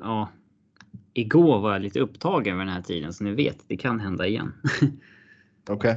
ja, 0.00 0.28
igår 1.14 1.60
var 1.60 1.72
jag 1.72 1.82
lite 1.82 2.00
upptagen 2.00 2.58
vid 2.58 2.66
den 2.66 2.74
här 2.74 2.82
tiden 2.82 3.12
så 3.12 3.24
ni 3.24 3.34
vet, 3.34 3.58
det 3.66 3.76
kan 3.76 4.00
hända 4.00 4.26
igen. 4.26 4.52
Okej. 5.68 5.74
Okay. 5.76 5.96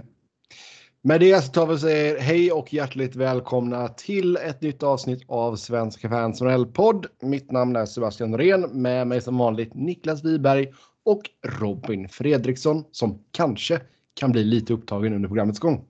Med 1.03 1.19
det 1.19 1.43
så 1.43 1.51
tar 1.51 1.67
vi 1.67 1.73
och 1.73 1.79
säger 1.79 2.19
hej 2.19 2.51
och 2.51 2.73
hjärtligt 2.73 3.15
välkomna 3.15 3.87
till 3.87 4.35
ett 4.35 4.61
nytt 4.61 4.83
avsnitt 4.83 5.23
av 5.27 5.55
Svenska 5.55 6.09
fans 6.09 6.41
podd. 6.73 7.05
Mitt 7.21 7.51
namn 7.51 7.75
är 7.75 7.85
Sebastian 7.85 8.31
Norén 8.31 8.61
med 8.61 9.07
mig 9.07 9.21
som 9.21 9.37
vanligt 9.37 9.73
Niklas 9.73 10.23
Wiberg 10.23 10.73
och 11.03 11.21
Robin 11.47 12.09
Fredriksson 12.09 12.83
som 12.91 13.23
kanske 13.31 13.81
kan 14.13 14.31
bli 14.31 14.43
lite 14.43 14.73
upptagen 14.73 15.13
under 15.13 15.29
programmets 15.29 15.59
gång. 15.59 15.85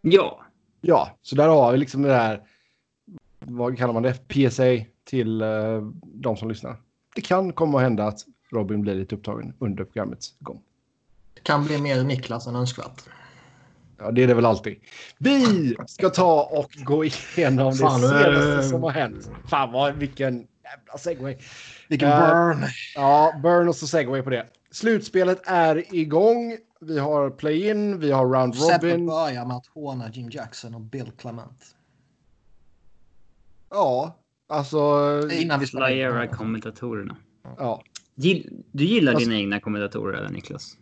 Ja. 0.00 0.42
Ja, 0.80 1.18
så 1.22 1.36
där 1.36 1.48
har 1.48 1.72
vi 1.72 1.78
liksom 1.78 2.02
det 2.02 2.14
här. 2.14 2.42
Vad 3.38 3.78
kallar 3.78 3.94
man 3.94 4.02
det? 4.02 4.28
PSA 4.28 4.64
till 5.06 5.42
uh, 5.42 5.90
de 6.02 6.36
som 6.36 6.48
lyssnar. 6.48 6.76
Det 7.14 7.20
kan 7.20 7.52
komma 7.52 7.78
att 7.78 7.82
hända 7.82 8.04
att 8.04 8.20
Robin 8.52 8.80
blir 8.80 8.94
lite 8.94 9.14
upptagen 9.14 9.54
under 9.58 9.84
programmets 9.84 10.34
gång. 10.40 10.62
Det 11.34 11.40
kan 11.40 11.64
bli 11.64 11.78
mer 11.78 12.04
Niklas 12.04 12.46
än 12.46 12.56
önskvärt. 12.56 13.02
Ja, 13.98 14.10
det 14.10 14.22
är 14.22 14.26
det 14.26 14.34
väl 14.34 14.46
alltid. 14.46 14.76
Vi 15.18 15.76
ska 15.86 16.10
ta 16.10 16.42
och 16.42 16.70
gå 16.84 17.04
igenom 17.04 17.72
Fan, 17.72 18.00
det 18.00 18.08
senaste 18.08 18.54
äh... 18.54 18.70
som 18.70 18.82
har 18.82 18.90
hänt. 18.90 19.30
Fan 19.48 19.72
vad, 19.72 19.94
vilken 19.94 20.34
jävla 20.34 20.98
segway. 20.98 21.36
Vilken 21.88 22.08
uh, 22.08 22.18
burn. 22.18 22.64
Ja, 22.94 23.32
burn 23.42 23.68
och 23.68 23.76
så 23.76 23.86
segway 23.86 24.22
på 24.22 24.30
det. 24.30 24.46
Slutspelet 24.70 25.40
är 25.46 25.94
igång. 25.94 26.56
Vi 26.80 26.98
har 26.98 27.30
play-in, 27.30 28.00
vi 28.00 28.12
har 28.12 28.26
round 28.26 28.54
robin. 28.54 28.68
Sättet 28.68 29.06
börjar 29.06 29.44
med 29.44 29.56
att 29.56 29.66
håna 29.66 30.10
Jim 30.10 30.30
Jackson 30.30 30.74
och 30.74 30.80
Bill 30.80 31.12
Clement. 31.18 31.64
Ja, 33.70 34.16
alltså... 34.48 34.78
Innan 35.32 35.60
vi 35.60 35.66
spelar 35.66 36.26
kommentatorerna. 36.26 37.16
Ja. 37.58 37.82
Du 38.72 38.84
gillar 38.84 39.12
alltså, 39.12 39.28
dina 39.28 39.40
egna 39.40 39.60
kommentatorer, 39.60 40.18
eller 40.18 40.28
Niklas? 40.28 40.76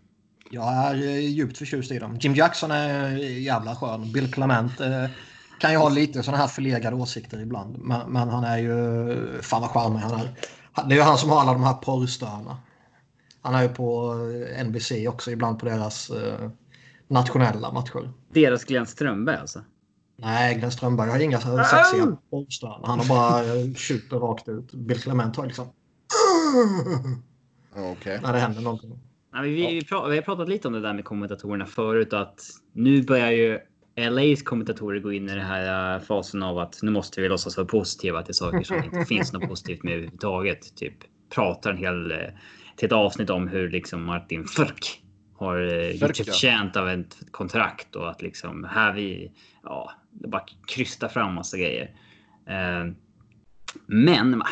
Jag 0.51 0.73
är 0.73 0.95
eh, 0.95 1.19
djupt 1.19 1.59
förtjust 1.59 1.92
i 1.92 1.98
dem. 1.98 2.17
Jim 2.20 2.35
Jackson 2.35 2.70
är 2.70 3.17
jävla 3.19 3.77
skön. 3.77 4.12
Bill 4.12 4.33
Clement 4.33 4.81
eh, 4.81 5.07
kan 5.61 5.73
ju 5.73 5.77
ha 5.77 5.89
lite 5.89 6.23
sådana 6.23 6.39
här 6.39 6.48
förlegade 6.48 6.97
åsikter 6.97 7.41
ibland. 7.41 7.79
Men, 7.79 8.12
men, 8.12 8.29
han 8.29 8.45
är 8.45 8.59
ju... 8.59 9.42
Fan 9.42 9.61
vad 9.61 9.70
charmig 9.70 9.98
han 9.98 10.20
är. 10.20 10.29
Det 10.89 10.95
är 10.95 10.97
ju 10.97 11.03
han 11.03 11.19
som 11.19 11.31
har 11.31 11.41
alla 11.41 11.53
de 11.53 11.62
här 11.62 11.75
porrstörna. 11.75 12.57
Han 13.42 13.55
är 13.55 13.62
ju 13.62 13.69
på 13.69 14.17
eh, 14.57 14.67
NBC 14.67 14.92
också 15.09 15.31
ibland 15.31 15.59
på 15.59 15.67
deras 15.67 16.11
eh, 16.11 16.51
nationella 17.09 17.73
matcher. 17.73 18.12
Deras 18.33 18.65
Glenn 18.65 18.87
Strömberg 18.87 19.37
alltså? 19.37 19.61
Nej, 20.17 20.59
Glenn 20.59 20.73
Strömberg 20.73 21.11
har 21.11 21.20
inga 21.20 21.41
sexiga 21.41 22.17
porrstörna. 22.31 22.81
Han 22.87 22.98
har 22.98 23.09
bara 23.09 23.75
skjuter 23.75 24.17
rakt 24.17 24.48
ut. 24.48 24.73
Bill 24.73 25.01
Clement 25.01 25.37
har 25.37 25.47
liksom... 25.47 25.67
Okay. 27.93 28.20
När 28.20 28.33
det 28.33 28.39
händer 28.39 28.61
någonting. 28.61 28.98
Ja, 29.33 29.41
vi, 29.41 29.51
vi, 29.51 29.67
vi, 29.67 29.81
vi, 29.91 30.17
har 30.17 30.23
pratat 30.23 30.48
lite 30.48 30.69
om 30.69 30.75
det 30.75 30.81
där 30.81 30.92
med 30.92 31.05
kommentatorerna 31.05 31.67
förut 31.67 32.12
att 32.12 32.41
nu 32.73 33.03
börjar 33.03 33.31
ju 33.31 33.59
LAs 33.97 34.42
kommentatorer 34.42 35.01
gå 35.01 35.12
in 35.12 35.29
i 35.29 35.35
den 35.35 35.45
här 35.45 35.95
äh, 35.95 36.01
fasen 36.01 36.42
av 36.42 36.59
att 36.59 36.79
nu 36.83 36.91
måste 36.91 37.20
vi 37.20 37.29
låtsas 37.29 37.57
vara 37.57 37.67
positiva 37.67 38.23
till 38.23 38.35
saker 38.35 38.62
som 38.62 38.85
inte 38.85 39.05
finns 39.09 39.33
något 39.33 39.48
positivt 39.48 39.83
med 39.83 39.92
överhuvudtaget. 39.92 40.77
Typ 40.77 40.95
pratar 41.35 41.70
en 41.70 41.77
hel 41.77 42.12
äh, 42.12 42.19
till 42.77 42.87
ett 42.87 42.92
avsnitt 42.92 43.31
om 43.31 43.48
hur 43.48 43.70
liksom 43.70 44.05
Martin 44.05 44.45
Furk 44.45 45.03
har 45.37 45.61
äh, 45.61 45.91
gjort 45.91 46.17
sig 46.17 46.27
förtjänt 46.27 46.77
av 46.77 46.89
ett 46.89 47.17
kontrakt 47.31 47.97
och 47.97 48.11
att 48.11 48.23
liksom 48.23 48.65
här 48.65 48.92
vi 48.92 49.33
ja, 49.62 49.91
bara 50.15 50.43
krysta 50.67 51.09
fram 51.09 51.34
massa 51.34 51.57
grejer. 51.59 51.91
Men 53.87 54.43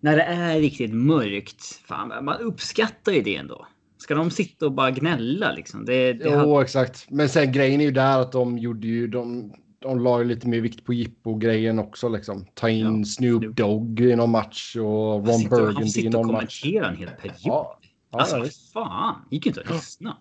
när 0.00 0.16
det 0.16 0.22
är 0.22 0.60
riktigt 0.60 0.94
mörkt, 0.94 1.64
fan, 1.64 2.24
man 2.24 2.40
uppskattar 2.40 3.12
ju 3.12 3.22
det 3.22 3.36
ändå. 3.36 3.66
Ska 3.98 4.14
de 4.14 4.30
sitta 4.30 4.66
och 4.66 4.72
bara 4.72 4.90
gnälla 4.90 5.52
liksom? 5.52 5.84
Det, 5.84 6.12
det 6.12 6.24
jo, 6.24 6.30
har... 6.30 6.62
exakt. 6.62 7.06
Men 7.10 7.28
sen 7.28 7.52
grejen 7.52 7.80
är 7.80 7.84
ju 7.84 7.90
där 7.90 8.20
att 8.20 8.32
de 8.32 8.58
gjorde 8.58 8.86
ju, 8.86 9.06
de, 9.06 9.52
de 9.78 10.00
la 10.00 10.18
ju 10.18 10.24
lite 10.24 10.48
mer 10.48 10.60
vikt 10.60 10.84
på 10.84 10.92
jippo-grejen 10.92 11.78
också 11.78 12.08
liksom. 12.08 12.46
Ta 12.54 12.68
in 12.68 12.98
ja, 12.98 13.04
Snoop, 13.04 13.56
Dogg 13.56 14.00
i 14.00 14.16
någon 14.16 14.30
match 14.30 14.76
och 14.76 15.28
Ron 15.28 15.48
Burgundy 15.50 16.00
i 16.00 16.08
någon 16.08 16.32
match. 16.32 16.62
Han 16.62 16.72
kommenterar 16.72 16.88
en 16.88 16.96
hel 16.96 17.08
period. 17.08 17.36
Ja, 17.42 17.78
ja, 18.10 18.18
alltså 18.18 18.38
ja, 18.38 18.44
fan, 18.72 19.14
gick 19.30 19.46
inte 19.46 19.60
att 19.60 19.70
lyssna. 19.70 20.16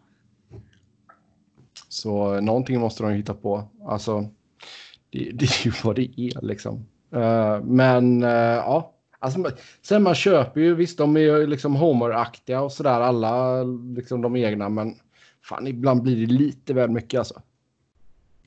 Så 1.90 2.41
någonting 2.41 2.80
måste 2.80 3.03
de 3.03 3.12
hitta 3.12 3.34
på. 3.34 3.70
Alltså, 3.88 4.30
det, 5.13 5.31
det 5.34 5.46
är 5.46 5.66
ju 5.66 5.72
vad 5.84 5.96
det 5.96 6.19
är 6.19 6.46
liksom. 6.46 6.85
Uh, 7.16 7.63
men 7.63 8.24
uh, 8.24 8.29
ja, 8.29 8.94
Alltså, 9.24 9.51
sen 9.81 10.03
man 10.03 10.16
köper 10.16 10.62
ju, 10.62 10.75
visst 10.75 10.97
de 10.97 11.18
är 11.18 11.22
ju 11.22 11.47
liksom 11.47 11.75
Homer-aktiga 11.75 12.62
och 12.62 12.72
sådär 12.72 13.01
alla 13.01 13.63
liksom 13.63 14.22
de 14.22 14.35
egna 14.35 14.69
men 14.69 14.96
fan 15.41 15.68
ibland 15.68 16.02
blir 16.02 16.28
det 16.28 16.34
lite 16.34 16.73
väl 16.73 16.90
mycket 16.90 17.18
alltså. 17.18 17.41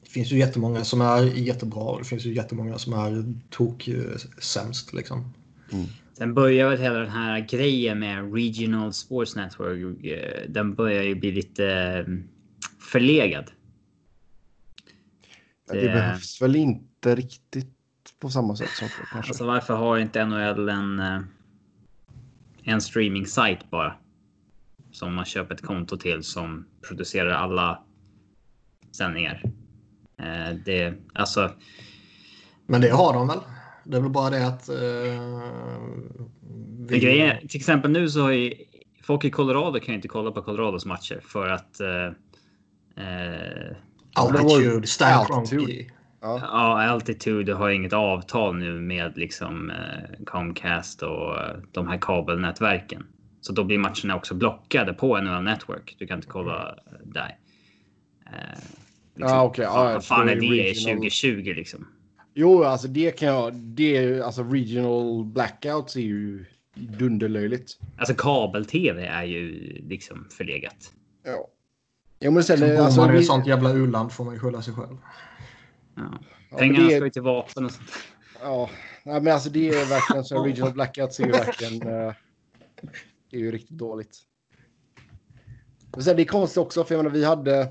Det 0.03 0.11
finns 0.11 0.33
ju 0.33 0.39
jättemånga 0.39 0.85
som 0.85 1.01
är 1.01 1.23
jättebra 1.23 1.83
och 1.83 1.99
det 1.99 2.05
finns 2.05 2.27
ju 2.27 2.35
jättemånga 2.35 2.79
som 2.79 2.93
är 2.93 3.25
tok 3.51 3.89
sämst 4.39 4.93
liksom. 4.93 5.33
Mm. 5.73 5.87
Sen 6.19 6.35
börjar 6.35 6.69
väl 6.69 6.79
hela 6.79 6.99
den 6.99 7.11
här 7.11 7.41
grejen 7.41 7.99
med 7.99 8.35
Regional 8.35 8.93
Sports 8.93 9.37
Network. 9.37 10.05
Eh, 10.05 10.49
den 10.49 10.75
börjar 10.75 11.03
ju 11.03 11.15
bli 11.15 11.33
lite 11.33 11.67
mm, 12.07 12.29
förlegad. 12.93 13.45
Det, 15.67 15.81
det 15.81 15.89
behövs 15.89 16.43
väl 16.43 16.57
inte 16.57 17.15
riktigt 17.15 17.77
på 18.21 18.31
samma 18.31 18.57
sätt 18.57 18.71
som 18.71 18.89
förr 18.89 19.07
kanske. 19.13 19.31
Alltså 19.31 19.47
varför 19.47 19.75
har 19.75 19.99
inte 19.99 20.25
NHL 20.25 20.69
en, 20.69 20.99
eh, 20.99 21.21
en 22.65 22.81
streaming 22.81 23.27
bara? 23.71 23.95
Som 24.93 25.15
man 25.15 25.25
köper 25.25 25.55
ett 25.55 25.63
konto 25.63 25.97
till 25.97 26.23
som 26.23 26.67
producerar 26.89 27.31
alla 27.31 27.83
sändningar. 28.93 29.43
Eh, 30.19 30.57
det, 30.65 30.95
alltså. 31.15 31.51
Men 32.67 32.81
det 32.81 32.91
har 32.91 33.13
de 33.13 33.29
väl? 33.29 33.39
Det 33.85 33.97
är 33.97 34.01
väl 34.01 34.11
bara 34.11 34.31
det 34.31 34.47
att. 34.47 34.69
Uh, 34.69 34.77
vi... 36.89 36.99
grejen, 36.99 37.49
till 37.49 37.61
exempel 37.61 37.91
nu 37.91 38.09
så 38.09 38.21
har 38.21 38.31
ju 38.31 38.55
folk 39.03 39.25
i 39.25 39.31
Colorado 39.31 39.81
kan 39.81 39.89
ju 39.89 39.95
inte 39.95 40.09
kolla 40.09 40.33
på 40.33 40.43
Colorados 40.43 40.87
matcher 40.87 41.21
för 41.23 41.49
att. 41.49 41.81
Uh, 41.81 42.13
altitude, 44.17 45.07
altitude. 45.07 45.87
Ja. 46.21 46.41
ja, 46.43 46.83
Altitude 46.83 47.55
har 47.55 47.71
inget 47.71 47.93
avtal 47.93 48.57
nu 48.57 48.81
med 48.81 49.17
liksom 49.17 49.71
eh, 49.71 50.25
Comcast 50.25 51.03
och 51.03 51.39
eh, 51.39 51.57
de 51.73 51.89
här 51.89 51.99
kabelnätverken. 52.01 53.07
Så 53.41 53.53
då 53.53 53.65
blir 53.65 53.79
matcherna 53.79 54.17
också 54.17 54.35
blockade 54.35 54.93
på 54.93 55.21
NHL 55.21 55.43
Network. 55.43 55.97
Du 55.99 56.07
kan 56.07 56.19
inte 56.19 56.29
kolla 56.29 56.69
eh, 56.87 56.93
där. 57.05 57.39
Eh, 58.27 58.59
liksom, 59.15 59.39
ah, 59.39 59.45
okay. 59.45 59.67
Vad 59.67 59.95
ja, 59.95 60.01
fan 60.01 60.29
är 60.29 60.35
det 60.35 60.41
regional... 60.41 60.97
2020 60.97 61.53
liksom? 61.57 61.87
Jo, 62.35 62.65
alltså 62.65 62.89
det 62.89 63.11
kan 63.11 63.29
jag. 63.29 63.55
Det 63.55 63.97
är 63.97 64.21
alltså 64.21 64.43
regional 64.43 65.25
blackouts 65.25 65.97
är 65.97 66.01
ju 66.01 66.45
dunderlöjligt. 66.75 67.79
Alltså 67.99 68.15
kabel-tv 68.15 69.07
är 69.07 69.25
ju 69.25 69.53
liksom 69.89 70.29
förlegat. 70.31 70.93
Ja. 71.25 71.49
Jo, 72.21 72.31
men 72.31 72.45
sen, 72.45 72.81
alltså, 72.81 73.01
man 73.01 73.13
vi... 73.13 73.25
sånt 73.25 73.47
jävla 73.47 73.73
u-land 73.73 74.13
får 74.13 74.25
man 74.25 74.35
ju 74.35 74.41
skylla 74.41 74.63
sig 74.63 74.75
själv. 74.75 74.97
Ja. 75.97 76.19
Pengarna 76.59 76.89
ska 76.89 77.05
ju 77.05 77.11
till 77.11 77.23
vapen 77.23 77.65
och 77.65 77.71
sånt. 77.71 77.91
Ja, 78.43 78.71
Nej, 79.07 79.21
men 79.21 79.33
alltså 79.33 79.51
det 79.51 79.69
är 79.69 79.89
verkligen 79.89 80.25
så. 80.25 80.45
Regional 80.45 80.73
Blackouts 80.73 81.21
är 81.21 81.25
ju 81.25 81.33
verkligen. 81.33 81.89
Uh, 81.89 82.13
det 83.31 83.37
är 83.37 83.41
ju 83.41 83.51
riktigt 83.51 83.79
dåligt. 83.79 84.19
Men 85.93 86.03
sen, 86.05 86.17
det 86.17 86.23
är 86.23 86.27
konstigt 86.27 86.59
också, 86.59 86.85
för 86.85 86.95
jag 86.95 87.05
menar, 87.05 87.17
vi 87.17 87.25
hade. 87.25 87.69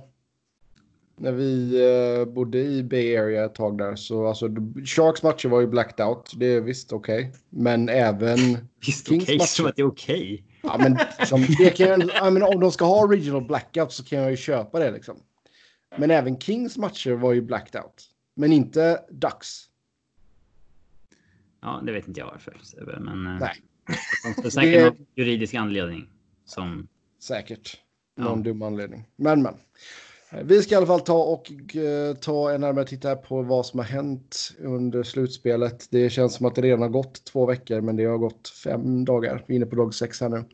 När 1.18 1.32
vi 1.32 1.82
uh, 1.84 2.34
bodde 2.34 2.58
i 2.60 2.84
Bay 2.84 3.18
Area 3.18 3.46
ett 3.46 3.56
tag 3.56 3.78
där 3.78 3.96
så 3.96 4.28
alltså 4.28 4.50
Sharks 4.86 5.24
matcher 5.24 5.50
var 5.50 5.62
ju 5.62 5.68
blacked 5.68 6.06
out. 6.06 6.32
Det 6.36 6.46
är 6.46 6.62
visst 6.62 6.94
okej, 6.94 7.20
okay. 7.20 7.40
men 7.50 7.90
även. 7.90 8.38
Visst 8.86 9.08
okej, 9.08 9.22
okay, 9.22 9.40
som 9.40 9.66
att 9.66 9.76
det 9.76 9.82
är 9.82 9.88
okej. 9.88 10.34
Okay. 10.34 10.55
Ja, 10.66 10.78
men, 10.78 11.00
som, 11.28 11.46
det 11.58 11.70
kan 11.70 11.88
jag, 11.88 12.10
jag 12.14 12.34
menar, 12.34 12.56
om 12.56 12.60
de 12.60 12.72
ska 12.72 12.86
ha 12.86 13.12
regional 13.12 13.46
blackout 13.46 13.94
så 13.94 14.04
kan 14.04 14.20
jag 14.20 14.32
ju 14.32 14.38
köpa 14.38 14.80
det 14.80 14.92
liksom. 14.92 15.18
Men 15.98 16.12
även 16.12 16.40
Kings 16.40 16.78
matcher 16.78 17.12
var 17.12 17.34
ju 17.34 17.42
blacked 17.42 17.82
out 17.82 18.16
men 18.36 18.54
inte 18.54 19.06
Ducks. 19.10 19.70
Ja, 21.62 21.82
det 21.86 21.92
vet 21.92 22.08
inte 22.08 22.20
jag 22.20 22.28
varför. 22.28 22.58
Men 23.00 23.28
eh, 23.28 23.40
Nej. 23.40 23.62
det 24.36 24.46
är 24.46 24.50
säkert 24.50 24.74
det... 24.74 24.86
någon 24.86 25.06
juridisk 25.16 25.54
anledning. 25.54 26.10
Som... 26.46 26.88
Säkert. 27.20 27.82
Någon 28.18 28.38
ja. 28.38 28.44
dum 28.44 28.62
anledning. 28.62 29.08
Men, 29.16 29.42
men. 29.42 29.54
Vi 30.44 30.62
ska 30.62 30.76
i 30.76 30.78
alla 30.78 30.86
fall 30.86 31.02
ta 31.02 31.24
och 31.24 31.52
uh, 31.76 32.16
ta 32.16 32.52
en 32.52 32.62
närmare 32.62 32.86
titt 32.86 33.04
här 33.04 33.16
på 33.16 33.42
vad 33.42 33.66
som 33.66 33.80
har 33.80 33.86
hänt 33.86 34.52
under 34.60 35.04
slutspelet. 35.04 35.88
Det 35.92 36.10
känns 36.10 36.36
som 36.36 36.46
att 36.46 36.56
det 36.56 36.62
redan 36.62 36.82
har 36.82 36.90
gått 36.90 37.26
två 37.26 37.46
veckor, 37.46 37.82
men 37.82 37.96
det 37.96 38.06
har 38.06 38.18
gått 38.18 38.48
fem 38.64 39.06
dagar. 39.06 39.44
Vi 39.48 39.54
är 39.54 39.56
inne 39.56 39.66
på 39.66 39.76
dag 39.76 39.94
sex 39.94 40.22
här 40.22 40.30
nu. 40.30 40.46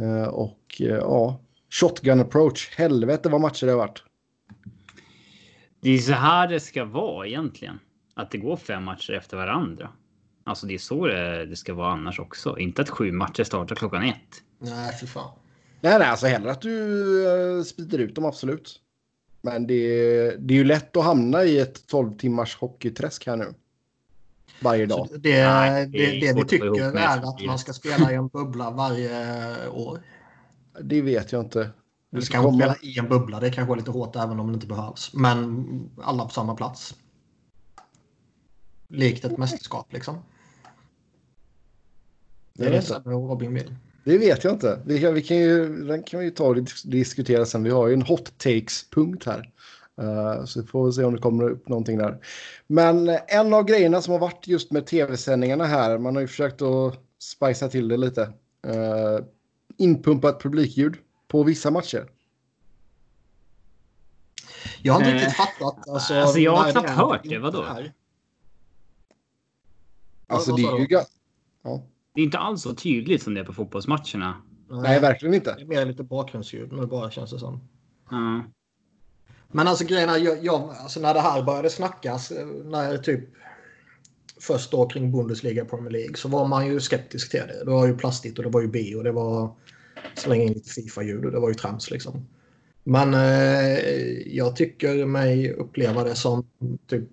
Uh, 0.00 0.28
och 0.28 0.80
uh, 0.80 0.86
ja, 0.86 1.40
shotgun 1.70 2.20
approach. 2.20 2.76
Helvete 2.76 3.28
vad 3.28 3.40
matcher 3.40 3.66
det 3.66 3.72
har 3.72 3.78
varit. 3.78 4.02
Det 5.80 5.90
är 5.90 5.98
så 5.98 6.12
här 6.12 6.48
det 6.48 6.60
ska 6.60 6.84
vara 6.84 7.26
egentligen. 7.26 7.78
Att 8.14 8.30
det 8.30 8.38
går 8.38 8.56
fem 8.56 8.84
matcher 8.84 9.12
efter 9.12 9.36
varandra. 9.36 9.90
Alltså 10.44 10.66
det 10.66 10.74
är 10.74 10.78
så 10.78 11.06
det, 11.06 11.46
det 11.46 11.56
ska 11.56 11.74
vara 11.74 11.92
annars 11.92 12.20
också. 12.20 12.58
Inte 12.58 12.82
att 12.82 12.90
sju 12.90 13.12
matcher 13.12 13.44
startar 13.44 13.76
klockan 13.76 14.02
ett. 14.02 14.42
Nej, 14.58 14.92
för 14.92 15.06
fan. 15.06 15.41
Nej, 15.82 15.98
nej, 15.98 16.08
alltså 16.08 16.26
hellre 16.26 16.50
att 16.50 16.60
du 16.60 16.70
uh, 17.26 17.62
sprider 17.62 17.98
ut 17.98 18.14
dem, 18.14 18.24
absolut. 18.24 18.80
Men 19.40 19.66
det, 19.66 19.76
det 20.36 20.54
är 20.54 20.58
ju 20.58 20.64
lätt 20.64 20.96
att 20.96 21.04
hamna 21.04 21.44
i 21.44 21.58
ett 21.58 21.86
12 21.86 22.16
timmars 22.16 22.56
hockeyträsk 22.56 23.26
här 23.26 23.36
nu. 23.36 23.54
Varje 24.60 24.86
dag. 24.86 25.08
Så 25.08 25.16
det, 25.16 25.46
Nej, 25.46 25.86
det, 25.86 25.98
det, 25.98 26.20
det 26.20 26.32
vi 26.32 26.44
tycker 26.44 26.96
är 26.96 27.18
att 27.18 27.46
man 27.46 27.58
ska 27.58 27.72
spela 27.72 28.12
i 28.12 28.14
en 28.14 28.28
bubbla 28.28 28.70
varje 28.70 29.68
år. 29.68 30.02
Det 30.80 31.02
vet 31.02 31.32
jag 31.32 31.42
inte. 31.42 31.70
Du 32.10 32.22
ska 32.22 32.42
komma... 32.42 32.58
spela 32.58 32.76
i 32.82 32.98
en 32.98 33.08
bubbla. 33.08 33.40
Det 33.40 33.50
kanske 33.50 33.74
är 33.74 33.76
lite 33.76 33.90
hårt 33.90 34.16
även 34.16 34.40
om 34.40 34.46
det 34.46 34.54
inte 34.54 34.66
behövs. 34.66 35.14
Men 35.14 35.90
alla 36.02 36.24
på 36.24 36.30
samma 36.30 36.54
plats. 36.54 36.94
Likt 38.88 39.24
ett 39.24 39.38
mästerskap 39.38 39.92
liksom. 39.92 40.18
Det 42.52 42.66
är 42.66 42.70
det 42.70 42.82
som 42.82 43.02
Robin 43.04 43.54
vill. 43.54 43.76
Det 44.04 44.18
vet 44.18 44.44
jag 44.44 44.52
inte. 44.52 44.80
Vi 44.84 45.00
kan, 45.00 45.14
vi 45.14 45.22
kan 45.22 45.36
ju, 45.36 45.84
den 45.84 46.02
kan 46.02 46.20
vi 46.20 46.26
ju 46.26 46.30
ta 46.30 46.44
och 46.44 46.56
diskutera 46.84 47.46
sen. 47.46 47.62
Vi 47.62 47.70
har 47.70 47.88
ju 47.88 47.94
en 47.94 48.02
hot 48.02 48.38
takes-punkt 48.38 49.26
här. 49.26 49.50
Uh, 50.02 50.44
så 50.44 50.60
vi 50.60 50.66
får 50.66 50.92
se 50.92 51.04
om 51.04 51.14
det 51.14 51.20
kommer 51.20 51.50
upp 51.50 51.68
någonting 51.68 51.98
där. 51.98 52.18
Men 52.66 53.18
en 53.28 53.54
av 53.54 53.64
grejerna 53.64 54.02
som 54.02 54.12
har 54.12 54.18
varit 54.18 54.46
just 54.46 54.70
med 54.70 54.86
tv-sändningarna 54.86 55.64
här, 55.64 55.98
man 55.98 56.14
har 56.14 56.20
ju 56.20 56.28
försökt 56.28 56.62
att 56.62 56.94
spicea 57.18 57.68
till 57.68 57.88
det 57.88 57.96
lite. 57.96 58.22
Uh, 58.66 59.24
inpumpat 59.76 60.42
publikljud 60.42 60.96
på 61.28 61.42
vissa 61.42 61.70
matcher. 61.70 62.10
Jag 64.82 64.92
har 64.92 65.00
inte 65.00 65.14
riktigt 65.14 65.28
eh, 65.28 65.34
fattat. 65.34 65.88
Alltså, 65.88 66.14
alltså 66.14 66.38
jag 66.38 66.56
har 66.56 66.70
knappt 66.70 66.90
hört 66.90 67.20
det. 67.24 67.38
Vadå? 67.38 67.66
Alltså 70.26 70.52
det 70.52 70.62
är 70.62 70.78
ju... 70.78 70.86
Ja. 71.62 71.86
Det 72.14 72.20
är 72.20 72.24
inte 72.24 72.38
alls 72.38 72.62
så 72.62 72.74
tydligt 72.74 73.22
som 73.22 73.34
det 73.34 73.40
är 73.40 73.44
på 73.44 73.52
fotbollsmatcherna. 73.52 74.42
Nej, 74.70 75.00
verkligen 75.00 75.34
inte. 75.34 75.54
Det 75.54 75.62
är 75.62 75.66
mer 75.66 75.86
lite 75.86 76.02
bakgrundsljud 76.02 76.72
nu 76.72 76.86
bara 76.86 77.10
känns 77.10 77.30
det 77.30 77.38
som. 77.38 77.60
Mm. 78.12 78.42
Men 79.48 79.68
alltså 79.68 79.84
grejerna, 79.84 80.18
jag, 80.18 80.44
jag, 80.44 80.74
alltså 80.80 81.00
när 81.00 81.14
det 81.14 81.20
här 81.20 81.42
började 81.42 81.70
snackas, 81.70 82.32
när 82.64 82.98
typ 82.98 83.20
först 84.40 84.70
då 84.70 84.88
kring 84.88 85.12
Bundesliga 85.12 85.64
Premier 85.64 85.90
League 85.90 86.16
så 86.16 86.28
var 86.28 86.48
man 86.48 86.66
ju 86.66 86.80
skeptisk 86.80 87.30
till 87.30 87.40
det. 87.40 87.64
Det 87.64 87.70
var 87.70 87.86
ju 87.86 87.96
plastigt 87.96 88.38
och 88.38 88.44
det 88.44 88.50
var 88.50 88.60
ju 88.60 88.68
B 88.68 88.94
och 88.96 89.04
det 89.04 89.12
var 89.12 89.54
slänga 90.14 90.42
in 90.42 90.52
lite 90.52 90.70
Fifa-ljud 90.70 91.24
och 91.24 91.32
det 91.32 91.40
var 91.40 91.48
ju 91.48 91.54
trams 91.54 91.90
liksom. 91.90 92.26
Men 92.84 93.14
eh, 93.14 93.78
jag 94.36 94.56
tycker 94.56 95.06
mig 95.06 95.52
uppleva 95.52 96.04
det 96.04 96.14
som 96.14 96.46
typ 96.86 97.08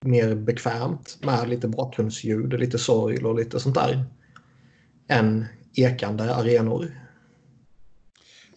mer 0.00 0.34
bekvämt 0.34 1.18
med 1.22 1.48
lite 1.48 1.68
bakgrundsljud, 1.68 2.60
lite 2.60 2.78
sorg 2.78 3.24
och 3.24 3.34
lite 3.34 3.60
sånt 3.60 3.74
där. 3.74 4.04
Än 5.08 5.46
ekande 5.74 6.34
arenor. 6.34 6.90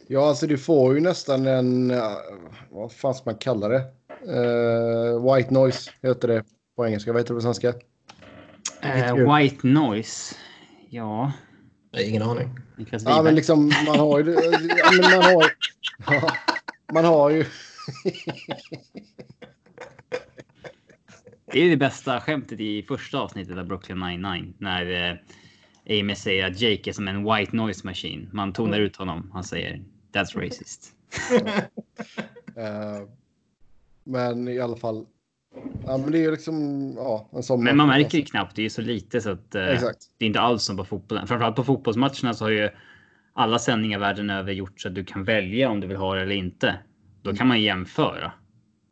Ja, 0.07 0.27
alltså 0.27 0.47
du 0.47 0.57
får 0.57 0.95
ju 0.95 1.01
nästan 1.01 1.47
en, 1.47 1.93
vad 2.69 2.91
fan 2.91 3.15
ska 3.15 3.29
man 3.29 3.37
kalla 3.39 3.67
det? 3.67 3.83
Uh, 4.27 5.35
white 5.35 5.53
noise 5.53 5.91
heter 6.01 6.27
det 6.27 6.43
på 6.75 6.87
engelska. 6.87 7.13
Vad 7.13 7.21
heter 7.21 7.33
det 7.33 7.37
på 7.37 7.41
svenska? 7.41 7.73
Uh, 8.85 9.35
white 9.35 9.67
noise. 9.67 10.35
Ja. 10.89 11.31
Ingen 11.97 12.21
aning. 12.21 12.49
Ja, 13.05 13.23
men 13.23 13.35
liksom 13.35 13.71
man 13.85 13.99
har 13.99 14.19
ju... 14.19 14.33
ja, 14.77 14.91
men 14.91 15.11
man 15.11 15.23
har, 15.23 15.51
ja, 16.07 16.31
man 16.93 17.05
har 17.05 17.29
ju... 17.29 17.45
det 21.53 21.59
är 21.59 21.69
det 21.69 21.77
bästa 21.77 22.21
skämtet 22.21 22.59
i 22.59 22.83
första 22.83 23.19
avsnittet 23.19 23.57
av 23.57 23.65
Brooklyn 23.65 23.99
99. 23.99 24.53
När 24.57 25.09
eh, 25.09 25.99
Amy 25.99 26.15
säger 26.15 26.47
att 26.47 26.61
Jake 26.61 26.89
är 26.89 26.93
som 26.93 27.07
en 27.07 27.23
white 27.23 27.55
noise 27.55 27.87
machine. 27.87 28.29
Man 28.31 28.53
tonar 28.53 28.79
ut 28.79 28.95
honom. 28.95 29.29
Han 29.33 29.43
säger 29.43 29.81
That's 30.13 30.45
racist. 30.45 30.93
uh, 31.31 33.07
men 34.03 34.47
i 34.47 34.59
alla 34.59 34.77
fall. 34.77 35.05
Ja, 35.85 35.97
men 35.97 36.11
det 36.11 36.25
är 36.25 36.31
liksom 36.31 36.55
ja, 36.97 37.29
en 37.33 37.43
sån 37.43 37.63
Men 37.63 37.77
man 37.77 37.87
märker 37.87 38.17
ju 38.17 38.23
knappt. 38.23 38.55
Det 38.55 38.65
är 38.65 38.69
så 38.69 38.81
lite 38.81 39.21
så 39.21 39.29
att 39.29 39.55
uh, 39.55 39.61
det 40.17 40.25
är 40.25 40.27
inte 40.27 40.39
alls 40.39 40.63
som 40.63 40.77
på 40.77 40.85
fotbollen. 40.85 41.27
Framförallt 41.27 41.55
på 41.55 41.63
fotbollsmatcherna 41.63 42.33
så 42.33 42.45
har 42.45 42.51
ju 42.51 42.69
alla 43.33 43.59
sändningar 43.59 43.99
världen 43.99 44.29
över 44.29 44.51
gjort 44.51 44.81
så 44.81 44.87
att 44.87 44.95
du 44.95 45.05
kan 45.05 45.23
välja 45.23 45.69
om 45.69 45.79
du 45.79 45.87
vill 45.87 45.97
ha 45.97 46.15
det 46.15 46.21
eller 46.21 46.35
inte. 46.35 46.79
Då 47.21 47.35
kan 47.35 47.47
man 47.47 47.61
jämföra. 47.61 48.31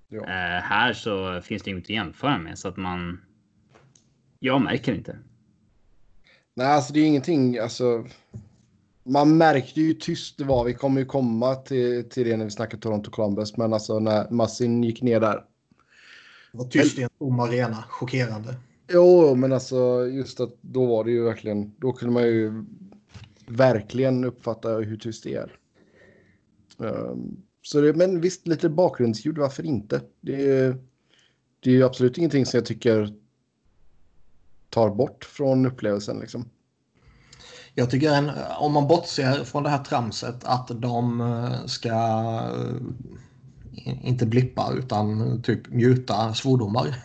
Ja. 0.10 0.20
Uh, 0.20 0.64
här 0.64 0.94
så 0.94 1.42
finns 1.42 1.64
det 1.64 1.72
inget 1.72 1.84
att 1.84 1.90
jämföra 1.90 2.38
med 2.38 2.60
så 2.60 2.68
att 2.68 2.78
man. 2.78 3.22
Jag 4.40 4.62
märker 4.62 4.94
inte. 4.94 5.18
Nej, 6.54 6.68
alltså 6.68 6.94
det 6.94 7.00
är 7.00 7.06
ingenting. 7.06 7.58
Alltså, 7.58 8.06
man 9.04 9.38
märkte 9.38 9.82
ju 9.82 9.94
tyst 9.94 10.38
det 10.38 10.44
var. 10.44 10.66
Vi 10.66 10.74
kommer 10.74 11.00
ju 11.02 11.06
komma 11.06 11.56
till, 11.56 12.10
till 12.10 12.28
det 12.28 12.38
när 12.38 12.46
vi 12.46 12.52
snackar 12.52 12.78
Toronto 12.78 13.12
Columbus. 13.12 13.58
Men 13.58 13.74
alltså 13.74 14.00
när 14.00 14.30
Massin 14.30 14.84
gick 14.84 15.02
ner 15.02 15.20
där. 15.20 15.44
Det 16.52 16.58
var 16.58 16.66
tyst 16.66 17.00
i 17.00 17.04
en 17.04 17.10
tom 17.20 17.40
arena. 17.40 17.84
Chockerande. 17.88 18.56
Jo, 18.92 19.36
men 19.36 19.54
alltså 19.54 20.08
just 20.08 20.40
att 20.40 20.54
då 20.62 20.86
var 20.86 21.04
det 21.04 21.12
ju 21.12 21.24
verkligen. 21.24 21.74
Då 21.78 21.94
kunde 21.94 22.14
man 22.14 22.24
ju 22.24 22.66
verkligen 23.48 24.24
uppfatta 24.24 24.70
hur 24.70 24.98
tyst 24.98 25.24
det 25.24 25.34
är. 25.36 25.52
Um, 26.78 27.44
så 27.62 27.82
det, 27.82 27.94
men 27.94 28.22
visst, 28.22 28.48
lite 28.48 28.70
bakgrundsljud, 28.70 29.38
varför 29.38 29.66
inte? 29.66 30.02
Det, 30.22 30.68
det 31.60 31.70
är 31.70 31.74
ju 31.74 31.84
absolut 31.84 32.18
ingenting 32.18 32.46
som 32.46 32.58
jag 32.58 32.66
tycker 32.66 33.14
tar 34.70 34.90
bort 34.90 35.26
från 35.26 35.66
upplevelsen. 35.66 36.20
Liksom. 36.20 36.50
Jag 37.74 37.90
tycker 37.90 38.12
en, 38.14 38.32
om 38.60 38.74
man 38.74 38.88
bortser 38.88 39.44
från 39.44 39.64
det 39.64 39.70
här 39.70 39.84
tramset 39.84 40.44
att 40.44 40.68
de 40.82 41.22
eh, 41.22 41.66
ska 41.66 41.90
eh, 43.86 44.08
inte 44.08 44.26
blippa 44.26 44.74
utan 44.78 45.42
typ 45.42 45.70
mjuta 45.70 46.34
svordomar. 46.34 46.96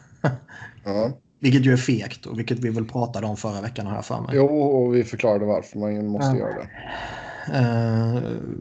Ja. 0.85 1.13
Vilket 1.39 1.67
ju 1.67 1.73
är 1.73 1.77
fegt 1.77 2.27
och 2.27 2.39
vilket 2.39 2.59
vi 2.59 2.71
väl 2.71 2.85
pratade 2.85 3.27
om 3.27 3.37
förra 3.37 3.61
veckan 3.61 3.87
här 3.87 4.03
för 4.03 4.21
mig. 4.21 4.31
Jo, 4.33 4.47
och 4.47 4.95
vi 4.95 5.05
förklarade 5.05 5.45
varför 5.45 5.79
man 5.79 6.07
måste 6.07 6.37
ja. 6.37 6.39
göra 6.39 6.55
det. 6.55 6.69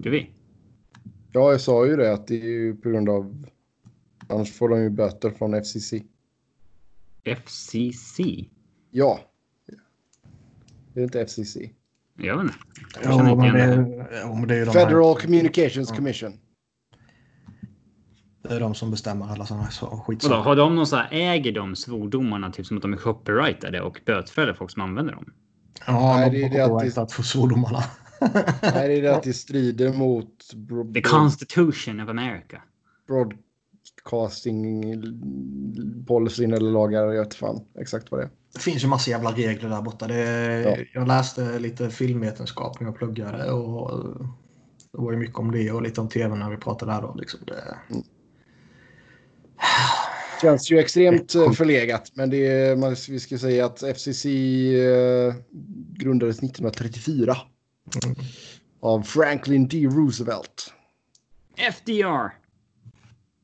Uh, 0.06 0.12
vi? 0.12 0.30
Ja, 1.34 1.52
jag 1.52 1.62
sa 1.62 1.86
ju 1.86 1.96
det 1.96 2.14
att 2.14 2.28
det 2.28 2.42
är 2.42 2.46
ju 2.46 2.76
på 2.76 2.90
grund 2.90 3.10
av... 3.10 3.46
Annars 4.28 4.52
får 4.52 4.70
de 4.70 4.82
ju 4.82 4.90
böter 4.90 5.30
från 5.30 5.54
FCC. 5.54 5.94
FCC? 7.24 8.20
Ja. 8.92 9.20
Det 10.94 11.00
är 11.00 11.04
inte 11.04 11.26
FCC. 11.26 11.58
Jag 12.18 12.38
vet 12.38 12.44
inte. 12.44 12.56
Jag 13.04 13.14
ja, 13.14 13.36
men 13.36 13.54
det, 13.54 14.08
ja, 14.22 14.36
men 14.36 14.48
det 14.48 14.56
är 14.56 14.66
de 14.66 14.72
Federal 14.72 15.16
här. 15.16 15.22
Communications 15.22 15.90
ja. 15.90 15.96
Commission. 15.96 16.34
Det 18.44 18.56
är 18.56 18.60
de 18.60 18.76
som 18.76 18.92
bestämmer 18.92 19.26
alla 19.26 19.46
sådana 19.46 19.64
här 19.64 19.98
skit. 19.98 20.24
Har 20.24 20.56
de 20.56 20.76
någon 20.76 20.88
så 20.88 20.96
här, 20.96 21.08
äger 21.12 21.52
de 21.52 21.76
svordomarna 21.76 22.52
typ 22.52 22.66
som 22.66 22.78
att 22.78 22.82
de 22.82 22.94
är 22.94 22.98
copyrightade 22.98 23.82
och 23.82 24.02
bötfäller 24.06 24.54
folk 24.54 24.72
som 24.72 24.82
använder 24.82 25.14
dem? 25.14 25.34
Ja, 25.88 26.16
Nej, 26.18 26.30
de 26.30 26.50
det 26.50 26.58
är 26.58 26.94
det 26.96 27.02
att, 27.02 27.12
få 27.12 27.24
svordomarna. 27.24 27.84
Nej, 28.62 28.88
det 28.88 28.98
är 28.98 29.02
det 29.02 29.16
att 29.16 29.24
det 29.24 29.34
strider 29.34 29.94
mot... 29.94 30.30
The 30.94 31.02
Constitution 31.02 32.00
of 32.00 32.10
America. 32.10 32.62
Broadcasting 33.08 34.84
policyn 36.08 36.54
eller 36.54 36.72
lagar, 36.72 37.14
jag 37.14 37.24
vet 37.24 37.34
fan 37.34 37.66
exakt 37.80 38.12
vad 38.12 38.20
det 38.20 38.24
är. 38.24 38.30
Det 38.54 38.60
finns 38.60 38.84
ju 38.84 38.88
massa 38.88 39.12
jävla 39.12 39.32
regler 39.32 39.70
där 39.70 39.82
borta. 39.82 40.08
Det, 40.08 40.62
ja. 40.62 40.78
Jag 40.94 41.08
läste 41.08 41.60
lite 41.60 41.90
filmvetenskap 41.90 42.80
när 42.80 42.88
jag 42.88 42.96
pluggade 42.96 43.52
och 43.52 44.04
det 44.92 45.02
var 45.02 45.12
ju 45.12 45.18
mycket 45.18 45.36
om 45.36 45.52
det 45.52 45.72
och 45.72 45.82
lite 45.82 46.02
om 46.02 46.10
tv 46.10 46.36
när 46.36 46.50
vi 46.50 46.58
pratade 46.58 46.92
där 46.92 47.02
då. 47.02 47.16
Liksom 47.20 47.40
det... 47.48 47.78
Mm. 47.90 48.04
Känns 50.42 50.72
ju 50.72 50.80
extremt 50.80 51.32
förlegat, 51.32 52.12
men 52.14 52.30
det 52.30 52.48
är, 52.48 52.76
man, 52.76 52.96
vi 53.10 53.20
ska 53.20 53.38
säga 53.38 53.66
att 53.66 53.84
FCC 53.84 54.26
eh, 54.26 55.34
grundades 55.98 56.38
1934 56.38 57.24
mm. 57.24 57.53
Av 58.82 59.02
Franklin 59.02 59.68
D. 59.68 59.88
Roosevelt. 59.88 60.74
FDR. 61.74 62.44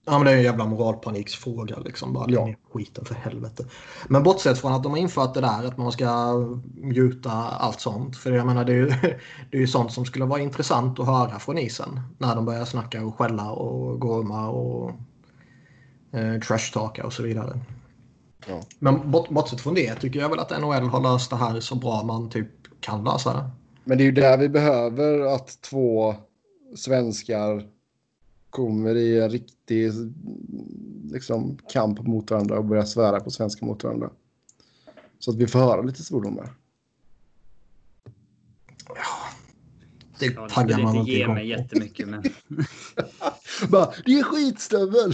Ja, 0.05 0.17
men 0.17 0.25
det 0.25 0.31
är 0.31 0.38
en 0.38 0.43
jävla 0.43 0.65
moralpaniksfråga. 0.65 1.79
Liksom. 1.79 2.13
Bara 2.13 2.25
ja. 2.29 2.50
skiten 2.74 3.05
för 3.05 3.15
helvete. 3.15 3.65
Men 4.08 4.24
bortsett 4.24 4.60
från 4.60 4.74
att 4.74 4.84
de 4.84 4.91
har 4.91 5.00
infört 5.00 5.34
det 5.34 5.41
där 5.41 5.67
att 5.67 5.77
man 5.77 5.91
ska 5.91 6.34
mjuta 6.74 7.31
allt 7.31 7.79
sånt. 7.79 8.17
För 8.17 8.31
jag 8.31 8.46
menar, 8.46 8.65
det 8.65 8.72
är 8.72 8.75
ju 8.75 8.86
det 9.51 9.58
är 9.58 9.62
ju 9.62 9.67
sånt 9.67 9.93
som 9.93 10.05
skulle 10.05 10.25
vara 10.25 10.41
intressant 10.41 11.00
att 11.00 11.05
höra 11.05 11.39
från 11.39 11.58
isen. 11.58 12.01
När 12.17 12.36
de 12.36 12.46
börjar 12.46 12.65
snacka 12.65 13.05
och 13.05 13.15
skälla 13.15 13.51
och 13.51 14.00
gorma 14.00 14.50
och 14.50 14.91
eh, 16.12 16.39
trashtalka 16.39 17.05
och 17.05 17.13
så 17.13 17.24
vidare. 17.24 17.60
Ja. 18.48 18.62
Men 18.79 19.12
bort, 19.12 19.29
bortsett 19.29 19.62
från 19.62 19.74
det 19.74 19.96
tycker 19.96 20.19
jag 20.19 20.29
väl 20.29 20.39
att 20.39 20.62
NHL 20.62 20.89
har 20.89 21.01
löst 21.01 21.29
det 21.29 21.36
här 21.36 21.60
så 21.60 21.75
bra 21.75 22.03
man 22.03 22.29
typ 22.29 22.50
kan 22.79 23.03
lösa 23.03 23.34
det. 23.34 23.50
Men 23.89 23.98
det 23.98 24.03
är 24.03 24.05
ju 24.05 24.12
där 24.12 24.38
vi 24.38 24.50
behöver 24.50 25.36
att 25.36 25.62
två 25.62 26.15
svenskar 26.75 27.67
kommer 28.50 28.96
i 28.96 29.19
en 29.19 29.29
riktig 29.29 29.91
liksom, 31.12 31.58
kamp 31.72 32.01
mot 32.01 32.31
varandra 32.31 32.58
och 32.58 32.65
börjar 32.65 32.86
svära 32.86 33.19
på 33.19 33.31
svenska 33.31 33.65
mot 33.65 33.84
varandra. 33.84 34.10
Så 35.19 35.31
att 35.31 35.38
vi 35.38 35.48
får 35.48 35.60
höra 35.60 35.81
lite 35.81 36.03
svordomar. 36.03 36.53
Det 40.19 40.25
Ja, 40.25 40.48
det 40.48 40.53
taggar 40.53 40.69
skulle 40.69 40.84
man 40.84 40.96
inte 40.96 41.12
igång 41.12 41.34
mig 41.34 41.43
på. 41.43 41.62
jättemycket 41.62 42.08
men 42.08 42.24
Bara, 43.69 43.93
det 44.05 44.12
är 44.12 44.24
skitstövel! 44.24 45.13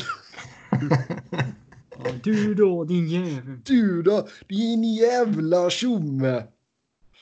Ja, 2.03 2.11
du 2.23 2.53
då 2.53 2.83
din 2.83 3.07
jävel. 3.07 3.59
Du 3.65 4.01
då, 4.01 4.27
din 4.47 4.83
jävla 4.83 5.69
tjomme! 5.69 6.43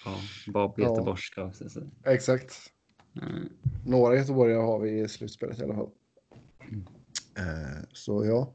Ja, 0.05 0.15
bara 0.53 0.67
på 0.69 0.81
Ja. 0.81 0.87
göteborgska. 0.89 1.51
så. 1.53 1.81
Exakt. 2.05 2.53
Mm. 3.21 3.49
Några 3.85 4.15
göteborgare 4.15 4.61
har 4.61 4.79
vi 4.79 4.99
i 4.99 5.07
slutspelet 5.07 5.59
i 5.59 5.63
alla 5.63 5.73
fall. 5.75 5.89
Eh, 7.37 7.83
så 7.93 8.25
ja. 8.25 8.53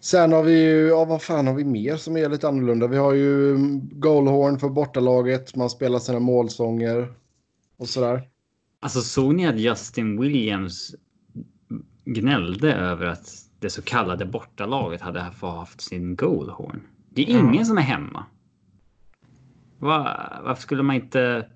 Sen 0.00 0.32
har 0.32 0.42
vi 0.42 0.62
ju, 0.62 0.86
ja 0.88 1.04
vad 1.04 1.22
fan 1.22 1.46
har 1.46 1.54
vi 1.54 1.64
mer 1.64 1.96
som 1.96 2.16
är 2.16 2.28
lite 2.28 2.48
annorlunda? 2.48 2.86
Vi 2.86 2.96
har 2.96 3.12
ju 3.12 3.50
mm, 3.50 3.80
goalhorn 4.00 4.58
för 4.58 4.68
bortalaget, 4.68 5.56
man 5.56 5.70
spelar 5.70 5.98
sina 5.98 6.18
målsånger 6.18 7.12
och 7.76 7.88
sådär. 7.88 8.28
Alltså 8.80 9.00
såg 9.00 9.34
ni 9.34 9.46
att 9.46 9.58
Justin 9.58 10.20
Williams 10.20 10.94
gnällde 12.04 12.72
över 12.74 13.06
att 13.06 13.28
det 13.60 13.70
så 13.70 13.82
kallade 13.82 14.26
bortalaget 14.26 15.00
hade 15.00 15.20
haft 15.40 15.80
sin 15.80 16.16
goalhorn? 16.16 16.80
Det 17.10 17.22
är 17.22 17.26
ingen 17.26 17.46
Mm. 17.48 17.64
som 17.64 17.78
är 17.78 17.82
hemma. 17.82 18.24
Va, 19.86 20.20
varför 20.44 20.62
skulle 20.62 20.82
man 20.82 20.96
inte? 20.96 21.46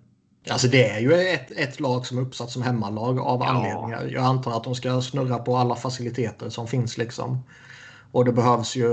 Alltså 0.51 0.69
det 0.69 0.89
är 0.91 1.01
ju 1.01 1.13
ett, 1.15 1.51
ett 1.51 1.81
lag 1.81 2.07
som 2.07 2.19
är 2.19 2.23
uppsatt 2.23 2.51
som 2.51 2.63
hemmalag 2.63 3.19
av 3.19 3.41
Ja. 3.41 3.47
anledningar. 3.49 4.05
Jag 4.15 4.25
antar 4.25 4.57
att 4.57 4.65
de 4.65 4.75
ska 4.75 5.01
snurra 5.01 5.39
på 5.39 5.57
alla 5.57 5.77
faciliteter 5.77 6.49
som 6.49 6.67
finns 6.69 6.99
liksom. 6.99 7.39
Och 8.13 8.25
det 8.25 8.33
behövs 8.33 8.77
ju 8.77 8.89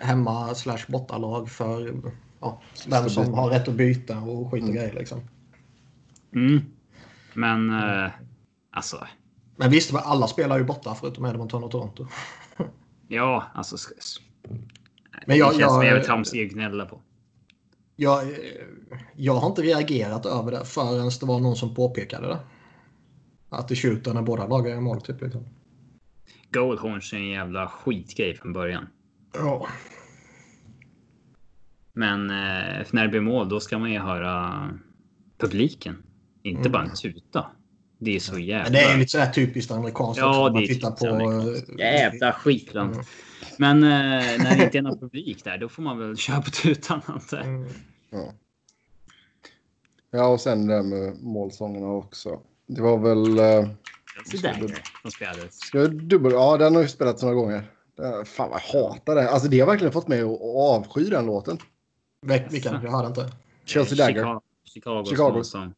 hemma 0.00 0.54
slash 0.54 0.78
bortalag 0.88 1.50
för 1.50 1.94
ja, 2.40 2.60
vem 2.88 3.08
som 3.10 3.34
har 3.34 3.50
rätt 3.50 3.68
att 3.68 3.74
byta 3.74 4.18
och 4.18 4.50
skit 4.50 4.64
och 4.64 4.74
grejer 4.74 4.94
liksom. 4.94 5.20
Mm. 6.34 6.60
Men 7.34 7.70
eh, 7.70 8.10
alltså, 8.72 9.06
Men 9.56 9.70
visst, 9.70 9.94
alla 9.94 10.26
spelar 10.26 10.58
ju 10.58 10.64
borta 10.64 10.94
förutom 11.00 11.26
Edmonton 11.26 11.64
och 11.64 11.70
Toronto. 11.70 12.06
ja, 13.08 13.44
alltså. 13.54 13.76
Men 15.26 15.36
jag- 15.36 15.52
det 15.54 15.58
känns 15.58 15.72
som 15.72 15.82
jag- 15.82 15.84
jävligt 15.90 16.06
tramsigt 16.06 16.50
att 16.52 16.54
gnälla 16.56 16.86
på. 16.86 17.00
Jag, 17.96 18.22
eh, 18.22 18.36
jag 19.16 19.34
har 19.34 19.48
inte 19.48 19.62
reagerat 19.62 20.26
över 20.26 20.50
det 20.52 20.64
förrän 20.64 21.10
det 21.20 21.26
var 21.26 21.40
någon 21.40 21.56
som 21.56 21.74
påpekade 21.74 22.26
det. 22.28 22.38
Att 23.48 23.68
det 23.68 23.74
tjuter 23.76 24.14
när 24.14 24.22
båda 24.22 24.46
lagen 24.46 24.72
gör 24.72 24.80
mål. 24.80 25.00
Typ, 25.00 25.20
liksom. 25.22 25.44
Goalhorns 26.52 27.12
är 27.12 27.16
en 27.16 27.28
jävla 27.28 27.66
skitgrej 27.68 28.34
från 28.36 28.52
början. 28.52 28.86
ja. 29.34 29.66
Men 31.92 32.30
eh, 32.30 32.86
när 32.90 33.02
det 33.02 33.08
blir 33.08 33.20
mål, 33.20 33.48
då 33.48 33.60
ska 33.60 33.78
man 33.78 33.92
ju 33.92 33.98
höra 33.98 34.68
publiken. 35.38 36.02
Inte 36.42 36.60
Mm. 36.60 36.72
bara 36.72 36.82
en 36.84 36.94
tuta. 36.94 37.46
Det 37.98 38.16
är 38.16 38.20
så 38.20 38.38
jävla... 38.38 38.64
Men 38.64 38.72
det 38.72 38.78
är 38.80 38.92
ju 38.92 38.98
lite 38.98 39.10
så 39.12 39.18
här 39.18 39.32
typiskt 39.32 39.70
amerikanskt 39.72 40.18
Ja, 40.20 40.28
också. 40.28 40.44
det 40.48 40.52
man 40.52 40.62
är 40.62 40.66
tittar 40.66 40.90
på... 40.90 41.06
eh, 41.76 41.78
Jävla 41.78 42.32
skitland. 42.32 42.92
Mm. 42.92 43.04
Men 43.58 43.80
när 43.80 44.56
det 44.56 44.64
inte 44.64 44.78
är 44.78 44.82
någon 44.82 44.98
publik 44.98 45.44
där, 45.44 45.58
då 45.58 45.68
får 45.68 45.82
man 45.82 45.98
väl 45.98 46.16
köra 46.16 46.42
på 46.42 46.50
tutan. 46.50 47.00
Mm. 47.32 47.68
Ja. 48.10 48.32
ja, 50.10 50.26
och 50.26 50.40
sen 50.40 50.66
det 50.66 50.74
där 50.74 50.82
med 50.82 51.22
målsångerna 51.22 51.86
också. 51.86 52.40
Det 52.66 52.82
var 52.82 52.98
väl... 52.98 53.36
Chelsea 54.30 54.52
Dagger 54.52 54.82
jag 55.72 55.94
dubbel... 55.94 56.32
Ja, 56.32 56.56
den 56.56 56.74
har 56.74 56.82
ju 56.82 56.88
spelats 56.88 57.22
några 57.22 57.34
gånger. 57.34 57.62
Fan 58.24 58.50
vad 58.50 58.60
jag 58.60 58.82
hatar 58.82 59.14
det. 59.14 59.30
Alltså 59.30 59.48
det 59.48 59.60
har 59.60 59.66
verkligen 59.66 59.92
fått 59.92 60.08
mig 60.08 60.20
att 60.22 60.40
avsky 60.56 61.04
den 61.04 61.26
låten. 61.26 61.58
Vilken? 62.50 62.72
Jag 62.82 62.90
hörde 62.90 63.08
inte. 63.08 63.32
Chelsea 63.64 64.06
Dagger. 64.06 64.22
Chicago. 64.22 64.40
Chicagos 64.64 65.08
Chicago. 65.08 65.32
målsång. 65.32 65.74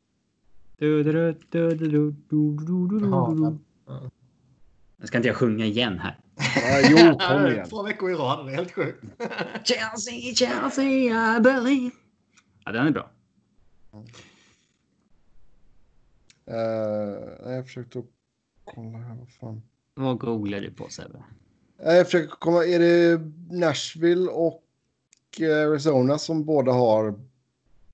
Nu 4.96 5.06
ska 5.06 5.16
inte 5.16 5.28
jag 5.28 5.36
sjunga 5.36 5.64
igen 5.64 5.98
här. 5.98 6.18
Ja, 6.38 6.80
jo, 6.90 7.18
kom 7.18 7.46
igen. 7.52 7.68
Två 7.68 7.82
veckor 7.82 8.10
i 8.10 8.14
rad. 8.14 8.46
Det 8.46 8.52
är 8.52 8.56
helt 8.56 8.72
sjukt. 8.74 9.04
Chelsea, 9.64 10.34
Chelsea, 10.34 11.36
I 11.36 11.40
believe. 11.40 11.90
Ja, 12.64 12.72
den 12.72 12.86
är 12.86 12.90
bra. 12.90 13.10
Eh, 16.46 17.52
jag 17.52 17.66
försökte 17.66 18.02
kolla 18.64 18.98
här. 18.98 19.14
Vad 19.14 19.28
fan. 19.40 19.62
Vad 19.94 20.18
googlar 20.18 20.60
du 20.60 20.70
på 20.70 20.88
Sebbe? 20.88 21.22
Eh, 21.84 21.94
Jag 21.94 22.06
försöker 22.06 22.28
komma... 22.36 22.64
Är 22.64 22.78
det 22.78 23.20
Nashville 23.50 24.30
och 24.30 24.62
Arizona 25.40 26.18
som 26.18 26.44
båda 26.44 26.72
har 26.72 27.14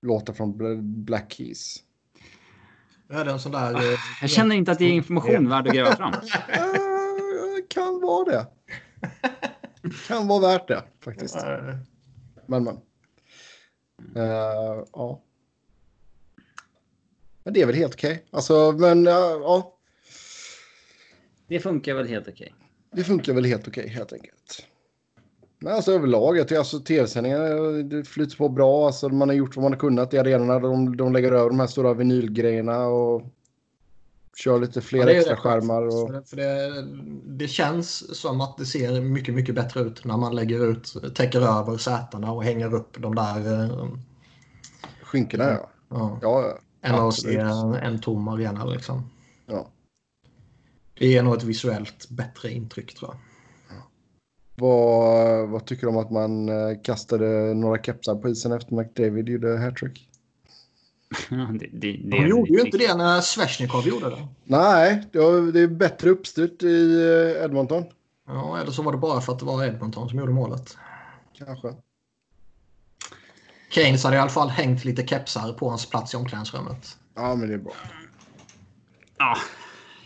låtar 0.01 0.33
från 0.33 0.55
Bla- 0.55 0.81
Black 0.81 1.33
Keys? 1.33 1.77
Det 3.07 3.13
är 3.15 3.25
en 3.25 3.39
sån 3.39 3.51
där... 3.51 3.73
eh, 3.75 3.99
Jag 4.21 4.29
känner 4.29 4.55
inte 4.55 4.71
att 4.71 4.79
det 4.79 4.85
är 4.85 4.89
information 4.93 5.49
värd 5.49 5.67
att 5.67 5.73
gräva 5.73 5.95
fram. 5.95 6.13
Kan 7.75 8.01
vara 8.01 8.31
det. 8.31 8.47
Kan 10.07 10.27
vara 10.27 10.39
värt 10.39 10.67
det 10.67 10.83
faktiskt. 10.99 11.37
Men 12.45 12.63
men. 12.63 12.79
Eh, 14.15 14.83
ja. 14.93 15.21
Men 17.43 17.53
det 17.53 17.61
är 17.61 17.65
väl 17.65 17.75
helt 17.75 17.93
okej. 17.93 18.25
Alltså, 18.31 18.71
men 18.71 19.07
eh, 19.07 19.13
ja. 19.13 19.77
Det 21.47 21.59
funkar 21.59 21.93
väl 21.93 22.07
helt 22.07 22.27
okej. 22.27 22.55
Det 22.91 23.03
funkar 23.03 23.33
väl 23.33 23.45
helt 23.45 23.67
okej 23.67 23.87
helt 23.87 24.13
enkelt. 24.13 24.65
Men 25.59 25.73
alltså 25.73 25.91
överlag, 25.91 26.37
jag 26.37 26.47
tycker 26.47 26.59
alltså 26.59 26.79
tv-sändningarna 26.79 27.43
det 27.83 28.03
flyter 28.03 28.37
på 28.37 28.49
bra. 28.49 28.85
Alltså 28.85 29.09
man 29.09 29.29
har 29.29 29.35
gjort 29.35 29.55
vad 29.55 29.63
man 29.63 29.71
har 29.71 29.79
kunnat 29.79 30.13
i 30.13 30.17
arenorna. 30.17 30.59
De, 30.59 30.97
de 30.97 31.13
lägger 31.13 31.31
över 31.31 31.49
de 31.49 31.59
här 31.59 31.67
stora 31.67 31.93
vinylgrejerna 31.93 32.87
och 32.87 33.21
kör 34.35 34.59
lite 34.59 34.81
fler 34.81 34.99
Ja, 35.07 35.09
extra 35.09 35.37
skärmar. 35.37 35.81
Och... 35.81 36.07
För 36.07 36.13
det, 36.13 36.29
för 36.29 36.37
det, 36.37 36.85
det 37.37 37.47
känns 37.47 38.19
som 38.19 38.41
att 38.41 38.57
det 38.57 38.65
ser 38.65 39.01
mycket, 39.01 39.33
mycket 39.35 39.55
bättre 39.55 39.79
ut 39.81 40.05
när 40.05 40.17
man 40.17 40.35
lägger 40.35 40.71
ut, 40.71 41.15
täcker 41.15 41.41
över 41.59 41.77
sätena 41.77 42.31
och 42.31 42.43
hänger 42.43 42.73
upp 42.73 42.97
de 43.01 43.15
där. 43.15 43.63
eh, 43.63 43.87
Skinkorna 45.03 45.43
ja. 45.43 45.69
Ja, 45.89 46.19
Ja, 46.21 46.57
än 46.81 46.95
att 46.95 47.13
se 47.13 47.37
en, 47.37 47.73
en 47.73 48.01
tom 48.01 48.27
arena 48.27 48.65
liksom. 48.65 49.09
ja. 49.45 49.67
Det 50.97 51.07
ger 51.07 51.23
nog 51.23 51.35
ett 51.35 51.43
visuellt 51.43 52.09
bättre 52.09 52.51
intryck 52.51 52.95
tror 52.95 53.11
jag. 53.11 53.19
Vad, 54.57 55.49
vad 55.49 55.65
tycker 55.65 55.81
du 55.81 55.87
om 55.87 55.97
att 55.97 56.11
man 56.11 56.49
eh, 56.49 56.81
kastade 56.83 57.53
några 57.53 57.83
kepsar 57.83 58.15
på 58.15 58.29
isen 58.29 58.51
efter 58.51 58.75
McDavid 58.75 59.29
gjorde 59.29 59.57
hattrick? 59.57 60.09
Ja, 61.29 61.47
det, 61.59 61.69
det, 61.71 61.91
det 61.91 62.09
De 62.09 62.27
gjorde 62.27 62.53
ju 62.53 62.61
inte 62.61 62.77
det 62.77 62.95
när 62.95 63.21
Svesjnikov 63.21 63.87
gjorde 63.87 64.09
det. 64.09 64.27
Nej, 64.43 65.03
det, 65.11 65.19
var, 65.19 65.51
det 65.51 65.59
är 65.59 65.67
bättre 65.67 66.09
uppstyrt 66.09 66.63
i 66.63 67.01
eh, 67.01 67.43
Edmonton. 67.45 67.83
Ja, 68.27 68.57
eller 68.57 68.71
så 68.71 68.81
var 68.81 68.91
det 68.91 68.97
bara 68.97 69.21
för 69.21 69.33
att 69.33 69.39
det 69.39 69.45
var 69.45 69.65
Edmonton 69.65 70.09
som 70.09 70.19
gjorde 70.19 70.31
målet. 70.31 70.77
Kanske. 71.37 71.73
Keynes 73.69 74.03
hade 74.03 74.15
i 74.15 74.19
alla 74.19 74.29
fall 74.29 74.49
hängt 74.49 74.85
lite 74.85 75.07
kepsar 75.07 75.53
på 75.53 75.69
hans 75.69 75.89
plats 75.89 76.13
i 76.13 76.17
omklädningsrummet. 76.17 76.97
Ja, 77.15 77.35
men 77.35 77.47
det 77.47 77.53
är 77.53 77.57
bra. 77.57 77.73
Ja, 79.17 79.37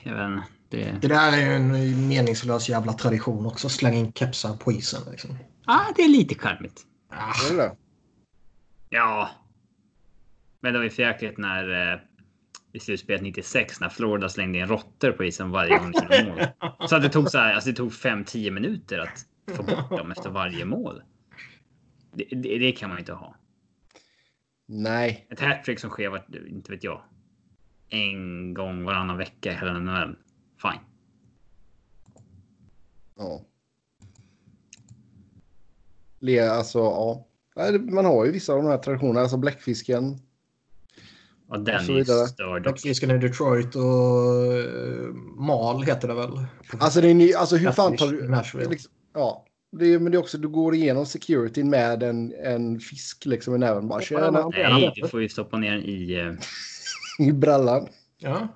jag 0.03 0.15
vet 0.15 0.27
inte. 0.27 0.47
Det... 0.69 1.01
Det 1.01 1.07
där 1.07 1.33
är 1.33 1.37
ju 1.37 1.55
en 1.55 2.07
meningslös 2.07 2.69
jävla 2.69 2.93
tradition 2.93 3.45
också. 3.45 3.69
Slänga 3.69 3.97
in 3.97 4.13
kepsar 4.13 4.55
på 4.57 4.71
isen. 4.71 5.01
Liksom. 5.11 5.37
Ah, 5.65 5.85
det 5.95 6.01
är 6.01 6.09
lite 6.09 6.35
charmigt. 6.35 6.81
Ah, 7.09 7.51
Är 7.51 7.57
det? 7.57 7.75
Ja. 8.89 9.29
Men 10.59 10.73
det 10.73 10.79
var 10.79 10.83
ju 10.83 10.89
för 10.89 11.03
jäkligt 11.03 11.37
när 11.37 11.93
eh, 11.93 11.99
i 12.73 12.79
slutspelet 12.79 13.21
96 13.21 13.79
när 13.79 13.89
Florida 13.89 14.29
slängde 14.29 14.59
in 14.59 14.67
råttor 14.67 15.11
på 15.11 15.23
isen 15.23 15.51
varje 15.51 15.77
gång 15.77 15.91
de 15.91 16.17
gjorde 16.17 16.53
mål. 16.59 16.87
Så 16.89 16.95
att 16.95 17.01
det 17.01 17.09
tog 17.09 17.29
så 17.29 17.37
här, 17.37 17.53
alltså 17.53 17.69
det 17.69 17.75
tog 17.75 17.91
5-10 17.91 18.51
minuter 18.51 18.99
att 18.99 19.25
få 19.55 19.63
bort 19.63 19.89
dem 19.89 20.11
efter 20.11 20.29
varje 20.29 20.65
mål. 20.65 21.01
Det, 22.13 22.23
det, 22.23 22.57
det 22.57 22.71
kan 22.71 22.89
man 22.89 22.97
ju 22.97 22.99
inte 22.99 23.13
ha. 23.13 23.35
Nej. 24.65 25.27
Ett 25.29 25.39
hattrick 25.39 25.79
som 25.79 25.89
sker, 25.89 26.09
vart, 26.09 26.35
inte 26.35 26.71
vet 26.71 26.83
jag, 26.83 27.01
en 27.89 28.53
gång 28.53 28.83
varannan 28.83 29.17
vecka 29.17 29.51
i 29.51 29.55
hela 29.55 29.79
NHL. 29.79 30.15
Fine. 30.61 30.81
Ja. 33.17 33.45
Le, 36.19 36.39
alltså, 36.39 36.79
ja. 36.79 37.25
Man 37.79 38.05
har 38.05 38.25
ju 38.25 38.31
vissa 38.31 38.53
av 38.53 38.63
de 38.63 38.69
här 38.69 38.77
traditionerna. 38.77 39.19
Alltså 39.19 39.37
bläckfisken. 39.37 40.19
Och 41.49 41.59
den 41.59 41.75
Och 41.75 41.81
så 41.81 41.93
är 41.97 42.27
störd 42.27 42.67
också. 42.67 42.87
Fisken 42.87 43.11
i 43.11 43.17
Detroit 43.17 43.75
och 43.75 43.83
uh, 43.83 45.13
Mal 45.37 45.83
heter 45.83 46.07
det 46.07 46.13
väl? 46.13 46.29
Alltså, 46.79 47.01
det 47.01 47.09
är 47.09 47.13
ny, 47.13 47.33
alltså 47.33 47.55
hur 47.55 47.71
fan 47.71 47.97
tar 47.97 48.07
du... 48.07 48.27
Nashville. 48.29 48.69
Liksom, 48.69 48.91
ja. 49.13 49.45
Det 49.71 49.93
är, 49.93 49.99
men 49.99 50.11
det 50.11 50.17
är 50.17 50.19
också, 50.19 50.37
du 50.37 50.47
går 50.47 50.75
igenom 50.75 51.05
security 51.05 51.63
med 51.63 52.03
en, 52.03 52.33
en 52.43 52.79
fisk 52.79 53.25
liksom 53.25 53.55
i 53.55 53.57
näven. 53.57 53.87
Bara 53.87 54.01
tjena. 54.01 54.49
Nej, 54.49 54.91
du 54.95 55.07
får 55.07 55.21
ju 55.21 55.29
stoppa 55.29 55.57
ner 55.57 55.71
den 55.71 55.83
i... 55.83 56.13
eh, 57.19 57.27
I 57.27 57.31
brallan. 57.31 57.87
Ja. 58.17 58.47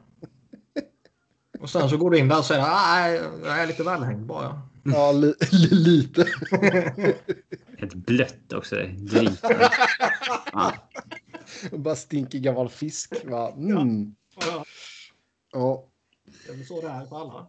Och 1.59 1.69
sen 1.69 1.89
så 1.89 1.97
går 1.97 2.11
du 2.11 2.17
in 2.17 2.27
där 2.27 2.37
och 2.37 2.45
säger 2.45 2.61
nej, 2.61 3.21
jag 3.43 3.61
är 3.61 3.67
lite 3.67 3.83
välhängd 3.83 4.25
bara. 4.25 4.61
Ja, 4.83 5.11
li, 5.11 5.33
li, 5.51 5.67
lite. 5.69 6.27
Helt 7.77 7.93
blött 7.93 8.53
också. 8.53 8.75
Drita. 8.97 9.49
Ja. 10.53 10.73
Bara 11.71 11.95
stinker 11.95 12.39
gammal 12.39 12.69
fisk. 12.69 13.13
Va? 13.25 13.51
Mm. 13.51 14.15
Ja. 14.39 14.65
Ja. 15.51 15.87
Det 16.45 16.51
är 16.53 16.57
väl 16.57 16.65
så 16.65 16.81
det 16.81 16.87
är 16.87 17.05
för 17.05 17.21
alla. 17.21 17.47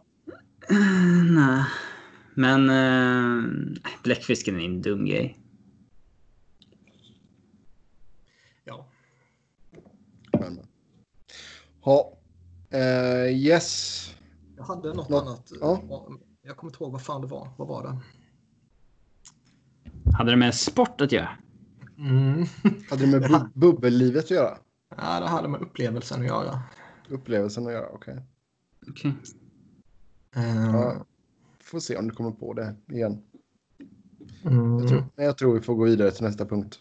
Nej. 1.31 1.63
Men 2.35 2.69
äh, 2.69 3.43
bläckfisken 4.03 4.59
är 4.59 4.65
en 4.65 4.81
dum 4.81 5.05
grej. 5.05 5.39
Ja. 8.63 8.87
Men, 10.31 10.53
men. 10.55 10.67
Ja. 11.85 12.17
Eh, 12.69 13.27
yes. 13.37 14.01
Jag 14.57 14.63
hade 14.63 14.93
något 14.93 15.09
Nå- 15.09 15.19
annat. 15.19 15.51
ja. 15.61 15.81
Jag 16.41 16.57
kommer 16.57 16.71
inte 16.73 16.83
ihåg 16.83 16.91
vad 16.91 17.01
fan 17.01 17.21
det 17.21 17.27
var. 17.27 17.49
Vad 17.57 17.67
var 17.67 17.83
det? 17.83 17.99
Hade 20.17 20.31
det 20.31 20.37
med 20.37 20.55
sport 20.55 21.01
att 21.01 21.11
göra? 21.11 21.29
Mm. 21.97 22.45
Hade 22.89 23.05
det 23.05 23.19
med 23.19 23.21
bu 23.21 23.39
bubbellivet 23.53 24.23
att 24.23 24.31
göra? 24.31 24.57
Ja, 24.97 25.19
det 25.19 25.27
hade 25.27 25.47
med 25.47 25.61
upplevelsen 25.61 26.21
att 26.21 26.27
göra. 26.27 26.59
Upplevelsen 27.09 27.67
att 27.67 27.73
göra? 27.73 27.87
Okej. 27.89 28.21
Okej. 28.89 29.13
Eh, 30.35 30.65
Ja. 30.71 31.05
Får 31.63 31.79
se 31.79 31.97
om 31.97 32.07
du 32.07 32.15
kommer 32.15 32.31
på 32.31 32.53
det 32.53 32.75
igen. 32.91 33.21
mm. 34.45 34.79
Jag 34.79 34.87
tror, 34.89 35.03
jag 35.15 35.37
tror 35.37 35.53
vi 35.53 35.61
får 35.61 35.75
gå 35.75 35.83
vidare 35.83 36.11
till 36.11 36.23
nästa 36.23 36.45
punkt. 36.45 36.79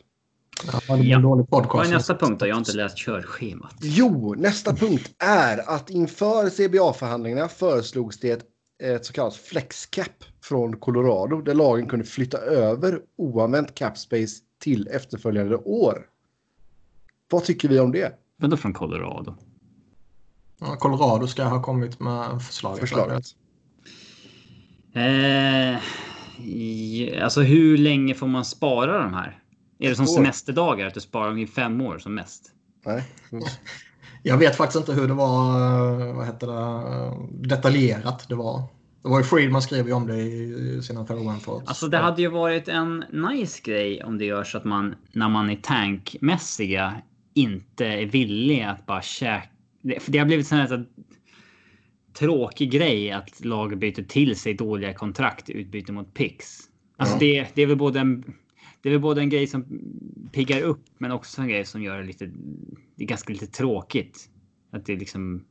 Ja, 0.67 0.81
Ja. 0.97 1.17
en 1.17 1.23
dålig 1.23 1.47
Vad 1.51 1.87
är 1.87 1.91
nästa 1.91 2.15
punkt 2.17 2.41
då? 2.41 2.47
Jag 2.47 2.55
har 2.55 2.59
inte 2.59 2.73
läst 2.77 2.97
körschemat. 2.99 3.75
Jo, 3.81 4.35
nästa 4.39 4.75
punkt 4.77 5.15
är 5.19 5.71
att 5.71 5.91
inför 5.91 6.51
CBA-förhandlingarna 6.51 7.49
föreslogs 7.49 8.19
det 8.21 8.31
ett, 8.31 8.45
ett 8.83 9.07
så 9.07 9.13
kallat 9.13 9.37
flexcap 9.37 10.25
från 10.43 10.77
Colorado 10.77 11.41
där 11.41 11.55
lagen 11.55 11.87
kunde 11.89 12.05
flytta 12.05 12.39
över 12.39 13.01
oanvänt 13.17 13.75
cap 13.75 13.99
space 13.99 14.37
till 14.65 14.89
efterföljande 14.89 15.57
år. 15.57 16.07
Vad 17.31 17.45
tycker 17.45 17.69
vi 17.69 17.81
om 17.81 17.93
det 17.93 18.19
Vadå 18.37 18.57
från 18.57 18.73
Colorado? 18.73 19.37
Ja, 20.61 20.77
Colorado 20.77 21.27
ska 21.27 21.45
ha 21.45 21.63
kommit 21.63 22.01
med 22.01 22.43
förslaget. 22.43 22.81
förslaget? 22.81 23.25
Eh, 24.95 25.81
i- 26.47 27.21
alltså 27.23 27.41
hur 27.43 27.79
länge 27.79 28.15
får 28.15 28.27
man 28.27 28.45
spara 28.45 29.03
de 29.03 29.15
här? 29.15 29.43
Är 29.79 29.89
det 29.89 29.97
som 29.97 30.07
semesterdagar? 30.07 30.87
Att 30.87 30.95
du 30.95 31.01
sparar 31.01 31.29
dem 31.29 31.39
i 31.39 31.47
fem 31.47 31.81
år 31.81 31.99
som 31.99 32.15
mest? 32.15 32.51
Nej. 32.87 33.05
Jag 34.23 34.37
vet 34.37 34.57
faktiskt 34.57 34.77
inte 34.89 34.93
hur 35.01 35.09
det 35.09 35.15
var 35.15 35.61
eh, 36.09 36.15
vad 36.17 36.27
heter 36.27 36.47
det, 36.47 36.97
eh, 36.97 37.25
detaljerat 37.31 38.29
det 38.29 38.35
var. 38.35 38.63
Det 39.05 39.11
var 39.11 39.19
ju 39.19 39.25
Friedman 39.25 39.63
skrev 39.63 39.87
ju 39.87 39.93
om 39.93 40.07
det 40.07 40.17
i 40.21 40.81
sina 40.83 41.07
Fairway 41.07 41.37
Alltså 41.67 41.89
det 41.89 41.99
hade 41.99 42.23
ju 42.23 42.29
varit 42.29 42.69
en 42.69 43.05
nice 43.13 43.61
grej 43.65 44.05
om 44.05 44.19
det 44.19 44.25
görs 44.25 44.55
att 44.55 44.65
man 44.65 44.95
när 45.13 45.29
man 45.29 45.51
är 45.51 45.57
tankmässiga 45.57 47.03
inte 47.35 47.87
är 47.87 48.07
villig 48.07 48.63
att 48.63 48.87
bara 48.87 49.03
käka. 49.03 49.49
Det- 49.83 50.01
För 50.01 50.13
det 50.13 50.19
har 50.19 50.27
blivit 50.27 50.47
sån 50.47 50.59
här 50.59 50.87
tråkig 52.19 52.71
grej 52.71 53.11
att 53.11 53.45
lag 53.45 53.79
byter 53.79 54.03
till 54.03 54.37
sig 54.37 54.55
dåliga 54.55 54.95
kontrakt 54.95 55.51
i 55.51 55.53
utbyte 55.53 55.93
mot 55.93 56.15
picks. 56.15 56.59
Alltså 56.97 57.15
Ja. 57.15 57.19
det, 57.21 57.49
det 57.55 57.63
är 57.63 57.67
väl 57.67 57.77
både 57.77 58.01
en 58.01 58.25
det 58.83 58.89
är 58.89 58.93
väl 58.93 59.01
både 59.01 59.21
en 59.21 59.29
grej 59.31 59.47
som 59.47 59.65
piggar 60.33 60.63
upp 60.63 60.85
men 60.99 61.11
också 61.13 61.43
en 61.43 61.49
grej 61.49 61.65
som 61.65 61.83
gör 61.83 61.99
det 61.99 62.07
lite. 62.07 62.27
Det 62.97 63.05
är 63.05 63.09
ganska 63.09 63.33
lite 63.33 63.47
tråkigt. 63.47 64.31
Att 64.73 64.87
det 64.87 64.93
är 64.93 64.97
liksom. 64.97 65.45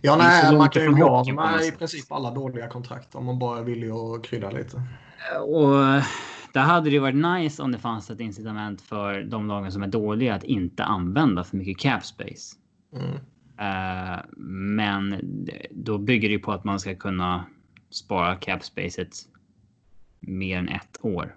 Ja, 0.00 0.16
det 0.16 0.22
är 0.22 0.40
så 0.40 0.48
nej, 0.48 0.58
man 0.58 0.70
kan 0.70 0.82
ju 0.82 0.88
på 0.88 0.96
något 0.96 1.34
med 1.34 1.64
i 1.64 1.72
princip 1.72 2.12
alla 2.12 2.30
dåliga 2.30 2.68
kontrakt 2.68 3.14
om 3.14 3.24
man 3.24 3.38
bara 3.38 3.58
är 3.58 3.62
villig 3.62 3.90
att 3.90 4.24
krydda 4.24 4.50
lite. 4.50 4.82
Och 5.46 6.02
där 6.52 6.62
hade 6.62 6.90
det 6.90 6.94
ju 6.94 6.98
varit 6.98 7.42
nice 7.42 7.62
om 7.62 7.72
det 7.72 7.78
fanns 7.78 8.10
ett 8.10 8.20
incitament 8.20 8.82
för 8.82 9.22
de 9.22 9.46
lagen 9.46 9.72
som 9.72 9.82
är 9.82 9.86
dåliga 9.86 10.34
att 10.34 10.44
inte 10.44 10.84
använda 10.84 11.44
för 11.44 11.56
mycket 11.56 11.78
cap 11.78 12.04
space. 12.04 12.56
Mm. 12.96 13.14
Eh, 13.58 14.20
men 14.46 15.20
då 15.70 15.98
bygger 15.98 16.28
det 16.28 16.32
ju 16.32 16.38
på 16.38 16.52
att 16.52 16.64
man 16.64 16.80
ska 16.80 16.94
kunna 16.94 17.44
spara 17.90 18.36
cap 18.36 18.64
spacet 18.64 19.16
mer 20.20 20.58
än 20.58 20.68
ett 20.68 20.98
år. 21.00 21.36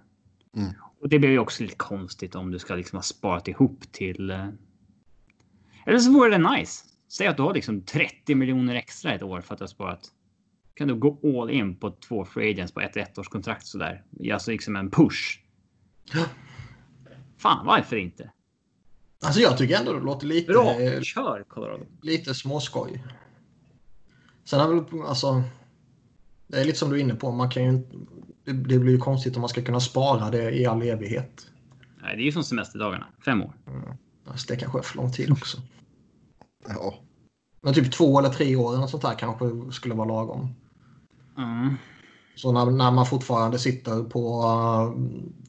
Mm. 0.55 0.69
Och 1.01 1.09
det 1.09 1.19
blir 1.19 1.29
ju 1.29 1.39
också 1.39 1.63
lite 1.63 1.75
konstigt 1.75 2.35
om 2.35 2.51
du 2.51 2.59
ska 2.59 2.75
liksom 2.75 2.97
ha 2.97 3.03
sparat 3.03 3.47
ihop 3.47 3.91
till. 3.91 4.29
eh, 4.29 4.47
Eller 5.85 5.99
så 5.99 6.11
vore 6.11 6.37
det 6.37 6.51
nice. 6.51 6.85
Säg 7.07 7.27
att 7.27 7.37
du 7.37 7.43
har 7.43 7.53
liksom 7.53 7.81
30 7.81 8.35
miljoner 8.35 8.75
extra 8.75 9.13
ett 9.13 9.23
år 9.23 9.41
för 9.41 9.53
att 9.53 9.59
du 9.59 9.63
har 9.63 9.67
sparat. 9.67 10.11
Kan 10.73 10.87
du 10.87 10.95
gå 10.95 11.41
all 11.41 11.49
in 11.49 11.75
på 11.75 11.91
två 11.91 12.25
free 12.25 12.51
agents 12.51 12.73
på 12.73 12.81
ett 12.81 12.97
ettårskontrakt 12.97 13.65
sådär. 13.65 14.03
Alltså 14.33 14.51
liksom 14.51 14.75
en 14.75 14.91
push. 14.91 15.39
Fan, 17.37 17.65
varför 17.65 17.95
inte? 17.95 18.31
Alltså 19.23 19.41
jag 19.41 19.57
tycker 19.57 19.79
ändå 19.79 19.93
det 19.93 19.99
låter 19.99 20.27
lite, 20.27 20.51
Bra, 20.51 20.75
kör 21.01 21.43
Colorado. 21.47 21.85
lite 22.01 22.33
småskoj. 22.33 23.03
Sen 24.43 24.59
är 24.59 24.67
väl 24.67 25.01
alltså. 25.07 25.43
Det 26.47 26.57
är 26.61 26.65
lite 26.65 26.77
som 26.77 26.89
du 26.89 26.95
är 26.95 26.99
inne 27.01 27.15
på. 27.15 27.31
Man 27.31 27.49
kan 27.49 27.63
ju 27.63 27.69
inte, 27.69 27.97
det, 28.45 28.53
blir 28.53 28.89
ju 28.89 28.97
konstigt 28.97 29.35
om 29.35 29.41
man 29.41 29.49
ska 29.49 29.61
kunna 29.61 29.79
spara 29.79 30.31
det 30.31 30.51
i 30.51 30.65
all 30.65 30.81
evighet. 30.81 31.47
Nej, 32.01 32.15
det 32.15 32.21
är 32.21 32.25
ju 32.25 32.31
som 32.31 32.43
semesterdagarna. 32.43 33.07
Fem 33.25 33.41
år. 33.41 33.53
Alltså 34.25 34.53
det 34.53 34.59
kanske 34.59 34.79
är 34.79 34.83
för 34.83 34.97
lång 34.97 35.11
tid 35.11 35.31
också. 35.31 35.61
Ja. 36.67 36.93
Men 37.61 37.73
typ 37.73 37.91
två 37.91 38.19
eller 38.19 38.29
tre 38.29 38.55
år 38.55 38.69
eller 38.69 38.79
något 38.79 38.89
sånt 38.89 39.03
här 39.03 39.15
kanske 39.15 39.71
skulle 39.71 39.95
vara 39.95 40.07
lagom. 40.07 40.55
Mm. 41.37 41.75
Så 42.35 42.51
när, 42.51 42.65
när 42.65 42.91
man 42.91 43.05
fortfarande 43.05 43.59
sitter 43.59 44.03
på... 44.03 44.41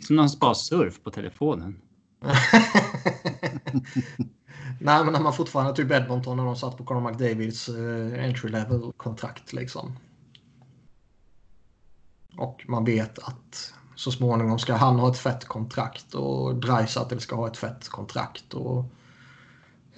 Som 0.00 0.16
någon 0.16 0.28
bara 0.40 0.54
surf 0.54 1.02
på 1.02 1.10
telefonen. 1.10 1.80
Nej, 4.80 5.04
men 5.04 5.12
när 5.12 5.20
man 5.20 5.32
fortfarande 5.32 5.74
typ 5.74 5.90
Edmonton 5.90 6.36
när 6.36 6.44
de 6.44 6.56
satt 6.56 6.76
på 6.76 6.84
Conor 6.84 7.10
McDavids 7.10 7.68
eh, 7.68 8.24
entry 8.24 8.50
level 8.50 8.92
kontrakt 8.96 9.52
liksom. 9.52 9.98
Och 12.36 12.64
man 12.68 12.84
vet 12.84 13.18
att 13.18 13.74
så 13.94 14.10
småningom 14.10 14.58
ska 14.58 14.74
han 14.74 14.98
ha 14.98 15.10
ett 15.10 15.18
fett 15.18 15.44
kontrakt 15.44 16.14
och 16.14 16.54
Dreisaitl 16.54 17.18
ska 17.18 17.36
ha 17.36 17.48
ett 17.48 17.56
fett 17.56 17.88
kontrakt. 17.88 18.54
Och, 18.54 18.84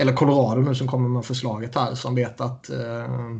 eller 0.00 0.12
Colorado 0.12 0.60
nu 0.60 0.74
som 0.74 0.86
kommer 0.86 1.08
med 1.08 1.24
förslaget 1.24 1.74
här 1.74 1.94
som 1.94 2.14
vet 2.14 2.40
att 2.40 2.70
eh, 2.70 3.36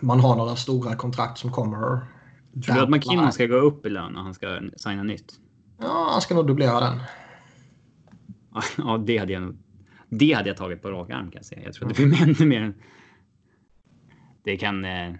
man 0.00 0.20
har 0.20 0.36
några 0.36 0.56
stora 0.56 0.96
kontrakt 0.96 1.38
som 1.38 1.52
kommer. 1.52 2.00
Tror 2.64 2.74
du 2.74 2.80
att 2.80 2.90
McKinnon 2.90 3.32
ska 3.32 3.46
gå 3.46 3.56
upp 3.56 3.86
i 3.86 3.88
lön 3.88 4.12
när 4.12 4.20
han 4.20 4.34
ska 4.34 4.60
signa 4.76 5.02
nytt? 5.02 5.32
Ja, 5.80 6.08
han 6.12 6.20
ska 6.20 6.34
nog 6.34 6.46
dubblera 6.46 6.80
den. 6.80 6.98
Ja, 8.76 8.98
det 8.98 9.18
hade 9.18 9.32
jag 9.32 9.42
nog. 9.42 9.56
Det 10.08 10.32
hade 10.32 10.48
jag 10.48 10.56
tagit 10.56 10.82
på 10.82 10.90
rak 10.90 11.10
arm 11.10 11.30
kan 11.30 11.38
jag 11.38 11.44
säga. 11.44 11.62
Jag 11.64 11.74
tror 11.74 11.90
att 11.90 11.96
det 11.96 12.06
blir 12.06 12.22
ännu 12.40 12.46
mer. 12.46 12.74
Det 14.44 14.56
kan. 14.56 14.84
eh, 14.84 15.14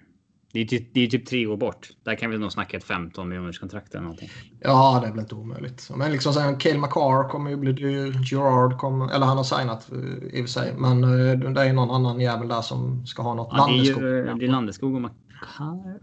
Det 0.52 0.60
är, 0.60 0.64
typ, 0.64 0.94
det 0.94 1.00
är 1.00 1.06
typ 1.06 1.26
tre 1.26 1.46
år 1.46 1.56
bort. 1.56 1.88
Där 2.02 2.14
kan 2.14 2.30
vi 2.30 2.38
nog 2.38 2.52
snacka 2.52 2.76
ett 2.76 2.84
15 2.84 3.28
miljoners 3.28 3.58
kontrakt 3.58 3.94
eller 3.94 4.02
någonting. 4.02 4.30
Ja, 4.60 5.00
det 5.04 5.10
väl 5.10 5.18
inte 5.18 5.34
omöjligt. 5.34 5.90
Men 5.96 6.12
liksom 6.12 6.32
sen 6.32 6.56
Cale 6.56 6.78
McCarr 6.78 7.28
kommer 7.28 7.50
ju 7.50 7.56
bli 7.56 7.72
dyr. 7.72 8.20
Gerard 8.32 8.78
kommer, 8.78 9.14
eller 9.14 9.26
han 9.26 9.36
har 9.36 9.44
signat 9.44 9.92
eh, 9.92 9.98
i 10.38 10.42
och 10.42 10.44
för 10.44 10.52
sig. 10.52 10.74
Men 10.76 11.04
eh, 11.04 11.38
det 11.52 11.62
är 11.62 11.72
någon 11.72 11.90
annan 11.90 12.20
jävel 12.20 12.48
där 12.48 12.62
som 12.62 13.06
ska 13.06 13.22
ha 13.22 13.34
något 13.34 13.48
Ja, 13.52 13.66
det 13.66 13.78
är 13.78 13.84
ju 13.84 14.34
det 14.38 14.44
är 14.44 14.48
Landeskog 14.48 14.94
och 14.94 15.00
Makar. 15.00 16.00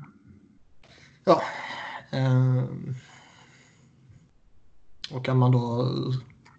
Ja. 1.25 1.41
Ehm. 2.11 2.95
och 5.11 5.25
kan 5.25 5.37
man 5.37 5.51
då 5.51 5.87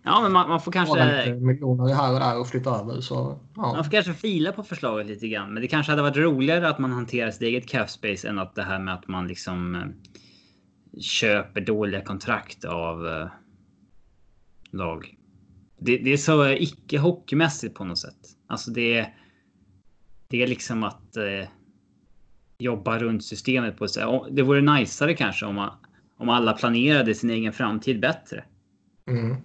Ja, 0.08 0.22
men 0.22 0.32
man, 0.32 0.48
man 0.48 0.60
får 0.60 0.72
ha 0.72 0.94
lite 0.94 1.24
kanske. 1.24 1.34
miljoner 1.34 1.94
här 1.94 2.12
och 2.12 2.20
där 2.20 2.40
och 2.40 2.48
flytta 2.48 2.70
över 2.70 3.00
så 3.00 3.38
ja. 3.56 3.72
Man 3.74 3.84
får 3.84 3.90
kanske 3.90 4.12
fila 4.12 4.52
på 4.52 4.62
förslaget 4.62 5.06
lite 5.06 5.28
grann. 5.28 5.52
Men 5.52 5.62
det 5.62 5.68
kanske 5.68 5.92
hade 5.92 6.02
varit 6.02 6.16
roligare 6.16 6.68
att 6.68 6.78
man 6.78 6.92
hanterar 6.92 7.30
sitt 7.30 7.42
eget 7.42 7.68
cap 7.68 7.90
space 7.90 8.28
än 8.28 8.38
att 8.38 8.54
det 8.54 8.62
här 8.62 8.78
med 8.78 8.94
att 8.94 9.08
man 9.08 9.28
liksom 9.28 9.74
eh, 9.74 11.00
köper 11.00 11.60
dåliga 11.60 12.00
kontrakt 12.00 12.64
av 12.64 13.06
eh, 13.06 13.28
lag. 14.70 15.16
Det, 15.78 15.98
det 15.98 16.12
är 16.12 16.16
så 16.16 16.48
icke 16.48 16.98
hockeymässigt 16.98 17.74
på 17.74 17.84
något 17.84 17.98
sätt. 17.98 18.36
Alltså 18.46 18.70
det. 18.70 19.06
Det 20.28 20.42
är 20.42 20.46
liksom 20.46 20.84
att 20.84 21.16
eh, 21.16 21.48
jobba 22.58 22.98
runt 22.98 23.24
systemet 23.24 23.78
på 23.78 23.88
sätt. 23.88 24.08
Det 24.30 24.42
vore 24.42 24.60
najsare 24.60 25.14
kanske 25.14 25.46
om, 25.46 25.54
man, 25.54 25.70
om 26.18 26.28
alla 26.28 26.52
planerade 26.52 27.14
sin 27.14 27.30
egen 27.30 27.52
framtid 27.52 28.00
bättre. 28.00 28.44
Mm. 29.08 29.36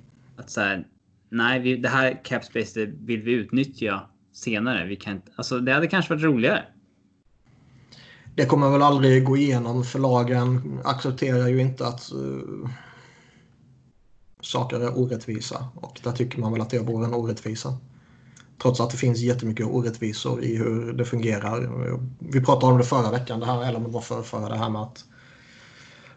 Att 0.42 0.50
så 0.50 0.62
här, 0.62 0.88
nej, 1.30 1.60
vi, 1.60 1.78
det 1.78 1.90
här 1.90 2.22
capspace 2.24 2.86
vill 2.86 3.22
vi 3.22 3.32
utnyttja 3.32 4.02
senare. 4.34 4.86
Vi 4.86 4.96
kan 4.96 5.14
inte, 5.14 5.32
alltså 5.36 5.60
det 5.60 5.74
hade 5.74 5.88
kanske 5.88 6.14
varit 6.14 6.24
roligare. 6.24 6.64
Det 8.36 8.46
kommer 8.46 8.70
väl 8.70 8.82
aldrig 8.82 9.24
gå 9.24 9.38
igenom 9.38 9.84
för 9.84 10.00
lagen 10.00 10.80
accepterar 10.84 11.48
ju 11.48 11.62
inte 11.62 11.88
att 11.88 12.12
uh, 12.16 12.70
saker 14.42 14.80
är 14.80 14.98
orättvisa. 14.98 15.68
Och 15.76 16.00
där 16.04 16.12
tycker 16.12 16.40
man 16.40 16.52
väl 16.52 16.62
att 16.62 16.70
det 16.70 16.80
vore 16.80 17.06
en 17.06 17.14
orättvisa. 17.14 17.78
Trots 18.62 18.80
att 18.80 18.90
det 18.90 18.98
finns 18.98 19.20
jättemycket 19.20 19.66
orättvisor 19.66 20.44
i 20.44 20.56
hur 20.56 20.94
det 20.94 21.06
fungerar. 21.06 21.70
Vi 22.20 22.42
pratade 22.42 22.72
om 22.72 22.78
det 22.78 22.84
förra 22.84 23.12
veckan, 23.12 23.40
det 23.40 23.46
här, 23.46 23.68
eller 23.68 23.78
om 23.78 23.84
det 23.84 23.90
var 23.90 24.02
förra, 24.02 24.24
förra, 24.24 24.50
det 24.50 24.58
här 24.58 24.70
med 24.70 24.82
att 24.82 25.06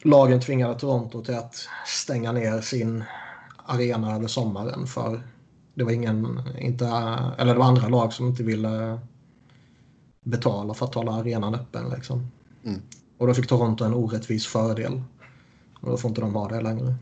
lagen 0.03 0.41
tvingade 0.41 0.79
Toronto 0.79 1.25
till 1.25 1.35
att 1.35 1.69
stänga 1.87 2.33
ner 2.33 2.61
sin 2.61 3.05
arena 3.65 4.15
över 4.15 4.27
sommaren 4.27 4.87
för 4.87 5.23
det 5.75 5.85
var 5.85 5.93
ingen, 5.93 6.41
inte, 6.59 6.87
eller 7.39 7.53
det 7.53 7.59
var 7.59 7.67
andra 7.67 7.89
lag 7.89 8.13
som 8.13 8.27
inte 8.27 8.43
ville 8.43 8.99
betala 10.25 10.75
för 10.75 10.87
att 10.87 10.95
hålla 10.95 11.13
arenan 11.13 11.55
öppen. 11.55 11.89
Liksom. 11.89 12.31
Mm. 12.65 12.81
Och 13.19 13.27
då 13.27 13.35
fick 13.35 13.47
Toronto 13.47 13.85
en 13.85 13.95
orättvis 13.95 14.47
fördel. 14.47 15.03
Och 15.81 15.91
då 15.91 15.97
får 15.97 16.09
inte 16.09 16.21
de 16.21 16.35
ha 16.35 16.49
det 16.49 16.61
längre. 16.61 16.95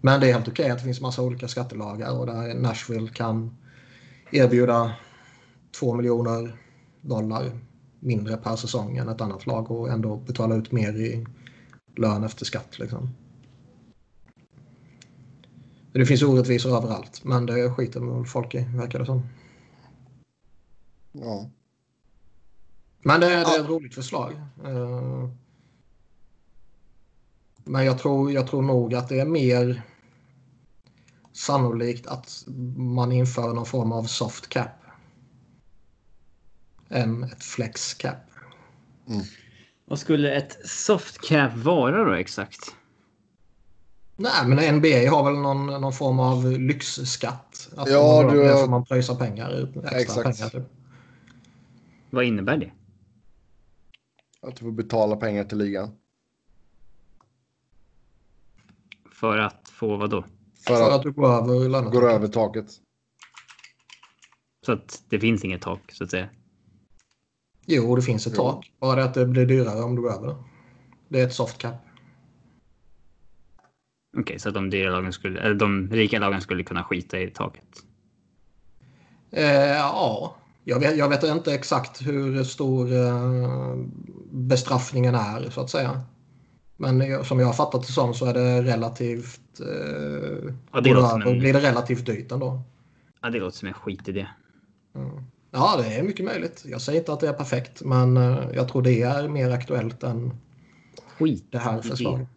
Men 0.00 0.20
det 0.20 0.28
är 0.28 0.32
helt 0.32 0.48
okej 0.48 0.62
okay 0.62 0.72
att 0.72 0.78
det 0.78 0.84
finns 0.84 1.00
massa 1.00 1.22
olika 1.22 1.48
skattelagar 1.48 2.18
och 2.18 2.26
där 2.26 2.54
Nashville 2.54 3.08
kan 3.08 3.56
erbjuda 4.30 4.92
2 5.80 5.94
miljoner 5.94 6.56
dollar 7.00 7.50
mindre 8.00 8.36
per 8.36 8.56
säsong 8.56 8.96
än 8.96 9.08
ett 9.08 9.20
annat 9.20 9.46
lag 9.46 9.70
och 9.70 9.90
ändå 9.90 10.16
betala 10.16 10.54
ut 10.54 10.72
mer 10.72 10.92
i 10.92 11.26
lön 11.96 12.24
efter 12.24 12.44
skatt. 12.44 12.78
Liksom. 12.78 13.10
Det 15.98 16.06
finns 16.06 16.22
orättvisor 16.22 16.76
överallt, 16.76 17.24
men 17.24 17.46
det 17.46 17.70
skiter 17.70 18.00
väl 18.00 18.24
folk 18.24 18.54
i, 18.54 18.58
verkar 18.58 18.98
det 18.98 19.06
som. 19.06 19.28
Ja. 21.12 21.50
Men 23.02 23.20
det, 23.20 23.26
det 23.26 23.34
är 23.34 23.60
ett 23.60 23.68
roligt 23.68 23.94
förslag. 23.94 24.32
Eh, 24.64 25.28
men 27.64 27.84
jag 27.84 27.98
tror, 27.98 28.32
jag 28.32 28.46
tror 28.46 28.62
nog 28.62 28.94
att 28.94 29.08
det 29.08 29.20
är 29.20 29.26
mer 29.26 29.82
sannolikt 31.32 32.06
att 32.06 32.44
man 32.76 33.12
inför 33.12 33.54
någon 33.54 33.66
form 33.66 33.92
av 33.92 34.04
soft 34.04 34.48
cap 34.48 34.70
än 36.88 37.24
ett 37.24 37.44
flex 37.44 37.94
cap. 37.94 38.16
Mm. 39.08 39.22
Vad 39.84 39.98
skulle 39.98 40.34
ett 40.34 40.68
soft 40.68 41.28
cap 41.28 41.54
vara 41.54 42.04
då 42.04 42.12
exakt? 42.12 42.74
Nej, 44.16 44.46
men 44.46 44.76
NBA 44.76 45.10
har 45.10 45.24
väl 45.24 45.40
någon, 45.40 45.66
någon 45.66 45.92
form 45.92 46.20
av 46.20 46.50
lyxskatt. 46.52 47.68
Att 47.76 47.90
ja, 47.90 48.22
man, 48.22 48.36
du... 48.36 48.48
får 48.48 48.68
man 48.68 48.84
pröjsa 48.84 49.14
pengar. 49.14 49.68
Extra 49.76 50.00
Exakt. 50.00 50.22
pengar. 50.24 50.50
Typ. 50.50 50.72
Vad 52.10 52.24
innebär 52.24 52.56
det? 52.56 52.72
Att 54.42 54.56
du 54.56 54.64
får 54.64 54.72
betala 54.72 55.16
pengar 55.16 55.44
till 55.44 55.58
ligan. 55.58 55.90
För 59.12 59.38
att 59.38 59.68
få 59.68 59.96
vad 59.96 60.10
då? 60.10 60.24
För, 60.66 60.74
För 60.74 60.82
att, 60.82 60.92
att, 60.92 61.02
du 61.02 61.12
går 61.12 61.28
över 61.28 61.90
Går 61.90 62.10
över 62.10 62.28
taket. 62.28 62.66
Så 64.66 64.72
att 64.72 65.02
det 65.08 65.20
finns 65.20 65.44
inget 65.44 65.62
tak 65.62 65.92
så 65.92 66.04
att 66.04 66.10
säga? 66.10 66.28
Jo, 67.66 67.96
det 67.96 68.02
finns 68.02 68.26
ett 68.26 68.32
jo. 68.36 68.42
tak. 68.42 68.72
Bara 68.78 68.96
det 68.96 69.04
att 69.04 69.14
det 69.14 69.26
blir 69.26 69.46
dyrare 69.46 69.82
om 69.82 69.96
du 69.96 70.02
går 70.02 70.12
över 70.12 70.26
det. 70.28 70.36
Det 71.08 71.20
är 71.20 71.26
ett 71.26 71.34
soft 71.34 71.58
cap. 71.58 71.85
Okej, 74.16 74.22
okay, 74.22 74.38
så 74.38 74.50
de, 74.50 74.70
dyra 74.70 74.90
lagen 74.90 75.12
skulle, 75.12 75.40
eller 75.40 75.54
de 75.54 75.88
rika 75.90 76.18
lagen 76.18 76.40
skulle 76.40 76.64
kunna 76.64 76.84
skita 76.84 77.20
i 77.20 77.30
taket? 77.30 77.84
Eh, 79.30 79.76
ja, 79.76 80.36
jag 80.64 80.80
vet, 80.80 80.96
jag 80.96 81.08
vet 81.08 81.22
inte 81.22 81.54
exakt 81.54 82.06
hur 82.06 82.44
stor 82.44 82.92
eh, 82.92 83.76
bestraffningen 84.30 85.14
är 85.14 85.50
så 85.50 85.60
att 85.60 85.70
säga. 85.70 86.00
Men 86.76 87.24
som 87.24 87.40
jag 87.40 87.46
har 87.46 87.52
fattat 87.52 87.86
det 87.86 87.92
som 87.92 88.14
så 88.14 88.26
är 88.26 88.34
det 88.34 88.62
relativt... 88.62 89.60
Eh, 89.60 90.52
ja, 90.72 90.80
det 90.80 90.94
låter 90.94 91.28
en... 91.28 91.38
blir 91.38 91.52
det 91.52 91.60
relativt 91.60 92.06
dyrt 92.06 92.32
ändå. 92.32 92.62
Ja, 93.22 93.30
det 93.30 93.40
låter 93.40 93.58
som 93.58 93.68
en 93.68 93.74
skitidé. 93.74 94.26
Mm. 94.94 95.24
Ja, 95.50 95.76
det 95.78 95.94
är 95.94 96.02
mycket 96.02 96.24
möjligt. 96.24 96.64
Jag 96.66 96.80
säger 96.80 96.98
inte 96.98 97.12
att 97.12 97.20
det 97.20 97.28
är 97.28 97.32
perfekt, 97.32 97.82
men 97.82 98.16
eh, 98.16 98.44
jag 98.54 98.68
tror 98.68 98.82
det 98.82 99.02
är 99.02 99.28
mer 99.28 99.50
aktuellt 99.50 100.02
än 100.02 100.32
Skit 101.18 101.46
det 101.50 101.58
här 101.58 101.82
förslaget. 101.82 102.28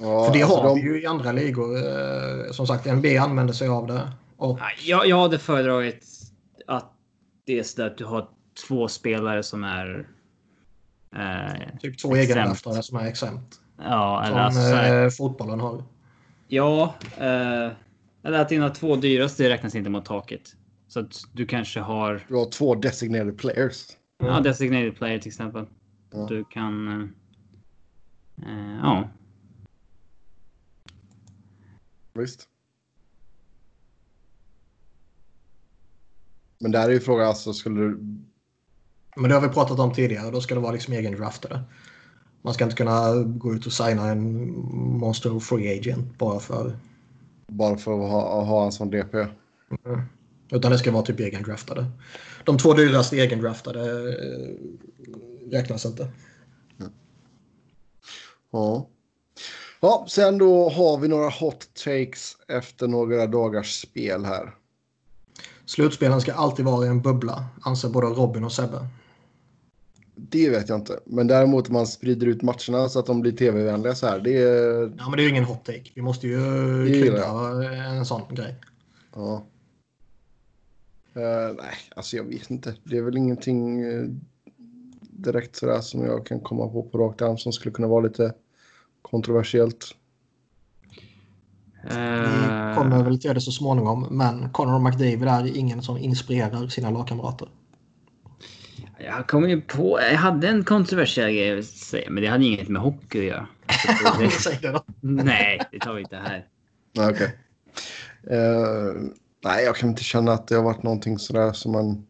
Ja, 0.00 0.24
För 0.24 0.32
det 0.32 0.42
alltså 0.42 0.58
har 0.58 0.68
de... 0.68 0.74
vi 0.74 0.80
ju 0.80 1.02
i 1.02 1.06
andra 1.06 1.32
ligor. 1.32 1.76
Eh, 1.76 2.52
som 2.52 2.66
sagt, 2.66 2.86
NBA 2.86 3.20
använder 3.20 3.54
sig 3.54 3.68
av 3.68 3.86
det. 3.86 4.12
Och... 4.36 4.58
Jag, 4.84 5.06
jag 5.06 5.20
hade 5.20 5.38
föredragit 5.38 6.06
att 6.66 6.92
det 7.46 7.58
är 7.58 7.62
så 7.62 7.82
att 7.82 7.98
du 7.98 8.04
har 8.04 8.28
två 8.68 8.88
spelare 8.88 9.42
som 9.42 9.64
är... 9.64 10.08
Eh, 11.16 11.78
typ 11.80 11.98
två 11.98 12.16
egendraftare 12.16 12.82
som 12.82 12.98
är 12.98 13.06
exempt. 13.06 13.60
Ja, 13.78 14.24
eller 14.24 14.50
som 14.50 14.62
alltså, 14.62 14.76
eh, 14.76 15.10
fotbollen 15.10 15.60
har. 15.60 15.84
Ja, 16.48 16.94
eh, 17.16 17.70
eller 18.22 18.40
att 18.40 18.48
dina 18.48 18.70
två 18.70 18.96
dyraste 18.96 19.48
räknas 19.48 19.74
inte 19.74 19.90
mot 19.90 20.04
taket. 20.04 20.56
Så 20.88 21.00
att 21.00 21.22
du 21.32 21.46
kanske 21.46 21.80
har... 21.80 22.24
Du 22.28 22.34
har 22.34 22.50
två 22.50 22.74
designated 22.74 23.38
players. 23.38 23.86
Ja, 24.22 24.40
designated 24.40 24.96
player 24.96 25.18
till 25.18 25.28
exempel. 25.28 25.66
Ja. 26.12 26.26
Du 26.28 26.44
kan... 26.44 27.02
Eh, 28.46 28.78
ja. 28.82 29.08
Visst. 32.20 32.48
Men 36.58 36.70
där 36.70 36.88
är 36.88 36.92
ju 36.92 37.00
frågan 37.00 37.28
alltså, 37.28 37.52
skulle 37.52 37.80
du... 37.80 37.98
Men 39.16 39.28
det 39.28 39.34
har 39.34 39.48
vi 39.48 39.48
pratat 39.48 39.78
om 39.78 39.94
tidigare. 39.94 40.30
Då 40.30 40.40
ska 40.40 40.54
det 40.54 40.60
vara 40.60 40.72
liksom 40.72 40.94
egen 40.94 41.16
draftare. 41.16 41.62
Man 42.42 42.54
ska 42.54 42.64
inte 42.64 42.76
kunna 42.76 43.14
gå 43.22 43.54
ut 43.54 43.66
och 43.66 43.72
signa 43.72 44.08
en 44.08 44.50
monster 44.98 45.38
free 45.38 45.78
agent 45.78 46.18
bara 46.18 46.40
för... 46.40 46.78
Bara 47.46 47.76
för 47.76 47.92
att 47.92 48.10
ha, 48.10 48.44
ha 48.44 48.64
en 48.64 48.72
sån 48.72 48.90
DP? 48.90 49.18
Mm. 49.18 50.00
Utan 50.50 50.72
det 50.72 50.78
ska 50.78 50.90
vara 50.90 51.02
typ 51.02 51.20
egen 51.20 51.42
draftade. 51.42 51.86
De 52.44 52.58
två 52.58 52.74
dyraste 52.74 53.16
egen 53.16 53.40
draftade 53.40 53.80
eh, 54.10 54.54
räknas 55.50 55.86
inte. 55.86 56.02
Mm. 56.80 56.92
Ja. 58.50 58.88
Ja, 59.80 60.06
sen 60.08 60.38
då 60.38 60.68
har 60.68 60.98
vi 60.98 61.08
några 61.08 61.28
hot 61.28 61.68
takes 61.84 62.36
efter 62.48 62.88
några 62.88 63.26
dagars 63.26 63.80
spel 63.80 64.24
här. 64.24 64.54
Slutspelen 65.64 66.20
ska 66.20 66.32
alltid 66.32 66.64
vara 66.64 66.86
i 66.86 66.88
en 66.88 67.02
bubbla, 67.02 67.44
anser 67.62 67.88
både 67.88 68.06
Robin 68.06 68.44
och 68.44 68.52
Sebbe. 68.52 68.86
Det 70.14 70.50
vet 70.50 70.68
jag 70.68 70.78
inte. 70.78 71.00
Men 71.04 71.26
däremot 71.26 71.68
man 71.68 71.86
sprider 71.86 72.26
ut 72.26 72.42
matcherna 72.42 72.88
så 72.88 72.98
att 72.98 73.06
de 73.06 73.20
blir 73.20 73.32
tv-vänliga 73.32 73.94
så 73.94 74.06
här. 74.06 74.20
Det 74.20 74.36
är... 74.36 74.92
Ja, 74.98 75.08
men 75.08 75.16
det 75.16 75.22
är 75.22 75.24
ju 75.24 75.30
ingen 75.30 75.44
hot 75.44 75.64
take. 75.64 75.90
Vi 75.94 76.02
måste 76.02 76.26
ju 76.26 76.38
krydda 76.86 77.26
en 77.98 78.06
sån 78.06 78.22
grej. 78.34 78.54
Ja. 79.14 79.46
Uh, 81.16 81.56
nej, 81.56 81.74
alltså 81.96 82.16
jag 82.16 82.24
vet 82.24 82.50
inte. 82.50 82.74
Det 82.84 82.96
är 82.96 83.02
väl 83.02 83.16
ingenting 83.16 83.84
uh, 83.84 84.08
direkt 85.00 85.56
sådär 85.56 85.80
som 85.80 86.04
jag 86.04 86.26
kan 86.26 86.40
komma 86.40 86.68
på 86.68 86.82
på 86.82 86.98
rakt 86.98 87.22
arm 87.22 87.38
som 87.38 87.52
skulle 87.52 87.72
kunna 87.72 87.88
vara 87.88 88.00
lite 88.00 88.34
kontroversiellt. 89.02 89.94
Vi 91.82 92.74
kommer 92.76 93.04
väl 93.04 93.20
till 93.20 93.34
det 93.34 93.40
så 93.40 93.52
småningom, 93.52 94.06
men 94.10 94.50
Conor 94.52 94.78
McDavid 94.78 95.28
är 95.28 95.56
ingen 95.56 95.82
som 95.82 95.98
inspirerar 95.98 96.68
sina 96.68 96.90
lagkamrater. 96.90 97.48
Jag 98.98 99.26
kom 99.28 99.50
ju 99.50 99.60
på, 99.60 100.00
jag 100.00 100.18
hade 100.18 100.48
en 100.48 100.64
kontroversiell 100.64 101.32
grej 101.32 101.58
att 101.58 101.64
säga, 101.64 102.10
men 102.10 102.22
det 102.22 102.28
hade 102.28 102.44
inget 102.44 102.68
med 102.68 102.82
hockey 102.82 103.18
att 103.18 103.24
göra. 103.24 103.46
Det. 104.62 104.82
Nej, 105.00 105.60
det 105.72 105.78
tar 105.78 105.94
vi 105.94 106.00
inte 106.00 106.16
här. 106.16 106.46
Okej. 106.98 107.10
Okay. 107.10 107.28
Uh, 108.30 108.88
eh, 108.88 108.94
nej, 109.44 109.64
jag 109.64 109.76
kan 109.76 109.88
inte 109.88 110.04
känna 110.04 110.32
att 110.32 110.48
det 110.48 110.54
har 110.54 110.62
varit 110.62 110.82
någonting 110.82 111.18
sådär 111.18 111.52
som 111.52 111.72
man... 111.72 112.06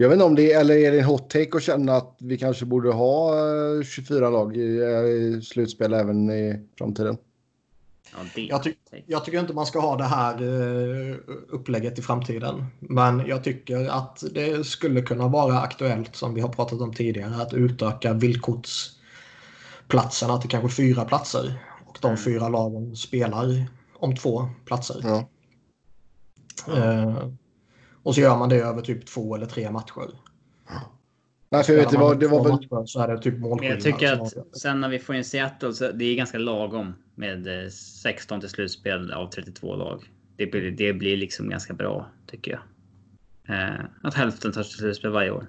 Jag 0.00 0.08
vet 0.08 0.16
inte 0.16 0.24
om 0.24 0.34
det 0.34 0.52
är, 0.52 0.60
eller 0.60 0.76
är 0.76 0.92
det 0.92 0.98
en 0.98 1.04
hot 1.04 1.30
take 1.30 1.56
att 1.56 1.62
känna 1.62 1.96
att 1.96 2.16
vi 2.18 2.38
kanske 2.38 2.64
borde 2.64 2.92
ha 2.92 3.32
24 3.82 4.26
eh, 4.26 4.32
lag 4.32 4.56
i, 4.56 4.78
eh, 4.78 5.04
i 5.04 5.42
slutspel 5.42 5.94
även 5.94 6.30
i 6.30 6.68
framtiden? 6.78 7.16
Ja, 8.12 8.18
jag, 8.34 8.62
ty 8.62 8.74
jag, 9.06 9.24
tycker 9.24 9.40
inte 9.40 9.52
man 9.52 9.66
ska 9.66 9.80
ha 9.80 9.96
det 9.96 10.04
här 10.04 10.42
uh, 10.42 11.16
upplägget 11.48 11.98
i 11.98 12.02
framtiden. 12.02 12.66
Men 12.78 13.26
jag 13.26 13.44
tycker 13.44 13.88
att 13.88 14.24
det 14.32 14.66
skulle 14.66 15.02
kunna 15.02 15.28
vara 15.28 15.60
aktuellt, 15.60 16.16
som 16.16 16.34
vi 16.34 16.40
har 16.40 16.48
pratat 16.48 16.80
om 16.80 16.94
tidigare, 16.94 17.42
att 17.42 17.54
utöka 17.54 18.12
villkortsplatserna 18.12 20.40
till 20.40 20.50
kanske 20.50 20.76
fyra 20.76 21.04
platser. 21.04 21.54
Och 21.86 21.98
de 22.00 22.08
mm. 22.08 22.18
fyra 22.18 22.48
lagen 22.48 22.96
spelar 22.96 23.66
om 23.94 24.16
två 24.16 24.48
platser. 24.64 25.00
Ja. 25.02 25.28
Uh, 26.68 27.32
och 28.02 28.14
så 28.14 28.20
gör 28.20 28.38
man 28.38 28.48
det 28.48 28.56
över 28.56 28.82
typ 28.82 29.06
två 29.06 29.34
eller 29.34 29.46
tre 29.46 29.70
matcher. 29.70 30.10
Nej, 31.50 31.64
för 31.64 31.72
jag 31.72 31.80
vet, 31.80 31.90
det 31.90 31.98
var, 31.98 32.14
det 32.14 32.28
var 32.28 32.44
väl... 32.44 32.52
Matcher, 32.52 32.86
så 32.86 33.00
är 33.00 33.08
det 33.08 33.18
typ 33.18 33.34
Jag 33.62 33.80
tycker 33.80 34.12
att 34.12 34.56
sen 34.56 34.80
när 34.80 34.88
vi 34.88 34.98
får 34.98 35.14
in 35.14 35.24
Seattle 35.24 35.72
så 35.72 35.92
det 35.92 36.04
är 36.04 36.14
ganska 36.14 36.38
lagom 36.38 36.94
med 37.14 37.72
16 37.72 38.36
eh, 38.36 38.40
till 38.40 38.48
slutspel 38.48 39.12
av 39.12 39.30
32 39.30 39.76
lag. 39.76 40.04
Det 40.36 40.46
blir, 40.46 40.70
det 40.70 40.92
blir 40.92 41.16
liksom 41.16 41.48
ganska 41.48 41.74
bra 41.74 42.10
tycker 42.26 42.50
jag. 42.50 42.60
Eh, 43.56 43.84
att 44.02 44.14
hälften 44.14 44.52
tar 44.52 44.62
slutspel 44.62 45.10
varje 45.10 45.30
år. 45.30 45.46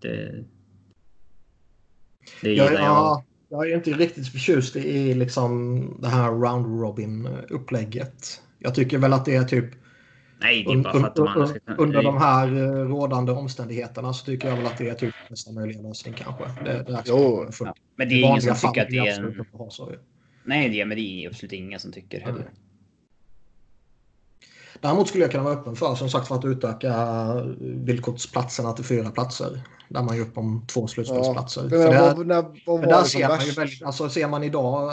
Det, 0.00 0.44
det 2.42 2.50
gillar 2.50 2.72
jag. 2.72 2.80
Ja, 2.80 3.24
jag 3.48 3.70
är 3.70 3.76
inte 3.76 3.90
riktigt 3.90 4.28
förtjust 4.28 4.76
i 4.76 5.14
liksom 5.14 5.80
det 6.00 6.08
här 6.08 6.30
round 6.30 6.80
robin 6.80 7.28
upplägget. 7.48 8.42
Jag 8.58 8.74
tycker 8.74 8.98
väl 8.98 9.12
att 9.12 9.24
det 9.24 9.36
är 9.36 9.44
typ 9.44 9.79
Nej, 10.40 10.64
det 10.64 10.72
är 10.72 10.76
bara 10.76 10.92
för 10.92 11.06
att 11.06 11.16
de 11.16 11.28
andra 11.28 11.46
ska 11.46 11.58
kunna... 11.58 11.76
Under 11.76 12.02
de 12.02 12.18
här 12.18 12.46
eh, 12.46 12.88
rådande 12.88 13.32
omständigheterna 13.32 14.12
så 14.12 14.24
tycker 14.24 14.48
jag 14.48 14.56
väl 14.56 14.66
att 14.66 14.78
det 14.78 14.88
är 14.88 14.94
typ 14.94 15.14
nästa 15.30 15.52
möjliga 15.52 15.82
lösning 15.82 16.14
kanske. 16.14 16.44
Det, 16.64 16.82
det 16.82 17.02
jo, 17.06 17.46
ja. 17.60 17.74
Men 17.96 18.08
det 18.08 18.14
är 18.14 18.18
ingen 18.18 18.42
som 18.42 18.54
tycker 18.54 18.82
att 18.82 18.88
det 18.90 18.98
är 18.98 19.24
en... 19.24 19.46
Nej, 20.44 20.68
det, 20.68 20.84
men 20.84 20.96
det 20.96 21.02
är 21.02 21.28
absolut 21.28 21.52
ingen 21.52 21.80
som 21.80 21.92
tycker 21.92 22.20
heller. 22.20 22.50
Däremot 24.80 25.08
skulle 25.08 25.24
jag 25.24 25.30
kunna 25.30 25.44
vara 25.44 25.54
öppen 25.54 25.76
för 25.76 25.94
som 25.94 26.10
sagt 26.10 26.28
för 26.28 26.34
att 26.34 26.44
utöka 26.44 26.94
villkorsplatserna 27.60 28.72
till 28.72 28.84
fyra 28.84 29.10
platser. 29.10 29.60
Där 29.88 30.02
man 30.02 30.16
gör 30.16 30.24
upp 30.24 30.38
om 30.38 30.66
två 30.66 30.86
slutspelsplatser. 30.86 31.62
Ja, 31.62 31.68
för 31.68 32.24
där, 32.24 32.24
när, 32.24 33.04
ser 33.04 33.28
man 33.28 33.40
ju 33.40 33.52
väldigt, 33.52 33.82
alltså 33.82 34.08
ser 34.08 34.28
man 34.28 34.44
idag 34.44 34.90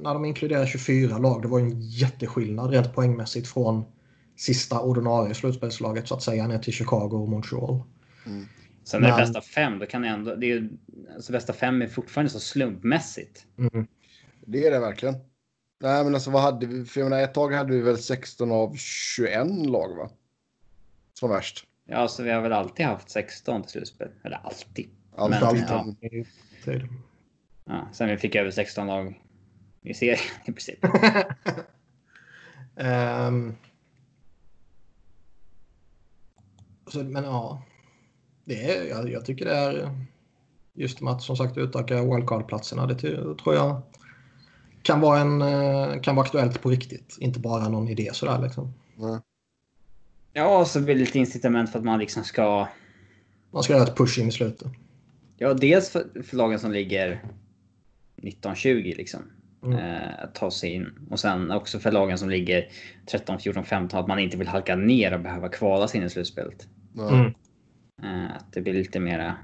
när 0.00 0.14
de 0.14 0.24
inkluderar 0.24 0.66
24 0.66 1.18
lag. 1.18 1.42
Det 1.42 1.48
var 1.48 1.58
ju 1.58 1.64
en 1.64 1.80
jätteskillnad 1.80 2.70
rent 2.70 2.94
poängmässigt 2.94 3.48
från 3.48 3.84
sista 4.36 4.80
ordinarie 4.80 5.34
slutspelslaget 5.34 6.08
så 6.08 6.14
att 6.14 6.22
säga 6.22 6.46
ner 6.46 6.58
till 6.58 6.72
Chicago 6.72 7.10
och 7.12 7.28
Montreal. 7.28 7.82
Mm. 8.26 8.46
Sen 8.84 9.04
är 9.04 9.10
det 9.10 9.16
bästa 9.16 9.40
fem, 9.40 9.78
då 9.78 9.86
kan 9.86 10.02
det 10.02 10.08
ändå... 10.08 10.34
Det 10.34 10.52
är, 10.52 10.68
alltså 11.14 11.32
bästa 11.32 11.52
fem 11.52 11.82
är 11.82 11.86
fortfarande 11.86 12.30
så 12.30 12.40
slumpmässigt. 12.40 13.46
Mm. 13.58 13.86
Det 14.46 14.66
är 14.66 14.70
det 14.70 14.78
verkligen. 14.78 15.14
Nej, 15.80 16.04
men 16.04 16.14
alltså 16.14 16.30
vad 16.30 16.42
hade 16.42 16.66
vi? 16.66 16.84
För 16.84 17.00
jag 17.00 17.10
menar, 17.10 17.22
ett 17.22 17.34
tag 17.34 17.52
hade 17.52 17.72
vi 17.72 17.80
väl 17.80 17.98
16 17.98 18.52
av 18.52 18.76
21 18.76 19.46
lag, 19.66 19.96
va? 19.96 20.10
Som 21.14 21.30
värst. 21.30 21.66
Ja, 21.86 22.08
så 22.08 22.22
vi 22.22 22.30
har 22.30 22.40
väl 22.40 22.52
alltid 22.52 22.86
haft 22.86 23.10
16 23.10 23.62
till 23.62 23.70
slutspel. 23.70 24.08
Eller 24.24 24.36
alltid. 24.36 24.88
Alltid. 25.16 25.64
alltid. 25.68 26.26
Ja. 26.64 26.80
ja. 27.64 27.88
sen 27.92 28.08
vi 28.08 28.16
fick 28.16 28.34
över 28.34 28.50
16 28.50 28.86
lag 28.86 29.20
i 29.82 29.94
serien 29.94 30.18
i 30.46 30.52
princip. 30.52 30.84
um, 32.74 33.56
så, 36.96 37.04
men 37.04 37.24
ja, 37.24 37.62
det 38.44 38.70
är, 38.70 38.84
jag, 38.88 39.10
jag 39.10 39.24
tycker 39.24 39.44
det 39.44 39.56
är 39.56 39.90
just 40.74 41.00
med 41.00 41.12
att 41.12 41.22
som 41.22 41.36
sagt 41.36 41.58
utöka 41.58 42.02
wildcard-platserna. 42.02 42.86
Det 42.86 42.94
tror 43.36 43.54
jag 43.54 43.82
kan 44.82 45.00
vara, 45.00 45.18
en, 45.18 45.42
eh, 45.42 46.00
kan 46.00 46.16
vara 46.16 46.26
aktuellt 46.26 46.62
på 46.62 46.70
riktigt. 46.70 47.16
Inte 47.20 47.40
bara 47.40 47.68
någon 47.68 47.88
idé 47.88 48.10
sådär 48.12 48.42
liksom. 48.42 48.72
Mm. 48.98 49.20
Ja, 50.32 50.64
så 50.64 50.80
blir 50.80 50.94
det 50.94 51.00
lite 51.00 51.18
incitament 51.18 51.72
för 51.72 51.78
att 51.78 51.84
man 51.84 51.98
liksom 51.98 52.24
ska... 52.24 52.68
Man 53.50 53.62
ska 53.62 53.72
göra 53.72 53.84
ett 53.84 53.96
push 53.96 54.18
in 54.18 54.28
i 54.28 54.32
slutet. 54.32 54.68
Ja, 55.36 55.54
dels 55.54 55.90
för, 55.90 56.22
för 56.22 56.36
lagen 56.36 56.58
som 56.58 56.72
ligger 56.72 57.24
19-20 58.16 58.96
liksom. 58.96 59.20
Mm. 59.64 59.78
Eh, 59.78 60.10
ta 60.34 60.50
sig 60.50 60.70
in. 60.74 61.08
Och 61.10 61.20
sen 61.20 61.50
också 61.50 61.78
för 61.78 61.92
lagen 61.92 62.18
som 62.18 62.30
ligger 62.30 62.68
13, 63.10 63.38
14, 63.38 63.64
15 63.64 64.00
att 64.00 64.06
man 64.06 64.18
inte 64.18 64.36
vill 64.36 64.48
halka 64.48 64.76
ner 64.76 65.14
och 65.14 65.20
behöva 65.20 65.48
kvala 65.48 65.88
sig 65.88 66.00
in 66.00 66.06
i 66.06 66.10
slutspelet. 66.10 66.68
Mm. 66.96 67.34
Eh, 68.02 68.36
att 68.36 68.52
det 68.52 68.60
blir 68.60 68.74
lite 68.74 69.00
mera 69.00 69.34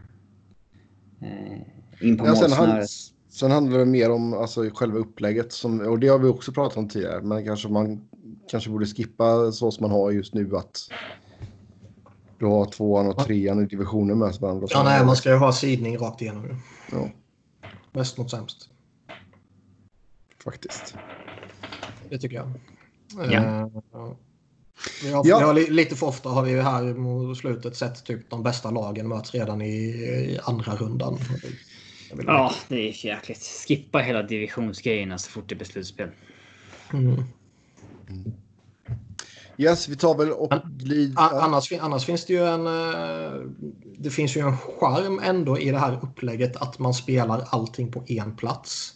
eh, 1.23 1.59
in 2.01 2.19
på 2.19 2.27
ja, 2.27 2.35
målsnöret. 2.35 2.89
Sen 3.29 3.51
handlar 3.51 3.79
det 3.79 3.85
mer 3.85 4.11
om 4.11 4.35
alltså, 4.35 4.71
själva 4.75 4.99
upplägget. 4.99 5.53
Som, 5.53 5.81
och 5.81 5.99
det 5.99 6.09
har 6.09 6.19
vi 6.19 6.29
också 6.29 6.53
pratat 6.53 6.79
om 6.79 6.89
tidigare. 6.89 7.23
Men 7.23 7.45
kanske 7.45 7.69
man 7.69 8.09
kanske 8.51 8.71
borde 8.71 8.87
skippa 8.87 9.53
så 9.53 9.71
som 9.71 9.83
man 9.83 9.91
har 9.91 10.11
just 10.11 10.35
nu. 10.35 10.57
Att 10.57 10.89
du 12.39 12.47
har 12.47 12.65
tvåan 12.65 13.07
och 13.07 13.25
trean 13.25 13.63
i 13.63 13.67
divisionen 13.67 14.19
med 14.19 14.35
varandra. 14.41 14.67
Ja, 14.71 14.83
nej, 14.83 15.07
man 15.07 15.17
ska 15.17 15.31
ju 15.31 15.37
ha 15.37 15.53
sidning 15.53 15.99
rakt 15.99 16.23
igenom. 16.23 16.61
Ja. 16.93 17.09
Bäst 17.93 18.19
mot 18.19 18.31
sämst. 18.31 18.69
Faktiskt. 20.45 20.95
Det 22.09 22.19
tycker 22.19 22.37
jag. 22.37 22.51
Ja. 23.33 23.69
Uh, 23.95 24.15
vi 25.03 25.13
har, 25.13 25.27
ja. 25.27 25.39
vi 25.39 25.45
har, 25.45 25.71
lite 25.71 25.97
för 25.97 26.07
ofta 26.07 26.29
har 26.29 26.43
vi 26.43 26.61
här 26.61 26.83
mot 26.83 27.39
slutet 27.39 27.77
sett 27.77 28.05
typ 28.05 28.31
de 28.31 28.43
bästa 28.43 28.71
lagen 28.71 29.09
möts 29.09 29.35
redan 29.35 29.63
i, 29.63 29.75
i 29.75 30.39
andra 30.45 30.77
rundan. 30.77 31.19
Ja, 32.27 32.55
det 32.69 32.89
är 32.89 33.07
jäkligt. 33.07 33.65
Skippa 33.69 33.99
hela 33.99 34.23
divisionsgrejerna 34.23 35.19
så 35.19 35.31
fort 35.31 35.49
det 35.49 35.55
blir 35.55 35.67
slutspel. 35.67 36.09
Mm. 36.93 37.25
Yes, 39.57 39.89
vi 39.89 39.97
tar 39.97 40.19
väl 40.19 40.33
och 40.33 40.53
glider. 40.79 41.23
Annars, 41.23 41.73
annars 41.73 42.05
finns 42.05 42.27
det 42.27 42.33
ju 42.33 42.47
en... 42.47 42.67
Eh, 42.67 43.41
det 43.99 44.11
finns 44.11 44.37
ju 44.37 44.41
en 44.41 44.57
charm 44.57 45.21
ändå 45.25 45.59
i 45.59 45.71
det 45.71 45.79
här 45.79 45.99
upplägget 46.03 46.57
att 46.57 46.79
man 46.79 46.95
spelar 46.95 47.45
allting 47.51 47.93
på 47.93 48.05
en 48.07 48.37
plats. 48.37 48.95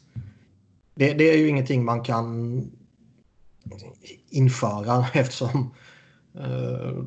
Det, 0.94 1.12
det 1.12 1.30
är 1.30 1.36
ju 1.36 1.48
ingenting 1.48 1.84
man 1.84 2.02
kan 2.02 2.60
införa 4.30 5.06
eftersom 5.14 5.74
uh, 6.36 7.04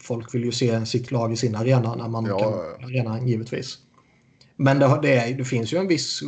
folk 0.00 0.34
vill 0.34 0.44
ju 0.44 0.52
se 0.52 0.86
sitt 0.86 1.10
lag 1.10 1.32
i 1.32 1.36
sin 1.36 1.54
arena 1.54 1.94
när 1.94 2.08
man 2.08 2.26
ja, 2.26 2.38
kan 2.38 2.52
arenan 2.88 3.28
givetvis. 3.28 3.78
Men 4.56 4.78
det, 4.78 4.98
det, 5.02 5.16
är, 5.16 5.34
det, 5.34 5.44
finns 5.44 5.72
ju 5.72 5.78
en 5.78 5.88
viss 5.88 6.20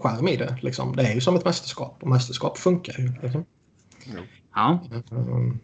skärm 0.00 0.28
i 0.28 0.36
det. 0.36 0.56
Liksom. 0.62 0.96
Det 0.96 1.02
är 1.02 1.14
ju 1.14 1.20
som 1.20 1.36
ett 1.36 1.44
mästerskap 1.44 2.02
och 2.02 2.08
mästerskap 2.08 2.58
funkar 2.58 2.98
ju. 2.98 3.12
Liksom. 3.22 3.44
Ja. 4.54 4.80
Mm. 5.10 5.58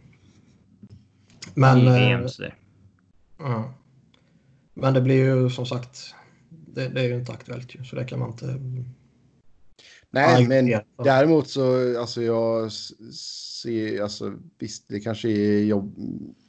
Men, 1.55 1.85
VM, 1.85 2.27
äh, 3.41 3.65
men 4.75 4.95
det 4.95 5.01
blir 5.01 5.25
ju 5.25 5.51
som 5.51 5.67
sagt, 5.67 6.15
det, 6.49 6.89
det, 6.89 7.01
är 7.01 7.05
ju 7.05 7.19
inte 7.19 7.33
aktuellt 7.33 7.75
ju, 7.75 7.85
så 7.85 7.97
det 7.97 8.05
kan 8.05 8.19
man 8.19 8.31
inte 8.31 8.47
Nej, 10.19 10.49
men 10.49 10.81
däremot 11.05 11.49
så 11.49 11.99
alltså 12.01 12.23
jag 12.23 12.73
ser, 13.63 14.03
alltså 14.03 14.33
visst 14.59 14.85
det 14.89 15.01
kanske 15.01 15.29
är 15.29 15.65
jobb, 15.65 15.95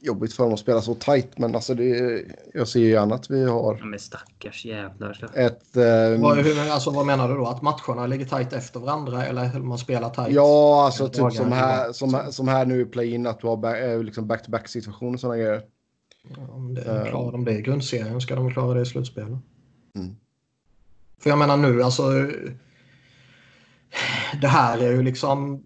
jobbigt 0.00 0.32
för 0.32 0.44
dem 0.44 0.52
att 0.52 0.60
spela 0.60 0.82
så 0.82 0.94
tajt, 0.94 1.38
men 1.38 1.54
alltså 1.54 1.74
det, 1.74 2.22
jag 2.54 2.68
ser 2.68 2.80
ju 2.80 2.90
gärna 2.90 3.14
att 3.14 3.30
vi 3.30 3.44
har. 3.44 3.76
Ja, 3.80 3.84
men 3.84 3.98
stackars 3.98 4.64
jävlar. 4.64 5.30
Ett, 5.34 5.76
um, 5.76 6.20
vad, 6.20 6.38
hur, 6.38 6.70
alltså, 6.70 6.90
vad 6.90 7.06
menar 7.06 7.28
du 7.28 7.34
då? 7.34 7.46
Att 7.46 7.62
matcherna 7.62 8.06
ligger 8.06 8.26
tajt 8.26 8.52
efter 8.52 8.80
varandra 8.80 9.26
eller 9.26 9.58
man 9.58 9.78
spelar 9.78 10.10
tajt? 10.10 10.34
Ja, 10.34 10.84
alltså 10.84 11.08
typ 11.08 11.32
som 11.32 11.52
här, 11.52 11.92
som, 11.92 12.22
som 12.30 12.48
här 12.48 12.66
nu 12.66 12.80
i 12.80 12.84
play-in 12.84 13.26
att 13.26 13.40
du 13.40 13.46
har 13.46 13.56
back, 13.56 13.78
eh, 13.78 14.02
liksom 14.02 14.26
back-to-back 14.26 14.68
situationer 14.68 15.14
och 15.14 15.20
sådana 15.20 15.36
grejer. 15.36 15.62
Ja, 16.36 16.52
om 16.52 16.74
det, 16.74 16.80
uh, 16.80 17.10
klarar 17.10 17.32
de 17.32 17.44
det 17.44 17.52
i 17.52 17.62
grundserien 17.62 18.20
ska 18.20 18.34
de 18.34 18.52
klara 18.52 18.74
det 18.74 18.80
i 18.80 18.86
slutspelet. 18.86 19.38
Mm. 19.94 20.16
För 21.18 21.30
jag 21.30 21.38
menar 21.38 21.56
nu, 21.56 21.82
alltså 21.82 22.02
det 24.40 24.48
här 24.48 24.78
är 24.78 24.90
ju 24.90 25.02
liksom... 25.02 25.64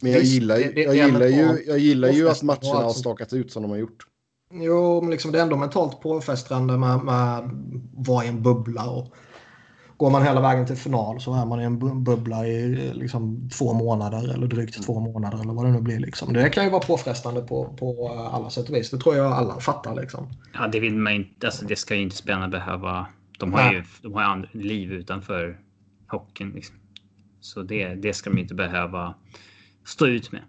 Men 0.00 0.12
jag 0.12 0.22
gillar, 0.22 0.56
det, 0.56 0.72
det, 0.72 0.82
jag 0.82 0.96
gillar 0.96 1.26
ju, 1.26 1.64
jag 1.66 1.78
gillar 1.78 2.08
ju 2.08 2.28
att 2.28 2.42
matcherna 2.42 2.82
har 2.82 2.90
stakat 2.90 3.32
ut 3.32 3.52
som 3.52 3.62
de 3.62 3.70
har 3.70 3.78
gjort. 3.78 4.06
Jo, 4.52 5.00
men 5.00 5.10
liksom 5.10 5.32
det 5.32 5.38
är 5.38 5.42
ändå 5.42 5.56
mentalt 5.56 6.00
påfrestande 6.00 6.78
med, 6.78 6.94
att 6.94 7.44
vara 7.92 8.24
i 8.24 8.28
en 8.28 8.42
bubbla. 8.42 8.90
Och 8.90 9.14
går 9.96 10.10
man 10.10 10.22
hela 10.22 10.40
vägen 10.40 10.66
till 10.66 10.76
final 10.76 11.20
så 11.20 11.34
är 11.34 11.46
man 11.46 11.60
i 11.60 11.64
en 11.64 12.04
bubbla 12.04 12.46
i 12.46 12.92
liksom 12.94 13.50
två 13.58 13.72
månader 13.72 14.34
eller 14.34 14.46
drygt 14.46 14.82
två 14.86 15.00
månader 15.00 15.40
eller 15.40 15.52
vad 15.52 15.64
det 15.66 15.72
nu 15.72 15.80
blir. 15.80 15.98
Liksom. 15.98 16.32
Det 16.32 16.48
kan 16.48 16.64
ju 16.64 16.70
vara 16.70 16.82
påfrestande 16.82 17.40
på, 17.40 17.74
på 17.78 18.08
alla 18.32 18.50
sätt 18.50 18.68
och 18.68 18.74
vis. 18.74 18.90
Det 18.90 18.98
tror 18.98 19.16
jag 19.16 19.32
alla 19.32 19.60
fattar. 19.60 19.94
Liksom. 19.94 20.28
Ja, 20.54 20.68
det 20.68 20.80
vill 20.80 20.96
man 20.96 21.12
inte. 21.12 21.46
Alltså, 21.46 21.64
det 21.66 21.76
ska 21.76 21.94
ju 21.94 22.02
inte 22.02 22.16
spelarna 22.16 22.48
behöva. 22.48 23.06
De 23.38 23.52
har 23.52 23.60
Nej. 23.60 23.74
ju 23.74 23.84
de 24.02 24.14
har 24.14 24.48
liv 24.52 24.92
utanför 24.92 25.58
hockeyn. 26.08 26.50
Liksom. 26.50 26.76
Så 27.44 27.62
det, 27.62 27.94
det 27.94 28.14
ska 28.14 28.30
de 28.30 28.38
inte 28.38 28.54
behöva 28.54 29.14
stå 29.84 30.06
ut 30.06 30.32
med. 30.32 30.42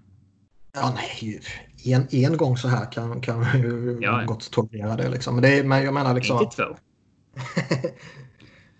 Ja, 0.74 0.96
nej. 0.96 1.42
En, 1.86 2.08
en 2.12 2.38
gång 2.38 2.58
så 2.58 2.68
här 2.68 2.92
kan, 2.92 3.22
kan 3.22 3.40
man 3.40 3.62
ju 3.62 4.00
ja, 4.02 4.24
gott 4.28 4.52
tolerera 4.52 4.96
det. 4.96 5.10
Liksom. 5.10 5.36
Men, 5.36 5.44
det, 5.44 5.64
men 5.64 5.84
jag 5.84 5.94
menar 5.94 6.14
liksom... 6.14 6.42
Inte 6.42 6.56
två. 6.56 6.64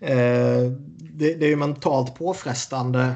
eh, 0.06 0.72
det, 0.98 1.34
det 1.34 1.44
är 1.44 1.48
ju 1.48 1.56
mentalt 1.56 2.14
påfrestande 2.14 3.14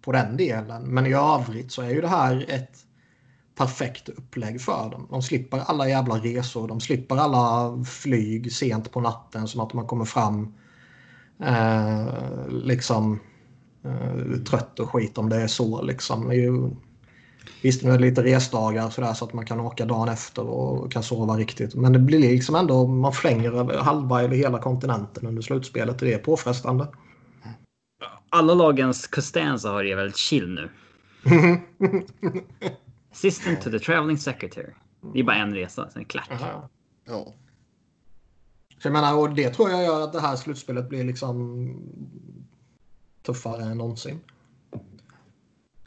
på 0.00 0.12
den 0.12 0.36
delen. 0.36 0.82
Men 0.82 1.06
i 1.06 1.14
övrigt 1.14 1.72
så 1.72 1.82
är 1.82 1.90
ju 1.90 2.00
det 2.00 2.08
här 2.08 2.46
ett 2.48 2.78
perfekt 3.54 4.08
upplägg 4.08 4.60
för 4.60 4.90
dem. 4.90 5.06
De 5.10 5.22
slipper 5.22 5.58
alla 5.58 5.88
jävla 5.88 6.14
resor. 6.14 6.68
De 6.68 6.80
slipper 6.80 7.16
alla 7.16 7.84
flyg 7.84 8.52
sent 8.52 8.92
på 8.92 9.00
natten 9.00 9.48
som 9.48 9.60
att 9.60 9.72
man 9.72 9.86
kommer 9.86 10.04
fram 10.04 10.54
eh, 11.40 12.48
liksom 12.48 13.20
trött 14.48 14.80
och 14.80 14.90
skit 14.90 15.18
om 15.18 15.28
det 15.28 15.36
är 15.36 15.46
så. 15.46 15.82
Liksom. 15.82 16.28
Det 16.28 16.34
är 16.34 16.38
ju, 16.38 16.70
visst, 17.62 17.82
nu 17.82 17.90
är 17.90 17.98
det 17.98 18.04
lite 18.04 18.22
resdagar 18.22 18.90
så, 18.90 19.00
där, 19.00 19.14
så 19.14 19.24
att 19.24 19.32
man 19.32 19.46
kan 19.46 19.60
åka 19.60 19.84
dagen 19.84 20.08
efter 20.08 20.42
och 20.42 20.92
kan 20.92 21.02
sova 21.02 21.36
riktigt. 21.36 21.74
Men 21.74 21.92
det 21.92 21.98
blir 21.98 22.18
liksom 22.18 22.54
ändå, 22.54 22.86
man 22.86 23.12
flänger 23.12 23.52
över 23.52 23.78
halva 23.78 24.22
eller 24.22 24.36
hela 24.36 24.58
kontinenten 24.58 25.26
under 25.26 25.42
slutspelet 25.42 26.02
och 26.02 26.08
det 26.08 26.14
är 26.14 26.18
påfrestande. 26.18 26.88
Alla 28.28 28.54
lagens 28.54 29.06
Costanza 29.06 29.70
har 29.70 29.84
det 29.84 29.94
väldigt 29.94 30.16
chill 30.16 30.48
nu. 30.48 30.70
Assistant 33.12 33.62
to 33.62 33.70
the 33.70 33.78
traveling 33.78 34.18
secretary. 34.18 34.72
Det 35.12 35.20
är 35.20 35.24
bara 35.24 35.36
en 35.36 35.54
resa, 35.54 35.90
sen 35.90 36.04
klart. 36.04 36.30
Ja. 37.06 37.34
Så 38.78 38.88
jag 38.88 38.92
menar, 38.92 39.18
och 39.18 39.34
det 39.34 39.50
tror 39.50 39.70
jag 39.70 39.84
gör 39.84 40.04
att 40.04 40.12
det 40.12 40.20
här 40.20 40.36
slutspelet 40.36 40.88
blir 40.88 41.04
liksom 41.04 41.68
tuffare 43.26 43.62
än 43.62 43.78
någonsin. 43.78 44.20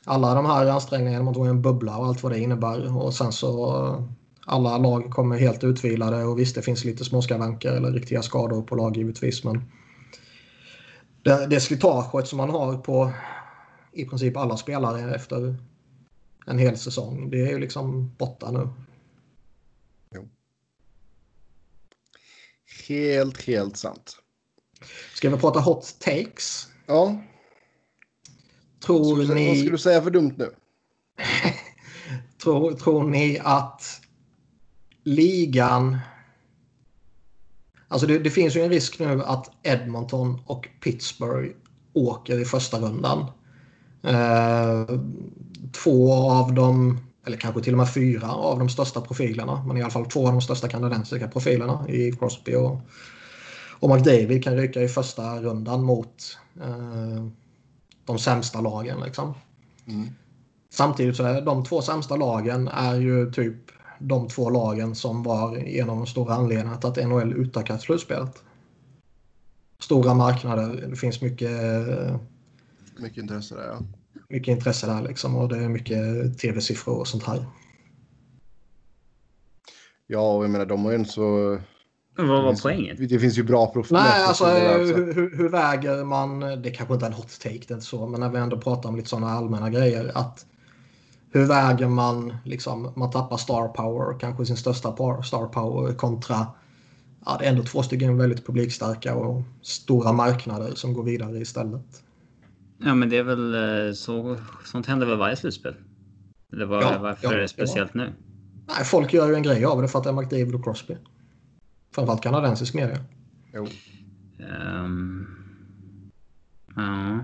alla 0.05 0.33
de 0.33 0.45
här 0.45 0.65
ansträngningarna 0.65 1.23
mot 1.23 1.37
en 1.37 1.61
bubbla 1.61 1.97
och 1.97 2.05
allt 2.05 2.23
vad 2.23 2.31
det 2.31 2.39
innebär. 2.39 2.97
Och 2.97 3.13
sen 3.13 3.31
så 3.31 4.07
alla 4.45 4.77
lag 4.77 5.11
kommer 5.11 5.37
helt 5.37 5.63
utvilade 5.63 6.23
och 6.23 6.39
visst 6.39 6.55
det 6.55 6.61
finns 6.61 6.85
lite 6.85 7.05
småskavanker 7.05 7.71
eller 7.71 7.91
riktiga 7.91 8.21
skador 8.21 8.61
på 8.61 8.75
lag 8.75 8.97
givetvis 8.97 9.43
men 9.43 9.71
det, 11.23 11.47
det 11.47 11.59
slitaget 11.59 12.27
som 12.27 12.37
man 12.37 12.49
har 12.49 12.77
på 12.77 13.13
i 13.91 14.05
princip 14.05 14.37
alla 14.37 14.57
spelare 14.57 15.15
efter 15.15 15.55
en 16.45 16.59
hel 16.59 16.77
säsong 16.77 17.29
det 17.29 17.41
är 17.41 17.49
ju 17.49 17.59
liksom 17.59 18.15
borta 18.17 18.51
nu. 18.51 18.69
Jo. 20.15 20.29
Helt, 22.87 23.41
helt 23.41 23.77
sant. 23.77 24.17
Ska 25.13 25.29
vi 25.29 25.37
prata 25.37 25.59
hot 25.59 25.95
takes? 25.99 26.67
Ja. 26.87 27.21
Tror 28.85 29.35
ni... 29.35 29.47
vad 29.47 29.57
ska 29.57 29.69
du 29.69 29.77
säga 29.77 30.01
för 30.01 30.11
dumt 30.11 30.33
nu? 30.37 30.49
tror, 32.43 32.71
tror 32.71 33.03
ni 33.03 33.39
att 33.43 34.01
ligan... 35.03 35.97
Alltså 37.87 38.07
det, 38.07 38.19
det, 38.19 38.29
finns 38.29 38.55
ju 38.55 38.61
en 38.61 38.69
risk 38.69 38.99
nu 38.99 39.23
att 39.23 39.51
Edmonton 39.63 40.41
och 40.45 40.67
Pittsburgh 40.81 41.55
åker 41.93 42.41
i 42.41 42.45
första 42.45 42.79
rundan. 42.79 43.25
Eh, 44.03 44.99
två 45.83 46.13
av 46.13 46.53
dem, 46.53 46.99
eller 47.25 47.37
kanske 47.37 47.61
till 47.61 47.73
och 47.73 47.77
med 47.77 47.93
fyra 47.93 48.31
av 48.31 48.59
de 48.59 48.69
största 48.69 49.01
profilerna, 49.01 49.63
men 49.67 49.77
i 49.77 49.81
alla 49.81 49.91
fall 49.91 50.05
två 50.05 50.27
av 50.27 50.33
de 50.33 50.41
största 50.41 50.67
kanadensiska 50.67 51.27
profilerna 51.27 51.89
i 51.89 52.11
Crosby 52.11 52.55
och, 52.55 52.79
och 53.79 53.89
McDavid 53.89 54.43
kan 54.43 54.55
rycka 54.55 54.81
i 54.81 54.87
första 54.87 55.41
rundan 55.41 55.83
mot 55.83 56.37
eh, 56.61 57.27
de 58.05 58.19
sämsta 58.19 58.61
lagen. 58.61 58.99
Liksom. 58.99 59.33
Mm. 59.87 60.09
Samtidigt 60.69 61.15
så 61.15 61.23
är 61.23 61.41
de 61.41 61.65
två 61.65 61.81
sämsta 61.81 62.15
lagen 62.15 62.67
är 62.67 62.95
ju 62.95 63.31
typ 63.31 63.55
de 63.99 64.27
två 64.27 64.49
lagen 64.49 64.95
som 64.95 65.23
var 65.23 65.57
en 65.57 65.89
av 65.89 65.97
de 65.97 66.07
stora 66.07 66.33
anledningarna 66.33 66.77
till 66.77 66.89
att 66.89 67.07
NHL 67.09 67.33
utökat 67.33 67.81
slutspelet. 67.81 68.43
Stora 69.79 70.13
marknader, 70.13 70.87
det 70.89 70.95
finns 70.95 71.21
mycket... 71.21 71.51
Mycket 72.99 73.17
intresse 73.17 73.55
där 73.55 73.67
ja. 73.67 73.79
Mycket 74.29 74.51
intresse 74.51 74.87
där 74.87 75.01
liksom 75.01 75.35
och 75.35 75.49
det 75.49 75.57
är 75.57 75.69
mycket 75.69 76.37
tv-siffror 76.37 76.99
och 76.99 77.07
sånt 77.07 77.23
här. 77.23 77.45
Ja, 80.07 80.33
och 80.33 80.43
jag 80.43 80.51
menar 80.51 80.65
de 80.65 80.85
har 80.85 80.91
ju 80.91 80.97
inte 80.97 81.11
så... 81.11 81.59
Vad 82.17 82.43
var 82.43 82.61
poängen? 82.61 82.95
Det 82.99 83.19
finns 83.19 83.37
ju 83.37 83.43
bra 83.43 83.67
profiler. 83.67 84.01
Nej, 84.01 84.23
alltså 84.23 84.45
hur, 84.45 85.13
hur, 85.13 85.37
hur, 85.37 85.49
väger 85.49 86.03
man... 86.03 86.39
Det 86.39 86.71
kanske 86.71 86.93
inte 86.93 87.05
är 87.05 87.09
en 87.09 87.15
hot 87.15 87.39
take, 87.39 87.59
det 87.67 87.71
är 87.71 87.73
inte 87.73 87.85
så. 87.85 88.07
Men 88.07 88.19
när 88.19 88.29
vi 88.29 88.37
ändå 88.37 88.57
pratar 88.57 88.89
om 88.89 88.95
lite 88.95 89.09
sådana 89.09 89.29
allmänna 89.29 89.69
grejer. 89.69 90.11
Att 90.15 90.45
hur 91.31 91.45
väger 91.45 91.87
man, 91.87 92.37
liksom, 92.45 92.93
man 92.95 93.11
tappar 93.11 93.37
star 93.37 93.67
power, 93.67 94.19
kanske 94.19 94.45
sin 94.45 94.57
största 94.57 95.21
star 95.23 95.47
power 95.47 95.93
kontra 95.93 96.47
ja, 97.27 97.37
det 97.39 97.45
är 97.45 97.49
ändå 97.49 97.63
två 97.63 97.83
stycken 97.83 98.17
väldigt 98.17 98.45
publikstarka 98.45 99.15
och 99.15 99.41
stora 99.61 100.13
marknader 100.13 100.71
som 100.75 100.93
går 100.93 101.03
vidare 101.03 101.37
istället. 101.37 102.03
Ja, 102.83 102.95
men 102.95 103.09
det 103.09 103.17
är 103.17 103.23
väl 103.23 103.53
eh, 103.87 103.93
så. 103.93 104.37
Sånt 104.65 104.85
händer 104.85 105.07
väl 105.07 105.17
varje 105.17 105.35
slutspel? 105.35 105.75
Eller 106.53 106.65
var, 106.65 106.81
ja, 106.81 106.97
varför 107.01 107.27
ja, 107.27 107.33
är 107.33 107.37
det 107.37 107.47
speciellt 107.47 107.91
ja. 107.93 108.01
nu? 108.01 108.13
Nej, 108.67 108.85
folk 108.85 109.13
gör 109.13 109.27
ju 109.27 109.35
en 109.35 109.43
grej 109.43 109.65
av 109.65 109.81
det 109.81 109.87
för 109.87 109.99
att 109.99 110.03
det 110.03 110.09
är 110.09 110.13
McDavid 110.13 110.55
och 110.55 110.63
Crosby. 110.63 110.97
Framförallt 111.91 112.23
kanadensisk 112.23 112.73
media. 112.73 112.97
Jo. 113.53 113.67
Um, 114.83 115.27
ja. 116.75 117.19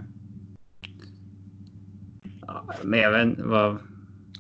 Men 2.84 2.99
jag 2.99 3.12
vet 3.12 3.39
vad 3.39 3.80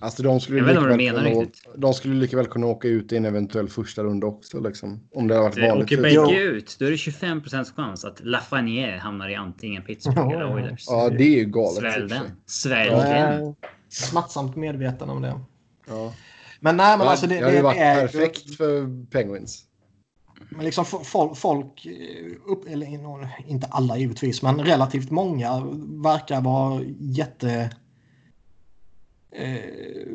Alltså 0.03 0.23
de 0.23 0.39
skulle, 0.39 0.61
lika 0.61 0.79
väl 0.79 0.97
kunna, 0.97 1.45
de 1.75 1.93
skulle 1.93 2.15
lika 2.15 2.37
väl 2.37 2.45
kunna 2.45 2.67
åka 2.67 2.87
ut 2.87 3.11
i 3.11 3.17
en 3.17 3.25
eventuell 3.25 3.69
första 3.69 4.03
runda 4.03 4.27
också. 4.27 4.59
Liksom, 4.59 5.07
om 5.11 5.27
det 5.27 5.35
hade 5.35 5.49
varit 5.49 5.69
vanligt. 5.69 5.85
Åker 5.85 6.01
bägge 6.01 6.41
ut, 6.41 6.75
då 6.79 6.85
är 6.85 6.89
det 6.89 6.95
25% 6.95 7.75
chans 7.75 8.05
att 8.05 8.19
Lafreniere 8.23 8.97
hamnar 8.97 9.29
i 9.29 9.35
antingen 9.35 9.83
Pittsburgh 9.83 10.31
eller 10.31 10.53
Oilers. 10.53 10.85
Ja, 10.87 11.09
det 11.09 11.23
är 11.23 11.37
ju 11.37 11.45
galet. 11.45 11.77
Svälj 11.77 12.09
den. 12.09 12.25
Svälj 12.45 12.89
den. 12.89 13.55
Smärtsamt 13.89 14.55
medveten 14.55 15.09
om 15.09 15.21
det. 15.21 15.39
Ja. 15.87 16.13
Men 16.59 16.77
nej, 16.77 16.97
men 16.97 17.07
alltså 17.07 17.27
det, 17.27 17.35
det, 17.35 17.45
det, 17.45 17.51
det 17.51 17.61
varit 17.61 17.77
är 17.77 18.01
perfekt 18.01 18.55
för 18.55 19.05
Penguins. 19.11 19.63
Men 20.55 20.65
liksom 20.65 20.85
folk, 20.85 21.37
folk 21.37 21.87
upp, 22.45 22.67
eller 22.67 22.87
inte 23.47 23.67
alla 23.67 23.97
givetvis, 23.97 24.41
men 24.41 24.59
relativt 24.59 25.11
många 25.11 25.59
verkar 26.03 26.41
vara 26.41 26.81
jätte 26.99 27.69
eh, 29.31 29.59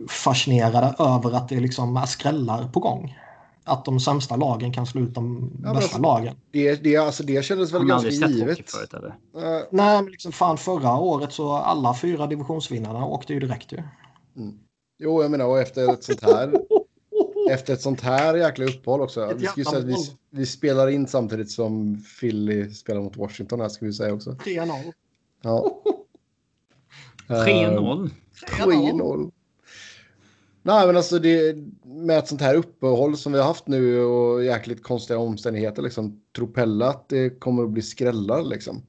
fascinerade 0.09 0.95
över 0.99 1.37
att 1.37 1.49
det 1.49 1.61
liksom 1.61 1.97
är 1.97 2.07
skrällar 2.07 2.69
på 2.69 2.81
gång. 2.81 3.19
Att 3.65 3.85
de 3.85 4.01
sämsta 4.01 4.37
lagen 4.37 4.73
kan 4.73 4.87
slå 4.87 5.01
ut 5.01 5.15
de 5.15 5.53
ja, 5.65 5.75
bästa 5.75 5.85
alltså, 5.85 6.01
lagen. 6.01 6.37
Det, 6.51 6.75
det, 6.75 6.97
alltså, 6.97 7.23
det 7.23 7.45
kändes 7.45 7.73
väl 7.73 7.85
ganska 7.85 8.11
givet. 8.11 8.71
Förut, 8.71 8.95
eller? 8.95 9.09
Uh, 9.09 9.63
Nej, 9.71 10.03
men 10.03 10.11
liksom 10.11 10.33
fan 10.33 10.59
förra 10.59 10.97
året 10.97 11.33
så 11.33 11.53
alla 11.53 11.95
fyra 11.95 12.27
divisionsvinnarna 12.27 13.07
åkte 13.07 13.33
ju 13.33 13.41
direkt 13.41 13.73
ju. 13.73 13.83
Mm. 14.37 14.59
Jo, 14.99 15.23
jag 15.23 15.31
menar 15.31 15.45
och 15.45 15.61
efter 15.61 15.93
ett 15.93 16.05
sånt 16.05 16.23
här 16.23 16.53
efter 17.51 17.73
ett 17.73 17.81
sånt 17.81 18.01
här 18.01 18.35
jäkla 18.35 18.65
uppehåll 18.65 19.01
också. 19.01 19.35
Vi, 19.37 19.47
ska 19.47 19.65
säga 19.65 19.79
att 19.79 19.85
vi, 19.85 19.97
vi, 20.31 20.47
spelar 20.47 20.89
in 20.89 21.07
samtidigt 21.07 21.51
som 21.51 22.05
Philly 22.21 22.71
spelar 22.71 23.01
mot 23.01 23.17
Washington 23.17 23.61
här 23.61 23.69
ska 23.69 23.87
vi 23.87 23.93
säga 23.93 24.15
också. 24.15 24.31
3-0. 24.31 24.93
Ja. 25.43 25.83
3-0. 27.29 28.11
3-0. 28.59 29.31
Nej, 30.63 30.87
men 30.87 30.97
alltså 30.97 31.19
det, 31.19 31.57
med 31.85 32.19
ett 32.19 32.29
sånt 32.29 32.41
här 32.41 32.55
uppehåll 32.55 33.17
som 33.17 33.33
vi 33.33 33.39
har 33.39 33.47
haft 33.47 33.67
nu 33.67 34.01
och 34.01 34.45
jäkligt 34.45 34.83
konstiga 34.83 35.19
omständigheter 35.19 35.83
liksom. 35.83 36.23
Tror 36.37 36.47
Pelle 36.47 36.87
att 36.87 37.09
det 37.09 37.41
kommer 37.41 37.63
att 37.65 37.71
bli 37.71 37.83
skrällar 37.83 38.43
liksom? 38.43 38.83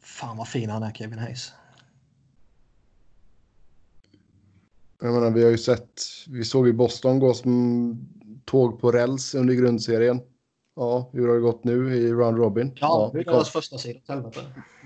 Fan 0.00 0.36
vad 0.36 0.48
fin 0.48 0.70
han 0.70 0.82
är 0.82 0.92
Kevin 0.92 1.18
Hayes. 1.18 1.52
Jag 5.02 5.14
menar, 5.14 5.30
vi 5.30 5.42
har 5.42 5.50
ju 5.50 5.58
sett, 5.58 6.02
vi 6.28 6.44
såg 6.44 6.66
ju 6.66 6.72
Boston 6.72 7.18
gå 7.18 7.34
som 7.34 8.08
tåg 8.44 8.80
på 8.80 8.92
räls 8.92 9.34
under 9.34 9.54
grundserien. 9.54 10.20
Ja, 10.76 11.10
hur 11.12 11.28
har 11.28 11.34
det 11.34 11.40
gått 11.40 11.64
nu 11.64 11.96
i 11.96 12.12
Round 12.12 12.38
Robin? 12.38 12.72
Ja, 12.74 12.76
ja 12.80 13.10
det 13.12 13.20
är 13.20 13.32
deras 13.32 13.50
första 13.50 13.78
sida. 13.78 14.00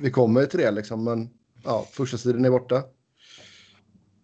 Vi 0.00 0.11
kommer 0.11 0.46
till 0.46 0.59
det 0.59 0.70
liksom, 0.70 1.05
men 1.05 1.31
ja, 1.64 1.87
första 1.92 2.18
sidan 2.18 2.44
är 2.44 2.50
borta. 2.50 2.83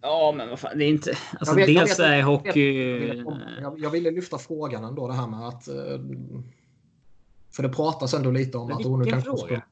Ja, 0.02 0.34
men 0.36 0.48
vad 0.48 0.58
fan, 0.58 0.78
det 0.78 0.84
är 0.84 0.88
inte... 0.88 1.18
Alltså, 1.40 1.54
vet, 1.54 1.66
dels 1.66 1.90
vet, 1.90 1.98
är 1.98 2.22
hockey... 2.22 3.24
Jag, 3.60 3.78
jag, 3.78 3.90
ville 3.90 4.10
lyfta 4.10 4.38
frågan 4.38 4.84
ändå, 4.84 5.08
det 5.08 5.14
här 5.14 5.26
med 5.26 5.48
att... 5.48 5.68
Eh, 5.68 5.74
för 7.50 7.62
det 7.62 7.68
pratas 7.68 8.14
ändå 8.14 8.30
lite 8.30 8.58
om 8.58 8.68
men 8.68 8.76
att... 8.76 9.00
Vilken 9.00 9.18
oh, 9.18 9.22
fråga? 9.22 9.62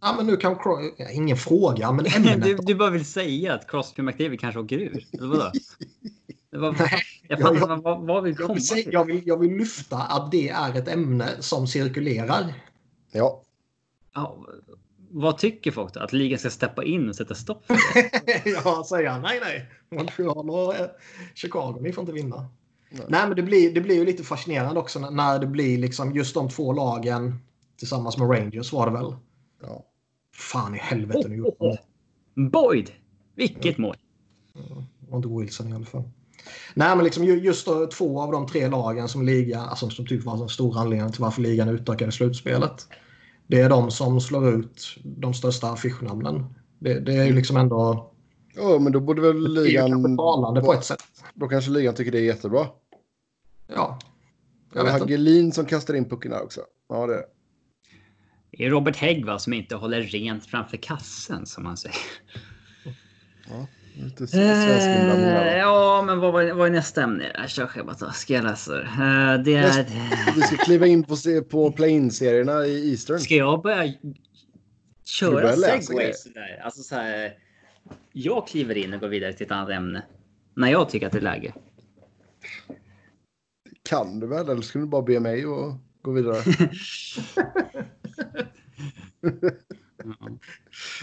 Ja, 0.00 0.14
men 0.16 0.26
nu 0.26 0.36
kan 0.36 0.56
ja, 0.96 1.10
Ingen 1.10 1.36
fråga, 1.36 1.92
men 1.92 2.06
ämnet. 2.06 2.42
du, 2.42 2.56
du 2.56 2.74
bara 2.74 2.90
vill 2.90 3.04
säga 3.04 3.54
att 3.54 3.70
Crosby 3.70 4.02
McDavid 4.02 4.40
kanske 4.40 4.60
åker 4.60 4.78
ur? 4.78 5.06
Eller 5.12 5.28
vadå? 5.28 5.50
Det 6.50 6.58
var, 6.58 6.72
Nej, 6.72 7.02
jag 7.28 7.40
fattar 7.40 7.68
jag, 7.68 7.82
vad, 7.82 8.06
vad 8.06 8.22
vill 8.22 8.36
komma 8.36 8.58
jag 8.58 8.74
vill, 8.74 8.92
jag, 8.92 9.04
vill, 9.04 9.22
jag 9.24 9.36
vill 9.40 9.56
lyfta 9.56 9.96
att 9.96 10.30
det 10.30 10.48
är 10.48 10.78
ett 10.78 10.88
ämne 10.88 11.28
som 11.40 11.66
cirkulerar. 11.66 12.54
Ja. 13.12 13.42
ja 14.14 14.46
vad 15.10 15.38
tycker 15.38 15.70
folk 15.70 15.94
då? 15.94 16.00
Att 16.00 16.12
ligan 16.12 16.38
ska 16.38 16.50
steppa 16.50 16.84
in 16.84 17.08
och 17.08 17.16
sätta 17.16 17.34
stopp 17.34 17.66
för 17.66 17.74
det? 17.74 18.50
ja, 18.64 18.84
säger 18.88 19.10
han. 19.10 19.22
Nej, 19.22 19.40
nej. 19.40 19.70
Montreal 19.90 20.50
och 20.50 20.74
Chicago, 21.34 21.78
ni 21.80 21.92
får 21.92 22.02
inte 22.02 22.12
vinna. 22.12 22.48
Nej, 22.90 23.04
nej 23.08 23.26
men 23.26 23.36
det 23.36 23.42
blir, 23.42 23.74
det 23.74 23.80
blir 23.80 23.94
ju 23.94 24.04
lite 24.04 24.24
fascinerande 24.24 24.80
också 24.80 24.98
när 24.98 25.38
det 25.38 25.46
blir 25.46 25.78
liksom 25.78 26.12
just 26.12 26.34
de 26.34 26.48
två 26.48 26.72
lagen 26.72 27.38
tillsammans 27.78 28.18
med 28.18 28.30
Rangers 28.30 28.72
var 28.72 28.86
det 28.86 28.92
väl? 28.92 29.16
Ja. 29.62 29.86
Fan 30.32 30.74
i 30.74 30.78
helvete 30.78 31.28
nu. 31.28 31.42
Oh, 31.42 31.54
oh. 31.58 31.76
Boyd! 32.34 32.90
Vilket 33.34 33.78
mål! 33.78 33.96
Ja, 35.10 35.16
inte 35.16 35.28
Wilson 35.28 35.68
i 35.68 35.72
alla 35.72 35.84
fall. 35.84 36.02
Nej, 36.74 36.96
men 36.96 37.04
liksom 37.04 37.24
just 37.24 37.66
då, 37.66 37.86
två 37.86 38.20
av 38.20 38.32
de 38.32 38.46
tre 38.46 38.68
lagen 38.68 39.08
som 39.08 39.26
liga, 39.26 39.60
alltså 39.60 39.90
som 39.90 40.06
typ 40.06 40.24
var 40.24 40.42
en 40.42 40.48
stor 40.48 40.78
anledning 40.78 41.12
till 41.12 41.22
varför 41.22 41.42
ligan 41.42 41.68
utökade 41.68 42.12
slutspelet. 42.12 42.88
Det 43.46 43.60
är 43.60 43.68
de 43.68 43.90
som 43.90 44.20
slår 44.20 44.48
ut 44.48 44.96
de 45.04 45.34
största 45.34 45.68
affischnamnen. 45.68 46.54
Det, 46.78 47.00
det 47.00 47.14
är 47.14 47.24
ju 47.24 47.32
liksom 47.34 47.56
ändå... 47.56 48.10
Ja, 48.54 48.78
men 48.78 48.92
då 48.92 49.00
borde 49.00 49.22
väl 49.22 49.54
ligan... 49.54 50.16
Det 50.54 50.60
på 50.60 50.72
ett 50.74 50.84
sätt. 50.84 51.02
Då 51.34 51.48
kanske 51.48 51.70
ligan 51.70 51.94
tycker 51.94 52.12
det 52.12 52.18
är 52.18 52.24
jättebra. 52.24 52.66
Ja. 53.66 53.98
Jag 54.74 54.84
vet 54.84 55.00
Hagelin 55.00 55.52
som 55.52 55.66
kastar 55.66 55.94
in 55.94 56.08
pucken 56.08 56.32
här 56.32 56.42
också. 56.42 56.60
Ja, 56.88 57.06
det 57.06 57.14
är 57.14 57.24
det. 58.60 58.66
Är 58.66 58.70
Robert 58.70 58.96
Hägg 58.96 59.24
va, 59.24 59.38
som 59.38 59.52
inte 59.52 59.76
håller 59.76 60.02
rent 60.02 60.46
framför 60.46 60.76
kassen 60.76 61.46
som 61.46 61.64
man 61.64 61.76
säger. 61.76 61.96
Ja, 63.48 63.66
lite 63.94 64.38
eh, 64.38 65.56
Ja, 65.58 66.02
men 66.06 66.18
vad 66.18 66.32
var, 66.32 66.52
vad 66.52 66.66
är 66.66 66.72
nästa 66.72 67.02
ämne? 67.02 67.32
Jag 67.34 67.50
kör 67.50 67.66
schemat 67.66 68.14
Ska 68.16 68.34
jag 68.34 68.44
läsa 68.44 68.82
eh, 68.82 69.42
det? 69.44 69.54
Är... 69.54 70.34
Vi 70.34 70.42
ska 70.42 70.56
kliva 70.56 70.86
in 70.86 71.04
på, 71.04 71.16
på 71.50 71.72
play-in-serierna 71.72 72.66
i 72.66 72.90
Eastern. 72.90 73.18
Ska 73.18 73.34
jag 73.34 73.62
börja 73.62 73.92
köra 75.04 75.52
segways? 75.52 76.26
Alltså 76.64 76.82
så 76.82 76.94
här, 76.94 77.32
Jag 78.12 78.48
kliver 78.48 78.76
in 78.76 78.94
och 78.94 79.00
går 79.00 79.08
vidare 79.08 79.32
till 79.32 79.46
ett 79.46 79.52
annat 79.52 79.70
ämne. 79.70 80.02
När 80.54 80.70
jag 80.70 80.90
tycker 80.90 81.06
att 81.06 81.12
det 81.12 81.18
är 81.18 81.22
läge. 81.22 81.54
Kan 83.88 84.20
du 84.20 84.26
väl? 84.26 84.48
Eller 84.48 84.62
skulle 84.62 84.84
du 84.84 84.88
bara 84.88 85.02
be 85.02 85.20
mig 85.20 85.44
att 85.44 85.74
gå 86.02 86.12
vidare? 86.12 86.36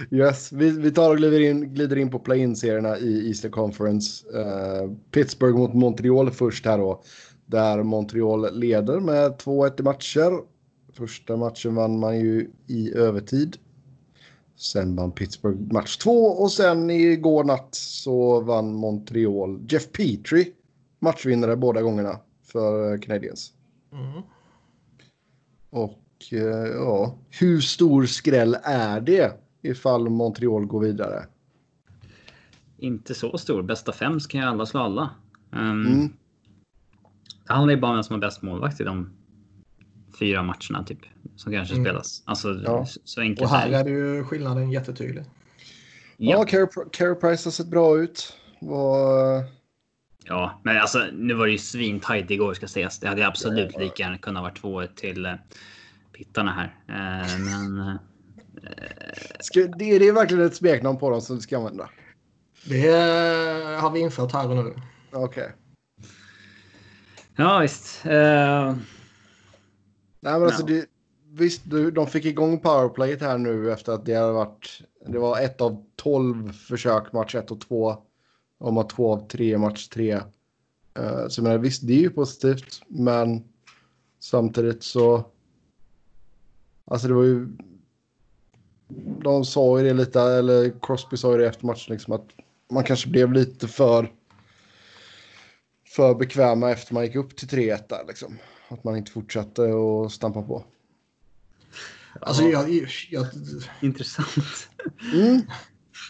yes, 0.11 0.51
vi, 0.51 0.69
vi 0.69 0.91
tar 0.91 1.09
och 1.09 1.17
glider 1.17 1.39
in, 1.39 1.73
glider 1.73 1.95
in 1.95 2.11
på 2.11 2.19
play-in-serierna 2.19 2.97
i 2.97 3.27
Eastern 3.27 3.51
Conference. 3.51 4.27
Uh, 4.37 4.91
Pittsburgh 5.11 5.57
mot 5.57 5.73
Montreal 5.73 6.31
först 6.31 6.65
här 6.65 6.77
då. 6.77 7.03
Där 7.45 7.83
Montreal 7.83 8.59
leder 8.59 8.99
med 8.99 9.31
2-1 9.31 9.79
i 9.79 9.83
matcher. 9.83 10.43
Första 10.93 11.37
matchen 11.37 11.75
vann 11.75 11.99
man 11.99 12.19
ju 12.19 12.49
i 12.67 12.93
övertid. 12.93 13.57
Sen 14.55 14.95
vann 14.95 15.11
Pittsburgh 15.11 15.73
match 15.73 15.97
två 15.97 16.25
och 16.25 16.51
sen 16.51 16.89
igår 16.89 17.43
natt 17.43 17.75
så 17.75 18.41
vann 18.41 18.73
Montreal. 18.73 19.59
Jeff 19.69 19.91
Petrie 19.91 20.47
matchvinnare 20.99 21.55
båda 21.55 21.81
gångerna 21.81 22.19
för 22.43 22.97
Canadiens. 23.01 23.53
Mm. 23.91 24.21
Och 25.69 25.91
eh, 25.91 25.97
ja, 26.29 27.17
hur 27.29 27.61
stor 27.61 28.05
skräll 28.05 28.57
är 28.63 29.01
det 29.01 29.33
ifall 29.61 30.09
Montreal 30.09 30.65
går 30.65 30.79
vidare? 30.79 31.25
Inte 32.77 33.13
så 33.13 33.37
stor. 33.37 33.63
Bästa 33.63 33.91
fem 33.91 34.19
ska 34.19 34.37
ju 34.37 34.43
alla 34.43 34.65
slå 34.65 34.79
alla. 34.79 35.09
Um, 35.51 35.85
mm. 35.85 36.13
Det 37.47 37.53
handlar 37.53 37.73
ju 37.73 37.81
bara 37.81 37.91
om 37.91 37.97
vem 37.97 38.03
som 38.03 38.13
har 38.13 38.21
bäst 38.21 38.41
målvakt 38.41 38.81
i 38.81 38.83
de 38.83 39.09
fyra 40.19 40.43
matcherna 40.43 40.83
typ. 40.85 40.99
Som 41.35 41.51
kanske 41.51 41.73
mm. 41.73 41.85
spelas. 41.85 42.23
Alltså 42.25 42.61
ja. 42.65 42.85
så 43.03 43.21
enkelt. 43.21 43.41
Och 43.41 43.57
här 43.57 43.69
är 43.69 43.83
det 43.83 43.89
ju 43.89 44.23
skillnaden 44.23 44.71
jättetydlig. 44.71 45.23
Ja, 46.17 46.45
ja 46.51 46.67
Carey 46.91 47.15
Price 47.15 47.47
har 47.47 47.51
sett 47.51 47.67
bra 47.67 47.97
ut. 47.97 48.33
Och... 48.59 49.57
Ja, 50.23 50.61
men 50.63 50.77
alltså 50.77 51.05
nu 51.13 51.33
var 51.33 51.45
det 51.45 51.51
ju 51.51 51.57
svintajt 51.57 52.31
igår 52.31 52.53
ska 52.53 52.67
sägas. 52.67 52.99
Det 52.99 53.07
hade 53.07 53.27
absolut 53.27 53.71
ja. 53.73 53.79
lika 53.79 54.03
gärna 54.03 54.17
kunnat 54.17 54.43
vara 54.43 54.53
2 54.53 54.85
till 54.95 55.25
uh, 55.25 55.33
pittarna 56.17 56.51
här. 56.51 56.75
Uh, 56.89 57.45
men... 57.45 57.79
Uh, 57.79 57.95
ska, 59.39 59.59
det, 59.59 59.99
det 59.99 60.07
är 60.07 60.13
verkligen 60.13 60.45
ett 60.45 60.55
smeknamn 60.55 60.97
på 60.97 61.09
dem 61.09 61.21
som 61.21 61.35
du 61.35 61.41
ska 61.41 61.57
använda. 61.57 61.89
Det 62.65 62.87
har 63.81 63.91
vi 63.91 63.99
infört 63.99 64.31
här 64.31 64.49
och 64.49 64.55
nu. 64.55 64.73
Okej. 65.11 65.23
Okay. 65.23 65.49
Ja, 67.35 67.59
visst. 67.59 68.05
Uh... 68.05 68.11
Nej, 70.19 70.33
men 70.33 70.43
alltså 70.43 70.65
det, 70.65 70.85
visst, 71.33 71.61
de 71.93 72.07
fick 72.07 72.25
igång 72.25 72.59
powerplayet 72.59 73.21
här 73.21 73.37
nu 73.37 73.71
efter 73.71 73.91
att 73.91 74.05
det 74.05 74.13
hade 74.13 74.31
varit. 74.31 74.81
Det 75.07 75.19
var 75.19 75.39
ett 75.39 75.61
av 75.61 75.85
tolv 75.95 76.51
försök 76.51 77.13
match 77.13 77.35
ett 77.35 77.51
och 77.51 77.61
två. 77.61 77.97
Om 78.59 78.77
att 78.77 78.89
två 78.89 79.13
av 79.13 79.27
tre 79.27 79.57
match 79.57 79.87
tre. 79.87 80.15
Uh, 80.15 81.27
så 81.27 81.39
jag 81.39 81.43
menar, 81.43 81.57
visst, 81.57 81.87
det 81.87 81.93
är 81.93 82.01
ju 82.01 82.09
positivt, 82.09 82.81
men 82.87 83.43
samtidigt 84.19 84.83
så. 84.83 85.25
Alltså 86.87 87.07
det 87.07 87.13
var 87.13 87.23
ju. 87.23 87.47
De 89.23 89.45
sa 89.45 89.79
ju 89.79 89.87
det 89.87 89.93
lite, 89.93 90.21
eller 90.21 90.73
Crosby 90.81 91.17
sa 91.17 91.31
ju 91.31 91.37
det 91.37 91.47
efter 91.47 91.65
matchen 91.65 91.93
liksom 91.93 92.13
att 92.13 92.25
man 92.71 92.83
kanske 92.83 93.09
blev 93.09 93.33
lite 93.33 93.67
för 93.67 94.11
för 95.87 96.15
bekväma 96.15 96.71
efter 96.71 96.93
man 96.93 97.05
gick 97.05 97.15
upp 97.15 97.35
till 97.35 97.47
3-1 97.47 97.81
där 97.89 98.03
liksom. 98.07 98.37
Att 98.67 98.83
man 98.83 98.97
inte 98.97 99.11
fortsatte 99.11 99.61
att 100.05 100.11
stampa 100.11 100.41
på. 100.41 100.63
Alltså 102.21 102.43
jag... 102.43 102.89
jag... 103.09 103.25
Intressant. 103.81 104.69
Mm. 105.13 105.41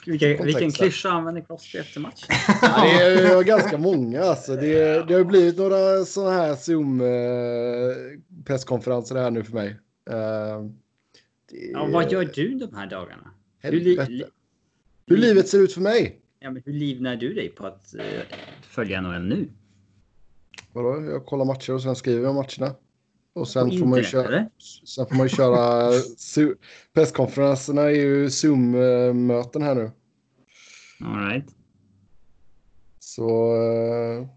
Vilka, 0.05 0.43
vilken 0.43 0.71
klyscha 0.71 1.09
använder 1.09 1.41
Crosby 1.41 1.77
efter 1.77 1.99
matchen? 1.99 2.27
Ja, 2.61 2.83
det 2.83 3.27
är 3.27 3.43
ganska 3.43 3.77
många. 3.77 4.23
Alltså. 4.23 4.55
Det, 4.55 5.07
det 5.07 5.13
har 5.13 5.23
blivit 5.23 5.57
några 5.57 6.05
sådana 6.05 6.31
här 6.31 6.55
Zoom-presskonferenser 6.55 9.15
här 9.15 9.31
nu 9.31 9.43
för 9.43 9.53
mig. 9.53 9.75
Det... 10.07 11.71
ja, 11.73 11.89
vad 11.91 12.11
gör 12.11 12.25
du 12.25 12.55
de 12.55 12.75
här 12.75 12.87
dagarna? 12.87 13.31
Hur, 13.59 13.71
li... 13.71 14.23
hur 15.05 15.17
livet 15.17 15.47
ser 15.47 15.59
ut 15.59 15.73
för 15.73 15.81
mig? 15.81 16.21
Ja, 16.39 16.51
men 16.51 16.63
hur 16.65 16.73
livnär 16.73 17.15
du 17.15 17.33
dig 17.33 17.49
på 17.49 17.65
att 17.65 17.95
uh, 17.95 18.01
följa 18.61 19.01
NHL 19.01 19.27
nu? 19.27 19.49
Vadå? 20.73 21.11
Jag 21.11 21.25
kollar 21.25 21.45
matcher 21.45 21.73
och 21.73 21.81
sen 21.81 21.95
skriver 21.95 22.23
jag 22.23 22.35
matcherna. 22.35 22.75
Och 23.33 23.47
sen 23.47 23.79
får, 23.79 23.85
man 23.85 23.99
ju 23.99 24.03
köra, 24.03 24.49
sen 24.85 25.05
får 25.05 25.15
man 25.15 25.25
ju 25.25 25.29
köra... 25.29 25.91
presskonferenserna 26.93 27.81
är 27.81 27.89
ju 27.89 28.29
Zoom-möten 28.29 29.61
här 29.61 29.75
nu. 29.75 29.91
All 31.05 31.29
right. 31.29 31.55
Så... 32.99 33.55
Eh, 33.55 34.27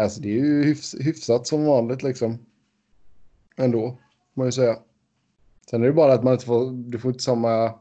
alltså 0.00 0.20
det 0.20 0.28
är 0.28 0.44
ju 0.44 0.64
hyfs, 0.64 0.94
hyfsat 1.00 1.46
som 1.46 1.64
vanligt 1.64 2.02
liksom. 2.02 2.38
Ändå, 3.56 3.90
får 4.34 4.40
man 4.40 4.46
ju 4.46 4.52
säga. 4.52 4.78
Sen 5.70 5.82
är 5.82 5.86
det 5.86 5.92
bara 5.92 6.12
att 6.12 6.24
man 6.24 6.32
inte 6.32 6.46
får... 6.46 6.72
Du 6.90 6.98
får 6.98 7.10
inte 7.10 7.24
samma... 7.24 7.74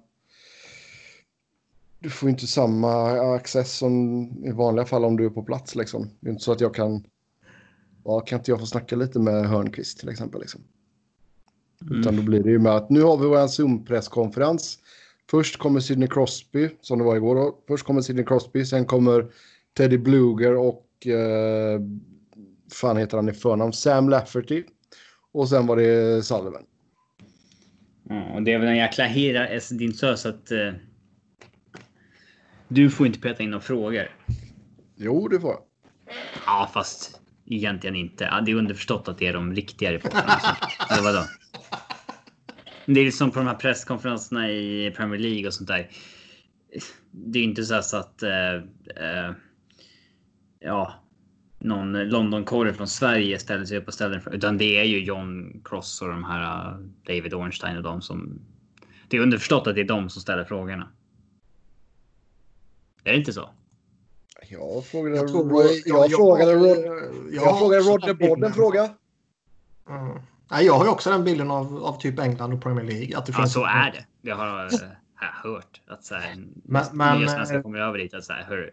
Du 1.99 2.09
får 2.09 2.29
inte 2.29 2.47
samma 2.47 3.19
access 3.35 3.77
som 3.77 4.23
i 4.45 4.51
vanliga 4.51 4.85
fall 4.85 5.05
om 5.05 5.17
du 5.17 5.25
är 5.25 5.29
på 5.29 5.43
plats 5.43 5.75
liksom. 5.75 6.09
Det 6.19 6.27
är 6.27 6.31
inte 6.31 6.43
så 6.43 6.51
att 6.51 6.61
jag 6.61 6.75
kan 6.75 7.03
ja, 8.07 8.19
kan 8.19 8.39
inte 8.39 8.51
jag 8.51 8.59
få 8.59 8.65
snacka 8.65 8.95
lite 8.95 9.19
med 9.19 9.45
Hörnqvist 9.45 9.99
till 9.99 10.09
exempel? 10.09 10.41
Liksom? 10.41 10.61
Mm. 11.81 11.99
Utan 11.99 12.15
då 12.15 12.21
blir 12.21 12.43
det 12.43 12.49
ju 12.49 12.59
med 12.59 12.75
att 12.75 12.89
nu 12.89 13.01
har 13.01 13.17
vi 13.17 13.27
vår 13.27 13.47
Zoom-presskonferens. 13.47 14.79
Först 15.29 15.57
kommer 15.57 15.79
Sidney 15.79 16.07
Crosby, 16.07 16.69
som 16.81 16.99
det 16.99 17.05
var 17.05 17.15
igår 17.15 17.35
då. 17.35 17.57
Först 17.67 17.85
kommer 17.85 18.01
Sidney 18.01 18.25
Crosby, 18.25 18.65
sen 18.65 18.85
kommer 18.85 19.31
Teddy 19.77 19.97
Bluger 19.97 20.55
och 20.55 21.07
eh, 21.07 21.81
fan 22.73 22.97
heter 22.97 23.17
han 23.17 23.29
i 23.29 23.33
förnamn? 23.33 23.73
Sam 23.73 24.09
Lafferty. 24.09 24.63
Och 25.31 25.49
sen 25.49 25.67
var 25.67 25.75
det 25.75 26.25
Sullivan. 26.25 26.63
Ja, 28.10 28.24
och 28.34 28.43
det 28.43 28.53
är 28.53 28.60
väl 28.60 28.68
en 28.68 28.78
jäkla 28.78 29.05
hera 29.05 29.60
din 29.72 29.93
sös 29.93 30.26
att 30.26 30.51
eh, 30.51 30.74
du 32.68 32.89
får 32.89 33.08
inte 33.08 33.20
peta 33.20 33.43
in 33.43 33.49
några 33.49 33.62
frågor. 33.62 34.08
Jo, 34.95 35.28
det 35.28 35.39
får 35.39 35.51
jag. 35.51 35.62
Ja, 36.45 36.70
fast 36.74 37.22
egentligen 37.45 37.95
inte. 37.95 38.41
Det 38.45 38.51
är 38.51 38.55
underförstått 38.55 39.08
att 39.08 39.18
det 39.18 39.28
är 39.28 39.34
de 39.34 39.55
riktiga 39.55 39.93
reportrarna. 39.93 40.39
Eller 40.89 41.03
vadå? 41.03 41.24
Det 42.86 42.99
är 42.99 43.12
som 43.12 43.32
på 43.32 43.39
de 43.39 43.47
här 43.47 43.55
presskonferenserna 43.55 44.49
i 44.51 44.93
Premier 44.95 45.20
League 45.20 45.47
och 45.47 45.53
sånt 45.53 45.68
där. 45.68 45.89
Det 47.12 47.39
är 47.39 47.43
inte 47.43 47.64
så, 47.64 47.97
att 47.97 48.24
eh, 48.24 48.53
eh, 48.95 49.32
ja, 50.60 51.07
någon 51.60 51.93
Londonkorre 51.93 52.74
från 52.74 52.88
Sverige 52.88 53.39
ställer 53.39 53.66
sig 53.66 53.78
upp 53.78 53.88
och 53.88 53.93
ställer 53.93 54.34
utan 54.36 54.58
det 54.58 54.80
är 54.80 54.84
ju 54.84 55.03
John 55.03 55.62
Cross 55.66 56.01
och 56.01 56.08
de 56.08 56.24
här 56.24 56.72
uh, 56.72 56.80
David 57.03 57.34
Ornstein 57.34 57.78
och 57.78 57.84
de 57.84 58.01
som. 58.01 58.39
Det 59.08 59.18
är 59.18 59.22
underförstått 59.22 59.68
att 59.68 59.76
det 59.76 59.82
är 59.82 59.86
de 59.86 60.10
som 60.10 60.22
ställer 60.22 60.43
frågorna. 60.43 60.89
Är 63.03 63.12
det 63.12 63.18
inte 63.18 63.34
så? 63.34 63.49
Jag 64.49 64.86
frågade, 64.86 65.16
jag, 65.16 65.28
tror, 65.28 65.64
jag, 65.86 65.97
jag, 65.97 66.12
frågade, 66.12 66.53
Rod, 66.53 66.78
jag, 66.78 67.45
jag 67.45 67.60
frågade 67.60 67.84
Rodney 67.84 68.14
Bodd 68.14 68.43
en 68.43 68.53
fråga. 68.53 68.89
Mm. 69.89 70.22
Nej, 70.51 70.66
jag 70.66 70.74
har 70.74 70.86
ju 70.86 70.91
också 70.91 71.10
den 71.10 71.24
bilden 71.24 71.51
av, 71.51 71.84
av 71.84 71.99
typ 71.99 72.20
England 72.20 72.53
och 72.53 72.64
Premier 72.64 72.86
League. 72.86 73.18
Att 73.18 73.26
det 73.26 73.32
ja, 73.32 73.38
finns 73.38 73.53
så 73.53 73.66
är 73.66 73.91
det. 73.91 74.05
Det 74.22 74.32
har 74.32 74.47
jag 74.47 74.72
hört. 75.43 75.82
Att 75.88 76.03
så 76.03 76.16
här, 76.16 76.36
men, 76.64 76.86
men, 76.91 77.20
nya 77.20 77.28
svenskar 77.28 77.62
kommer 77.62 77.80
över 77.80 77.97
dit. 77.97 78.14
Att 78.14 78.24
så 78.24 78.34
här, 78.34 78.43
hör, 78.43 78.72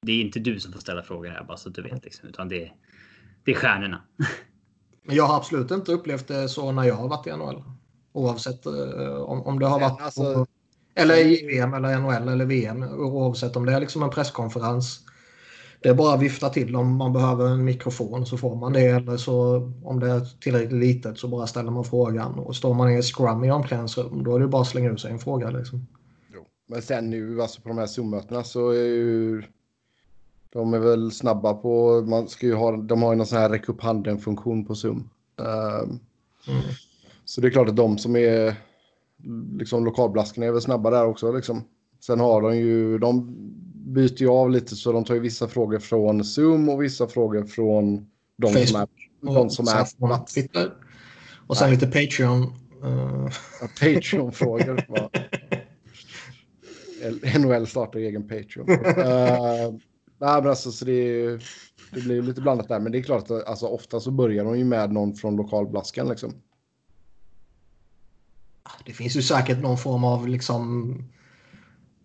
det 0.00 0.12
är 0.12 0.20
inte 0.20 0.38
du 0.38 0.60
som 0.60 0.72
får 0.72 0.80
ställa 0.80 1.02
frågor 1.02 1.28
här, 1.28 1.44
bara 1.44 1.56
så 1.56 1.68
att 1.68 1.74
du 1.74 1.82
vet. 1.82 2.04
Liksom, 2.04 2.28
utan 2.28 2.48
det, 2.48 2.70
det 3.44 3.50
är 3.50 3.54
stjärnorna. 3.54 4.02
Men 5.04 5.16
jag 5.16 5.24
har 5.24 5.36
absolut 5.36 5.70
inte 5.70 5.92
upplevt 5.92 6.28
det 6.28 6.48
så 6.48 6.72
när 6.72 6.84
jag 6.84 6.94
har 6.94 7.08
varit 7.08 7.26
i 7.26 7.30
NHL. 7.30 7.62
Oavsett 8.12 8.66
uh, 8.66 9.16
om, 9.16 9.42
om 9.42 9.58
det 9.58 9.66
har 9.66 9.80
varit... 9.80 10.00
Alltså, 10.00 10.46
eller 10.94 11.16
i 11.16 11.46
VM 11.46 11.74
eller 11.74 11.98
NHL 11.98 12.28
eller 12.28 12.44
VM 12.44 12.82
oavsett 12.82 13.56
om 13.56 13.66
det 13.66 13.72
är 13.72 13.80
liksom 13.80 14.02
en 14.02 14.10
presskonferens. 14.10 15.00
Det 15.80 15.88
är 15.88 15.94
bara 15.94 16.14
att 16.14 16.20
vifta 16.20 16.48
till 16.48 16.76
om 16.76 16.96
man 16.96 17.12
behöver 17.12 17.46
en 17.46 17.64
mikrofon 17.64 18.26
så 18.26 18.38
får 18.38 18.56
man 18.56 18.72
det. 18.72 18.86
Eller 18.86 19.16
så 19.16 19.56
om 19.84 20.00
det 20.00 20.10
är 20.10 20.40
tillräckligt 20.40 20.80
litet 20.80 21.18
så 21.18 21.28
bara 21.28 21.46
ställer 21.46 21.70
man 21.70 21.84
frågan. 21.84 22.38
Och 22.38 22.56
står 22.56 22.74
man 22.74 22.90
i 22.90 22.94
en 22.94 23.02
scrum 23.02 23.44
i 23.44 23.50
omklädningsrum 23.50 24.24
då 24.24 24.36
är 24.36 24.40
det 24.40 24.48
bara 24.48 24.62
att 24.62 24.68
slänga 24.68 24.90
ut 24.90 25.00
sig 25.00 25.12
en 25.12 25.18
fråga. 25.18 25.50
Liksom. 25.50 25.86
Jo. 26.34 26.46
Men 26.68 26.82
sen 26.82 27.10
nu 27.10 27.42
alltså 27.42 27.60
på 27.60 27.68
de 27.68 27.78
här 27.78 27.86
Zoom-mötena 27.86 28.44
så 28.44 28.70
är 28.70 28.84
ju 28.84 29.42
de 30.50 30.74
är 30.74 30.78
väl 30.78 31.12
snabba 31.12 31.54
på, 31.54 32.04
man 32.06 32.28
ska 32.28 32.46
ju 32.46 32.54
ha, 32.54 32.76
de 32.76 33.02
har 33.02 33.12
ju 33.12 33.16
någon 33.16 33.26
sån 33.26 33.38
här 33.38 33.50
räck 33.50 33.68
upp 33.68 33.80
handen-funktion 33.80 34.64
på 34.64 34.74
Zoom. 34.74 35.10
Um, 35.36 36.00
mm. 36.48 36.62
Så 37.24 37.40
det 37.40 37.48
är 37.48 37.50
klart 37.50 37.68
att 37.68 37.76
de 37.76 37.98
som 37.98 38.16
är 38.16 38.54
liksom 39.58 39.84
lokalblaskorna 39.84 40.46
är 40.46 40.52
väl 40.52 40.60
snabba 40.60 40.90
där 40.90 41.06
också 41.06 41.32
liksom. 41.32 41.64
Sen 42.00 42.20
har 42.20 42.42
de 42.42 42.56
ju, 42.56 42.98
de 42.98 43.34
byter 43.74 44.22
ju 44.22 44.28
av 44.28 44.50
lite 44.50 44.76
så 44.76 44.92
de 44.92 45.04
tar 45.04 45.14
ju 45.14 45.20
vissa 45.20 45.48
frågor 45.48 45.78
från 45.78 46.24
Zoom 46.24 46.68
och 46.68 46.82
vissa 46.82 47.06
frågor 47.06 47.44
från 47.44 48.06
de 48.36 48.52
Facebook. 48.52 48.68
som 48.68 48.80
är, 48.80 48.88
de 49.20 49.50
som 49.50 49.68
är 49.68 49.98
på 50.00 50.06
plats. 50.06 50.34
Twitter. 50.34 50.72
Och 51.46 51.56
sen 51.56 51.70
Nej. 51.70 51.78
lite 51.80 51.86
Patreon. 51.86 52.42
Uh... 52.84 53.30
Ja, 53.60 53.68
Patreon-frågor. 53.80 54.86
NHL 57.38 57.66
startar 57.66 57.98
egen 57.98 58.28
Patreon. 58.28 58.70
uh, 58.70 59.80
nej, 60.18 60.40
men 60.40 60.50
alltså, 60.50 60.72
så 60.72 60.84
det, 60.84 61.26
det 61.92 62.00
blir 62.00 62.22
lite 62.22 62.40
blandat 62.40 62.68
där. 62.68 62.80
Men 62.80 62.92
det 62.92 62.98
är 62.98 63.02
klart 63.02 63.30
att 63.30 63.46
alltså, 63.46 63.66
ofta 63.66 64.00
så 64.00 64.10
börjar 64.10 64.44
de 64.44 64.58
ju 64.58 64.64
med 64.64 64.92
någon 64.92 65.14
från 65.14 65.36
lokalblaskan 65.36 66.08
liksom. 66.08 66.34
Det 68.86 68.92
finns 68.92 69.16
ju 69.16 69.22
säkert 69.22 69.62
någon 69.62 69.78
form 69.78 70.04
av 70.04 70.28
liksom 70.28 70.94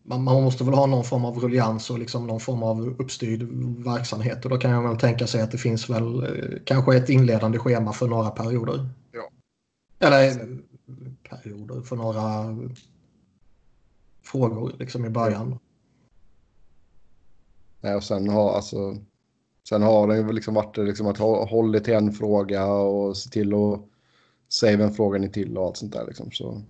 man, 0.04 0.24
man 0.24 0.44
måste 0.44 0.64
väl 0.64 0.74
ha 0.74 0.86
någon 0.86 1.04
form 1.04 1.26
av 1.26 1.40
ruljans 1.40 1.90
och 1.90 2.00
liksom 2.00 2.28
någon 2.28 2.40
form 2.40 2.64
av 2.64 2.96
uppstyrd 3.00 3.44
verksamhet. 3.84 4.46
Och 4.46 4.52
då 4.52 4.58
kan 4.58 4.72
jag 4.72 4.88
väl 4.88 4.98
tänka 4.98 5.28
sig 5.28 5.42
att 5.42 5.52
det 5.52 5.58
finns 5.58 5.90
väl 5.90 6.24
eh, 6.24 6.60
kanske 6.66 6.98
ett 6.98 7.10
inledande 7.10 7.60
schema 7.60 7.94
för 7.94 8.08
några 8.08 8.30
perioder. 8.30 8.90
Ja. 9.12 9.30
Eller 10.00 10.30
eh, 10.30 10.46
perioder 11.30 11.82
för 11.82 11.96
några 11.96 12.58
frågor 14.24 14.76
liksom 14.80 15.06
i 15.06 15.10
början. 15.10 15.60
Nej, 17.84 17.96
och 17.96 18.04
sen 18.04 18.30
har 18.30 18.56
alltså. 18.56 18.98
Sen 19.70 19.82
har 19.82 20.08
det 20.08 20.18
ju 20.18 20.32
liksom 20.32 20.54
varit 20.54 20.78
liksom 20.78 21.08
att 21.08 21.18
hålla 21.18 21.80
till 21.80 21.94
en 21.94 22.12
fråga 22.12 22.66
och 22.66 23.18
se 23.18 23.30
till 23.30 23.54
att 23.54 23.82
save 24.50 24.84
en 24.84 24.94
fråga 24.94 25.20
ni 25.20 25.30
till 25.30 25.58
och 25.58 25.66
allt 25.66 25.78
sånt 25.78 25.94
där 25.94 26.06
liksom. 26.08 26.32
Så 26.32 26.62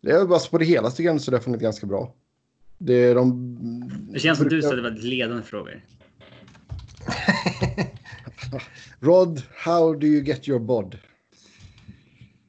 det 0.00 0.10
är 0.10 0.26
bara 0.26 0.38
på 0.38 0.58
det 0.58 0.64
hela 0.64 0.90
tycker 0.90 1.18
så 1.18 1.30
det 1.30 1.36
har 1.36 1.42
fungerat 1.42 1.62
ganska 1.62 1.86
bra. 1.86 2.14
Det, 2.78 2.94
är 2.94 3.14
de... 3.14 3.58
det 4.12 4.18
känns 4.18 4.38
som 4.38 4.48
du 4.48 4.62
ställer 4.62 4.82
väldigt 4.82 5.04
ledande 5.04 5.42
frågor. 5.42 5.84
Rod, 9.00 9.42
how 9.54 9.94
do 9.94 10.06
you 10.06 10.24
get 10.24 10.48
your 10.48 10.60
bod? 10.60 10.98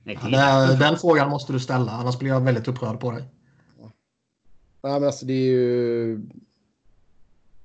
Nej, 0.03 0.19
den, 0.21 0.79
den 0.79 0.97
frågan 0.97 1.29
måste 1.29 1.53
du 1.53 1.59
ställa, 1.59 1.91
annars 1.91 2.19
blir 2.19 2.29
jag 2.29 2.41
väldigt 2.41 2.67
upprörd 2.67 2.99
på 2.99 3.11
dig. 3.11 3.23
Nej, 4.83 4.99
men 4.99 5.03
alltså 5.03 5.25
det 5.25 5.33
är 5.33 5.51
ju... 5.51 6.21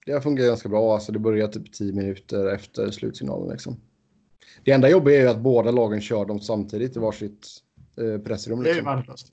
Det 0.06 0.12
har 0.12 0.20
fungerat 0.20 0.48
ganska 0.48 0.68
bra. 0.68 0.94
Alltså 0.94 1.12
det 1.12 1.18
börjar 1.18 1.48
typ 1.48 1.72
10 1.72 1.92
minuter 1.92 2.46
efter 2.46 2.90
slutsignalen. 2.90 3.48
Liksom. 3.48 3.80
Det 4.64 4.70
enda 4.72 4.90
jobbiga 4.90 5.16
är 5.16 5.20
ju 5.20 5.28
att 5.28 5.40
båda 5.40 5.70
lagen 5.70 6.00
kör 6.00 6.24
dem 6.24 6.40
samtidigt 6.40 6.96
i 6.96 6.98
varsitt 6.98 7.48
eh, 7.96 8.18
pressrum. 8.18 8.62
Liksom. 8.62 8.64
Det 8.64 8.70
är 8.70 8.74
ju 8.74 8.74
liksom. 8.74 8.84
värdelöst. 8.84 9.32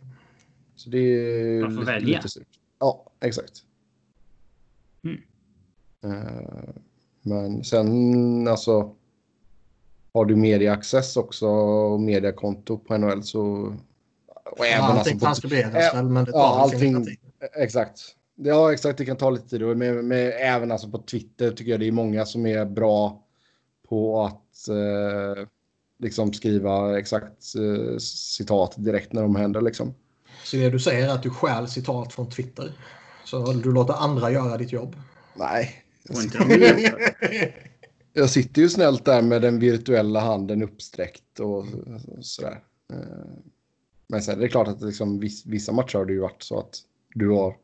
Så 0.75 0.89
det 0.89 0.97
är 0.97 1.61
Man 1.61 1.71
får 1.71 1.79
lite, 1.79 1.91
välja. 1.91 2.21
Lite 2.21 2.39
ja, 2.79 3.11
exakt. 3.19 3.63
Mm. 5.03 5.21
Uh, 6.05 6.69
men 7.21 7.63
sen 7.63 8.47
alltså. 8.47 8.95
Har 10.13 10.25
du 10.25 10.35
medieaccess 10.35 11.17
också 11.17 11.47
och 11.47 12.01
mediekonto 12.01 12.77
på 12.77 12.97
NHL 12.97 13.23
så. 13.23 13.41
Och 14.45 14.65
även, 14.65 14.85
ja, 14.85 14.93
allting 14.93 15.13
alltså, 15.13 15.25
transkriberas 15.25 15.95
väl 15.95 16.05
men 16.05 16.25
det 16.25 16.31
tar 16.31 16.39
ja, 16.39 16.59
allting, 16.59 17.05
tid. 17.05 17.17
Exakt. 17.55 18.15
Ja 18.43 18.73
exakt 18.73 18.97
det 18.97 19.05
kan 19.05 19.17
ta 19.17 19.29
lite 19.29 19.49
tid. 19.49 19.61
Men, 19.61 20.07
men 20.07 20.31
även 20.31 20.71
alltså 20.71 20.89
på 20.89 20.97
Twitter 20.97 21.51
tycker 21.51 21.71
jag 21.71 21.79
det 21.79 21.87
är 21.87 21.91
många 21.91 22.25
som 22.25 22.45
är 22.45 22.65
bra 22.65 23.23
på 23.89 24.21
att 24.21 24.67
eh, 24.67 25.45
liksom 25.99 26.33
skriva 26.33 26.99
exakt 26.99 27.55
eh, 27.55 27.97
citat 27.97 28.73
direkt 28.77 29.13
när 29.13 29.21
de 29.21 29.35
händer 29.35 29.61
liksom. 29.61 29.93
Så 30.43 30.57
det 30.57 30.69
du 30.69 30.79
säger 30.79 31.07
är 31.07 31.13
att 31.13 31.23
du 31.23 31.29
stjäl 31.29 31.67
citat 31.67 32.13
från 32.13 32.29
Twitter. 32.29 32.73
Så 33.25 33.53
du 33.53 33.71
låter 33.71 33.93
andra 33.93 34.31
göra 34.31 34.57
ditt 34.57 34.71
jobb. 34.71 34.95
Nej. 35.35 35.83
Jag 38.13 38.29
sitter, 38.29 38.61
ju 38.61 38.69
snällt 38.69 39.05
där 39.05 39.21
med 39.21 39.41
den 39.41 39.59
virtuella 39.59 40.19
handen 40.19 40.63
uppsträckt 40.63 41.39
och 41.39 41.65
sådär. 42.21 42.63
Eh, 42.93 42.97
men 44.07 44.21
sen 44.21 44.37
är 44.37 44.41
det 44.41 44.49
klart 44.49 44.67
att 44.67 44.81
liksom, 44.81 45.19
vissa 45.45 45.71
matcher 45.71 45.97
har 45.97 46.05
det 46.05 46.13
ju 46.13 46.19
varit 46.19 46.43
så 46.43 46.59
att 46.59 46.75
du 47.13 47.29
har 47.29 47.55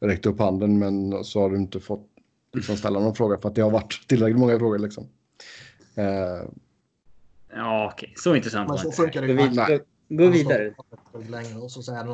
räckt 0.00 0.26
upp 0.26 0.38
handen 0.38 0.78
men 0.78 1.24
så 1.24 1.40
har 1.40 1.50
du 1.50 1.56
inte 1.56 1.80
fått 1.80 2.06
liksom, 2.54 2.76
ställa 2.76 3.00
någon 3.00 3.14
fråga 3.14 3.38
för 3.38 3.48
att 3.48 3.54
det 3.54 3.60
har 3.60 3.70
varit 3.70 4.08
tillräckligt 4.08 4.38
många 4.38 4.58
frågor. 4.58 4.78
Liksom. 4.78 5.04
Uh, 5.98 6.04
ja, 7.54 7.90
okej. 7.92 8.06
Okay. 8.06 8.14
Så 8.16 8.36
intressant 8.36 8.68
Men 8.68 8.78
så 8.78 8.92
funkar 8.92 9.22
det 9.22 9.28
ju. 9.28 9.34
Gå 10.10 10.26
vidare. 10.26 10.74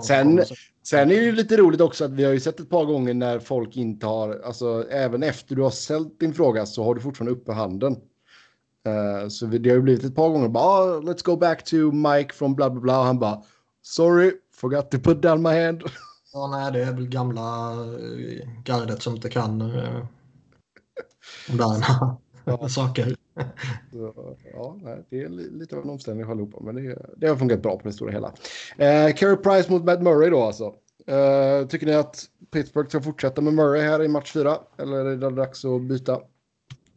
Sen, 0.02 0.42
sen 0.82 1.10
är 1.10 1.16
det 1.16 1.24
ju 1.24 1.32
lite 1.32 1.56
roligt 1.56 1.80
också 1.80 2.04
att 2.04 2.10
vi 2.10 2.24
har 2.24 2.32
ju 2.32 2.40
sett 2.40 2.60
ett 2.60 2.70
par 2.70 2.84
gånger 2.84 3.14
när 3.14 3.38
folk 3.38 3.76
inte 3.76 4.06
har, 4.06 4.40
alltså 4.44 4.86
även 4.90 5.22
efter 5.22 5.56
du 5.56 5.62
har 5.62 5.70
ställt 5.70 6.20
din 6.20 6.34
fråga 6.34 6.66
så 6.66 6.84
har 6.84 6.94
du 6.94 7.00
fortfarande 7.00 7.32
uppe 7.32 7.52
handen. 7.52 7.92
Uh, 8.88 9.28
så 9.28 9.46
det 9.46 9.68
har 9.68 9.76
ju 9.76 9.82
blivit 9.82 10.04
ett 10.04 10.14
par 10.14 10.28
gånger 10.28 10.48
bara, 10.48 10.98
oh, 10.98 11.02
let's 11.02 11.24
go 11.24 11.36
back 11.36 11.64
to 11.64 11.76
Mike 11.76 12.34
från 12.34 12.54
bla 12.54 12.70
bla 12.70 12.80
bla. 12.80 13.02
Han 13.02 13.18
bara, 13.18 13.42
sorry, 13.82 14.32
forgot 14.54 14.90
to 14.90 14.98
put 14.98 15.22
down 15.22 15.42
my 15.42 15.64
hand. 15.64 15.82
Ja, 16.34 16.46
nej, 16.46 16.72
det 16.72 16.82
är 16.82 16.92
väl 16.92 17.08
gamla 17.08 17.70
eh, 17.70 18.48
gardet 18.64 19.02
som 19.02 19.14
inte 19.14 19.30
kan 19.30 19.62
uh, 19.62 20.04
moderna 21.50 22.16
ja. 22.44 22.68
saker. 22.68 23.16
Så, 23.92 24.36
ja, 24.54 24.76
det 25.10 25.22
är 25.22 25.28
lite 25.28 25.76
av 25.76 25.82
en 25.82 25.90
omställning 25.90 26.30
allihopa, 26.30 26.58
men 26.60 26.74
det, 26.74 26.98
det 27.16 27.26
har 27.26 27.36
fungerat 27.36 27.62
bra 27.62 27.78
på 27.78 27.88
det 27.88 27.92
stora 27.92 28.12
hela. 28.12 28.32
Eh, 28.78 29.14
Carey 29.14 29.36
Price 29.36 29.72
mot 29.72 29.84
Matt 29.84 30.02
Murray 30.02 30.30
då 30.30 30.42
alltså. 30.42 30.74
Eh, 31.06 31.66
tycker 31.68 31.86
ni 31.86 31.94
att 31.94 32.24
Pittsburgh 32.52 32.88
ska 32.88 33.00
fortsätta 33.00 33.40
med 33.40 33.54
Murray 33.54 33.82
här 33.82 34.02
i 34.02 34.08
match 34.08 34.32
4? 34.32 34.58
Eller 34.78 34.96
är 34.96 35.16
det 35.16 35.30
dags 35.30 35.64
att 35.64 35.82
byta? 35.82 36.20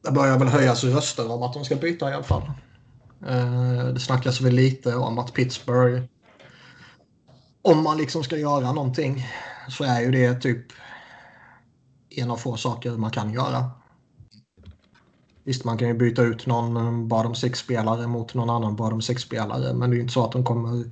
Det 0.03 0.11
börjar 0.11 0.39
väl 0.39 0.47
höjas 0.47 0.83
röster 0.83 1.31
om 1.31 1.43
att 1.43 1.53
de 1.53 1.65
ska 1.65 1.75
byta 1.75 2.11
i 2.11 2.13
alla 2.13 2.23
fall. 2.23 2.43
Eh, 3.27 3.87
det 3.93 3.99
snackas 3.99 4.41
väl 4.41 4.53
lite 4.53 4.95
om 4.95 5.19
att 5.19 5.33
Pittsburgh, 5.33 6.01
om 7.67 7.83
man 7.83 7.97
liksom 7.97 8.23
ska 8.23 8.37
göra 8.37 8.71
någonting, 8.71 9.25
så 9.69 9.83
är 9.83 10.01
ju 10.01 10.11
det 10.11 10.41
typ 10.41 10.65
en 12.09 12.31
av 12.31 12.37
få 12.37 12.57
saker 12.57 12.91
man 12.91 13.11
kan 13.11 13.33
göra. 13.33 13.71
Visst, 15.43 15.63
man 15.63 15.77
kan 15.77 15.87
ju 15.87 15.93
byta 15.93 16.21
ut 16.21 16.45
någon 16.45 17.07
bottom 17.07 17.35
six-spelare 17.35 18.07
mot 18.07 18.33
någon 18.33 18.49
annan 18.49 18.75
bottom 18.75 19.01
six-spelare. 19.01 19.73
Men 19.73 19.89
det 19.89 19.93
är 19.93 19.95
ju 19.95 20.01
inte 20.01 20.13
så 20.13 20.25
att 20.25 20.31
de 20.31 20.43
kommer... 20.43 20.91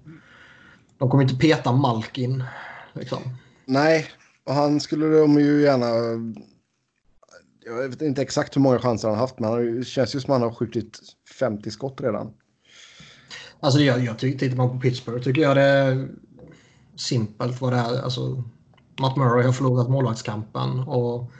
De 0.97 1.09
kommer 1.09 1.23
inte 1.23 1.35
peta 1.35 1.71
Malkin. 1.71 2.43
Liksom. 2.93 3.19
Nej, 3.65 4.07
och 4.43 4.53
han 4.53 4.79
skulle 4.79 5.05
de 5.05 5.39
ju 5.39 5.61
gärna... 5.61 5.85
Jag 7.65 7.89
vet 7.89 8.01
inte 8.01 8.21
exakt 8.21 8.55
hur 8.55 8.61
många 8.61 8.79
chanser 8.79 9.09
han 9.09 9.17
haft, 9.17 9.39
men 9.39 9.79
det 9.79 9.85
känns 9.85 10.15
ju 10.15 10.19
som 10.19 10.33
att 10.33 10.41
han 10.41 10.49
har 10.49 10.55
skjutit 10.55 10.99
50 11.39 11.71
skott 11.71 12.01
redan. 12.01 12.33
Alltså 13.59 13.79
jag, 13.79 14.03
jag 14.03 14.19
tycker, 14.19 14.39
tittar 14.39 14.57
man 14.57 14.69
på 14.69 14.79
Pittsburgh 14.79 15.23
tycker 15.23 15.41
jag 15.41 15.57
det 15.57 16.07
simpelt 16.95 17.61
vad 17.61 17.73
det 17.73 17.77
är. 17.77 18.01
Alltså, 18.01 18.43
Matt 18.99 19.17
Murray 19.17 19.45
har 19.45 19.53
förlorat 19.53 19.89
målvaktskampen 19.89 20.79
och 20.79 21.31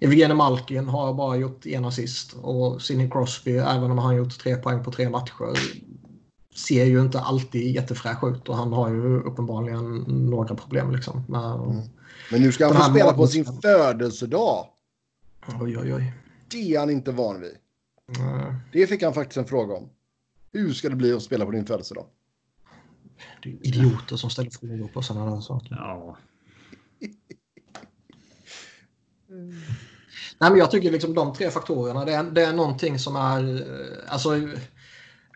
Evgeny 0.00 0.34
Malkin 0.34 0.88
har 0.88 1.14
bara 1.14 1.36
gjort 1.36 1.66
en 1.66 1.84
assist 1.84 2.32
och 2.32 2.82
Sidney 2.82 3.10
Crosby, 3.10 3.50
även 3.50 3.90
om 3.90 3.98
han 3.98 4.16
gjort 4.16 4.38
tre 4.38 4.56
poäng 4.56 4.84
på 4.84 4.92
tre 4.92 5.08
matcher, 5.08 5.58
ser 6.54 6.84
ju 6.84 7.00
inte 7.00 7.20
alltid 7.20 7.74
jättefräsch 7.74 8.24
ut 8.24 8.48
och 8.48 8.56
han 8.56 8.72
har 8.72 8.88
ju 8.88 9.20
uppenbarligen 9.20 9.96
några 10.08 10.54
problem. 10.54 10.90
Liksom, 10.90 11.24
mm. 11.28 11.82
Men 12.30 12.42
nu 12.42 12.52
ska 12.52 12.66
han 12.66 12.76
få 12.76 12.90
spela 12.90 13.12
på 13.12 13.26
sin 13.26 13.44
födelsedag. 13.44 14.66
Oj, 15.60 15.78
oj, 15.78 15.94
oj. 15.94 16.12
Det 16.50 16.74
är 16.74 16.80
han 16.80 16.90
inte 16.90 17.12
van 17.12 17.40
vid. 17.40 17.56
Mm. 18.18 18.54
Det 18.72 18.86
fick 18.86 19.02
han 19.02 19.14
faktiskt 19.14 19.36
en 19.36 19.44
fråga 19.44 19.74
om. 19.74 19.88
Hur 20.52 20.72
ska 20.72 20.88
det 20.88 20.96
bli 20.96 21.12
att 21.12 21.22
spela 21.22 21.44
på 21.44 21.50
din 21.50 21.66
födelsedag? 21.66 22.04
Det 23.42 23.48
är 23.48 23.66
idioter 23.66 24.16
som 24.16 24.30
ställer 24.30 24.50
frågor 24.50 24.88
på 24.88 25.02
sådana 25.02 25.34
där 25.34 25.40
saker. 25.40 25.76
Ja. 25.78 26.16
Nej, 30.38 30.50
men 30.50 30.58
jag 30.58 30.70
tycker 30.70 30.90
liksom 30.90 31.14
de 31.14 31.32
tre 31.34 31.50
faktorerna, 31.50 32.04
det 32.04 32.12
är, 32.12 32.22
det 32.22 32.42
är 32.42 32.52
någonting 32.52 32.98
som 32.98 33.16
är... 33.16 33.54
Eh, 33.54 34.12
alltså, 34.12 34.30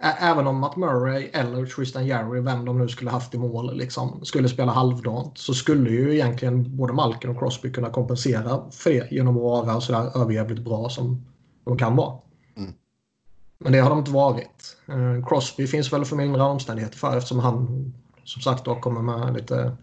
även 0.00 0.46
om 0.46 0.58
Matt 0.58 0.76
Murray 0.76 1.30
eller 1.32 1.66
Tristan 1.66 2.06
Jarry, 2.06 2.40
vem 2.40 2.64
de 2.64 2.78
nu 2.78 2.88
skulle 2.88 3.10
haft 3.10 3.34
i 3.34 3.38
mål, 3.38 3.76
liksom, 3.76 4.24
skulle 4.24 4.48
spela 4.48 4.72
halvdant 4.72 5.38
så 5.38 5.54
skulle 5.54 5.90
ju 5.90 6.14
egentligen 6.14 6.76
både 6.76 6.92
Malkin 6.92 7.30
och 7.30 7.38
Crosby 7.38 7.72
kunna 7.72 7.90
kompensera 7.90 8.70
för 8.70 8.90
det 8.90 9.12
genom 9.12 9.36
att 9.36 9.42
vara 9.42 9.80
sådär 9.80 10.20
överjävligt 10.20 10.60
bra 10.60 10.88
som 10.88 11.24
de 11.64 11.78
kan 11.78 11.96
vara. 11.96 12.18
Men 13.58 13.72
det 13.72 13.78
har 13.78 13.90
de 13.90 13.98
inte 13.98 14.10
varit. 14.10 14.76
Eh, 14.88 15.26
Crosby 15.28 15.66
finns 15.66 15.92
väl 15.92 16.04
för 16.04 16.16
mindre 16.16 16.42
omständigheter 16.42 16.98
för 16.98 17.16
eftersom 17.16 17.38
han 17.38 17.92
som 18.24 18.42
sagt 18.42 18.64
då 18.64 18.80
kommer 18.80 19.02
med 19.02 19.34
lite 19.34 19.76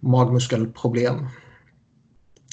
magmuskelproblem. 0.00 1.26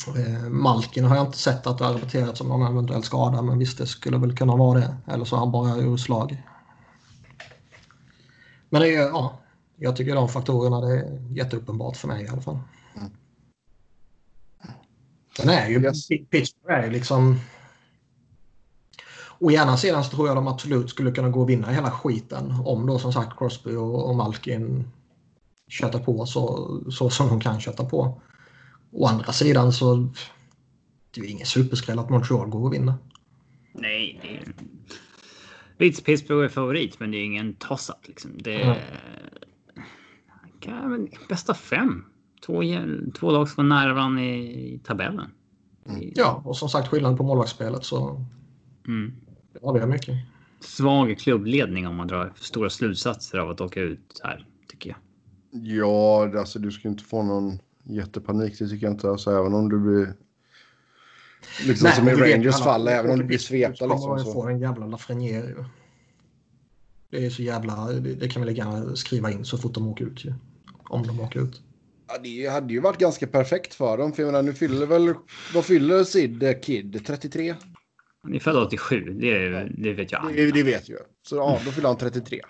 Eh, 0.08 0.50
Malkin 0.50 1.06
har 1.06 1.16
jag 1.16 1.26
inte 1.26 1.38
sett 1.38 1.68
att 1.68 1.78
det 1.78 1.86
har 1.86 1.94
rapporterats 1.94 2.42
om 2.42 2.48
någon 2.48 2.72
eventuell 2.72 3.04
skada 3.04 3.42
men 3.42 3.60
visst 3.60 3.78
det 3.78 3.88
skulle 3.88 4.18
väl 4.18 4.38
kunna 4.38 4.56
vara 4.56 4.80
det. 4.80 4.96
Eller 5.08 5.26
så 5.26 5.36
har 5.36 5.46
han 5.46 5.52
bara 5.52 5.76
ur 5.76 5.98
slag. 5.98 6.44
Men 8.70 8.82
det 8.82 8.96
är, 8.96 9.02
ja, 9.02 9.40
jag 9.76 9.96
tycker 9.96 10.16
de 10.16 10.30
faktorerna 10.30 10.82
det 10.82 11.00
är 11.00 11.38
jätteuppenbart 11.38 11.98
för 11.98 12.08
mig 12.08 12.24
i 12.24 12.28
alla 12.28 12.42
fall. 12.42 12.60
Mm. 12.98 13.12
Sen 15.38 15.50
är 15.50 15.68
ju. 15.68 15.92
Pittsburgh 16.30 16.80
är 16.80 16.92
liksom... 16.92 17.40
Å 19.42 19.52
ena 19.52 19.78
sidan 19.78 20.04
så 20.04 20.10
tror 20.10 20.28
jag 20.28 20.38
de 20.38 20.48
absolut 20.48 20.90
skulle 20.90 21.12
kunna 21.12 21.30
gå 21.30 21.42
och 21.42 21.50
vinna 21.50 21.68
hela 21.68 21.92
skiten 21.92 22.52
om 22.66 22.86
då 22.86 23.00
som 23.00 23.14
sagt 23.14 23.38
Crosby 23.38 23.76
och, 23.76 24.10
och 24.10 24.16
Malkin 24.16 24.92
köttar 25.70 26.00
på 26.00 26.26
så, 26.26 26.70
så 26.92 27.10
som 27.10 27.28
de 27.28 27.40
kan 27.40 27.60
kötta 27.60 27.86
på. 27.86 28.22
Å 28.92 29.06
andra 29.06 29.32
sidan 29.32 29.74
så 29.74 29.96
det 31.12 31.22
är 31.22 31.26
ju 31.26 31.32
ingen 31.32 31.46
superskräll 31.46 32.00
att 32.00 32.10
Montreal 32.10 32.50
går 32.50 32.66
och 32.66 32.74
vinner. 32.74 32.94
Nej, 33.74 34.20
det 34.22 34.38
är... 34.38 34.54
Leeds 35.78 36.02
Pittsburgh 36.02 36.46
är 36.46 36.50
favorit, 36.50 37.00
men 37.00 37.12
det 37.12 37.18
är 37.18 37.24
ingen 37.24 37.54
toss-up. 37.54 38.08
Liksom. 38.08 38.32
Det 38.38 38.62
är... 38.62 38.80
Mm. 40.66 41.08
bästa 41.30 41.54
fem. 41.54 42.06
Två, 42.46 42.62
två 43.20 43.32
lag 43.32 43.50
som 43.50 43.70
var 43.70 43.76
nära 43.76 43.94
varandra 43.94 44.24
i, 44.24 44.74
i 44.74 44.80
tabellen. 44.80 45.32
Mm. 45.90 46.12
Ja, 46.16 46.42
och 46.46 46.58
som 46.58 46.70
sagt 46.70 46.88
skillnad 46.88 47.18
på 47.18 47.24
målvaktsspelet 47.24 47.84
så 47.84 48.26
mm. 48.88 49.21
Det 49.54 49.60
avgör 49.62 49.88
mycket. 49.88 50.16
Svag 50.60 51.18
klubbledning 51.20 51.88
om 51.88 51.96
man 51.96 52.08
drar 52.08 52.34
stora 52.36 52.70
slutsatser 52.70 53.38
av 53.38 53.50
att 53.50 53.62
åka 53.62 53.82
ut 53.82 54.22
här, 54.24 54.48
tycker 54.68 54.90
jag. 54.90 54.98
Ja, 55.52 56.40
alltså 56.40 56.60
du 56.60 56.72
ska 56.72 56.88
inte 56.88 57.04
få 57.04 57.24
någon 57.24 57.60
jättepanik, 57.84 58.60
det 58.60 58.68
tycker 58.68 58.86
jag 58.86 58.94
inte. 58.94 59.10
Alltså, 59.10 59.32
även 59.32 59.54
om 59.54 59.70
du 59.70 59.80
blir... 59.80 60.14
Liksom 61.68 61.86
Nej, 61.86 61.96
som 61.96 62.10
i 62.10 62.14
Rangers 62.14 62.64
fall, 62.64 62.88
även 62.88 63.12
om 63.12 63.20
du 63.20 63.26
blir 63.26 63.38
svepta. 63.38 63.86
Liksom, 63.86 64.02
kommer 64.02 64.24
så. 64.24 64.34
få 64.34 64.48
en 64.48 64.60
jävla 64.60 64.86
Lafreniere 64.86 65.48
ju. 65.48 65.64
Det 67.10 67.26
är 67.26 67.30
så 67.30 67.42
jävla... 67.42 67.86
Det, 67.86 68.16
det 68.16 68.30
kan 68.30 68.42
vi 68.42 68.48
lika 68.48 68.96
skriva 68.96 69.32
in 69.32 69.46
så 69.46 69.58
fort 69.58 69.74
de 69.74 69.88
åker 69.88 70.06
ut 70.06 70.26
ju. 70.26 70.34
Om 70.84 71.08
de 71.08 71.20
åker 71.20 71.40
ut. 71.40 71.62
Ja, 72.08 72.18
det 72.24 72.48
hade 72.48 72.74
ju 72.74 72.80
varit 72.80 73.00
ganska 73.00 73.28
perfekt 73.28 73.74
för 73.74 73.98
dem. 73.98 74.14
För 74.14 74.24
jag 74.24 74.32
menar, 74.32 74.44
nu 74.44 74.54
fyller 74.54 74.86
väl... 74.86 75.14
Vad 75.54 75.66
fyller 75.66 76.04
Sid 76.04 76.44
eh, 76.44 76.60
Kid? 76.60 77.06
33? 77.06 77.56
Han 78.24 78.36
är 78.36 78.40
född 78.40 78.58
87. 78.58 79.00
Det, 79.00 79.50
det 79.78 79.94
vet 79.94 80.12
jag. 80.12 80.34
Det, 80.36 80.52
det 80.52 80.64
vet 80.64 80.90
jag. 80.90 81.00
Så 81.24 81.36
ja, 81.36 81.60
då 81.66 81.72
fyller 81.72 81.88
han 81.88 81.98
33. 81.98 82.42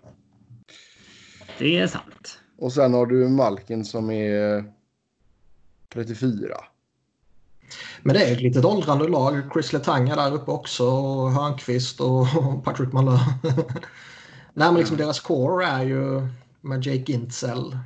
Det 1.60 1.78
är 1.78 1.88
sant. 1.88 2.40
Och 2.58 2.74
sen 2.74 2.94
har 2.94 3.06
du 3.06 3.28
Malkin 3.30 3.86
som 3.86 4.12
är 4.12 4.66
34. 5.94 6.56
Men 8.02 8.16
det 8.16 8.24
är 8.24 8.34
ett 8.34 8.42
litet 8.42 8.66
åldrande 8.66 9.08
lag. 9.08 9.42
Chris 9.54 9.74
Letanga 9.74 10.16
där 10.16 10.34
uppe 10.34 10.52
också. 10.52 10.86
Och 10.86 11.32
Hörnqvist 11.32 12.02
och 12.02 12.28
Patrick 12.64 12.94
Malö. 12.94 13.12
Nej, 14.54 14.68
men 14.68 14.76
liksom 14.76 14.98
deras 14.98 15.20
core 15.20 15.66
är 15.66 15.84
ju 15.84 16.28
med 16.62 16.86
Jake 16.86 17.12
Gintzel. 17.12 17.78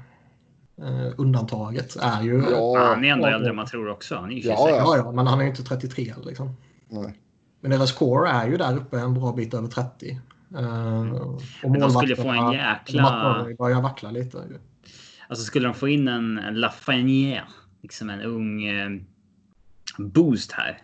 Uh, 0.81 1.13
undantaget 1.17 1.95
är 1.95 2.21
ju... 2.21 2.43
Ja, 2.51 2.77
han 2.77 3.05
är 3.05 3.11
ändå 3.11 3.27
äldre 3.27 3.49
än 3.49 3.55
man 3.55 3.65
tror 3.65 3.89
också. 3.89 4.15
Han 4.15 4.31
är 4.31 4.35
26. 4.35 4.59
Ja, 4.59 4.69
ja. 4.69 4.97
ja, 4.97 5.11
men 5.11 5.27
han 5.27 5.39
är 5.39 5.43
ju 5.43 5.49
inte 5.49 5.63
33 5.63 6.13
liksom. 6.25 6.55
Nej. 6.87 7.13
Men 7.65 7.71
deras 7.71 7.91
core 7.91 8.29
är 8.29 8.47
ju 8.47 8.57
där 8.57 8.77
uppe 8.77 8.99
en 8.99 9.13
bra 9.13 9.31
bit 9.31 9.53
över 9.53 9.67
30. 9.67 10.19
Uh, 10.55 11.11
och 11.63 11.71
men 11.71 11.79
de 11.79 11.91
skulle 11.91 12.15
få 12.15 12.29
en 12.29 12.51
jäkla... 12.51 13.47
börjar 13.57 13.81
vackla 13.81 14.11
lite. 14.11 14.43
Alltså 15.27 15.45
skulle 15.45 15.67
de 15.67 15.73
få 15.73 15.87
in 15.87 16.07
en, 16.07 16.37
en 16.37 16.59
Lafreniere, 16.59 17.43
liksom 17.81 18.09
en 18.09 18.21
ung 18.21 18.63
eh, 18.65 18.89
boost 19.97 20.51
här. 20.51 20.81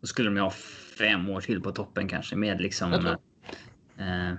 Då 0.00 0.06
skulle 0.06 0.28
de 0.28 0.36
ju 0.36 0.42
ha 0.42 0.50
fem 0.98 1.28
år 1.28 1.40
till 1.40 1.62
på 1.62 1.72
toppen 1.72 2.08
kanske 2.08 2.36
med 2.36 2.60
liksom. 2.60 2.92
Eh, 3.96 4.34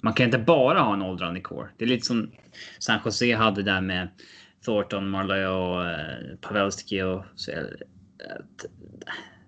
man 0.00 0.12
kan 0.12 0.26
inte 0.26 0.38
bara 0.38 0.80
ha 0.80 0.94
en 0.94 1.02
åldrande 1.02 1.40
core. 1.40 1.68
Det 1.76 1.84
är 1.84 1.88
lite 1.88 2.06
som 2.06 2.30
San 2.78 3.00
Jose 3.04 3.36
hade 3.36 3.62
där 3.62 3.80
med 3.80 4.08
Thornton, 4.64 5.10
Marlowe 5.10 5.46
och 5.46 5.86
eh, 5.86 6.36
Pavelski 6.40 7.02
och 7.02 7.24
så. 7.34 7.50
Eh, 7.50 7.66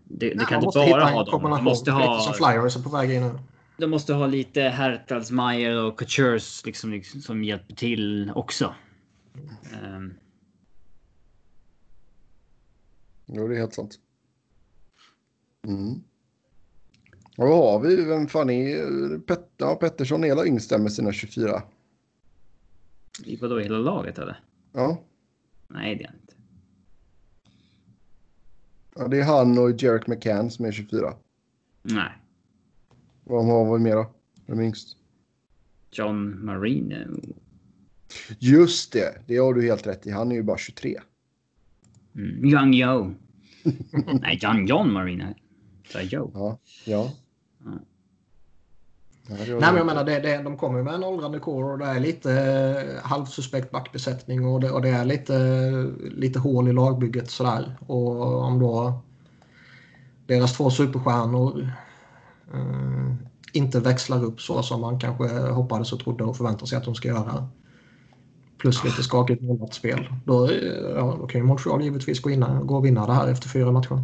det, 0.09 0.35
det 0.35 0.45
kan 0.45 0.65
inte 0.65 0.79
bara 0.79 1.05
ha 1.05 1.25
dem. 1.25 1.43
Man 1.43 1.65
måste 1.65 1.91
ha... 1.91 2.21
Som 2.21 2.33
flyers 2.33 2.77
är 2.77 2.83
på 2.83 2.91
väg 2.91 3.11
in 3.11 3.23
nu. 3.23 3.39
De 3.79 3.87
måste 3.87 4.15
ha 4.15 4.27
lite 4.27 4.61
Hertalsmeyer 4.61 5.85
och 5.85 5.99
Coutures 5.99 6.67
liksom, 6.67 6.91
liksom, 6.91 7.21
som 7.21 7.45
hjälper 7.45 7.75
till 7.75 8.33
också. 8.35 8.75
Um. 9.83 10.15
Jo, 13.27 13.49
det 13.49 13.55
är 13.55 13.59
helt 13.59 13.75
sant. 13.75 13.99
Mm. 15.67 15.95
Och 17.37 17.49
vad 17.49 17.73
har 17.73 17.81
vi? 17.81 18.05
Vem 18.05 18.27
fan 18.27 18.51
är 18.51 19.19
Pet 19.19 19.51
ja, 19.57 19.75
Pettersson? 19.75 20.25
Är 20.25 20.29
hela 20.29 20.47
yngsta 20.47 20.79
med 20.79 20.93
sina 20.93 21.13
24? 21.13 21.63
I 23.25 23.37
vadå, 23.37 23.59
hela 23.59 23.79
laget 23.79 24.19
eller? 24.19 24.41
Ja. 24.73 25.03
Nej, 25.69 25.97
det 25.97 26.05
är 26.05 26.09
han 26.09 26.17
inte. 26.17 26.26
Ja, 28.99 29.09
det 29.09 29.21
är 29.21 29.25
han 29.25 29.59
och 29.59 29.83
Jarek 29.83 30.07
McCann 30.07 30.51
som 30.51 30.65
är 30.65 30.73
24. 30.73 31.15
Nej. 31.83 32.13
Vad 33.25 33.47
har 33.47 33.79
vi 33.79 33.85
mer 33.85 33.95
då? 33.95 34.11
Vem 34.47 34.59
är 34.59 34.63
yngst? 34.63 34.97
John 35.91 36.45
Marino. 36.45 37.21
Just 38.39 38.93
det, 38.93 39.23
det 39.27 39.37
har 39.37 39.55
du 39.55 39.63
helt 39.63 39.87
rätt 39.87 40.07
i. 40.07 40.11
Han 40.11 40.33
är 40.33 40.37
ju 40.37 40.43
bara 40.43 40.59
23. 40.59 41.01
Mm. 42.15 42.45
Young 42.45 42.75
Joe. 42.75 43.15
Nej, 44.21 44.39
John 44.43 44.67
John 44.67 44.93
Marino. 44.93 45.35
Så 45.93 46.01
Joe. 46.01 46.31
Ja, 46.35 46.59
ja. 46.85 47.13
Nej, 49.29 49.59
men 49.59 49.77
jag 49.77 49.87
menar, 49.87 50.05
det, 50.05 50.19
det, 50.19 50.43
de 50.43 50.57
kommer 50.57 50.83
med 50.83 50.95
en 50.95 51.05
åldrande 51.05 51.39
kår 51.39 51.73
och 51.73 51.79
det 51.79 51.85
är 51.85 52.01
lite 52.01 52.33
eh, 52.33 53.09
halvsuspekt 53.09 53.71
backbesättning 53.71 54.47
och 54.47 54.61
det, 54.61 54.71
och 54.71 54.83
det 54.83 54.89
är 54.89 55.05
lite, 55.05 55.39
lite 55.99 56.39
hål 56.39 56.69
i 56.69 56.73
lagbygget 56.73 57.31
sådär. 57.31 57.77
Och 57.87 58.43
om 58.43 58.59
då 58.59 59.01
deras 60.27 60.57
två 60.57 60.71
superstjärnor 60.71 61.71
eh, 62.55 63.15
inte 63.53 63.81
växlar 63.81 64.25
upp 64.25 64.41
så 64.41 64.63
som 64.63 64.81
man 64.81 65.01
kanske 65.01 65.29
hoppades 65.39 65.93
och 65.93 66.01
trodde 66.01 66.25
och 66.25 66.37
förväntade 66.37 66.67
sig 66.67 66.79
att 66.79 66.85
de 66.85 66.95
ska 66.95 67.09
göra. 67.09 67.49
Plus 68.59 68.85
lite 68.85 69.03
skakigt 69.03 69.43
målvaktsspel. 69.43 70.09
Då, 70.25 70.51
eh, 70.51 70.57
ja, 70.95 71.17
då 71.21 71.27
kan 71.27 71.41
ju 71.41 71.47
Montreal 71.47 71.83
givetvis 71.83 72.21
gå, 72.21 72.31
in, 72.31 72.45
gå 72.63 72.77
och 72.77 72.85
vinna 72.85 73.07
det 73.07 73.13
här 73.13 73.29
efter 73.29 73.49
fyra 73.49 73.73
matcher. 73.73 74.03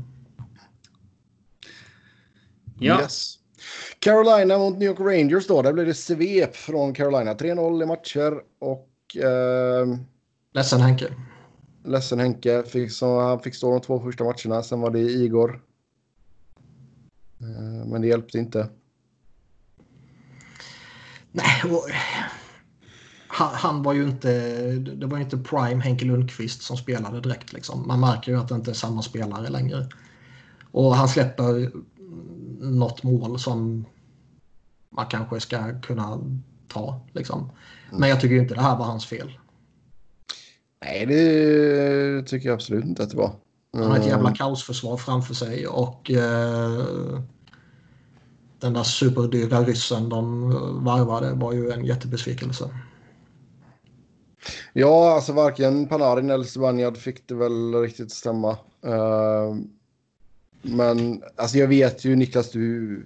Ja. 2.79 3.01
Yes. 3.01 3.41
Carolina 4.03 4.59
mot 4.59 4.78
New 4.78 4.88
York 4.88 5.00
Rangers 5.00 5.46
då. 5.46 5.62
Där 5.62 5.72
blev 5.72 5.86
det 5.86 5.94
svep 5.94 6.57
från 6.57 6.94
Carolina. 6.94 7.34
3-0 7.34 7.82
i 7.82 7.86
matcher 7.86 8.42
och... 8.59 9.16
Eh, 9.16 9.86
ledsen 10.55 10.80
Henke. 10.80 11.07
Ledsen 11.84 12.18
Henke. 12.18 12.62
Fick, 12.62 12.92
så, 12.92 13.20
han 13.20 13.40
fick 13.40 13.55
stå 13.55 13.70
de 13.70 13.80
två 13.80 14.00
första 14.00 14.24
matcherna. 14.24 14.62
Sen 14.62 14.80
var 14.80 14.90
det 14.90 14.98
Igor. 14.98 15.62
Eh, 17.40 17.86
men 17.86 18.03
det 18.03 18.09
hjälpte 18.09 18.38
inte. 18.38 18.68
Nej, 21.32 21.62
och, 21.64 21.84
han, 23.26 23.55
han, 23.55 23.82
var 23.82 23.92
ju 23.92 24.03
inte... 24.03 24.30
Det 24.72 25.07
var 25.07 25.16
ju 25.16 25.24
inte 25.24 25.38
prime 25.38 25.82
Henke 25.82 26.05
Lundqvist 26.05 26.62
som 26.62 26.76
spelade 26.76 27.20
direkt. 27.20 27.53
Liksom. 27.53 27.86
Man 27.86 28.00
märker 28.00 28.32
ju 28.32 28.38
att 28.38 28.48
det 28.48 28.55
inte 28.55 28.70
är 28.70 28.74
samma 28.74 29.03
spelare 29.03 29.48
längre. 29.48 29.86
Och 30.72 30.94
han 30.96 31.09
släpper 31.09 31.70
något 32.63 33.03
mål 33.03 33.39
som 33.39 33.87
man 34.91 35.07
kanske 35.07 35.41
ska 35.41 35.81
kunna 35.81 36.19
ta. 36.69 37.01
Liksom. 37.13 37.51
Men 37.93 38.09
jag 38.09 38.21
tycker 38.21 38.37
inte 38.37 38.55
det 38.55 38.61
här 38.61 38.79
var 38.79 38.85
hans 38.85 39.07
fel. 39.07 39.39
Nej, 40.85 41.07
det 41.07 42.23
tycker 42.27 42.49
jag 42.49 42.55
absolut 42.55 42.85
inte 42.85 43.03
att 43.03 43.11
det 43.11 43.17
var. 43.17 43.33
Han 43.73 43.83
har 43.83 43.99
ett 43.99 44.07
jävla 44.07 44.29
mm. 44.29 44.35
kaosförsvar 44.35 44.97
framför 44.97 45.35
sig 45.35 45.67
och 45.67 46.11
eh, 46.11 47.21
den 48.61 48.73
där 48.73 48.83
superdyra 48.83 49.63
ryssen 49.63 50.09
de 50.09 50.51
varvade 50.85 51.33
var 51.35 51.53
ju 51.53 51.71
en 51.71 51.85
jättebesvikelse. 51.85 52.71
Ja, 54.73 55.15
alltså 55.15 55.33
varken 55.33 55.89
Panarin 55.89 56.31
eller 56.31 56.45
Zibanejad 56.45 56.97
fick 56.97 57.29
det 57.29 57.35
väl 57.35 57.75
riktigt 57.75 58.13
stämma. 58.13 58.51
Uh, 58.87 59.57
men 60.63 61.23
alltså 61.37 61.59
jag 61.59 61.69
vet 61.69 62.05
ju 62.05 62.17
Niklas, 62.17 62.51
du 62.51 63.05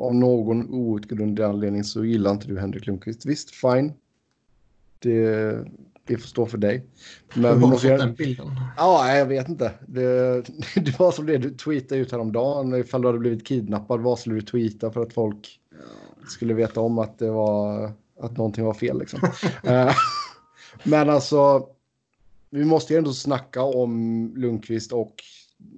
av 0.00 0.14
någon 0.14 0.70
outgrundlig 0.70 1.44
anledning 1.44 1.84
så 1.84 2.04
gillar 2.04 2.30
inte 2.30 2.46
du 2.46 2.58
Henrik 2.58 2.86
Lundqvist. 2.86 3.26
Visst, 3.26 3.50
fine. 3.50 3.92
Det, 4.98 5.64
det 6.04 6.18
får 6.18 6.28
stå 6.28 6.46
för 6.46 6.58
dig. 6.58 6.86
Men 7.34 7.44
Hur 7.44 7.66
har 7.66 7.72
du 7.72 7.78
fått 7.78 7.98
den 7.98 8.14
bilden? 8.14 8.46
Ja, 8.76 9.16
jag 9.16 9.26
vet 9.26 9.48
inte. 9.48 9.72
Det, 9.86 10.42
det 10.74 10.98
var 10.98 11.12
som 11.12 11.26
det 11.26 11.38
du 11.38 11.50
tweetade 11.50 12.00
ut 12.00 12.12
häromdagen. 12.12 12.74
Ifall 12.74 13.02
du 13.02 13.08
hade 13.08 13.18
blivit 13.18 13.46
kidnappad, 13.46 14.00
vad 14.00 14.18
skulle 14.18 14.34
du 14.34 14.42
tweeta 14.42 14.90
för 14.90 15.02
att 15.02 15.12
folk 15.12 15.60
skulle 16.28 16.54
veta 16.54 16.80
om 16.80 16.98
att 16.98 17.18
det 17.18 17.30
var 17.30 17.92
att 18.20 18.36
någonting 18.36 18.64
var 18.64 18.74
fel 18.74 18.98
liksom. 18.98 19.20
Eh, 19.62 19.94
men 20.82 21.10
alltså, 21.10 21.68
vi 22.50 22.64
måste 22.64 22.92
ju 22.92 22.98
ändå 22.98 23.12
snacka 23.12 23.62
om 23.62 24.32
Lundqvist 24.36 24.92
och 24.92 25.14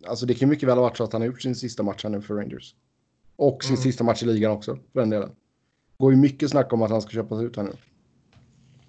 alltså 0.07 0.27
det 0.27 0.35
kan 0.35 0.49
mycket 0.49 0.69
väl 0.69 0.77
ha 0.77 0.83
varit 0.83 0.97
så 0.97 1.05
att 1.05 1.13
han 1.13 1.23
har 1.23 1.27
gjort 1.27 1.43
sin 1.43 1.55
sista 1.55 1.83
match 1.83 2.05
här 2.05 2.11
nu 2.11 2.23
för 2.23 2.35
Rangers. 2.35 2.75
Och 3.37 3.65
sin 3.65 3.75
mm. 3.75 3.83
sista 3.83 4.05
match 4.05 4.23
i 4.23 4.27
ligan 4.27 4.53
också, 4.53 4.79
för 4.93 5.01
den 5.01 5.11
delen. 5.11 5.31
Går 5.99 6.13
ju 6.13 6.19
mycket 6.19 6.51
snack 6.51 6.73
om 6.73 6.83
att 6.83 6.91
han 6.91 7.03
ska 7.03 7.11
köpas 7.11 7.43
ut 7.43 7.57
här 7.57 7.63
nu. 7.63 7.73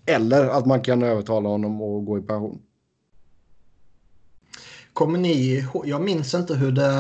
Eller 0.06 0.48
att 0.48 0.66
man 0.66 0.82
kan 0.82 1.04
övertala 1.04 1.50
honom 1.50 1.82
att 1.82 2.06
gå 2.06 2.18
i 2.18 2.22
pension. 2.22 2.62
Kommer 4.94 5.20
ni 5.20 5.66
Jag 5.86 6.02
minns 6.02 6.34
inte 6.34 6.56
hur 6.56 6.72
det... 6.72 6.92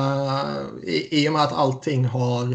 I, 0.83 1.23
I 1.23 1.29
och 1.29 1.33
med 1.33 1.43
att 1.43 1.53
allting 1.53 2.05
har... 2.05 2.51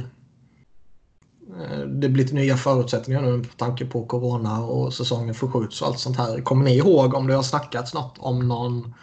Eh, 1.60 1.80
det 1.80 2.08
blivit 2.08 2.32
nya 2.32 2.56
förutsättningar 2.56 3.22
nu 3.22 3.44
på 3.44 3.56
tanke 3.56 3.86
på 3.86 4.06
corona 4.06 4.64
och 4.64 4.94
säsongen 4.94 5.34
förskjuts 5.34 5.82
och 5.82 5.88
allt 5.88 5.98
sånt 5.98 6.16
här. 6.16 6.40
Kommer 6.40 6.64
ni 6.64 6.76
ihåg 6.76 7.14
om 7.14 7.26
det 7.26 7.34
har 7.34 7.42
snackats 7.42 7.94
något 7.94 8.18
om 8.18 8.48
någon 8.48 8.94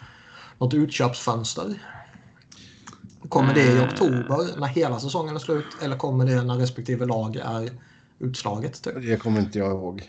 något 0.58 0.74
utköpsfönster? 0.74 1.74
Kommer 3.30 3.54
det 3.54 3.72
i 3.72 3.80
oktober 3.80 4.60
när 4.60 4.66
hela 4.66 5.00
säsongen 5.00 5.34
är 5.34 5.38
slut 5.38 5.66
eller 5.82 5.96
kommer 5.96 6.26
det 6.26 6.42
när 6.42 6.54
respektive 6.54 7.06
lag 7.06 7.36
är 7.36 7.70
utslaget? 8.18 8.82
Typ? 8.82 8.94
Det 8.94 9.16
kommer 9.16 9.40
inte 9.40 9.58
jag 9.58 9.70
ihåg. 9.70 10.02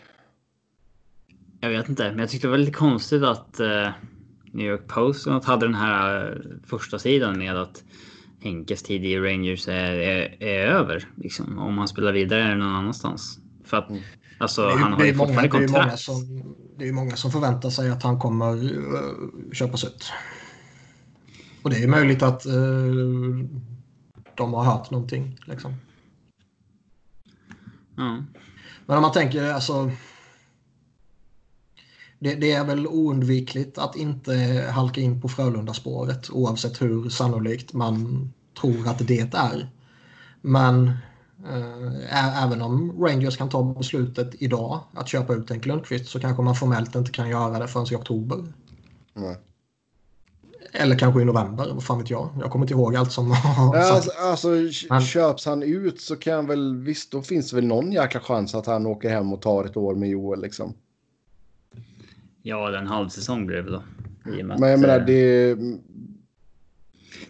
Jag 1.59 1.69
vet 1.69 1.89
inte, 1.89 2.09
men 2.09 2.19
jag 2.19 2.29
tyckte 2.29 2.47
det 2.47 2.51
var 2.51 2.57
lite 2.57 2.71
konstigt 2.71 3.23
att 3.23 3.59
uh, 3.59 3.89
New 4.51 4.67
York 4.67 4.87
Post 4.87 5.27
hade 5.43 5.65
den 5.65 5.75
här 5.75 6.31
uh, 6.31 6.41
första 6.65 6.99
sidan 6.99 7.37
med 7.37 7.57
att 7.57 7.83
Henkes 8.39 8.83
tid 8.83 9.05
i 9.05 9.19
Rangers 9.19 9.67
är, 9.67 9.93
är, 9.93 10.43
är 10.43 10.67
över. 10.67 11.09
Liksom, 11.15 11.59
om 11.59 11.77
han 11.77 11.87
spelar 11.87 12.11
vidare 12.11 12.55
någon 12.55 12.75
annanstans. 12.75 13.39
För 13.65 13.77
att 13.77 13.89
mm. 13.89 14.01
alltså, 14.37 14.67
det 14.67 14.73
är, 14.73 14.77
han 14.77 14.93
har 14.93 15.05
ju 15.05 15.13
fortfarande 15.13 15.49
kontrakt. 15.49 15.73
Det 15.73 15.77
är, 15.77 15.85
många 15.85 15.97
som, 15.97 16.55
det 16.77 16.87
är 16.87 16.93
många 16.93 17.15
som 17.15 17.31
förväntar 17.31 17.69
sig 17.69 17.89
att 17.89 18.03
han 18.03 18.19
kommer 18.19 18.63
uh, 18.63 19.51
köpas 19.53 19.83
ut. 19.83 20.11
Och 21.63 21.69
det 21.69 21.83
är 21.83 21.87
möjligt 21.87 22.23
att 22.23 22.45
uh, 22.45 23.45
de 24.35 24.53
har 24.53 24.63
hört 24.63 24.91
någonting. 24.91 25.37
Liksom. 25.45 25.75
Mm. 27.97 28.25
Men 28.85 28.97
om 28.97 29.01
man 29.01 29.11
tänker 29.11 29.53
alltså. 29.53 29.91
Det, 32.19 32.35
det, 32.35 32.51
är 32.51 32.65
väl 32.65 32.87
oundvikligt 32.87 33.77
att 33.77 33.95
inte 33.95 34.65
halka 34.73 35.01
in 35.01 35.21
på 35.21 35.27
Frölunda-spåret 35.27 36.29
oavsett 36.29 36.81
hur 36.81 37.09
sannolikt 37.09 37.73
man 37.73 38.29
tror 38.61 38.87
att 38.87 39.07
det 39.07 39.33
är. 39.33 39.69
Men 40.41 40.87
äh, 41.49 42.43
även 42.43 42.61
om 42.61 43.03
Rangers 43.03 43.37
kan 43.37 43.49
ta 43.49 43.63
beslutet 43.63 44.41
idag 44.41 44.79
att 44.93 45.07
köpa 45.07 45.33
ut 45.33 45.51
en 45.51 45.59
Lundqvist 45.59 46.07
så 46.07 46.19
kanske 46.19 46.43
man 46.43 46.55
formellt 46.55 46.95
inte 46.95 47.11
kan 47.11 47.29
göra 47.29 47.59
det 47.59 47.67
förrän 47.67 47.85
i 47.91 47.95
oktober. 47.95 48.53
Mm. 49.15 49.35
Eller 50.73 50.97
kanske 50.97 51.21
i 51.21 51.25
november, 51.25 51.71
vad 51.73 51.83
fan 51.83 51.97
vet 51.97 52.09
jag. 52.09 52.29
Jag 52.39 52.51
kommer 52.51 52.65
inte 52.65 52.73
ihåg 52.73 52.95
allt 52.95 53.11
som 53.11 53.31
har 53.31 53.77
ja, 53.77 53.93
alltså, 53.93 54.11
alltså, 54.19 54.47
Men... 54.89 55.01
Köps 55.01 55.45
han 55.45 55.63
ut 55.63 56.01
så 56.01 56.15
kan 56.15 56.47
väl, 56.47 56.75
visst 56.75 57.11
då 57.11 57.21
finns 57.21 57.49
det 57.49 57.55
väl 57.55 57.65
någon 57.65 57.91
jäkla 57.91 58.19
chans 58.19 58.55
att 58.55 58.65
han 58.65 58.85
åker 58.85 59.09
hem 59.09 59.33
och 59.33 59.41
tar 59.41 59.65
ett 59.65 59.77
år 59.77 59.95
med 59.95 60.09
Joel 60.09 60.41
liksom. 60.41 60.73
Ja, 62.41 62.77
en 62.77 62.87
halv 62.87 63.09
säsong 63.09 63.45
blir 63.45 63.57
det 63.57 63.63
väl 63.63 63.73
då. 63.73 63.83
Men 64.23 64.69
jag 64.69 64.79
menar 64.79 64.99
eh, 64.99 65.05
det... 65.05 65.55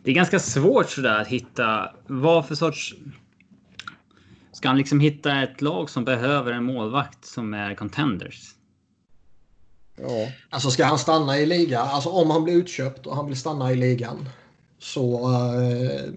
Det 0.03 0.11
är 0.11 0.15
ganska 0.15 0.39
svårt 0.39 0.89
sådär 0.89 1.21
att 1.21 1.27
hitta 1.27 1.89
vad 2.07 2.47
för 2.47 2.55
sorts... 2.55 2.95
Ska 4.51 4.67
han 4.67 4.77
liksom 4.77 4.99
hitta 4.99 5.41
ett 5.41 5.61
lag 5.61 5.89
som 5.89 6.05
behöver 6.05 6.51
en 6.51 6.63
målvakt 6.63 7.25
som 7.25 7.53
är 7.53 7.75
contenders? 7.75 8.55
Ja. 10.01 10.31
Alltså 10.49 10.69
ska 10.71 10.85
han 10.85 10.99
stanna 10.99 11.37
i 11.37 11.45
ligan, 11.45 11.87
alltså 11.87 12.09
om 12.09 12.29
han 12.29 12.43
blir 12.43 12.53
utköpt 12.53 13.07
och 13.07 13.15
han 13.15 13.27
vill 13.27 13.37
stanna 13.37 13.71
i 13.71 13.75
ligan 13.75 14.29
så 14.79 15.33
eh, 15.61 16.13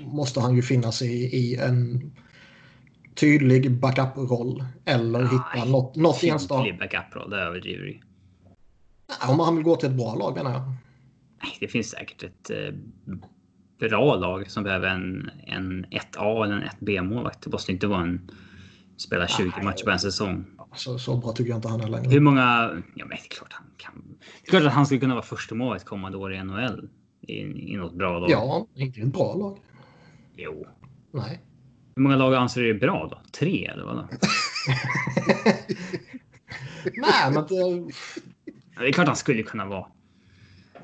måste 0.00 0.40
han 0.40 0.56
ju 0.56 0.62
finnas 0.62 1.02
i, 1.02 1.36
i 1.36 1.56
en 1.56 2.12
tydlig 3.14 3.70
backup-roll 3.80 4.64
eller 4.84 5.18
Nej, 5.18 5.28
hitta 5.28 5.70
något, 5.70 5.96
något 5.96 6.24
enstaka. 6.24 6.64
Tydlig 6.64 6.80
backup-roll, 6.80 7.30
det 7.30 7.36
överdriver 7.36 7.84
du 7.84 8.00
Om 9.28 9.40
han 9.40 9.56
vill 9.56 9.64
gå 9.64 9.76
till 9.76 9.88
ett 9.88 9.96
bra 9.96 10.14
lag 10.14 10.36
menar 10.36 10.52
jag. 10.52 10.62
Nej, 11.42 11.56
det 11.60 11.68
finns 11.68 11.90
säkert 11.90 12.22
ett 12.22 12.50
eh, 12.50 12.74
bra 13.78 14.16
lag 14.16 14.50
som 14.50 14.64
behöver 14.64 14.88
en, 14.88 15.30
en 15.46 15.86
1A 15.86 16.44
eller 16.44 16.54
en 16.54 16.62
1B-målvakt. 16.62 17.44
Det 17.44 17.50
måste 17.50 17.72
inte 17.72 17.86
vara 17.86 18.02
en 18.02 18.30
spela 18.96 19.28
20 19.28 19.52
Nej, 19.56 19.64
matcher 19.64 19.84
på 19.84 19.90
en 19.90 19.98
säsong. 19.98 20.44
Så, 20.76 20.98
så 20.98 21.16
bra 21.16 21.32
tycker 21.32 21.50
jag 21.50 21.58
inte 21.58 21.68
han 21.68 21.80
är 21.80 21.88
längre. 21.88 22.10
Hur 22.10 22.20
många? 22.20 22.42
Ja, 22.94 23.04
men 23.04 23.08
det 23.08 23.14
är 23.14 23.28
klart 23.28 23.52
han 23.52 23.66
kan. 23.76 24.04
Det 24.18 24.48
är 24.48 24.50
klart 24.50 24.62
att 24.62 24.72
han 24.72 24.86
skulle 24.86 25.00
kunna 25.00 25.14
vara 25.14 25.24
första 25.24 25.54
målet 25.54 25.84
kommande 25.84 26.18
år 26.18 26.34
i 26.34 26.44
NHL. 26.44 26.88
I, 27.20 27.40
I 27.72 27.76
något 27.76 27.94
bra 27.94 28.18
lag. 28.18 28.30
Ja, 28.30 28.66
inte 28.74 29.00
ett 29.00 29.06
bra 29.06 29.34
lag. 29.34 29.58
Jo. 30.36 30.66
Nej. 31.10 31.40
Hur 31.94 32.02
många 32.02 32.16
lag 32.16 32.34
anser 32.34 32.62
du 32.62 32.70
är 32.70 32.74
bra 32.74 33.08
då? 33.10 33.20
Tre 33.32 33.66
eller 33.66 33.84
vad? 33.84 33.96
Nej, 36.84 37.32
men... 37.32 37.46
Det... 37.46 37.92
Ja, 38.74 38.82
det 38.82 38.88
är 38.88 38.92
klart 38.92 39.06
han 39.06 39.16
skulle 39.16 39.42
kunna 39.42 39.64
vara. 39.64 39.86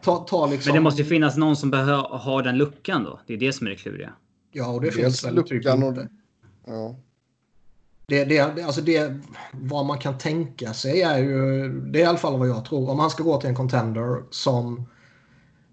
Ta, 0.03 0.19
ta 0.19 0.47
liksom... 0.47 0.71
Men 0.71 0.75
det 0.75 0.85
måste 0.85 1.03
ju 1.03 1.09
finnas 1.09 1.37
någon 1.37 1.57
som 1.57 1.71
behöver 1.71 1.97
ha 2.03 2.43
den 2.43 2.59
luckan 2.59 3.05
då. 3.05 3.21
Det 3.27 3.35
är 3.35 3.39
det 3.39 3.53
som 3.53 3.67
är 3.67 3.71
det 3.71 3.77
kluriga. 3.77 4.13
Ja, 4.53 4.69
och 4.69 4.81
det 4.81 4.87
Dels 4.87 4.97
finns 4.97 5.25
väl 5.25 5.45
typ 5.45 5.67
inte. 5.67 6.09
Ja. 6.67 6.97
Det, 8.07 8.25
det, 8.25 8.41
alltså 8.41 8.81
det, 8.81 9.21
vad 9.53 9.87
man 9.87 9.99
kan 9.99 10.19
tänka 10.19 10.73
sig 10.73 11.03
är 11.03 11.19
ju, 11.19 11.69
det 11.81 11.99
är 11.99 12.03
i 12.03 12.07
alla 12.07 12.19
fall 12.19 12.39
vad 12.39 12.49
jag 12.49 12.65
tror, 12.65 12.91
om 12.91 12.97
man 12.97 13.11
ska 13.11 13.23
gå 13.23 13.41
till 13.41 13.49
en 13.49 13.57
contender 13.57 14.23
som 14.31 14.87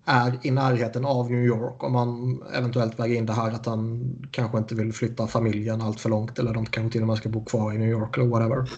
är 0.05 0.39
i 0.41 0.51
närheten 0.51 1.05
av 1.05 1.31
New 1.31 1.43
York, 1.43 1.83
om 1.83 1.93
man 1.93 2.41
eventuellt 2.53 2.99
väger 2.99 3.15
in 3.15 3.25
det 3.25 3.33
här 3.33 3.51
att 3.51 3.65
han 3.65 4.03
kanske 4.31 4.57
inte 4.57 4.75
vill 4.75 4.93
flytta 4.93 5.27
familjen 5.27 5.81
allt 5.81 5.99
för 5.99 6.09
långt 6.09 6.39
eller 6.39 6.53
de 6.53 6.65
kanske 6.65 6.91
till 6.91 7.01
och 7.01 7.07
med 7.07 7.17
ska 7.17 7.29
bo 7.29 7.45
kvar 7.45 7.73
i 7.73 7.77
New 7.77 7.89
York 7.89 8.17
eller 8.17 8.27
whatever. 8.27 8.69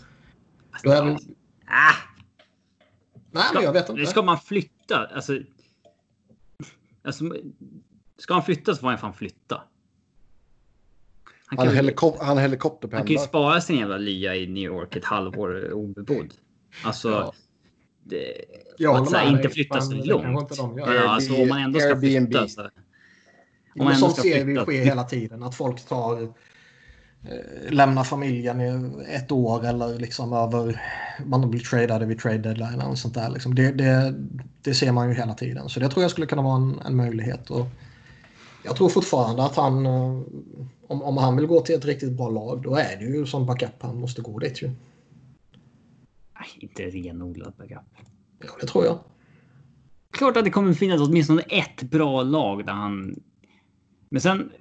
Då 0.84 0.91
är 0.91 1.04
väl... 1.04 1.18
Ah. 1.66 1.93
Nej, 3.32 3.43
ska, 3.43 3.54
men 3.54 3.64
jag 3.64 3.74
vet 3.74 3.89
inte. 3.89 4.06
Ska 4.06 4.22
man 4.22 4.38
flytta? 4.38 5.08
Alltså, 5.16 5.39
alltså, 7.04 7.24
ska 8.18 8.34
han 8.34 8.43
flytta 8.43 8.74
så 8.74 8.80
får 8.80 8.88
han 8.88 8.97
fan 8.97 9.14
flytta. 9.14 9.62
Han, 11.58 11.68
han, 11.68 11.76
helikop 11.76 12.18
han 12.22 12.38
helikopterpendlar. 12.38 12.97
Han 12.99 13.08
kan 13.08 13.16
ju 13.16 13.28
spara 13.28 13.62
sin 13.62 13.78
jävla 13.78 13.97
lya 13.97 14.36
i 14.36 14.47
New 14.47 14.64
York 14.64 14.95
ett 14.95 15.06
halvår 15.06 15.74
obebodd. 15.74 16.34
Alltså. 16.84 17.10
Ja. 17.10 17.34
Det, 18.04 18.88
att 18.88 19.10
så 19.10 19.16
här, 19.16 19.30
inte 19.30 19.49
flytta 19.49 19.82
så 19.82 19.93
långt. 19.93 20.58
Ja, 20.78 21.10
alltså, 21.10 21.41
om 21.41 21.49
man 21.49 21.62
ändå 21.62 21.80
ska 21.80 21.89
Airbnb. 21.89 22.30
flytta. 22.30 22.47
Så, 22.47 22.70
om 23.80 23.86
man 23.86 23.95
sånt 23.95 24.16
ser 24.16 24.45
vi 24.45 24.58
ske 24.58 24.84
hela 24.84 25.04
tiden. 25.04 25.43
Att 25.43 25.56
folk 25.56 25.88
tar 25.88 26.22
eh, 26.22 26.30
lämnar 27.70 28.04
familjen 28.04 28.62
i 28.62 28.91
ett 29.08 29.32
år 29.32 29.66
eller 29.66 29.99
liksom 29.99 30.34
över 30.34 30.82
man 31.26 31.49
blir 31.49 31.60
tradade 31.60 32.06
vid 32.06 32.20
trade 32.20 32.38
deadline 32.38 32.82
eller 32.82 32.95
sånt 32.95 33.14
där. 33.14 33.30
Liksom. 33.30 33.56
Det, 33.56 33.72
det, 33.72 34.16
det, 34.62 34.74
ser 34.74 34.91
man 34.91 35.10
ju 35.10 35.16
hela 35.16 35.34
tiden. 35.34 35.70
Så 35.70 35.80
det 35.80 35.89
tror 35.89 36.02
jag 36.04 36.12
skulle 36.12 36.28
kunna 36.28 36.41
vara 36.41 36.56
en, 36.56 36.80
en 36.86 36.95
möjlighet. 36.95 37.49
Och 37.49 37.68
jag 38.64 38.76
tror 38.76 38.89
fortfarande 38.89 39.43
att 39.43 39.56
han, 39.56 39.86
eh, 39.86 40.22
om, 40.92 41.02
om 41.02 41.18
han 41.18 41.36
vill 41.36 41.46
gå 41.46 41.62
till 41.62 41.76
ett 41.76 41.86
riktigt 41.86 42.12
bra 42.12 42.30
lag, 42.30 42.62
då 42.62 42.76
är 42.76 42.98
det 42.98 43.06
ju 43.06 43.26
som 43.26 43.46
backup 43.46 43.82
han 43.82 44.00
måste 44.00 44.22
gå 44.22 44.39
dit 44.39 44.62
ju. 44.62 44.68
Nej, 44.68 46.50
inte 46.60 46.84
renodlad 46.84 47.54
backup. 47.58 47.78
Ja, 48.39 48.50
det 48.62 48.68
tror 48.68 48.86
jag. 48.86 49.00
Klart 50.12 50.38
att 50.38 50.44
det 50.44 50.52
kommer 50.52 50.74
finnas 50.74 51.02
åtminstone 51.02 51.42
ett 51.42 51.84
bra 51.84 52.24
lag 52.24 52.66
där 52.66 52.74
han... 52.74 53.24
Men 54.10 54.22
sen, 54.22 54.52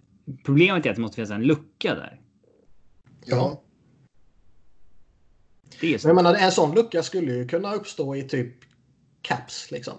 problemet 0.44 0.86
är 0.86 0.90
att 0.90 0.96
det 0.96 1.02
måste 1.02 1.14
finnas 1.14 1.30
en 1.30 1.42
lucka 1.42 1.94
där. 1.94 2.20
Ja. 3.24 3.62
Det 5.80 5.94
är 5.94 5.98
så. 5.98 6.08
Men 6.08 6.16
jag 6.16 6.24
menar, 6.24 6.38
en 6.38 6.52
sån 6.52 6.74
lucka 6.74 7.02
skulle 7.02 7.32
ju 7.32 7.48
kunna 7.48 7.74
uppstå 7.74 8.16
i 8.16 8.22
typ 8.22 8.54
Caps 9.22 9.70
liksom. 9.70 9.94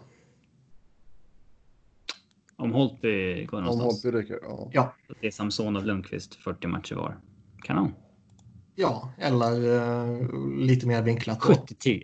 Om 2.62 2.74
Holtby 2.74 3.46
går 3.46 3.62
någonstans. 3.62 4.06
Om 4.06 4.12
Holtby 4.12 4.12
ryker, 4.12 4.40
ja. 4.42 4.70
ja. 4.74 4.94
Det 5.22 5.28
är 5.28 5.32
Samson 5.32 5.76
och 5.76 5.84
Lundqvist 5.84 6.36
40 6.36 6.68
matcher 6.68 6.96
var. 6.96 7.18
Kanon. 7.64 7.94
Ja, 8.76 9.14
eller 9.18 9.66
uh, 9.66 10.58
lite 10.58 10.88
mer 10.88 11.02
vinklat. 11.02 11.40
70-10. 11.40 12.04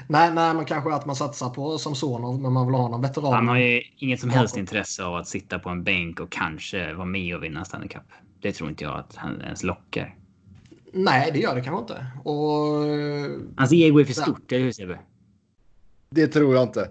nej, 0.09 0.35
nej, 0.35 0.55
men 0.55 0.65
kanske 0.65 0.95
att 0.95 1.07
man 1.07 1.17
satsar 1.17 1.51
på 1.51 1.79
Samsonov, 1.79 2.41
men 2.41 2.53
man 2.53 2.67
vill 2.67 2.75
ha 2.75 2.89
någon 2.89 3.03
veteran. 3.03 3.33
Han 3.33 3.49
har 3.49 3.59
ju 3.59 3.83
inget 3.97 4.21
som 4.21 4.31
helst 4.31 4.57
intresse 4.57 5.05
av 5.05 5.15
att 5.15 5.29
sitta 5.29 5.59
på 5.59 5.69
en 5.69 5.85
bänk 5.85 6.21
och 6.21 6.33
kanske 6.33 6.95
vara 6.95 7.07
med 7.07 7.37
och 7.37 7.45
vinna 7.45 7.65
Stanley 7.65 7.89
Cup. 7.89 8.03
Det 8.41 8.53
tror 8.53 8.71
inte 8.71 8.85
jag 8.85 8.99
att 8.99 9.17
han 9.17 9.41
ens 9.41 9.63
lockar. 9.63 10.17
Nej, 10.93 11.31
det 11.33 11.39
gör 11.39 11.55
det 11.55 11.61
kanske 11.61 11.81
inte. 11.81 12.07
Och... 12.25 12.39
Hans 13.57 13.73
ego 13.73 14.01
är 14.01 14.05
för 14.05 14.13
stort, 14.13 14.53
eller 14.53 14.65
hur 14.65 14.73
Sebbe? 14.73 14.99
Det 16.11 16.27
tror 16.27 16.55
jag 16.55 16.63
inte. 16.63 16.91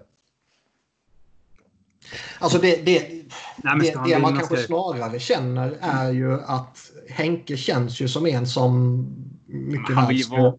Alltså 2.38 2.58
det, 2.58 2.86
det, 2.86 3.10
Nej, 3.56 3.78
det, 3.80 4.10
det 4.10 4.18
man 4.18 4.36
kanske 4.36 4.56
ska... 4.56 4.66
snarare 4.66 5.18
känner 5.18 5.78
är 5.80 6.12
ju 6.12 6.40
att 6.40 6.92
Henke 7.08 7.56
känns 7.56 8.00
ju 8.00 8.08
som 8.08 8.26
en 8.26 8.46
som 8.46 8.98
mycket 9.46 9.96
han 9.96 10.08
vill, 10.08 10.24
vara, 10.30 10.54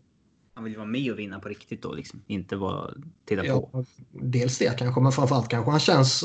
han 0.54 0.64
vill 0.64 0.74
ju 0.74 0.78
vara 0.78 0.88
med 0.88 1.12
och 1.12 1.20
vinna 1.20 1.39
på 1.39 1.50
riktigt 1.50 1.82
då, 1.82 1.93
liksom. 1.93 2.22
inte 2.28 2.58
bara 2.58 2.89
titta 3.26 3.45
ja, 3.45 3.62
på. 3.62 3.86
Dels 4.12 4.58
det 4.58 4.78
kanske, 4.80 5.02
men 5.02 5.12
framförallt 5.12 5.48
kanske 5.48 5.72
han 5.72 5.80
känns... 5.80 6.24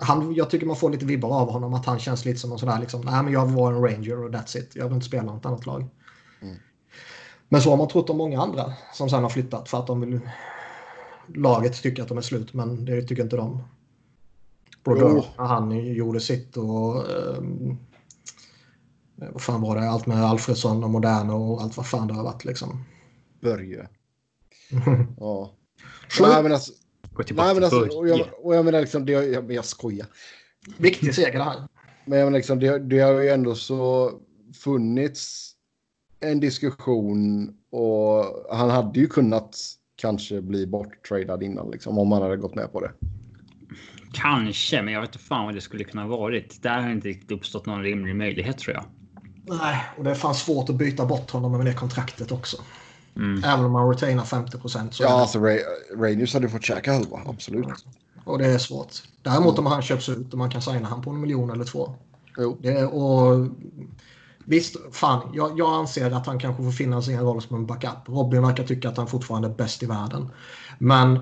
Han, 0.00 0.34
jag 0.34 0.50
tycker 0.50 0.66
man 0.66 0.76
får 0.76 0.90
lite 0.90 1.04
vibbar 1.04 1.40
av 1.40 1.50
honom 1.50 1.74
att 1.74 1.86
han 1.86 1.98
känns 1.98 2.24
lite 2.24 2.38
som 2.38 2.52
en 2.52 2.58
sådär 2.58 2.78
liksom, 2.80 3.00
nej 3.00 3.22
men 3.22 3.32
jag 3.32 3.46
vill 3.46 3.54
vara 3.54 3.76
en 3.76 3.82
ranger 3.82 4.24
och 4.24 4.30
that's 4.30 4.58
it. 4.58 4.70
Jag 4.74 4.84
vill 4.84 4.94
inte 4.94 5.06
spela 5.06 5.22
något 5.22 5.46
annat 5.46 5.66
lag. 5.66 5.86
Mm. 6.42 6.56
Men 7.48 7.60
så 7.62 7.70
har 7.70 7.76
man 7.76 7.88
trott 7.88 8.10
om 8.10 8.16
många 8.16 8.40
andra 8.42 8.72
som 8.94 9.10
sen 9.10 9.22
har 9.22 9.30
flyttat 9.30 9.68
för 9.68 9.78
att 9.78 9.86
de 9.86 10.00
vill... 10.00 10.20
Laget 11.34 11.82
tycker 11.82 12.02
att 12.02 12.08
de 12.08 12.18
är 12.18 12.22
slut, 12.22 12.54
men 12.54 12.84
det 12.84 13.02
tycker 13.02 13.22
inte 13.22 13.36
de. 13.36 13.62
Brodeur, 14.84 15.24
han 15.36 15.94
gjorde 15.94 16.20
sitt 16.20 16.56
och 16.56 17.10
um, 17.10 17.78
vad 19.32 19.42
fan 19.42 19.60
var 19.60 19.76
det? 19.76 19.90
Allt 19.90 20.06
med 20.06 20.24
Alfredsson 20.24 20.84
och 20.84 20.90
Moderna 20.90 21.34
och 21.34 21.62
allt 21.62 21.76
vad 21.76 21.86
fan 21.86 22.08
det 22.08 22.14
har 22.14 22.24
varit 22.24 22.44
liksom. 22.44 22.84
Börje. 23.40 23.88
ja. 25.18 25.54
Alltså... 26.04 26.22
Nej, 26.26 27.54
men 27.54 27.64
alltså, 27.64 27.78
och, 27.78 28.08
jag, 28.08 28.18
början. 28.18 28.28
och 28.42 28.54
jag 28.54 28.64
menar 28.64 28.80
liksom, 28.80 29.06
det, 29.06 29.12
jag, 29.12 29.52
jag 29.52 29.64
skojar. 29.64 30.06
Viktig 30.78 31.14
seger 31.14 31.38
det 31.38 31.44
här. 31.44 31.68
Men 32.04 32.18
jag 32.18 32.26
menar 32.26 32.38
liksom, 32.38 32.58
det, 32.60 32.78
det 32.78 33.00
har 33.00 33.20
ju 33.20 33.28
ändå 33.28 33.54
så 33.54 34.12
funnits 34.54 35.52
en 36.20 36.40
diskussion 36.40 37.54
och 37.70 38.24
han 38.56 38.70
hade 38.70 39.00
ju 39.00 39.06
kunnat 39.06 39.56
kanske 39.96 40.40
bli 40.40 40.66
borttradad 40.66 41.42
innan 41.42 41.70
liksom 41.70 41.98
om 41.98 42.12
han 42.12 42.22
hade 42.22 42.36
gått 42.36 42.54
med 42.54 42.72
på 42.72 42.80
det. 42.80 42.92
Kanske, 44.12 44.82
men 44.82 44.94
jag 44.94 45.00
vet 45.00 45.14
inte 45.14 45.24
fan 45.24 45.44
vad 45.44 45.54
det 45.54 45.60
skulle 45.60 45.84
kunna 45.84 46.06
varit. 46.06 46.62
Där 46.62 46.80
har 46.80 46.90
inte 46.90 47.08
riktigt 47.08 47.30
uppstått 47.30 47.66
någon 47.66 47.82
rimlig 47.82 48.16
möjlighet 48.16 48.58
tror 48.58 48.74
jag. 48.76 48.84
Nej, 49.58 49.84
och 49.96 50.04
det 50.04 50.10
är 50.10 50.14
fan 50.14 50.34
svårt 50.34 50.70
att 50.70 50.76
byta 50.76 51.06
bort 51.06 51.30
honom 51.30 51.52
med 51.52 51.66
det 51.66 51.72
kontraktet 51.74 52.32
också. 52.32 52.56
Mm. 53.16 53.44
Även 53.44 53.64
om 53.64 53.72
man 53.72 53.88
retainar 53.90 54.24
50 54.24 54.58
procent. 54.58 55.00
Ja, 55.00 55.06
det- 55.08 55.14
alltså 55.14 55.38
Ra- 55.38 55.58
Rangers 55.96 56.34
hade 56.34 56.48
fått 56.48 56.64
käka 56.64 56.92
halva, 56.92 57.20
absolut. 57.26 57.84
Och 58.24 58.38
det 58.38 58.46
är 58.46 58.58
svårt. 58.58 58.92
Däremot 59.22 59.58
om 59.58 59.66
han 59.66 59.82
köps 59.82 60.08
ut 60.08 60.32
och 60.32 60.38
man 60.38 60.50
kan 60.50 60.62
signa 60.62 60.88
han 60.88 61.02
på 61.02 61.10
en 61.10 61.20
miljon 61.20 61.50
eller 61.50 61.64
två. 61.64 61.94
Jo. 62.38 62.58
Det 62.62 62.84
och, 62.84 63.48
visst, 64.44 64.76
fan, 64.92 65.30
jag, 65.34 65.58
jag 65.58 65.74
anser 65.74 66.10
att 66.10 66.26
han 66.26 66.38
kanske 66.38 66.62
får 66.64 66.70
finna 66.72 67.02
sin 67.02 67.20
roll 67.20 67.42
som 67.42 67.56
en 67.56 67.66
backup. 67.66 68.08
Robin 68.08 68.42
verkar 68.42 68.64
tycka 68.64 68.88
att 68.88 68.96
han 68.96 69.06
fortfarande 69.06 69.48
är 69.48 69.54
bäst 69.54 69.82
i 69.82 69.86
världen. 69.86 70.30
Men 70.78 71.18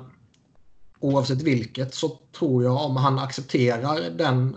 oavsett 1.01 1.43
vilket 1.43 1.95
så 1.95 2.19
tror 2.39 2.65
jag 2.65 2.77
om 2.77 2.97
han 2.97 3.19
accepterar 3.19 4.11
den 4.11 4.57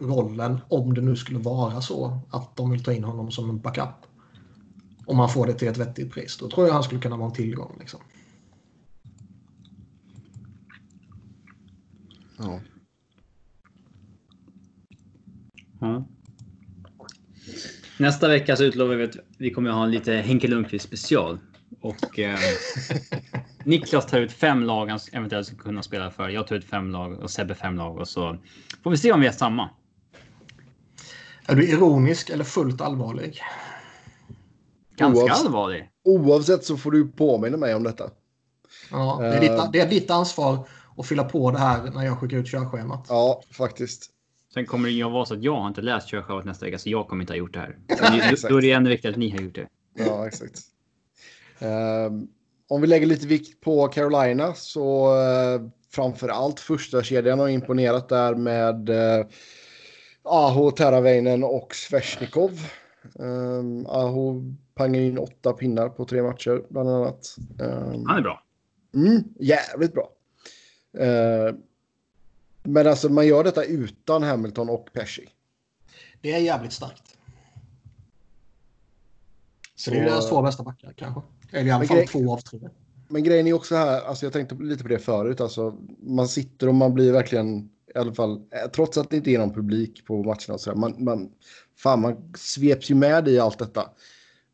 rollen, 0.00 0.60
om 0.68 0.94
det 0.94 1.00
nu 1.00 1.16
skulle 1.16 1.38
vara 1.38 1.80
så 1.80 2.20
att 2.30 2.56
de 2.56 2.70
vill 2.70 2.84
ta 2.84 2.92
in 2.92 3.04
honom 3.04 3.30
som 3.30 3.50
en 3.50 3.60
backup. 3.60 4.06
Om 5.06 5.18
han 5.18 5.28
får 5.28 5.46
det 5.46 5.54
till 5.54 5.68
ett 5.68 5.78
vettigt 5.78 6.12
pris, 6.12 6.36
då 6.36 6.50
tror 6.50 6.66
jag 6.66 6.74
han 6.74 6.82
skulle 6.82 7.00
kunna 7.00 7.16
vara 7.16 7.28
en 7.28 7.34
tillgång. 7.34 7.76
Liksom. 7.80 8.00
Ja. 12.38 12.60
Ja. 15.80 16.04
Nästa 17.98 18.28
vecka 18.28 18.56
så 18.56 18.64
utlovar 18.64 18.94
vi 18.94 19.04
att 19.04 19.16
vi 19.38 19.50
kommer 19.50 19.70
att 19.70 19.76
ha 19.76 19.84
en 19.84 19.90
lite 19.90 20.12
Henke 20.12 20.48
Lundqvist 20.48 20.84
special. 20.84 21.38
Och 21.80 22.18
eh, 22.18 22.38
Niklas 23.64 24.06
tar 24.06 24.18
ut 24.20 24.32
fem 24.32 24.62
lag 24.62 24.86
han 24.86 24.98
eventuellt 25.12 25.46
ska 25.46 25.56
kunna 25.56 25.82
spela 25.82 26.10
för. 26.10 26.28
Jag 26.28 26.46
tar 26.46 26.56
ut 26.56 26.64
fem 26.64 26.90
lag 26.90 27.18
och 27.20 27.30
Sebbe 27.30 27.54
fem 27.54 27.76
lag 27.76 27.98
och 27.98 28.08
så 28.08 28.36
får 28.82 28.90
vi 28.90 28.96
se 28.96 29.12
om 29.12 29.20
vi 29.20 29.26
är 29.26 29.32
samma. 29.32 29.70
Är 31.46 31.54
du 31.56 31.68
ironisk 31.68 32.30
eller 32.30 32.44
fullt 32.44 32.80
allvarlig? 32.80 33.40
Ganska 34.96 35.24
Oavsett- 35.24 35.46
allvarlig. 35.46 35.90
Oavsett 36.04 36.64
så 36.64 36.76
får 36.76 36.90
du 36.90 37.08
påminna 37.08 37.56
mig 37.56 37.74
om 37.74 37.82
detta. 37.82 38.10
Ja, 38.90 39.18
det, 39.20 39.26
är 39.26 39.34
Eh. 39.34 39.40
ditt, 39.40 39.72
det 39.72 39.80
är 39.80 39.88
ditt 39.90 40.10
ansvar 40.10 40.68
att 40.96 41.06
fylla 41.06 41.24
på 41.24 41.50
det 41.50 41.58
här 41.58 41.90
när 41.90 42.04
jag 42.04 42.18
skickar 42.18 42.36
ut 42.36 42.46
körschemat. 42.50 43.06
Ja, 43.08 43.42
faktiskt. 43.52 44.10
Sen 44.54 44.66
kommer 44.66 44.88
det 44.88 44.94
ju 44.94 45.02
att 45.04 45.12
vara 45.12 45.24
så 45.24 45.34
att 45.34 45.42
jag 45.42 45.56
har 45.56 45.68
inte 45.68 45.82
läst 45.82 46.08
körschemat 46.08 46.44
nästa 46.44 46.66
vecka 46.66 46.78
så 46.78 46.90
jag 46.90 47.08
kommer 47.08 47.22
inte 47.22 47.32
ha 47.32 47.38
gjort 47.38 47.54
det 47.54 47.60
här. 47.60 47.76
Då 48.48 48.56
är 48.58 48.62
det 48.62 48.72
ännu 48.72 48.90
viktigare 48.90 49.12
att 49.14 49.18
ni 49.18 49.30
har 49.30 49.38
gjort 49.40 49.54
det. 49.54 49.66
Ja, 49.94 50.26
exakt. 50.26 50.60
Ehm, 51.60 52.28
om 52.68 52.80
vi 52.80 52.86
lägger 52.86 53.06
lite 53.06 53.26
vikt 53.26 53.60
på 53.60 53.88
Carolina 53.88 54.54
så 54.54 55.14
uh, 55.14 55.68
framför 55.92 56.28
allt 56.28 56.60
första 56.60 57.02
kedjan 57.02 57.38
har 57.38 57.48
imponerat 57.48 58.08
där 58.08 58.34
med 58.34 58.90
uh, 58.90 59.26
Aho, 60.22 60.70
Teravainen 60.70 61.44
och 61.44 61.74
Sveshnikov. 61.74 62.70
Um, 63.14 63.86
Aho 63.86 64.54
pangade 64.74 65.04
in 65.04 65.18
åtta 65.18 65.52
pinnar 65.52 65.88
på 65.88 66.04
tre 66.04 66.22
matcher 66.22 66.62
bland 66.68 66.88
annat. 66.88 67.36
Ehm, 67.60 68.06
Han 68.06 68.18
är 68.18 68.22
bra. 68.22 68.42
Mm, 68.94 69.24
jävligt 69.38 69.94
bra. 69.94 70.10
Eh, 70.98 71.54
men 72.62 72.86
alltså 72.86 73.08
man 73.08 73.26
gör 73.26 73.44
detta 73.44 73.64
utan 73.64 74.22
Hamilton 74.22 74.68
och 74.68 74.88
Pesci. 74.92 75.28
Det 76.20 76.32
är 76.32 76.38
jävligt 76.38 76.72
starkt. 76.72 77.16
Så 79.76 79.90
det 79.90 79.98
är 79.98 80.04
deras 80.04 80.28
två 80.28 80.42
bästa 80.42 80.62
backar 80.62 80.92
kanske. 80.92 81.20
Eller 81.52 81.66
i 81.66 81.70
alla 81.70 81.78
Men 81.78 81.88
fall 81.88 82.06
två 82.06 82.32
av 82.32 82.38
tre. 82.38 82.58
Men 83.08 83.24
grejen 83.24 83.46
är 83.46 83.52
också 83.52 83.74
här, 83.76 84.00
alltså 84.00 84.26
jag 84.26 84.32
tänkte 84.32 84.54
lite 84.54 84.82
på 84.82 84.88
det 84.88 84.98
förut, 84.98 85.40
alltså 85.40 85.74
man 86.02 86.28
sitter 86.28 86.68
och 86.68 86.74
man 86.74 86.94
blir 86.94 87.12
verkligen, 87.12 87.58
i 87.94 87.98
alla 87.98 88.14
fall, 88.14 88.36
eh, 88.36 88.70
trots 88.74 88.98
att 88.98 89.10
det 89.10 89.16
inte 89.16 89.30
är 89.30 89.38
någon 89.38 89.54
publik 89.54 90.06
på 90.06 90.22
matcherna 90.22 90.54
och 90.54 90.60
sådär, 90.60 90.76
man, 90.76 91.04
man, 91.04 91.30
fan 91.78 92.00
man 92.00 92.32
sveps 92.36 92.90
ju 92.90 92.94
med 92.94 93.28
i 93.28 93.38
allt 93.38 93.58
detta. 93.58 93.82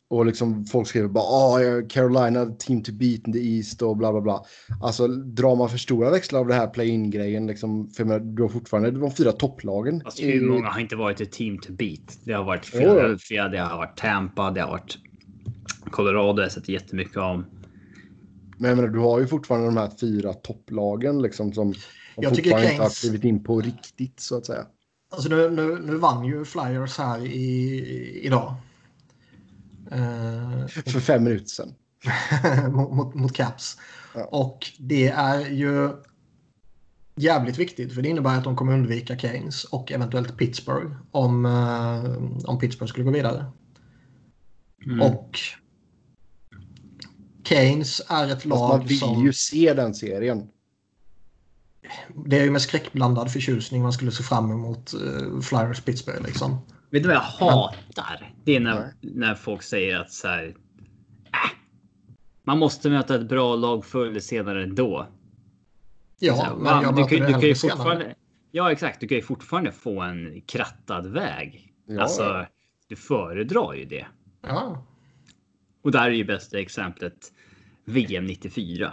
Och 0.09 0.27
liksom 0.27 0.65
folk 0.65 0.89
skriver 0.89 1.09
bara 1.09 1.25
ah, 1.25 1.83
Carolina 1.89 2.47
team 2.47 2.83
to 2.83 2.93
beat 2.93 3.27
in 3.27 3.33
the 3.33 3.39
East 3.39 3.83
och 3.83 3.97
bla 3.97 4.13
bla 4.13 4.21
bla. 4.21 4.45
Alltså 4.83 5.09
drar 5.09 5.57
man 5.57 5.69
för 5.69 5.79
stora 5.79 6.11
växlar 6.11 6.41
av 6.41 6.47
det 6.47 6.55
här 6.55 6.67
play-in-grejen 6.67 7.47
liksom, 7.47 7.91
för 7.91 8.05
menar, 8.05 8.21
du 8.21 8.43
har 8.43 8.49
fortfarande 8.49 8.91
de 8.91 9.11
fyra 9.11 9.33
topplagen. 9.33 10.01
Fast 10.05 10.23
hur 10.23 10.49
många 10.49 10.69
har 10.69 10.81
inte 10.81 10.97
varit 10.97 11.21
ett 11.21 11.33
team 11.33 11.59
to 11.59 11.73
beat? 11.73 12.19
Det 12.25 12.33
har 12.33 12.45
varit. 12.45 12.73
Philadelphia, 12.73 13.49
det 13.49 13.59
har 13.59 13.77
varit 13.77 13.97
Tampa, 13.97 14.51
det 14.51 14.61
har 14.61 14.71
varit 14.71 14.99
Colorado. 15.91 16.43
Jag 16.43 16.45
har 16.45 16.51
sett 16.51 16.69
jättemycket 16.69 17.17
om. 17.17 17.47
Men 18.57 18.69
jag 18.69 18.77
menar, 18.77 18.89
du 18.89 18.99
har 18.99 19.21
ju 19.21 19.27
fortfarande 19.27 19.67
de 19.67 19.77
här 19.77 19.91
fyra 20.01 20.33
topplagen 20.33 21.23
liksom 21.23 21.53
som, 21.53 21.75
Jag 22.17 22.35
tycker 22.35 22.51
fortfarande 22.51 22.71
inte 22.71 22.83
har 22.83 23.01
klivit 23.01 23.25
in 23.25 23.45
på 23.45 23.61
riktigt 23.61 24.21
så 24.21 24.37
att 24.37 24.47
säga. 24.47 24.67
Alltså 25.11 25.29
nu, 25.29 25.51
nu, 25.51 25.79
nu 25.79 25.97
vann 25.97 26.25
ju 26.25 26.45
Flyers 26.45 26.99
här 26.99 27.27
i, 27.27 28.21
idag. 28.23 28.55
Eh, 29.91 30.67
För 30.67 31.01
fem 31.01 31.25
minuter 31.25 31.47
sedan. 31.47 31.75
mot, 32.73 32.93
mot, 32.93 33.15
mot 33.15 33.33
Caps. 33.33 33.79
Ja. 34.15 34.25
Och 34.25 34.73
det 34.79 35.09
är 35.09 35.51
ju 35.51 35.91
jävligt 37.17 37.59
viktigt 37.59 37.95
för 37.95 38.03
det 38.03 38.09
innebär 38.09 38.39
att 38.39 38.45
de 38.45 38.57
kommer 38.57 38.73
undvika 38.73 39.19
Keynes 39.19 39.65
och 39.65 39.93
eventuellt 39.93 40.39
Pittsburgh 40.39 40.97
om, 41.11 41.47
eh, 41.47 42.49
om 42.49 42.59
Pittsburgh 42.59 42.91
skulle 42.91 43.05
gå 43.05 43.11
vidare. 43.11 43.45
Mm. 44.87 45.03
Och 45.03 45.39
Keynes 47.49 48.03
är 48.09 48.29
ett 48.29 48.45
lag 48.45 48.79
man 48.79 48.87
vill 48.87 48.99
som... 48.99 49.25
ju 49.25 49.33
se 49.33 49.75
den 49.75 49.95
serien. 49.95 50.49
Det 52.27 52.39
är 52.39 52.45
ju 52.45 52.51
med 52.51 52.63
skräckblandad 52.63 53.33
förtjusning 53.33 53.83
man 53.83 53.93
skulle 53.93 54.11
se 54.11 54.23
fram 54.23 54.51
emot 54.51 54.95
uh, 54.95 55.41
Flyers 55.41 55.81
Pittsburgh 55.81 56.23
liksom. 56.23 56.59
Vet 56.91 57.03
du 57.03 57.09
vad 57.09 57.17
jag 57.17 57.21
hatar? 57.21 58.35
Det 58.45 58.57
är 58.57 58.61
när, 58.61 58.93
när 59.01 59.35
folk 59.35 59.63
säger 59.63 60.01
att 60.01 60.13
så 60.13 60.29
här. 60.29 60.45
Äh, 60.45 61.51
man 62.43 62.59
måste 62.59 62.91
möta 62.91 63.15
ett 63.15 63.29
bra 63.29 63.57
lag 63.57 63.85
förr 63.85 64.07
eller 64.07 64.21
senare 64.21 64.63
ändå. 64.63 65.07
Så 66.21 66.27
Ja, 66.27 66.35
här, 66.35 66.55
men 66.55 66.83
jag 66.83 66.95
du, 66.95 67.01
möter 67.01 67.21
det 67.21 67.27
du 67.27 67.33
kan 67.33 67.41
ju 67.41 67.55
fortfarande. 67.55 68.15
Ja, 68.51 68.73
exakt. 68.73 69.01
Du 69.01 69.09
kan 69.09 69.17
ju 69.17 69.23
fortfarande 69.23 69.73
få 69.73 70.01
en 70.01 70.41
krattad 70.47 71.07
väg. 71.07 71.73
Ja, 71.87 72.03
alltså, 72.03 72.23
ja. 72.23 72.47
du 72.89 72.97
föredrar 72.97 73.75
ju 73.75 73.85
det. 73.85 74.07
Ja. 74.43 74.87
Och 75.83 75.93
där 75.93 76.05
är 76.05 76.11
ju 76.11 76.25
bästa 76.25 76.59
exemplet 76.59 77.33
VM 77.87 78.27
94. 78.27 78.93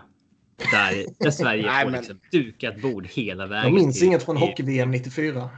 Där, 0.71 1.05
där 1.23 1.31
Sverige 1.31 1.65
Nej, 1.65 1.83
får 1.83 1.91
men- 1.91 1.99
liksom 1.99 2.19
dukat 2.31 2.81
bord 2.81 3.07
hela 3.07 3.47
vägen. 3.47 3.63
Jag 3.63 3.73
minns 3.81 3.99
till- 3.99 4.07
inget 4.07 4.23
från 4.23 4.37
hockey-VM 4.37 4.91
94. 4.91 5.37
Eh, 5.39 5.49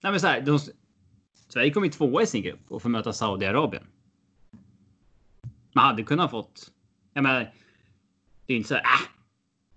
Nej, 0.00 0.12
men 0.12 0.20
så 0.20 0.26
här, 0.26 0.40
de, 0.40 0.58
Sverige 1.48 1.70
kom 1.70 1.84
ju 1.84 1.90
tvåa 1.90 2.22
i 2.22 2.26
sin 2.26 2.42
grupp 2.42 2.60
och 2.68 2.82
får 2.82 2.88
möta 2.88 3.12
Saudiarabien. 3.12 3.84
Man 5.72 5.84
hade 5.84 6.02
kunnat 6.02 6.30
fått. 6.30 6.70
Jag 7.14 7.22
menar, 7.22 7.52
det 8.46 8.52
är 8.52 8.56
inte 8.56 8.68
så 8.68 8.74
här. 8.74 8.82
Äh, 8.82 9.08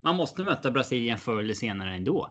man 0.02 0.16
måste 0.16 0.43
möta 0.43 0.72
Brasilien 0.72 1.18
förr 1.18 1.39
eller 1.39 1.54
senare 1.54 1.95
ändå. 1.95 2.30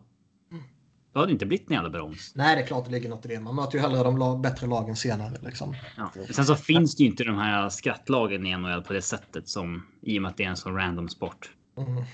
Då 1.13 1.21
hade 1.21 1.31
det 1.31 1.33
inte 1.33 1.47
blivit 1.47 1.71
en 1.71 1.75
jävla 1.75 1.91
brons. 1.91 2.33
Nej, 2.35 2.57
det 2.57 2.63
är 2.63 2.67
klart 2.67 2.85
det 2.85 2.91
ligger 2.91 3.09
något 3.09 3.25
i 3.25 3.29
det. 3.29 3.41
Man 3.41 3.55
möter 3.55 3.75
ju 3.75 3.81
hellre 3.81 4.03
de 4.03 4.43
bättre 4.43 4.67
lagen 4.67 4.97
senare. 4.97 5.33
Liksom. 5.43 5.75
Ja. 5.97 6.13
Sen 6.31 6.45
så 6.45 6.57
finns 6.57 6.97
det 6.97 7.03
ju 7.03 7.11
inte 7.11 7.25
de 7.25 7.39
här 7.39 7.69
skrattlagen 7.69 8.47
i 8.47 8.57
NHL 8.57 8.83
på 8.83 8.93
det 8.93 9.03
sättet 9.03 9.49
som 9.49 9.87
i 10.03 10.19
och 10.19 10.23
med 10.23 10.29
att 10.31 10.37
det 10.37 10.45
är 10.45 10.49
en 10.49 10.57
så 10.57 10.71
random 10.71 11.09
sport. 11.09 11.51
Mm. 11.79 12.05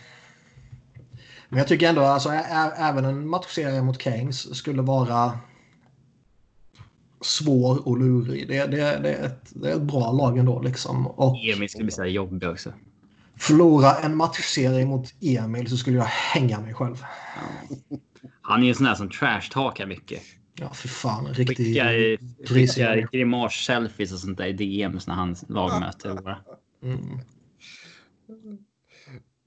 Men 1.49 1.59
jag 1.59 1.69
tycker 1.69 1.89
ändå 1.89 2.03
alltså 2.03 2.31
även 2.79 3.05
en 3.05 3.29
matchserie 3.29 3.83
mot 3.83 4.03
Keynes 4.03 4.57
skulle 4.57 4.83
vara 4.83 5.39
svår 7.21 7.89
och 7.89 7.99
lurig. 7.99 8.49
Det, 8.49 8.67
det, 8.67 8.77
det, 8.77 9.15
är, 9.15 9.27
ett, 9.27 9.53
det 9.55 9.71
är 9.71 9.77
ett 9.77 9.83
bra 9.83 10.13
lag 10.13 10.39
ändå 10.39 10.63
liksom. 10.63 11.07
Och 11.07 11.37
Emil 11.37 11.69
skulle 11.69 11.85
bli 11.85 11.93
så 11.93 12.03
här 12.03 12.09
jobbig 12.09 12.49
också. 12.49 12.73
förlora 13.37 13.95
en 13.95 14.17
matchserie 14.17 14.87
mot 14.87 15.15
Emil 15.21 15.71
så 15.71 15.77
skulle 15.77 15.97
jag 15.97 16.05
hänga 16.05 16.61
mig 16.61 16.75
själv. 16.75 17.05
Han 18.49 18.61
är 18.61 18.65
ju 18.65 18.69
en 18.69 18.75
sån 18.75 18.87
här 18.87 18.95
som 18.95 19.11
trashtalkar 19.11 19.87
mycket. 19.87 20.23
Ja, 20.55 20.73
för 20.73 20.89
fan. 20.89 21.35
Riktig 21.35 21.67
Skickar, 22.47 23.09
grimas-selfies 23.13 24.13
och 24.13 24.19
sånt 24.19 24.39
där 24.39 24.47
i 24.47 24.53
DMs 24.53 25.07
när 25.07 25.15
han 25.15 25.37
lag 25.49 25.81
möter 25.81 26.11
våra. 26.11 26.39
Mm. 26.83 27.19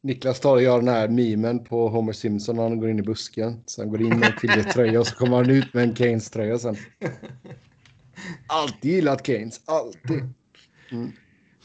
Niklas 0.01 0.39
tar 0.39 0.51
och 0.51 0.61
gör 0.61 0.79
den 0.79 0.87
här 0.87 1.07
memen 1.07 1.63
på 1.63 1.89
Homer 1.89 2.13
Simpson 2.13 2.55
när 2.55 2.63
han 2.63 2.79
går 2.79 2.89
in 2.89 2.99
i 2.99 3.01
busken. 3.01 3.63
Sen 3.65 3.89
går 3.89 4.01
in 4.01 4.19
med 4.19 4.23
en 4.23 4.37
Tillit-tröja 4.39 4.99
och 4.99 5.07
så 5.07 5.15
kommer 5.15 5.37
han 5.37 5.49
ut 5.49 5.73
med 5.73 5.83
en 5.83 5.95
Keynes-tröja 5.95 6.59
sen. 6.59 6.75
Alltid 8.47 8.91
gillat 8.91 9.25
Keynes, 9.27 9.61
alltid. 9.65 10.33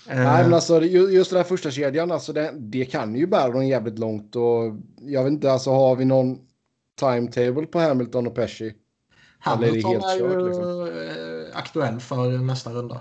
Nej, 0.06 0.44
men 0.44 0.54
alltså 0.54 0.82
just 0.84 1.30
den 1.30 1.36
här 1.36 1.44
första 1.44 1.70
kedjan, 1.70 2.12
alltså 2.12 2.32
det, 2.32 2.54
det 2.56 2.84
kan 2.84 3.14
ju 3.14 3.26
bära 3.26 3.52
dem 3.52 3.66
jävligt 3.66 3.98
långt 3.98 4.36
och 4.36 4.80
jag 5.00 5.24
vet 5.24 5.32
inte, 5.32 5.52
alltså 5.52 5.70
har 5.70 5.96
vi 5.96 6.04
någon 6.04 6.38
timetable 6.98 7.66
på 7.66 7.78
Hamilton 7.80 8.26
och 8.26 8.34
Pesci? 8.34 8.74
Hamilton 9.38 9.92
är, 9.92 10.10
är, 10.10 10.16
ju 10.16 10.20
kört, 10.20 10.48
liksom? 10.48 11.50
aktuell 11.54 12.00
för 12.00 12.38
nästa 12.38 12.70
runda. 12.70 13.00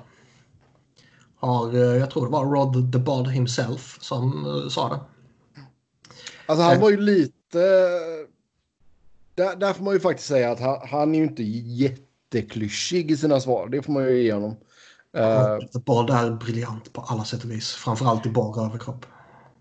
Har, 1.36 1.74
jag 1.74 2.12
tror 2.12 2.26
det 2.26 2.32
var 2.32 2.46
Rod 2.46 2.94
the 2.94 3.00
Bod 3.00 3.28
himself 3.28 3.98
som 4.02 4.46
sa 4.72 4.89
det. 4.89 5.00
Alltså 6.46 6.64
han 6.64 6.80
var 6.80 6.89
ju 6.89 6.98
lite... 6.98 7.60
Där, 9.36 9.56
där 9.56 9.74
får 9.74 9.84
man 9.84 9.94
ju 9.94 10.00
faktiskt 10.00 10.28
säga 10.28 10.52
att 10.52 10.60
han, 10.60 10.88
han 10.89 11.16
är 11.16 11.20
ju 11.20 11.24
inte 11.24 11.44
jätteklyschig 11.44 13.12
i 13.12 13.18
sina 13.18 13.39
svar. 13.39 13.68
Det 13.68 13.82
får 13.82 13.94
man 13.94 14.04
ju 14.04 14.24
ge 14.24 14.34
honom. 14.34 14.58
Uh, 15.18 15.82
Bard 15.86 16.10
är 16.10 16.32
briljant 16.32 16.94
på 16.94 17.02
alla 17.02 17.26
sätt 17.26 17.44
och 17.44 17.52
vis. 17.52 17.72
Framförallt 17.72 18.26
i 18.26 18.30
bara 18.30 18.66
överkropp. 18.66 19.06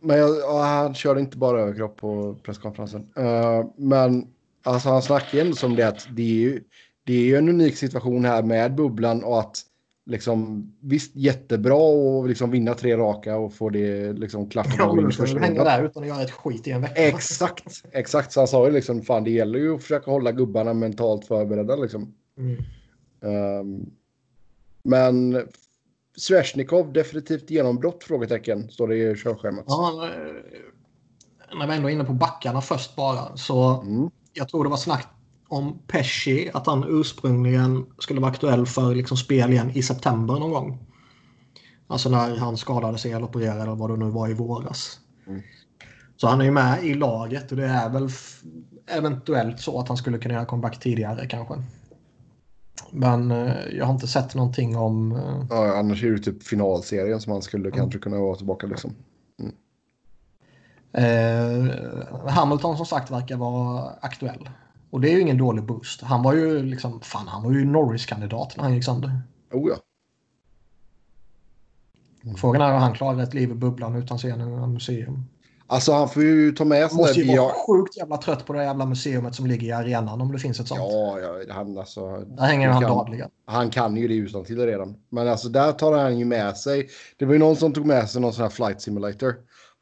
Men 0.03 0.18
jag, 0.18 0.36
ja, 0.38 0.62
han 0.62 0.94
körde 0.94 1.20
inte 1.20 1.36
bara 1.36 1.61
överkropp 1.61 1.96
på 1.96 2.36
presskonferensen. 2.42 3.09
Uh, 3.18 3.66
men 3.76 4.26
alltså, 4.62 4.88
han 4.88 5.03
snackar 5.03 5.38
ju 5.38 5.40
ändå 5.40 5.57
som 5.57 5.76
det 5.76 5.88
att 5.88 6.07
det 6.11 6.22
är 6.22 6.40
ju 6.40 6.62
det 7.05 7.32
är 7.32 7.38
en 7.38 7.48
unik 7.48 7.76
situation 7.76 8.24
här 8.24 8.42
med 8.42 8.74
bubblan 8.74 9.24
och 9.24 9.40
att 9.40 9.62
liksom 10.05 10.72
visst 10.80 11.16
jättebra 11.16 12.20
att 12.22 12.28
liksom 12.28 12.50
vinna 12.50 12.74
tre 12.74 12.96
raka 12.96 13.36
och 13.36 13.55
få 13.55 13.70
det 13.70 14.12
liksom 14.12 14.48
klart. 14.48 14.66
Ja, 14.78 14.94
men 14.94 15.09
du 15.09 15.38
hänga 15.38 15.64
där 15.64 15.84
utan 15.84 16.03
att 16.03 16.09
göra 16.09 16.22
ett 16.22 16.30
skit 16.30 16.66
i 16.66 16.70
en 16.70 16.80
vecka. 16.80 16.94
Exakt, 16.94 17.84
exakt. 17.92 18.32
Så 18.32 18.40
han 18.40 18.48
sa 18.48 18.66
ju 18.66 18.72
liksom 18.72 19.03
fan 19.03 19.24
det 19.24 19.30
gäller 19.30 19.59
ju 19.59 19.74
att 19.74 19.82
försöka 19.82 20.11
hålla 20.11 20.32
gubbarna 20.32 20.74
mentalt 20.74 21.26
förberedda 21.26 21.76
liksom. 21.76 22.14
Mm. 22.38 22.57
Um, 23.61 23.90
men 24.82 25.32
Sveshnikov 26.17 26.93
definitivt 26.93 27.51
genombrott? 27.51 28.05
Frågetecken 28.05 28.71
står 28.71 28.89
det 28.89 28.97
i 28.97 29.17
körschemat. 29.17 29.65
Ja, 29.67 30.09
när 31.55 31.67
vi 31.67 31.75
ändå 31.75 31.89
är 31.89 31.93
inne 31.93 32.05
på 32.05 32.13
backarna 32.13 32.61
först 32.61 32.97
bara 32.97 33.37
så 33.37 33.81
mm. 33.81 34.11
jag 34.33 34.49
tror 34.49 34.65
det 34.65 34.71
var 34.71 34.77
snack 34.77 35.09
om 35.49 35.79
Pesci 35.87 36.51
att 36.55 36.67
han 36.67 36.85
ursprungligen 36.89 37.87
skulle 37.99 38.21
vara 38.21 38.31
aktuell 38.31 38.67
för 38.67 38.95
liksom 38.95 39.17
spel 39.17 39.53
igen 39.53 39.71
i 39.71 39.83
september 39.83 40.35
någon 40.35 40.51
gång. 40.51 40.79
Alltså 41.87 42.09
när 42.09 42.37
han 42.37 42.57
skadade 42.57 42.99
sig 42.99 43.13
eller 43.13 43.25
opererade 43.25 43.63
eller 43.63 43.75
vad 43.75 43.91
det 43.91 43.97
nu 43.97 44.11
var 44.11 44.31
i 44.31 44.35
våras. 44.35 45.01
Mm. 45.27 45.43
Så 46.17 46.29
han 46.29 46.41
är 46.41 46.45
ju 46.45 46.51
med 46.51 46.85
i 46.85 46.95
laget 46.95 47.51
och 47.51 47.57
det 47.57 47.67
är 47.67 47.89
väl 47.91 48.09
eventuellt 48.87 49.61
så 49.61 49.81
att 49.81 49.89
han 49.89 49.97
skulle 49.97 50.19
kunna 50.19 50.35
göra 50.35 50.45
comeback 50.45 50.81
tidigare 50.81 51.27
kanske. 51.27 51.55
Men 52.91 53.31
eh, 53.31 53.57
jag 53.73 53.87
har 53.87 53.95
inte 53.95 54.07
sett 54.07 54.35
någonting 54.35 54.77
om... 54.77 55.12
Eh... 55.12 55.47
Ja, 55.51 55.79
annars 55.79 56.05
är 56.05 56.11
det 56.11 56.18
typ 56.18 56.43
finalserien 56.43 57.20
som 57.20 57.33
han 57.33 57.43
skulle 57.43 57.68
mm. 57.68 57.79
kanske 57.79 57.99
kunna 57.99 58.20
vara 58.20 58.37
tillbaka 58.37 58.66
liksom. 58.66 58.95
Mm. 59.41 59.55
Eh, 60.93 61.75
Hamilton 62.29 62.77
som 62.77 62.87
sagt 62.87 63.11
verkar 63.11 63.37
vara 63.37 63.91
aktuell. 64.01 64.49
Och 64.91 65.01
det 65.01 65.09
är 65.09 65.12
ju 65.12 65.20
ingen 65.20 65.39
dålig 65.39 65.64
boost. 65.64 66.03
Han 66.03 66.23
var 66.23 66.35
ju 66.35 66.62
liksom, 66.62 67.01
fan 67.01 67.29
han 67.29 67.43
var 67.43 67.53
ju 67.53 67.64
Norris-kandidat 67.64 68.57
när 68.57 68.64
han 68.64 68.75
gick 68.75 68.85
sönder. 68.85 69.23
Oh 69.53 69.68
ja. 69.68 69.77
Mm. 72.25 72.37
Frågan 72.37 72.62
är 72.62 72.73
hur 72.73 72.79
han 72.79 72.95
klarar 72.95 73.23
ett 73.23 73.35
liv 73.35 73.51
i 73.51 73.55
bubblan 73.55 73.97
utan 73.97 74.18
scenen 74.18 74.53
och 74.53 74.68
museum. 74.68 75.25
Alltså 75.67 75.93
han 75.93 76.09
får 76.09 76.23
ju 76.23 76.53
ta 76.53 76.65
med 76.65 76.79
sig... 76.79 76.89
Han 76.89 76.97
måste 76.97 77.21
ju 77.21 77.37
vara 77.37 77.53
sjukt 77.53 77.97
jävla 77.97 78.17
trött 78.17 78.47
på 78.47 78.53
det 78.53 78.65
jävla 78.65 78.87
museet 78.87 79.35
som 79.35 79.47
ligger 79.47 79.67
i 79.67 79.73
arenan 79.73 80.21
om 80.21 80.33
det 80.33 80.39
finns 80.39 80.61
ett 80.61 80.69
sånt. 80.69 80.81
Ja, 80.81 81.19
ja 81.21 81.55
han 81.55 81.79
alltså... 81.79 82.17
Där 82.17 82.45
hänger 82.45 82.69
han 82.69 82.83
dagligen. 82.83 83.31
Han 83.47 83.71
kan 83.71 83.97
ju 83.97 84.09
det 84.09 84.15
utan 84.15 84.45
till 84.45 84.67
redan. 84.67 84.97
Men 85.09 85.29
alltså 85.29 85.49
där 85.49 85.73
tar 85.73 85.99
han 85.99 86.19
ju 86.19 86.25
med 86.25 86.57
sig... 86.57 86.89
Det 87.17 87.25
var 87.25 87.33
ju 87.33 87.39
någon 87.39 87.57
som 87.57 87.73
tog 87.73 87.87
med 87.87 88.11
sig 88.11 88.21
någon 88.21 88.33
sån 88.33 88.43
här 88.43 88.51
flight 88.51 88.81
simulator. 88.81 89.35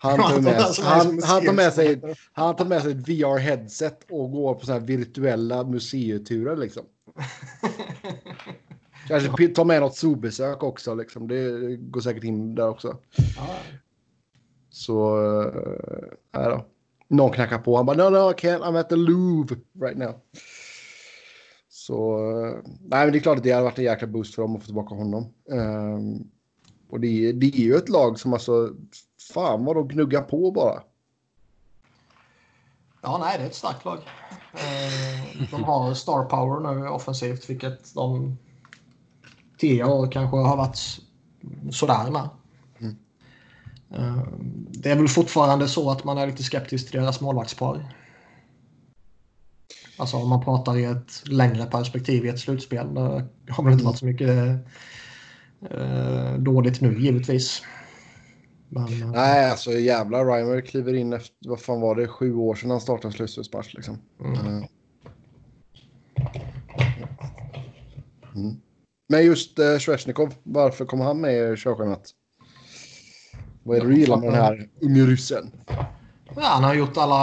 Han 0.03 0.19
tar 0.19 0.41
med, 0.41 0.63
han, 0.83 1.21
han, 1.23 1.45
tar 1.47 1.53
med 1.53 1.73
sig, 1.73 2.01
han 2.33 2.57
tar 2.57 2.65
med 2.65 2.83
sig 2.83 2.91
ett 2.91 3.09
VR-headset 3.09 3.97
och 4.11 4.31
går 4.31 4.55
på 4.55 4.67
så 4.67 4.73
här 4.73 4.81
virtuella 4.81 5.65
museiturer 5.65 6.57
liksom. 6.57 6.83
Kanske 9.09 9.49
ta 9.49 9.65
med 9.65 9.81
något 9.81 9.97
zoobesök 9.97 10.63
också 10.63 10.95
liksom. 10.95 11.29
Det 11.29 11.77
går 11.77 12.01
säkert 12.01 12.25
in 12.25 12.55
där 12.55 12.69
också. 12.69 12.97
Så, 14.71 15.23
eh, 15.43 16.09
nej 16.33 16.49
då. 16.49 16.65
Någon 17.09 17.33
knackar 17.33 17.59
på. 17.59 17.77
Han 17.77 17.87
bara 17.87 17.97
no, 17.97 18.11
no, 18.11 18.31
I 18.31 18.35
can't. 18.35 18.63
I'm 18.63 18.81
at 18.81 18.89
the 18.89 18.97
Louvre 18.97 19.57
right 19.81 19.99
now. 19.99 20.15
Så, 21.69 22.15
eh, 22.17 22.59
nej 22.81 23.05
men 23.05 23.13
det 23.13 23.19
är 23.19 23.21
klart 23.21 23.39
att 23.39 23.45
det 23.45 23.53
hade 23.53 23.65
varit 23.65 23.79
en 23.79 23.85
jäkla 23.85 24.09
boost 24.09 24.35
för 24.35 24.43
dem 24.43 24.57
att 24.57 24.63
få 24.63 24.67
tillbaka 24.67 24.95
honom. 24.95 25.33
Um, 25.51 26.31
och 26.91 27.01
det, 27.01 27.33
det 27.33 27.47
är 27.47 27.61
ju 27.61 27.77
ett 27.77 27.89
lag 27.89 28.19
som 28.19 28.33
alltså, 28.33 28.71
fan 29.35 29.65
vad 29.65 29.77
de 29.77 29.89
gnuggar 29.89 30.23
på 30.23 30.51
bara. 30.51 30.83
Ja, 33.03 33.19
nej, 33.19 33.39
det 33.39 33.45
är 33.45 33.49
ett 33.49 33.55
starkt 33.55 33.85
lag. 33.85 33.99
Ehm, 34.53 35.47
de 35.51 35.65
har 35.65 35.95
star 35.95 36.25
power 36.25 36.75
nu 36.75 36.89
offensivt, 36.89 37.51
vilket 37.51 37.95
de 37.95 38.37
tidigare 39.59 39.91
år 39.93 40.13
kanske 40.13 40.37
har 40.37 40.57
varit 40.57 40.79
sådär 41.71 42.11
med. 42.11 42.29
Eh, 43.95 44.23
det 44.71 44.91
är 44.91 44.97
väl 44.97 45.09
fortfarande 45.09 45.69
så 45.69 45.91
att 45.91 46.05
man 46.05 46.19
är 46.19 46.27
lite 46.27 46.43
skeptisk 46.43 46.91
till 46.91 47.01
deras 47.01 47.21
målvaktspar. 47.21 47.95
Alltså 49.97 50.17
om 50.17 50.29
man 50.29 50.45
pratar 50.45 50.79
i 50.79 50.85
ett 50.85 51.29
längre 51.29 51.67
perspektiv 51.67 52.27
i 52.27 52.29
ett 52.29 52.39
slutspel. 52.39 52.95
Det 52.95 53.53
har 53.53 53.65
väl 53.65 53.73
inte 53.73 53.85
varit 53.85 53.99
så 53.99 54.07
mycket 54.07 54.31
eh, 55.71 56.35
dåligt 56.39 56.81
nu 56.81 57.01
givetvis. 57.01 57.63
Men, 58.69 59.03
eh, 59.03 59.11
Nej, 59.11 59.51
alltså 59.51 59.73
jävla 59.73 60.25
Reimer 60.25 60.61
kliver 60.61 60.95
in 60.95 61.13
efter, 61.13 61.49
vad 61.49 61.61
fan 61.61 61.81
var 61.81 61.95
det, 61.95 62.09
sju 62.09 62.35
år 62.35 62.55
sedan 62.55 62.71
han 62.71 62.81
startade 62.81 63.15
slutspelsmatch 63.15 63.75
liksom. 63.75 63.99
Mm. 64.21 64.65
Mm. 68.35 68.57
Men 69.09 69.25
just 69.25 69.59
uh, 69.59 69.79
Svesjnikov, 69.79 70.35
varför 70.43 70.85
kommer 70.85 71.05
han 71.05 71.21
med 71.21 71.53
i 71.53 71.57
körschemat? 71.57 72.15
Vad 73.71 73.79
är 73.79 73.83
det 73.83 73.89
du 73.89 74.01
gillar 74.01 74.17
med 74.17 74.29
den 74.29 74.35
här 74.35 74.69
unge 74.81 75.01
ryssen? 75.01 75.51
Ja, 76.37 76.43
han 76.43 76.65
har 76.65 76.75
gjort 76.75 76.97
alla, 76.97 77.15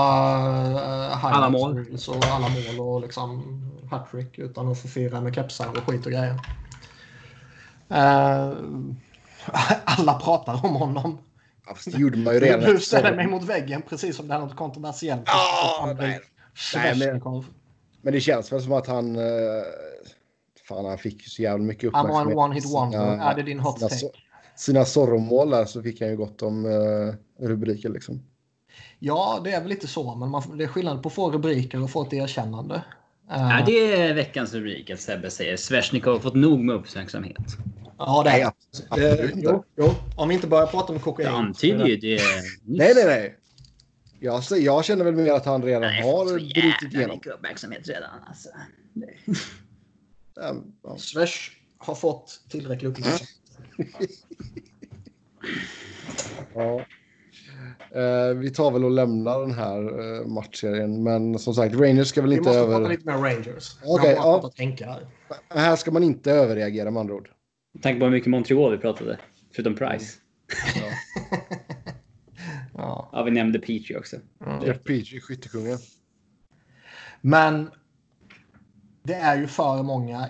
uh, 1.11 1.25
alla 1.25 1.49
mål. 1.49 1.85
Och 2.07 2.25
alla 2.25 2.49
mål 2.49 2.79
och 2.79 3.01
liksom 3.01 3.61
hattrick 3.91 4.39
utan 4.39 4.67
att 4.67 4.81
få 4.81 4.87
fira 4.87 5.21
med 5.21 5.35
kepsar 5.35 5.69
och 5.69 5.77
skit 5.77 6.05
och 6.05 6.11
grejer. 6.11 6.33
Uh, 7.91 8.57
alla 9.83 10.13
pratar 10.13 10.65
om 10.65 10.75
honom. 10.75 11.17
Ja, 11.65 11.75
det 11.85 11.97
gjorde 11.97 12.17
man 12.17 12.33
ju 12.33 12.39
redan. 12.39 12.73
Du 12.73 12.79
ställer 12.79 13.15
mig 13.15 13.27
mot 13.27 13.43
väggen 13.43 13.81
precis 13.89 14.15
som 14.15 14.27
det 14.27 14.33
är 14.33 14.39
något 14.39 14.55
kontroversiellt. 14.55 15.23
Ja, 15.25 15.95
nej. 15.99 16.19
nej 16.75 16.95
men, 16.97 17.43
men, 18.01 18.13
det 18.13 18.21
känns 18.21 18.51
väl 18.51 18.61
som 18.61 18.73
att 18.73 18.87
han... 18.87 19.15
Uh, 19.15 19.63
fan, 20.67 20.85
han 20.85 20.97
fick 20.97 21.27
så 21.27 21.41
jävla 21.41 21.65
mycket 21.65 21.83
uppmärksamhet. 21.83 22.17
Han 22.17 22.35
var 22.35 22.45
en 22.45 22.51
one-hit 22.51 22.73
wonder. 22.73 23.29
Är 23.29 23.35
det 23.35 23.43
din 23.43 23.59
hot 23.59 23.79
take? 23.79 24.26
Sina, 24.58 24.86
Zorro-mål 24.86 25.49
där 25.49 25.66
så 25.66 25.84
fick 25.84 26.01
han 26.01 26.10
ju 26.10 26.18
gott 26.18 26.41
om 26.41 26.66
uh, 26.66 27.14
rubriker 27.39 27.89
liksom. 27.89 28.24
Ja, 28.99 29.41
det 29.43 29.51
är 29.51 29.60
väl 29.60 29.70
lite 29.70 29.88
så. 29.88 30.16
Men 30.16 30.30
man, 30.30 30.58
det 30.58 30.64
är 30.64 30.68
skillnad 30.68 31.03
på 31.03 31.10
att 31.10 31.16
få 31.16 31.32
rubriker 31.32 31.84
och 31.84 31.91
få 31.91 32.01
ett 32.01 32.14
erkännande. 32.14 32.76
Uh, 32.76 32.82
ja, 33.38 33.64
det 33.66 33.93
är 33.93 34.14
veckans 34.14 34.53
rubrik 34.53 34.89
att 34.89 34.99
Sebbe 34.99 35.30
säger. 35.30 35.58
Svesjnikov 35.58 36.14
har 36.14 36.20
fått 36.20 36.36
nog 36.36 36.60
med 36.60 36.76
uppmärksamhet. 36.76 37.58
Ja, 37.97 38.24
det 38.24 38.30
är 38.30 38.51
absolut 38.89 39.36
eh, 39.36 39.41
jo, 39.43 39.64
jo. 39.76 39.93
Om 40.16 40.30
vi 40.30 40.36
inte 40.36 40.47
börjar 40.47 40.68
prata 40.68 40.93
om 40.93 40.99
kokain. 40.99 41.30
Det 41.30 41.36
antyder 41.36 41.86
ju 41.86 41.97
det. 41.97 42.22
Nej, 42.64 42.91
nej, 42.95 43.05
nej. 43.05 43.38
Jag, 44.20 44.43
jag 44.60 44.86
känner 44.86 45.05
väl 45.05 45.16
mer 45.16 45.34
att 45.34 45.45
han 45.45 45.64
redan 45.64 45.82
nej, 45.82 46.01
har 46.01 46.26
brutit 46.26 46.93
igenom. 46.93 47.16
mycket 47.16 47.34
uppmärksamhet 47.34 47.88
redan. 47.88 48.10
Alltså. 48.28 48.49
um, 50.36 50.74
ja. 50.84 50.97
Svesh 50.97 51.51
har 51.78 51.95
fått 51.95 52.41
tillräcklig 52.49 52.89
uppmärksamhet. 52.89 53.36
Ja. 56.53 56.86
Uh, 57.95 58.38
vi 58.38 58.49
tar 58.49 58.71
väl 58.71 58.86
och 58.86 58.91
lämnar 58.91 59.39
den 59.39 59.51
här 59.51 59.99
uh, 59.99 60.28
matchserien. 60.28 61.03
Men 61.03 61.39
som 61.39 61.53
sagt, 61.53 61.75
Rangers 61.75 62.07
ska 62.07 62.21
väl 62.21 62.34
inte 62.34 62.49
över... 62.49 62.59
Vi 62.59 62.65
måste 62.65 62.80
prata 62.80 62.89
lite 62.89 63.05
mer 63.05 63.17
Rangers. 63.17 63.78
Okej, 63.84 64.19
okay, 64.19 64.75
ja. 64.80 65.07
Här. 65.49 65.59
här 65.59 65.75
ska 65.75 65.91
man 65.91 66.03
inte 66.03 66.32
överreagera 66.32 66.91
med 66.91 66.99
andra 66.99 67.13
ord. 67.13 67.30
Tänk 67.82 67.99
på 67.99 68.05
hur 68.05 68.11
mycket 68.11 68.30
Montreal 68.30 68.71
vi 68.71 68.78
pratade. 68.78 69.19
Förutom 69.51 69.75
Price. 69.75 70.17
Ja. 70.75 70.82
ja. 72.73 73.09
ja. 73.11 73.23
vi 73.23 73.32
nämnde 73.32 73.59
Peachy 73.59 73.95
också. 73.95 74.17
Ja. 74.39 74.65
Jeff 74.65 74.84
Peachy, 74.84 75.19
skyttekungen. 75.19 75.78
Men 77.21 77.69
det 79.03 79.13
är 79.13 79.38
ju 79.38 79.47
för 79.47 79.84
många 79.84 80.30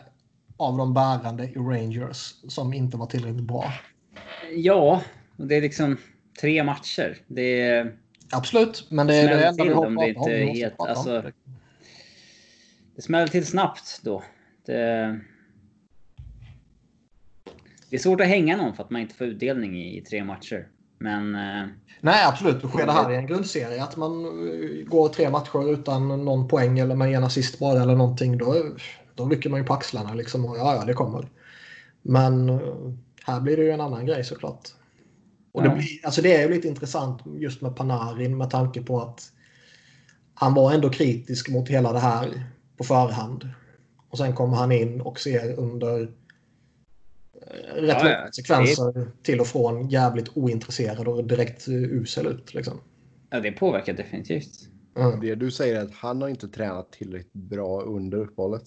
av 0.58 0.78
de 0.78 0.94
bärande 0.94 1.44
i 1.44 1.56
Rangers 1.56 2.34
som 2.48 2.74
inte 2.74 2.98
var 2.98 3.06
tillräckligt 3.06 3.48
bra. 3.48 3.74
Ja, 4.56 5.02
och 5.38 5.48
det 5.48 5.56
är 5.56 5.62
liksom 5.62 5.98
tre 6.42 6.64
matcher. 6.64 7.18
Det 7.28 7.62
är... 7.62 7.98
Absolut, 8.32 8.88
men 8.90 9.08
det 9.08 9.16
är 9.16 9.38
det 9.38 9.46
enda 9.46 9.64
vi 9.64 9.70
har 9.70 9.86
pratat 9.86 10.18
om. 10.18 10.30
Det, 10.30 10.46
helt, 10.46 10.74
alltså, 10.78 11.32
det 12.96 13.02
smäller 13.02 13.28
till 13.28 13.46
snabbt 13.46 14.00
då. 14.04 14.24
Det... 14.66 15.20
Det 17.90 17.96
är 17.96 18.00
svårt 18.00 18.22
att 18.22 18.28
hänga 18.28 18.58
någon 18.58 18.76
för 18.76 18.84
att 18.84 18.90
man 18.90 19.02
inte 19.02 19.16
får 19.16 19.28
utdelning 19.28 19.84
i, 19.84 20.02
tre 20.02 20.24
matcher. 20.24 20.68
Men... 21.00 21.36
Eh, 21.36 21.68
Nej, 22.02 22.26
absolut. 22.26 22.64
Sker 22.64 22.86
det 22.86 22.92
här 22.92 23.12
i 23.12 23.16
en 23.16 23.28
grundserie 23.28 23.84
att 23.84 23.98
man 23.98 24.26
eh, 24.26 24.86
går 24.86 25.10
tre 25.10 25.30
matcher 25.30 25.74
utan 25.74 26.26
någon 26.26 26.48
poäng 26.48 26.80
eller 26.80 26.96
med 26.96 27.14
en 27.14 27.24
assist 27.24 27.60
bara 27.60 27.82
eller 27.82 27.96
någonting. 27.96 28.38
Då, 28.38 28.56
då 29.18 29.30
rycker 29.30 29.50
man 29.50 29.60
ju 29.60 29.66
på 29.66 29.74
axlarna 29.74 30.14
liksom. 30.14 30.46
Och, 30.46 30.58
ja, 30.58 30.76
ja, 30.76 30.86
det 30.86 30.94
kommer. 30.94 31.28
Men 32.02 32.50
eh, 32.50 32.94
här 33.24 33.42
blir 33.42 33.58
det 33.58 33.64
ju 33.64 33.72
en 33.72 33.82
annan 33.82 34.06
grej 34.06 34.24
såklart. 34.24 34.70
Och 35.52 35.64
det, 35.64 35.70
blir, 35.70 35.88
alltså 36.04 36.22
det 36.22 36.36
är 36.36 36.48
ju 36.48 36.56
lite 36.56 36.68
intressant 36.68 37.22
just 37.26 37.62
med 37.62 37.76
Panarin 37.76 38.38
med 38.38 38.50
tanke 38.50 38.82
på 38.82 39.02
att 39.02 39.32
han 40.34 40.54
var 40.54 40.74
ändå 40.74 40.90
kritisk 40.90 41.50
mot 41.50 41.70
hela 41.70 41.94
det 41.94 42.00
här 42.00 42.44
på 42.78 42.84
förhand. 42.84 43.50
Och 44.10 44.18
sen 44.18 44.34
kommer 44.34 44.58
han 44.58 44.72
in 44.72 45.02
och 45.02 45.20
ser 45.20 45.60
under 45.60 46.02
eh, 46.02 47.82
rätt 47.82 47.98
ja, 48.04 48.10
ja. 48.10 48.32
sekvenser 48.32 49.12
till 49.24 49.40
och 49.40 49.48
från 49.48 49.90
jävligt 49.90 50.38
ointresserad 50.38 51.08
och 51.08 51.24
direkt 51.24 51.68
usel 51.68 52.28
ut. 52.28 52.54
Liksom. 52.54 52.80
Ja, 53.30 53.40
det 53.40 53.52
påverkar 53.52 53.94
definitivt. 53.94 54.70
Mm. 54.98 55.20
Det 55.20 55.36
du 55.36 55.52
säger 55.52 55.76
är 55.76 55.86
att 55.86 55.94
han 55.94 56.22
har 56.22 56.30
inte 56.30 56.48
tränat 56.48 56.92
tillräckligt 56.92 57.34
bra 57.34 57.82
under 57.82 58.18
uppehållet. 58.18 58.64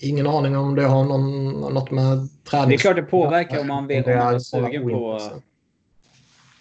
Ingen 0.00 0.26
aning 0.26 0.56
om 0.56 0.74
det 0.74 0.82
har 0.82 1.04
någon, 1.04 1.50
något 1.74 1.90
med 1.90 2.28
träning 2.44 2.68
Det 2.68 2.74
är 2.74 2.78
klart 2.78 2.96
det 2.96 3.02
påverkar 3.02 3.60
om 3.60 3.66
man, 3.66 3.86
vet, 3.86 4.06
om 4.06 4.14
man 4.14 4.32
var 4.32 4.38
sugen 4.38 4.82
på 4.82 5.20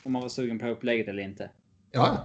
om 0.03 0.11
man 0.11 0.21
var 0.21 0.29
sugen 0.29 0.59
på 0.59 0.67
upplägget 0.67 1.07
eller 1.07 1.23
inte. 1.23 1.49
Ja. 1.91 2.17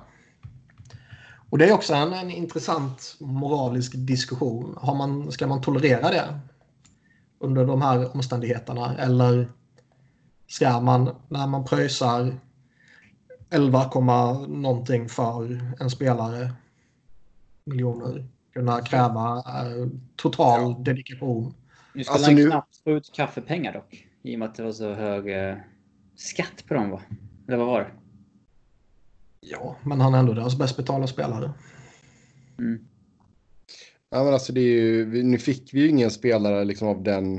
Och 1.50 1.58
det 1.58 1.68
är 1.68 1.72
också 1.72 1.94
en, 1.94 2.12
en 2.12 2.30
intressant 2.30 3.16
moralisk 3.20 3.92
diskussion. 3.94 4.74
Har 4.80 4.94
man, 4.94 5.32
ska 5.32 5.46
man 5.46 5.60
tolerera 5.60 6.10
det 6.10 6.40
under 7.38 7.66
de 7.66 7.82
här 7.82 8.16
omständigheterna? 8.16 8.96
Eller 8.98 9.48
ska 10.46 10.80
man, 10.80 11.16
när 11.28 11.46
man 11.46 11.64
pröjsar 11.64 12.34
11, 13.50 13.90
någonting 14.48 15.08
för 15.08 15.60
en 15.80 15.90
spelare, 15.90 16.52
miljoner, 17.64 18.26
kunna 18.52 18.80
kräva 18.80 19.36
eh, 19.36 19.88
total 20.16 20.60
ja. 20.60 20.82
dedikation. 20.84 21.54
Nu 21.92 22.04
skulle 22.04 22.14
alltså, 22.14 22.30
han 22.30 22.34
nu... 22.34 22.46
knappt 22.46 22.76
få 22.76 22.90
ut 22.90 23.12
kaffepengar 23.12 23.72
dock. 23.72 24.06
I 24.22 24.34
och 24.34 24.38
med 24.38 24.48
att 24.48 24.54
det 24.54 24.62
var 24.62 24.72
så 24.72 24.92
hög 24.92 25.48
eh, 25.48 25.56
skatt 26.16 26.64
på 26.68 26.74
dem 26.74 26.90
va? 26.90 27.00
Eller 27.48 27.56
vad 27.56 27.66
var 27.66 27.80
det? 27.80 27.90
Ja, 29.40 29.76
men 29.82 30.00
han 30.00 30.14
är 30.14 30.18
ändå 30.18 30.32
deras 30.32 30.58
bäst 30.58 30.76
betalda 30.76 31.06
spelare. 31.06 31.52
Mm. 32.58 32.84
Ja, 34.10 34.24
men 34.24 34.32
alltså 34.32 34.52
det 34.52 34.60
är 34.60 34.82
ju, 34.82 35.22
nu 35.22 35.38
fick 35.38 35.74
vi 35.74 35.80
ju 35.80 35.88
ingen 35.88 36.10
spelare 36.10 36.64
liksom 36.64 36.88
av 36.88 37.02
den 37.02 37.36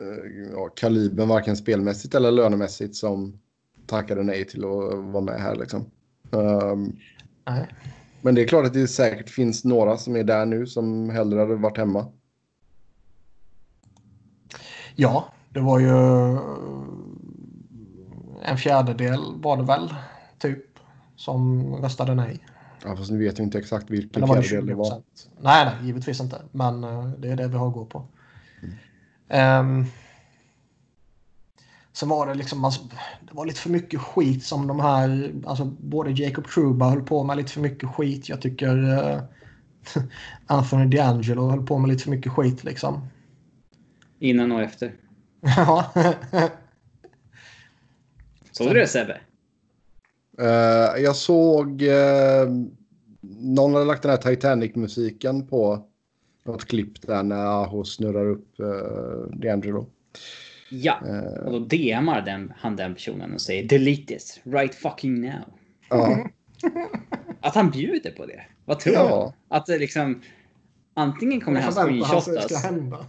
uh, 0.00 0.50
ja, 0.52 0.68
kalibern, 0.68 1.28
varken 1.28 1.56
spelmässigt 1.56 2.14
eller 2.14 2.30
lönemässigt, 2.30 2.96
som 2.96 3.38
tackade 3.86 4.22
nej 4.22 4.44
till 4.44 4.64
att 4.64 4.94
vara 4.94 5.20
med 5.20 5.40
här. 5.40 5.56
Liksom. 5.56 5.90
Um, 6.30 6.96
nej. 7.46 7.68
Men 8.22 8.34
det 8.34 8.42
är 8.42 8.48
klart 8.48 8.66
att 8.66 8.74
det 8.74 8.88
säkert 8.88 9.30
finns 9.30 9.64
några 9.64 9.96
som 9.96 10.16
är 10.16 10.24
där 10.24 10.46
nu 10.46 10.66
som 10.66 11.10
hellre 11.10 11.40
hade 11.40 11.54
varit 11.54 11.78
hemma. 11.78 12.06
Ja, 14.94 15.28
det 15.50 15.60
var 15.60 15.78
ju 15.78 15.88
en 18.42 18.58
fjärdedel 18.58 19.20
var 19.36 19.56
det 19.56 19.62
väl, 19.62 19.94
typ, 20.38 20.64
som 21.16 21.74
röstade 21.76 22.14
nej. 22.14 22.46
Ja, 22.84 22.96
fast 22.96 23.10
nu 23.10 23.18
vet 23.18 23.38
vi 23.38 23.42
inte 23.42 23.58
exakt 23.58 23.90
vilken 23.90 24.26
fjärdedel 24.26 24.66
det 24.66 24.74
var. 24.74 25.02
Nej, 25.40 25.64
nej, 25.64 25.74
givetvis 25.82 26.20
inte. 26.20 26.42
Men 26.52 26.84
uh, 26.84 27.10
det 27.18 27.28
är 27.28 27.36
det 27.36 27.48
vi 27.48 27.56
har 27.56 27.68
att 27.68 27.74
gå 27.74 27.84
på. 27.84 28.06
Mm. 29.28 29.80
Um, 29.80 29.86
Sen 31.92 32.08
var 32.08 32.26
det 32.26 32.34
liksom, 32.34 32.64
alltså, 32.64 32.82
det 33.20 33.34
var 33.34 33.46
lite 33.46 33.60
för 33.60 33.70
mycket 33.70 34.00
skit 34.00 34.44
som 34.44 34.66
de 34.66 34.80
här, 34.80 35.32
alltså 35.46 35.64
både 35.64 36.10
Jacob 36.10 36.48
Truba 36.48 36.90
höll 36.90 37.02
på 37.02 37.24
med 37.24 37.36
lite 37.36 37.52
för 37.52 37.60
mycket 37.60 37.88
skit. 37.88 38.28
Jag 38.28 38.40
tycker 38.40 38.78
uh, 38.78 39.22
Anthony 40.46 40.84
D'Angelo 40.84 41.50
höll 41.50 41.66
på 41.66 41.78
med 41.78 41.90
lite 41.90 42.02
för 42.02 42.10
mycket 42.10 42.32
skit 42.32 42.64
liksom. 42.64 43.08
Innan 44.18 44.52
och 44.52 44.62
efter. 44.62 44.94
Ja. 45.56 45.92
såg 48.52 48.68
du 48.68 48.74
det 48.74 48.86
Sebbe? 48.86 49.20
Uh, 50.40 51.02
jag 51.02 51.16
såg 51.16 51.82
uh, 51.82 52.66
någon 53.40 53.74
hade 53.74 53.86
lagt 53.86 54.02
den 54.02 54.10
här 54.10 54.18
Titanic-musiken 54.18 55.46
på 55.46 55.84
något 56.44 56.64
klipp 56.64 57.06
där 57.06 57.22
när 57.22 57.46
Aho 57.46 57.84
snurrar 57.84 58.26
upp 58.26 58.60
uh, 58.60 58.66
D'Angelo. 59.36 59.86
Ja, 60.74 61.00
uh, 61.06 61.46
och 61.46 61.52
då 61.52 61.58
DMar 61.58 62.22
den, 62.22 62.52
han 62.56 62.76
den 62.76 62.94
personen 62.94 63.34
och 63.34 63.40
säger 63.40 63.68
delete 63.68 64.06
this 64.06 64.40
right 64.44 64.74
fucking 64.74 65.20
now. 65.20 65.44
Uh. 65.94 66.26
Att 67.40 67.54
han 67.54 67.70
bjuder 67.70 68.10
på 68.10 68.26
det. 68.26 68.42
Vad 68.64 68.80
tror 68.80 68.94
ja. 68.94 69.34
du? 69.48 69.54
Att 69.56 69.66
det 69.66 69.78
liksom 69.78 70.22
antingen 70.94 71.40
kommer 71.40 71.60
han 71.60 71.72
screenshotas 71.72 72.64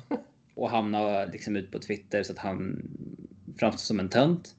och 0.55 0.69
hamna 0.69 1.25
liksom 1.25 1.55
ut 1.55 1.71
på 1.71 1.79
Twitter 1.79 2.23
så 2.23 2.33
att 2.33 2.39
han 2.39 2.89
framstår 3.57 3.83
som 3.83 3.99
en 3.99 4.09
tönt. 4.09 4.55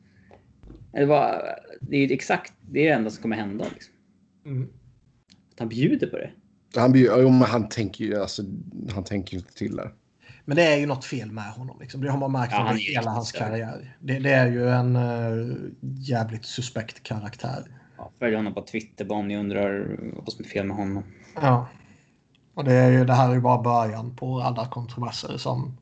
Eller 0.93 1.07
vad, 1.07 1.41
det 1.81 1.97
är 1.97 2.07
ju 2.07 2.15
exakt 2.15 2.53
det, 2.61 2.81
är 2.81 2.85
det 2.85 2.95
enda 2.95 3.11
som 3.11 3.23
kommer 3.23 3.37
hända. 3.37 3.65
Liksom. 3.75 3.95
Mm. 4.47 4.69
Att 5.53 5.59
han 5.59 5.69
bjuder 5.69 6.07
på 6.07 6.17
det. 6.17 6.31
Han, 6.75 6.93
bjuder, 6.93 7.23
jo, 7.23 7.31
men 7.31 7.49
han 7.49 7.69
tänker 7.69 8.05
ju 8.05 8.17
alltså, 8.17 8.43
han 8.95 9.05
tänker 9.05 9.37
inte 9.37 9.55
till 9.55 9.77
där. 9.77 9.93
Men 10.45 10.57
det 10.57 10.63
är 10.63 10.77
ju 10.77 10.87
något 10.87 11.05
fel 11.05 11.33
med 11.33 11.53
honom. 11.53 11.77
Liksom. 11.81 12.01
Det 12.01 12.11
har 12.11 12.19
man 12.19 12.33
märkt 12.33 12.53
ja, 12.53 12.61
under 12.61 12.95
hela 12.95 13.11
hans 13.11 13.33
karriär. 13.33 13.97
Det, 14.01 14.19
det, 14.19 14.33
är 14.33 14.47
ju 14.47 14.69
en 14.69 14.97
uh, 14.97 15.57
jävligt 15.81 16.45
suspekt 16.45 17.03
karaktär. 17.03 17.65
Ja, 17.97 18.11
följ 18.19 18.37
honom 18.37 18.55
på 18.55 18.63
Twitter 18.63 19.05
bara 19.05 19.19
om 19.19 19.29
ni 19.29 19.37
undrar 19.37 19.99
vad 20.17 20.33
som 20.33 20.45
är 20.45 20.49
fel 20.49 20.67
med 20.67 20.77
honom. 20.77 21.05
Ja. 21.35 21.69
Och 22.55 22.65
det, 22.65 22.73
är 22.73 22.91
ju, 22.91 23.05
det 23.05 23.13
här 23.13 23.31
är 23.31 23.35
ju 23.35 23.41
bara 23.41 23.63
början 23.63 24.17
på 24.17 24.41
alla 24.41 24.67
kontroverser 24.67 25.37
som 25.37 25.77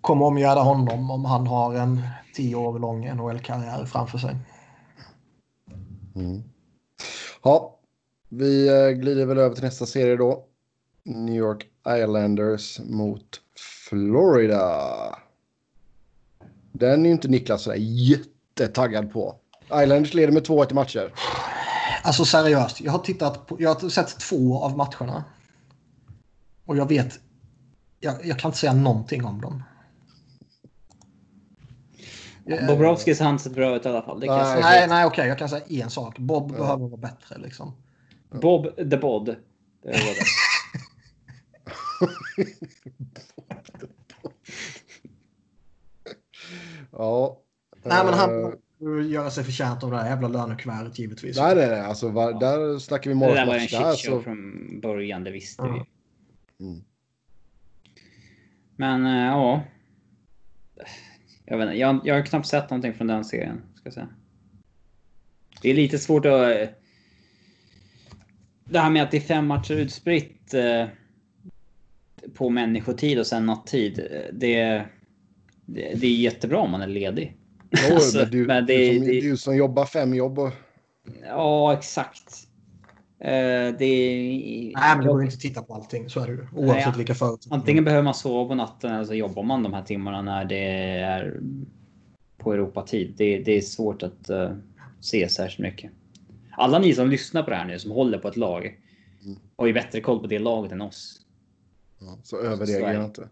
kommer 0.00 0.24
omgärda 0.24 0.60
honom 0.60 1.10
om 1.10 1.24
han 1.24 1.46
har 1.46 1.74
en 1.74 2.02
tio 2.34 2.56
år 2.56 2.78
lång 2.78 3.16
NHL-karriär 3.16 3.84
framför 3.84 4.18
sig. 4.18 4.36
Mm. 6.14 6.42
Ja, 7.42 7.78
vi 8.28 8.68
eh, 8.68 8.90
glider 8.90 9.26
väl 9.26 9.38
över 9.38 9.54
till 9.54 9.64
nästa 9.64 9.86
serie 9.86 10.16
då. 10.16 10.44
New 11.04 11.34
York 11.34 11.66
Islanders 11.88 12.80
mot 12.80 13.40
Florida. 13.88 15.18
Den 16.72 17.00
är 17.00 17.06
ju 17.06 17.12
inte 17.12 17.28
Niklas 17.28 17.62
sådär 17.62 17.78
jättetaggad 17.80 19.12
på. 19.12 19.36
Islanders 19.64 20.14
leder 20.14 20.32
med 20.32 20.46
2-1 20.46 20.70
i 20.70 20.74
matcher. 20.74 21.12
Alltså 22.02 22.24
seriöst, 22.24 22.80
jag 22.80 22.92
har 22.92 22.98
tittat 22.98 23.46
på, 23.46 23.56
jag 23.60 23.74
har 23.74 23.88
sett 23.88 24.18
två 24.18 24.62
av 24.62 24.76
matcherna. 24.76 25.24
Och 26.64 26.76
jag 26.76 26.88
vet, 26.88 27.20
jag, 28.00 28.26
jag 28.26 28.38
kan 28.38 28.48
inte 28.48 28.58
säga 28.58 28.72
någonting 28.72 29.24
om 29.24 29.40
dem. 29.40 29.62
Bobrovskis 32.68 33.20
hand 33.20 33.40
ser 33.40 33.50
bra 33.50 33.76
ut 33.76 33.86
i 33.86 33.88
alla 33.88 34.02
fall. 34.02 34.20
Det 34.20 34.26
nej, 34.26 34.60
nej, 34.62 34.88
nej, 34.88 35.06
okej. 35.06 35.28
Jag 35.28 35.38
kan 35.38 35.48
säga 35.48 35.64
en 35.68 35.90
sak. 35.90 36.18
Bob 36.18 36.52
ja. 36.52 36.58
behöver 36.58 36.88
vara 36.88 37.00
bättre 37.00 37.38
liksom. 37.38 37.72
Bob 38.30 38.76
the 38.76 38.96
Bod. 38.96 39.26
Det 39.26 39.36
var 39.82 39.92
det. 39.92 40.45
Ja. 46.92 47.42
Nej, 47.84 48.04
men 48.04 48.14
han 48.14 48.30
uh, 48.82 49.10
göra 49.10 49.30
sig 49.30 49.44
förtjänt 49.44 49.84
av 49.84 49.90
det 49.90 49.96
här 49.96 50.08
jävla 50.10 50.28
lönekuvertet 50.28 50.98
givetvis. 50.98 51.36
Nej, 51.36 51.56
nej, 51.56 51.68
nej. 51.68 51.80
Alltså, 51.80 52.08
var, 52.08 52.32
ja. 52.32 52.38
Där 52.38 52.78
snackar 52.78 53.10
vi 53.10 53.14
målmatch. 53.14 53.38
Det 53.38 53.40
där 53.40 53.46
var 53.46 53.54
en 53.54 53.68
shitshow 53.96 54.18
så... 54.18 54.22
från 54.22 54.80
början, 54.80 55.24
det 55.24 55.30
visste 55.30 55.62
ja. 55.62 55.86
vi. 56.58 56.64
Mm. 56.64 56.84
Men 58.76 59.06
uh, 59.06 59.26
ja. 59.26 59.62
Jag, 61.44 61.58
vet 61.58 61.66
inte, 61.66 61.78
jag, 61.78 62.00
jag 62.04 62.14
har 62.14 62.26
knappt 62.26 62.46
sett 62.46 62.70
någonting 62.70 62.94
från 62.94 63.06
den 63.06 63.24
serien. 63.24 63.62
Ska 63.74 63.86
jag 63.86 63.94
säga. 63.94 64.08
Det 65.62 65.70
är 65.70 65.74
lite 65.74 65.98
svårt 65.98 66.26
att... 66.26 66.70
Det 68.64 68.78
här 68.78 68.90
med 68.90 69.02
att 69.02 69.10
det 69.10 69.16
är 69.16 69.20
fem 69.20 69.46
matcher 69.46 69.74
utspritt. 69.74 70.54
Uh, 70.54 70.88
på 72.34 72.50
människotid 72.50 73.18
och 73.18 73.26
sen 73.26 73.46
nattid. 73.46 73.94
Det, 74.32 74.86
det, 75.66 76.00
det 76.00 76.06
är 76.06 76.16
jättebra 76.16 76.58
om 76.58 76.70
man 76.70 76.82
är 76.82 76.86
ledig. 76.86 77.36
Jo, 77.70 77.94
alltså, 77.94 78.18
men 78.18 78.30
du, 78.30 78.46
men 78.46 78.66
det, 78.66 78.88
du, 78.88 78.98
som, 78.98 79.06
det, 79.06 79.20
du 79.20 79.36
som 79.36 79.56
jobbar 79.56 79.84
fem 79.84 80.14
jobb 80.14 80.38
och... 80.38 80.50
Ja, 81.24 81.72
exakt. 81.72 82.46
Uh, 83.24 83.28
det 83.78 84.72
Nej, 84.74 84.96
men 84.96 85.00
det 85.00 85.12
går 85.12 85.22
inte 85.22 85.34
att 85.34 85.40
titta 85.40 85.62
på 85.62 85.74
allting. 85.74 86.10
Så 86.10 86.20
är 86.20 86.26
det 86.26 86.32
ju. 86.32 86.46
Oavsett 86.54 86.86
Nej, 86.86 86.94
vilka 86.96 87.14
förutsättningar. 87.14 87.60
Antingen 87.60 87.84
behöver 87.84 88.02
man 88.02 88.14
sova 88.14 88.48
på 88.48 88.54
natten 88.54 88.94
eller 88.94 89.04
så 89.04 89.14
jobbar 89.14 89.42
man 89.42 89.62
de 89.62 89.74
här 89.74 89.82
timmarna 89.82 90.22
när 90.22 90.44
det 90.44 90.68
är 90.98 91.40
på 92.38 92.52
Europatid. 92.52 93.14
Det, 93.16 93.38
det 93.38 93.56
är 93.56 93.60
svårt 93.60 94.02
att 94.02 94.30
uh, 94.30 94.50
se 95.00 95.28
särskilt 95.28 95.58
mycket. 95.58 95.90
Alla 96.50 96.78
ni 96.78 96.94
som 96.94 97.10
lyssnar 97.10 97.42
på 97.42 97.50
det 97.50 97.56
här 97.56 97.64
nu 97.64 97.78
som 97.78 97.90
håller 97.90 98.18
på 98.18 98.28
ett 98.28 98.36
lag 98.36 98.64
mm. 99.24 99.38
har 99.56 99.66
ju 99.66 99.72
bättre 99.72 100.00
koll 100.00 100.20
på 100.20 100.26
det 100.26 100.38
laget 100.38 100.72
än 100.72 100.80
oss. 100.80 101.25
Ja, 101.98 102.18
så 102.22 102.38
överreagerar 102.38 103.04
inte. 103.04 103.28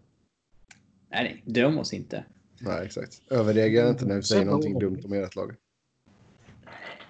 Nej, 1.10 1.24
nej, 1.24 1.42
döm 1.46 1.78
oss 1.78 1.92
inte. 1.92 2.24
Nej, 2.58 2.86
exakt. 2.86 3.20
Överreagera 3.30 3.88
inte 3.88 4.04
när 4.04 4.16
du 4.16 4.22
säger 4.22 4.44
någonting 4.44 4.78
dumt 4.78 5.00
om 5.04 5.12
ert 5.12 5.34
lag. 5.34 5.54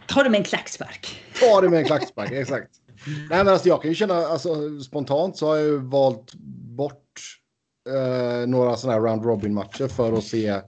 Ta 0.08 0.22
det 0.22 0.30
med 0.30 0.38
en 0.38 0.44
klackspark. 0.44 1.22
Ta 1.40 1.60
det 1.60 1.68
med 1.68 1.78
en 1.78 1.84
klackspark, 1.84 2.30
exakt. 2.32 2.70
Nej, 3.06 3.44
men 3.44 3.48
alltså, 3.48 3.68
jag 3.68 3.82
kan 3.82 3.90
ju 3.90 3.94
känna, 3.94 4.14
alltså, 4.14 4.80
spontant 4.80 5.36
så 5.36 5.46
har 5.46 5.56
jag 5.56 5.64
ju 5.66 5.78
valt 5.78 6.34
bort 6.76 7.20
eh, 7.88 8.46
några 8.46 8.76
sådana 8.76 9.00
här 9.00 9.06
round 9.06 9.24
robin 9.24 9.54
matcher 9.54 9.88
för 9.88 10.12
att 10.12 10.24
se 10.24 10.60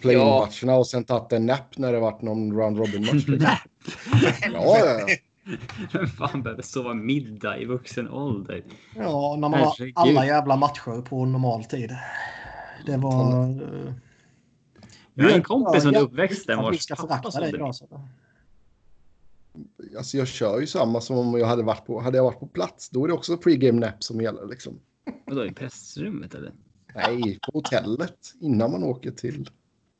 play-in-matcherna 0.00 0.76
och 0.78 0.86
sen 0.86 1.04
tagit 1.04 1.32
en 1.32 1.46
nap 1.46 1.78
när 1.78 1.92
det 1.92 1.98
varit 1.98 2.22
någon 2.22 2.52
round 2.52 2.78
robin-match. 2.78 3.24
Nap? 3.28 3.58
ja, 4.52 4.78
ja, 4.78 5.00
ja. 5.00 5.06
Vem 5.92 6.06
fan 6.06 6.42
behöver 6.42 6.62
sova 6.62 6.94
middag 6.94 7.58
i 7.58 7.64
vuxen 7.64 8.08
ålder? 8.08 8.62
Ja, 8.96 9.36
när 9.40 9.48
man 9.48 9.52
har 9.52 9.66
Herregud. 9.66 9.92
alla 9.96 10.26
jävla 10.26 10.56
matcher 10.56 11.02
på 11.02 11.24
normal 11.24 11.64
tid. 11.64 11.90
Det 12.86 12.96
var... 12.96 13.42
eh, 13.50 13.92
Jag 15.14 15.24
har 15.24 15.30
en 15.30 15.42
kompis 15.42 15.84
under 15.84 16.00
Ja, 16.00 16.04
uppväxten 16.06 16.58
vars 16.58 16.80
ska 16.82 16.94
pappa 16.96 17.48
idag. 17.48 17.74
Alltså, 19.96 20.16
jag 20.16 20.28
kör 20.28 20.60
ju 20.60 20.66
samma 20.66 21.00
som 21.00 21.18
om 21.18 21.38
jag 21.38 21.46
hade 21.46 21.62
varit 21.62 21.86
på, 21.86 22.00
hade 22.00 22.16
jag 22.16 22.24
varit 22.24 22.40
på 22.40 22.46
plats. 22.46 22.90
Då 22.90 23.04
är 23.04 23.08
det 23.08 23.14
också 23.14 23.36
pre-game 23.36 23.80
nap 23.80 24.02
som 24.04 24.20
gäller 24.20 24.46
liksom. 24.46 24.80
Vadå, 25.26 25.44
i 25.46 25.52
pressrummet 25.52 26.34
eller? 26.34 26.52
Nej, 26.94 27.38
på 27.42 27.50
hotellet 27.58 28.34
innan 28.40 28.72
man 28.72 28.84
åker 28.84 29.10
till 29.10 29.50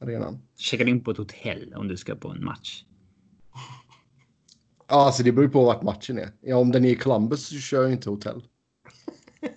arenan. 0.01 0.39
Checkar 0.57 0.89
in 0.89 1.05
på 1.05 1.11
ett 1.11 1.17
hotell 1.17 1.75
om 1.77 1.89
du 1.89 1.97
ska 1.97 2.15
på 2.15 2.29
en 2.29 2.45
match. 2.45 2.85
Ja, 4.89 5.07
alltså 5.07 5.23
det 5.23 5.33
beror 5.33 5.45
ju 5.45 5.51
på 5.53 5.65
vart 5.65 5.83
matchen 5.83 6.19
är. 6.19 6.31
Ja, 6.41 6.57
om 6.57 6.73
den 6.73 6.85
är 6.85 6.89
i 6.89 6.97
Columbus 6.97 7.47
så 7.47 7.55
kör 7.55 7.83
jag 7.83 7.93
inte 7.93 8.11
hotell. 8.11 8.43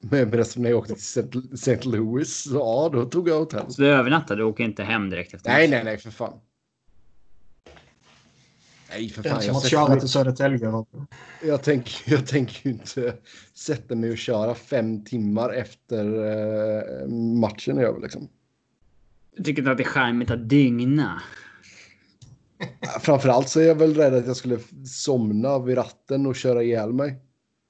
Men 0.00 0.32
resten 0.32 0.62
när 0.62 0.70
jag 0.70 0.78
åkte 0.78 0.94
till 0.94 1.42
St. 1.52 1.80
Louis, 1.82 2.42
så 2.42 2.54
ja, 2.54 2.90
då 2.92 3.04
tog 3.04 3.28
jag 3.28 3.38
hotell. 3.38 3.72
Så 3.72 3.82
du 3.82 3.88
övernattade, 3.88 4.40
du 4.40 4.44
åker 4.44 4.64
inte 4.64 4.84
hem 4.84 5.10
direkt 5.10 5.34
efter 5.34 5.50
Nej, 5.50 5.68
nej, 5.68 5.84
nej, 5.84 5.98
för 5.98 6.10
fan. 6.10 6.40
Nej, 8.90 9.08
för 9.08 9.22
fan. 9.22 9.42
som 9.42 9.46
Jag, 9.46 9.56
att 9.56 9.62
sätter 9.62 9.76
köra 9.76 10.00
till 10.00 10.08
Södertälje. 10.08 10.84
jag, 11.42 11.62
tänker, 11.62 12.12
jag 12.12 12.26
tänker 12.26 12.68
ju 12.68 12.70
inte 12.70 13.14
sätta 13.54 13.94
mig 13.94 14.10
och 14.10 14.18
köra 14.18 14.54
fem 14.54 15.04
timmar 15.04 15.52
efter 15.52 16.04
eh, 16.04 17.08
matchen 17.40 17.78
är 17.78 17.82
över 17.82 18.00
liksom. 18.00 18.28
Jag 19.36 19.44
tycker 19.44 19.62
inte 19.62 19.70
att 19.70 19.76
det 19.76 19.82
är 19.82 19.88
charmigt 19.88 20.30
att 20.30 20.48
dygna. 20.48 21.22
Framförallt 23.00 23.48
så 23.48 23.60
är 23.60 23.64
jag 23.64 23.74
väl 23.74 23.94
rädd 23.94 24.14
att 24.14 24.26
jag 24.26 24.36
skulle 24.36 24.58
somna 24.86 25.58
vid 25.58 25.76
ratten 25.76 26.26
och 26.26 26.36
köra 26.36 26.62
ihjäl 26.62 26.92
mig. 26.92 27.20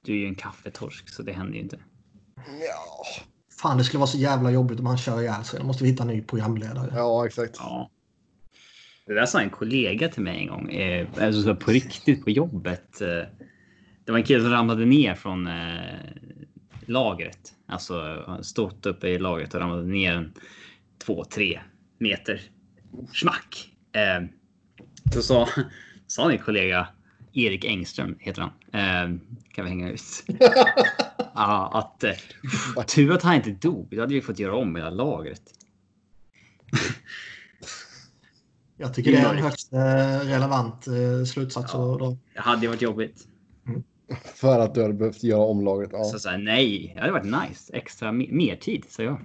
Du 0.05 0.13
är 0.13 0.17
ju 0.17 0.27
en 0.27 0.35
kaffetorsk 0.35 1.09
så 1.09 1.23
det 1.23 1.31
händer 1.31 1.53
ju 1.53 1.59
inte. 1.59 1.79
Ja, 2.35 3.05
Fan, 3.61 3.77
det 3.77 3.83
skulle 3.83 3.99
vara 3.99 4.07
så 4.07 4.17
jävla 4.17 4.51
jobbigt 4.51 4.79
om 4.79 4.85
han 4.85 4.97
kör 4.97 5.21
ihjäl 5.21 5.43
sig. 5.43 5.59
Då 5.59 5.65
måste 5.65 5.83
vi 5.83 5.89
hitta 5.89 6.03
en 6.03 6.09
ny 6.09 6.21
programledare. 6.21 6.91
ja 6.95 7.25
exakt. 7.25 7.55
Ja. 7.59 7.91
Det 9.05 9.13
där 9.13 9.25
sa 9.25 9.41
en 9.41 9.49
kollega 9.49 10.09
till 10.09 10.23
mig 10.23 10.39
en 10.39 10.47
gång. 10.47 10.69
Eh, 10.69 11.07
alltså 11.21 11.41
så 11.41 11.55
på 11.55 11.71
riktigt 11.71 12.23
på 12.23 12.29
jobbet. 12.29 13.01
Eh, 13.01 13.07
det 14.05 14.11
var 14.11 14.17
en 14.17 14.23
kille 14.23 14.41
som 14.41 14.51
ramlade 14.51 14.85
ner 14.85 15.15
från 15.15 15.47
eh, 15.47 15.95
lagret. 16.85 17.53
Alltså 17.65 18.25
stått 18.41 18.85
uppe 18.85 19.07
i 19.07 19.19
lagret 19.19 19.53
och 19.53 19.59
ramlade 19.59 19.87
ner 19.87 20.13
en 20.13 20.33
två, 21.05 21.23
tre 21.23 21.59
meter. 21.97 22.41
Smack! 23.13 23.69
Eh, 23.91 24.27
så 25.13 25.21
sa, 25.21 25.49
sa 26.07 26.27
min 26.27 26.39
kollega 26.39 26.87
Erik 27.33 27.65
Engström 27.65 28.15
heter 28.19 28.41
han. 28.41 28.51
Eh, 28.73 29.19
kan 29.51 29.65
vi 29.65 29.69
hänga 29.69 29.89
ut. 29.89 30.01
ja, 31.33 31.71
att 31.73 32.03
eh, 32.03 32.83
tur 32.87 33.13
att 33.13 33.23
han 33.23 33.35
inte 33.35 33.51
dog. 33.51 33.87
Då 33.91 34.01
hade 34.01 34.13
vi 34.13 34.21
fått 34.21 34.39
göra 34.39 34.55
om 34.55 34.75
hela 34.75 34.89
lagret. 34.89 35.41
Jag 38.77 38.93
tycker 38.93 39.11
det 39.11 39.17
är 39.17 39.33
en 39.33 39.43
högst 39.43 39.73
eh, 39.73 39.79
relevant 40.27 40.87
eh, 40.87 41.25
slutsats. 41.25 41.73
Ja. 41.73 41.97
Då. 41.99 42.17
Det 42.33 42.41
hade 42.41 42.67
varit 42.67 42.81
jobbigt. 42.81 43.27
För 44.35 44.59
att 44.59 44.75
du 44.75 44.81
hade 44.81 44.93
behövt 44.93 45.23
göra 45.23 45.41
omlaget. 45.41 45.89
Ja. 45.93 46.03
Så, 46.03 46.19
så 46.19 46.29
här, 46.29 46.37
nej, 46.37 46.91
det 46.95 47.01
hade 47.01 47.13
varit 47.13 47.49
nice. 47.49 47.73
Extra 47.73 48.09
me- 48.11 48.31
mer 48.31 48.55
tid, 48.55 48.85
sa 48.89 49.03
jag. 49.03 49.21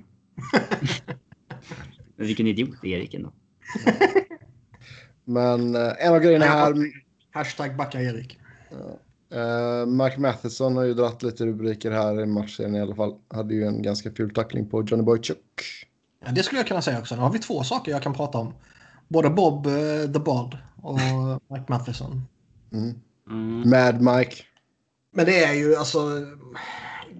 Vilken 2.17 2.47
idiot 2.47 2.85
Erik 2.85 3.15
ändå. 3.15 3.33
Men 5.25 5.77
eh, 5.77 6.07
en 6.07 6.15
av 6.15 6.21
grejerna 6.21 6.45
här. 6.45 6.75
Hashtag 7.31 7.77
backa 7.77 8.01
Erik. 8.01 8.39
Uh, 9.35 9.87
Mark 9.87 10.19
Matheson 10.19 10.77
har 10.77 10.85
ju 10.85 10.95
dratt 10.95 11.23
lite 11.23 11.47
rubriker 11.47 11.91
här 11.91 12.21
i 12.21 12.27
matchen 12.27 12.75
i 12.75 12.81
alla 12.81 12.95
fall. 12.95 13.15
Hade 13.29 13.55
ju 13.55 13.65
en 13.65 13.83
ganska 13.83 14.11
ful 14.11 14.35
tackling 14.35 14.69
på 14.69 14.83
Johnny 14.83 15.03
Boychuk. 15.03 15.39
Ja, 16.25 16.33
det 16.33 16.43
skulle 16.43 16.59
jag 16.59 16.67
kunna 16.67 16.83
säga 16.83 16.99
också. 16.99 17.15
Nu 17.15 17.21
har 17.21 17.33
vi 17.33 17.39
två 17.39 17.63
saker 17.63 17.93
jag 17.93 18.03
kan 18.03 18.15
prata 18.15 18.39
om. 18.39 18.55
Både 19.09 19.31
Bob 19.31 19.67
eh, 19.67 20.13
the 20.13 20.19
Bod 20.19 20.59
och 20.83 20.99
Mike 21.51 21.65
Matheson. 21.69 22.23
Mm. 22.73 22.95
Mm. 23.31 23.71
Mad 23.71 24.01
Mike. 24.01 24.37
Men 25.15 25.27
det 25.27 25.45
är 25.45 25.55
ju 25.55 25.77
alltså... 25.77 26.27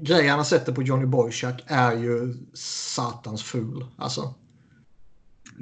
Grejen 0.01 0.37
han 0.37 0.45
sätter 0.45 0.73
på 0.73 0.83
Johnny 0.83 1.07
Boychuk 1.07 1.65
är 1.67 1.97
ju 1.97 2.35
satans 2.55 3.43
ful. 3.43 3.87
Alltså. 3.97 4.35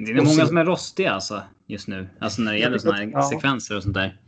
Det 0.05 0.11
är 0.11 0.21
många 0.25 0.45
som 0.45 0.57
är 0.57 0.65
rostiga 0.65 1.11
alltså, 1.11 1.41
just 1.67 1.87
nu. 1.87 2.09
Alltså 2.19 2.41
när 2.41 2.51
det 2.51 2.59
gäller 2.59 2.77
såna 2.77 2.95
här 2.95 3.11
Ja. 3.13 3.29
sekvenser 3.29 3.77
och 3.77 3.83
sånt 3.83 3.93
där. 3.93 4.19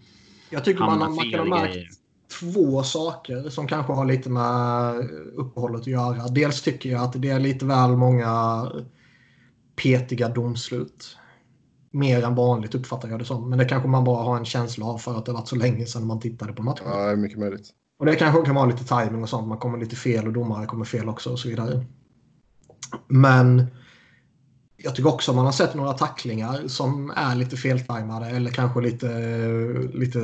Jag 0.49 0.65
tycker 0.65 0.79
man, 0.79 0.99
man 0.99 1.31
kan 1.31 1.39
ha 1.39 1.45
märkt 1.45 1.93
två 2.39 2.83
saker 2.83 3.49
som 3.49 3.67
kanske 3.67 3.93
har 3.93 4.05
lite 4.05 4.29
med 4.29 4.95
uppehållet 5.35 5.81
att 5.81 5.87
göra. 5.87 6.27
Dels 6.27 6.61
tycker 6.61 6.89
jag 6.89 7.03
att 7.03 7.21
det 7.21 7.29
är 7.29 7.39
lite 7.39 7.65
väl 7.65 7.91
många 7.97 8.67
petiga 9.75 10.29
domslut. 10.29 11.17
Mer 11.91 12.23
än 12.23 12.35
vanligt 12.35 12.75
uppfattar 12.75 13.09
jag 13.09 13.19
det 13.19 13.25
som. 13.25 13.49
Men 13.49 13.59
det 13.59 13.65
kanske 13.65 13.89
man 13.89 14.03
bara 14.03 14.23
har 14.23 14.37
en 14.37 14.45
känsla 14.45 14.85
av 14.85 14.97
för 14.97 15.17
att 15.17 15.25
det 15.25 15.31
har 15.31 15.39
varit 15.39 15.47
så 15.47 15.55
länge 15.55 15.85
sedan 15.85 16.07
man 16.07 16.19
tittade 16.19 16.53
på 16.53 16.63
matchen. 16.63 16.87
Ja, 16.89 17.05
det 17.05 17.11
är 17.11 17.15
mycket 17.15 17.39
möjligt. 17.39 17.69
Och 17.99 18.05
det 18.05 18.15
kanske 18.15 18.45
kan 18.45 18.55
vara 18.55 18.65
lite 18.65 18.83
timing 18.83 19.23
och 19.23 19.29
sånt. 19.29 19.47
Man 19.47 19.57
kommer 19.57 19.77
lite 19.77 19.95
fel 19.95 20.27
och 20.27 20.33
domare 20.33 20.65
kommer 20.65 20.85
fel 20.85 21.09
också 21.09 21.29
och 21.31 21.39
så 21.39 21.49
vidare. 21.49 21.85
Men 23.07 23.67
jag 24.83 24.95
tycker 24.95 25.09
också 25.09 25.33
man 25.33 25.45
har 25.45 25.51
sett 25.51 25.73
några 25.73 25.93
tacklingar 25.93 26.67
som 26.67 27.13
är 27.15 27.35
lite 27.35 27.57
feltajmade 27.57 28.25
eller 28.25 28.51
kanske 28.51 28.81
lite, 28.81 29.07
lite 29.93 30.19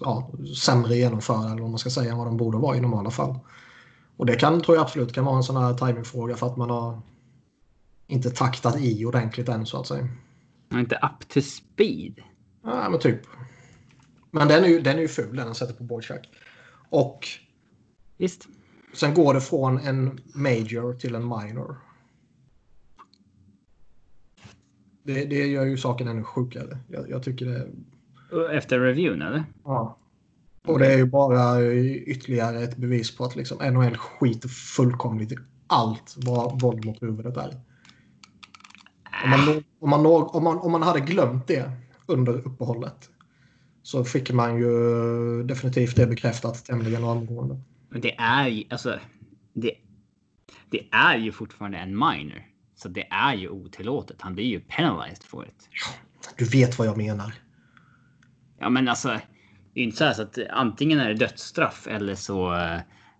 ja, 0.00 0.30
sämre 0.64 0.96
genomförda 0.96 1.50
eller 1.50 1.60
vad 1.60 1.70
man 1.70 1.78
ska 1.78 1.90
säga 1.90 2.12
än 2.12 2.18
vad 2.18 2.26
de 2.26 2.36
borde 2.36 2.58
vara 2.58 2.76
i 2.76 2.80
normala 2.80 3.10
fall. 3.10 3.38
Och 4.16 4.26
det 4.26 4.36
kan, 4.36 4.60
tror 4.60 4.76
jag 4.76 4.82
absolut 4.82 5.12
kan 5.12 5.24
vara 5.24 5.36
en 5.36 5.42
sån 5.42 5.56
här 5.56 5.74
timingfråga 5.74 6.36
för 6.36 6.46
att 6.46 6.56
man 6.56 6.70
har 6.70 7.00
inte 8.06 8.30
taktat 8.30 8.76
i 8.80 9.04
ordentligt 9.04 9.48
än 9.48 9.66
så 9.66 9.80
att 9.80 9.86
säga. 9.86 10.08
Han 10.70 10.78
är 10.78 10.82
inte 10.82 10.96
up 11.02 11.28
to 11.28 11.40
speed. 11.40 12.14
Ja, 12.64 12.90
men 12.90 13.00
typ. 13.00 13.20
Men 14.30 14.48
den 14.48 14.64
är 14.64 14.68
ju, 14.68 14.80
den 14.80 14.96
är 14.96 15.02
ju 15.02 15.08
ful 15.08 15.36
den 15.36 15.46
han 15.46 15.54
sätter 15.54 15.74
på 15.74 15.84
Boychuk. 15.84 16.28
Och 16.90 17.28
Visst. 18.16 18.48
Sen 18.94 19.14
går 19.14 19.34
det 19.34 19.40
från 19.40 19.78
en 19.78 20.20
major 20.34 20.94
till 20.94 21.14
en 21.14 21.28
minor. 21.28 21.76
Det, 25.04 25.24
det 25.24 25.46
gör 25.46 25.64
ju 25.64 25.76
saken 25.76 26.08
ännu 26.08 26.22
sjukare. 26.22 26.78
Jag, 26.88 27.10
jag 27.10 27.22
tycker 27.22 27.46
det... 27.46 27.68
Efter 28.52 28.80
reviewn 28.80 29.22
eller? 29.22 29.44
Ja. 29.64 29.98
Och 30.66 30.78
det 30.78 30.92
är 30.92 30.96
ju 30.96 31.04
bara 31.04 31.72
ytterligare 31.82 32.62
ett 32.62 32.76
bevis 32.76 33.16
på 33.16 33.24
att 33.24 33.36
liksom 33.36 33.72
NHL 33.72 33.96
skiter 33.96 34.48
fullkomligt 34.48 35.32
i 35.32 35.36
allt 35.66 36.14
vad 36.16 36.60
våld 36.60 36.84
mot 36.84 37.02
huvudet 37.02 37.36
är. 37.36 37.60
Om 39.24 39.30
man, 39.30 39.64
om, 39.78 39.90
man, 39.90 40.06
om, 40.06 40.44
man, 40.44 40.58
om 40.58 40.72
man 40.72 40.82
hade 40.82 41.00
glömt 41.00 41.46
det 41.46 41.70
under 42.06 42.32
uppehållet 42.32 43.10
så 43.82 44.04
fick 44.04 44.32
man 44.32 44.58
ju 44.58 45.42
definitivt 45.42 45.96
det 45.96 46.06
bekräftat 46.06 46.64
tämligen 46.64 47.04
omgående. 47.04 47.60
Men 47.88 48.00
det 48.00 48.14
är 48.18 48.48
ju 48.48 48.64
alltså. 48.70 48.98
Det, 49.52 49.74
det 50.70 50.88
är 50.90 51.16
ju 51.16 51.32
fortfarande 51.32 51.78
en 51.78 51.98
minor. 51.98 52.53
Så 52.76 52.88
det 52.88 53.06
är 53.10 53.34
ju 53.34 53.48
otillåtet. 53.48 54.16
Han 54.20 54.34
blir 54.34 54.44
ju 54.44 54.60
penalized 54.60 55.22
for 55.24 55.46
it. 55.46 55.68
Du 56.36 56.44
vet 56.44 56.78
vad 56.78 56.86
jag 56.88 56.96
menar. 56.96 57.34
Ja, 58.58 58.70
men 58.70 58.88
alltså. 58.88 59.08
Det 59.08 59.80
är 59.80 59.82
ju 59.82 59.84
inte 59.84 59.96
så, 59.96 60.04
här 60.04 60.14
så 60.14 60.22
att 60.22 60.38
antingen 60.50 61.00
är 61.00 61.08
det 61.08 61.14
dödsstraff 61.14 61.86
eller 61.86 62.14
så 62.14 62.54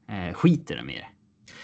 eh, 0.08 0.32
skiter 0.34 0.76
de 0.76 0.90
i 0.90 0.94
det. 0.96 1.06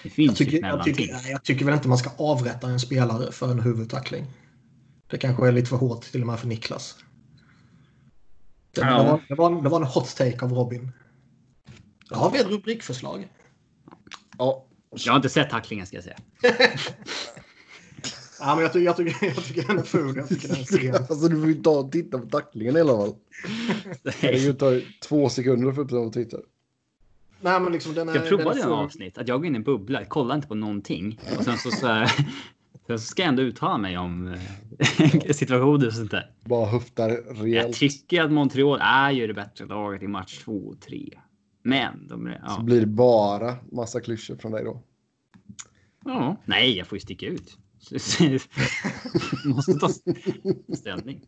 Det 0.02 0.10
finns 0.10 0.28
Jag 0.28 0.36
tycker, 0.36 0.58
ett 0.58 0.74
jag, 0.74 0.84
tycker, 0.84 1.30
jag 1.30 1.44
tycker 1.44 1.64
väl 1.64 1.74
inte 1.74 1.88
man 1.88 1.98
ska 1.98 2.10
avrätta 2.18 2.68
en 2.68 2.80
spelare 2.80 3.32
för 3.32 3.50
en 3.50 3.60
huvudtackling. 3.60 4.26
Det 5.10 5.18
kanske 5.18 5.48
är 5.48 5.52
lite 5.52 5.68
för 5.68 5.76
hårt 5.76 6.02
till 6.02 6.20
och 6.20 6.26
med 6.26 6.38
för 6.38 6.46
Niklas. 6.46 6.96
Det, 8.74 8.80
Ja. 8.80 9.02
det, 9.02 9.10
var, 9.10 9.20
det, 9.28 9.34
var, 9.34 9.62
det 9.62 9.68
var 9.68 9.80
en 9.80 9.86
hot 9.86 10.16
take 10.16 10.44
av 10.44 10.52
Robin. 10.52 10.92
Då 12.08 12.16
har 12.16 12.30
vi 12.30 12.38
ett 12.38 12.46
rubrikförslag. 12.46 13.28
Ja, 14.38 14.66
Jag 14.90 15.12
har 15.12 15.16
inte 15.16 15.28
sett 15.28 15.50
tacklingen 15.50 15.86
ska 15.86 15.96
jag 15.96 16.04
säga. 16.04 16.16
Ja, 18.40 18.54
men 18.54 18.62
jag, 18.62 18.72
tycker, 18.72 18.84
jag, 18.86 18.96
tycker, 18.96 19.26
jag 19.34 19.44
tycker 19.44 19.66
den 19.66 19.78
är 19.78 19.82
ful. 19.82 20.16
Jag 20.16 20.28
tycker 20.28 20.48
den 20.48 20.56
är 20.60 20.64
sen. 20.64 20.94
alltså 20.94 21.28
du 21.28 21.40
får 21.40 21.48
ju 21.48 21.54
ta 21.54 21.70
och 21.70 21.92
titta 21.92 22.18
på 22.18 22.26
tacklingen 22.26 22.76
i 22.76 22.80
alla 22.80 22.96
fall. 22.96 23.14
Det 24.02 24.24
är 24.28 24.38
ju 24.38 24.52
tar 24.52 24.82
två 25.02 25.28
sekunder 25.28 25.68
att 25.68 25.76
den 25.76 25.86
på 25.88 26.10
Twitter. 26.10 26.40
Nej, 27.40 27.60
men 27.60 27.72
liksom 27.72 27.94
den 27.94 28.08
är, 28.08 28.14
jag 28.14 28.28
provade 28.28 28.54
den 28.58 28.62
en 28.68 28.72
avsnitt 28.72 29.18
att 29.18 29.28
jag 29.28 29.40
går 29.40 29.46
in 29.46 29.54
i 29.54 29.56
en 29.56 29.62
bubbla, 29.62 30.04
kollar 30.04 30.34
inte 30.34 30.48
på 30.48 30.54
någonting 30.54 31.18
och 31.38 31.44
sen 31.44 31.58
så, 31.58 31.70
så, 31.70 31.86
här, 31.86 32.06
sen 32.86 32.98
så 32.98 33.06
ska 33.06 33.22
jag 33.22 33.28
ändå 33.28 33.42
uttala 33.42 33.78
mig 33.78 33.98
om 33.98 34.28
eh, 34.88 35.30
situationer 35.32 35.86
och 35.86 35.92
sånt 35.92 36.10
där. 36.10 36.30
Bara 36.44 36.66
höftar 36.66 37.08
Jag 37.08 37.44
rejält. 37.44 37.76
tycker 37.76 38.22
att 38.22 38.32
Montreal 38.32 38.78
är 38.82 39.10
ju 39.10 39.26
det 39.26 39.34
bättre 39.34 39.66
laget 39.66 40.02
i 40.02 40.06
match 40.06 40.38
2 40.44 40.52
och 40.52 40.80
3. 40.80 41.08
Men 41.62 42.08
de 42.08 42.26
är, 42.26 42.32
Så 42.32 42.54
ja. 42.58 42.62
blir 42.62 42.80
det 42.80 42.86
bara 42.86 43.56
massa 43.72 44.00
klyschor 44.00 44.36
från 44.36 44.52
dig 44.52 44.64
då. 44.64 44.82
ja. 46.04 46.36
Nej, 46.44 46.78
jag 46.78 46.86
får 46.86 46.96
ju 46.96 47.00
sticka 47.00 47.26
ut. 47.26 47.56
måste 49.44 49.73
ta 49.73 49.89
ställning. 50.77 51.27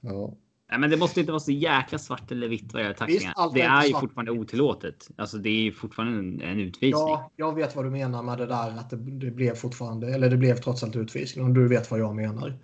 Ja. 0.00 0.34
Nej, 0.70 0.78
men 0.78 0.90
det 0.90 0.96
måste 0.96 1.20
inte 1.20 1.32
vara 1.32 1.40
så 1.40 1.52
jäkla 1.52 1.98
svart 1.98 2.30
eller 2.30 2.48
vitt 2.48 2.72
vad 2.72 2.82
gäller 2.82 2.94
tacklingar. 2.94 3.54
Det 3.54 3.62
är 3.62 3.82
ju 3.82 3.90
svart. 3.90 4.00
fortfarande 4.00 4.32
otillåtet. 4.32 5.08
Alltså, 5.16 5.38
det 5.38 5.48
är 5.48 5.62
ju 5.62 5.72
fortfarande 5.72 6.18
en, 6.18 6.40
en 6.40 6.60
utvisning. 6.60 6.90
Ja, 6.90 7.30
jag 7.36 7.54
vet 7.54 7.76
vad 7.76 7.84
du 7.84 7.90
menar 7.90 8.22
med 8.22 8.38
det 8.38 8.46
där 8.46 8.78
att 8.78 8.90
det, 8.90 8.96
det 8.96 9.30
blev 9.30 9.54
fortfarande, 9.54 10.14
eller 10.14 10.30
det 10.30 10.36
blev 10.36 10.56
trots 10.56 10.82
allt 10.82 10.96
utvisning. 10.96 11.44
Och 11.44 11.50
du 11.50 11.68
vet 11.68 11.90
vad 11.90 12.00
jag 12.00 12.16
menar. 12.16 12.58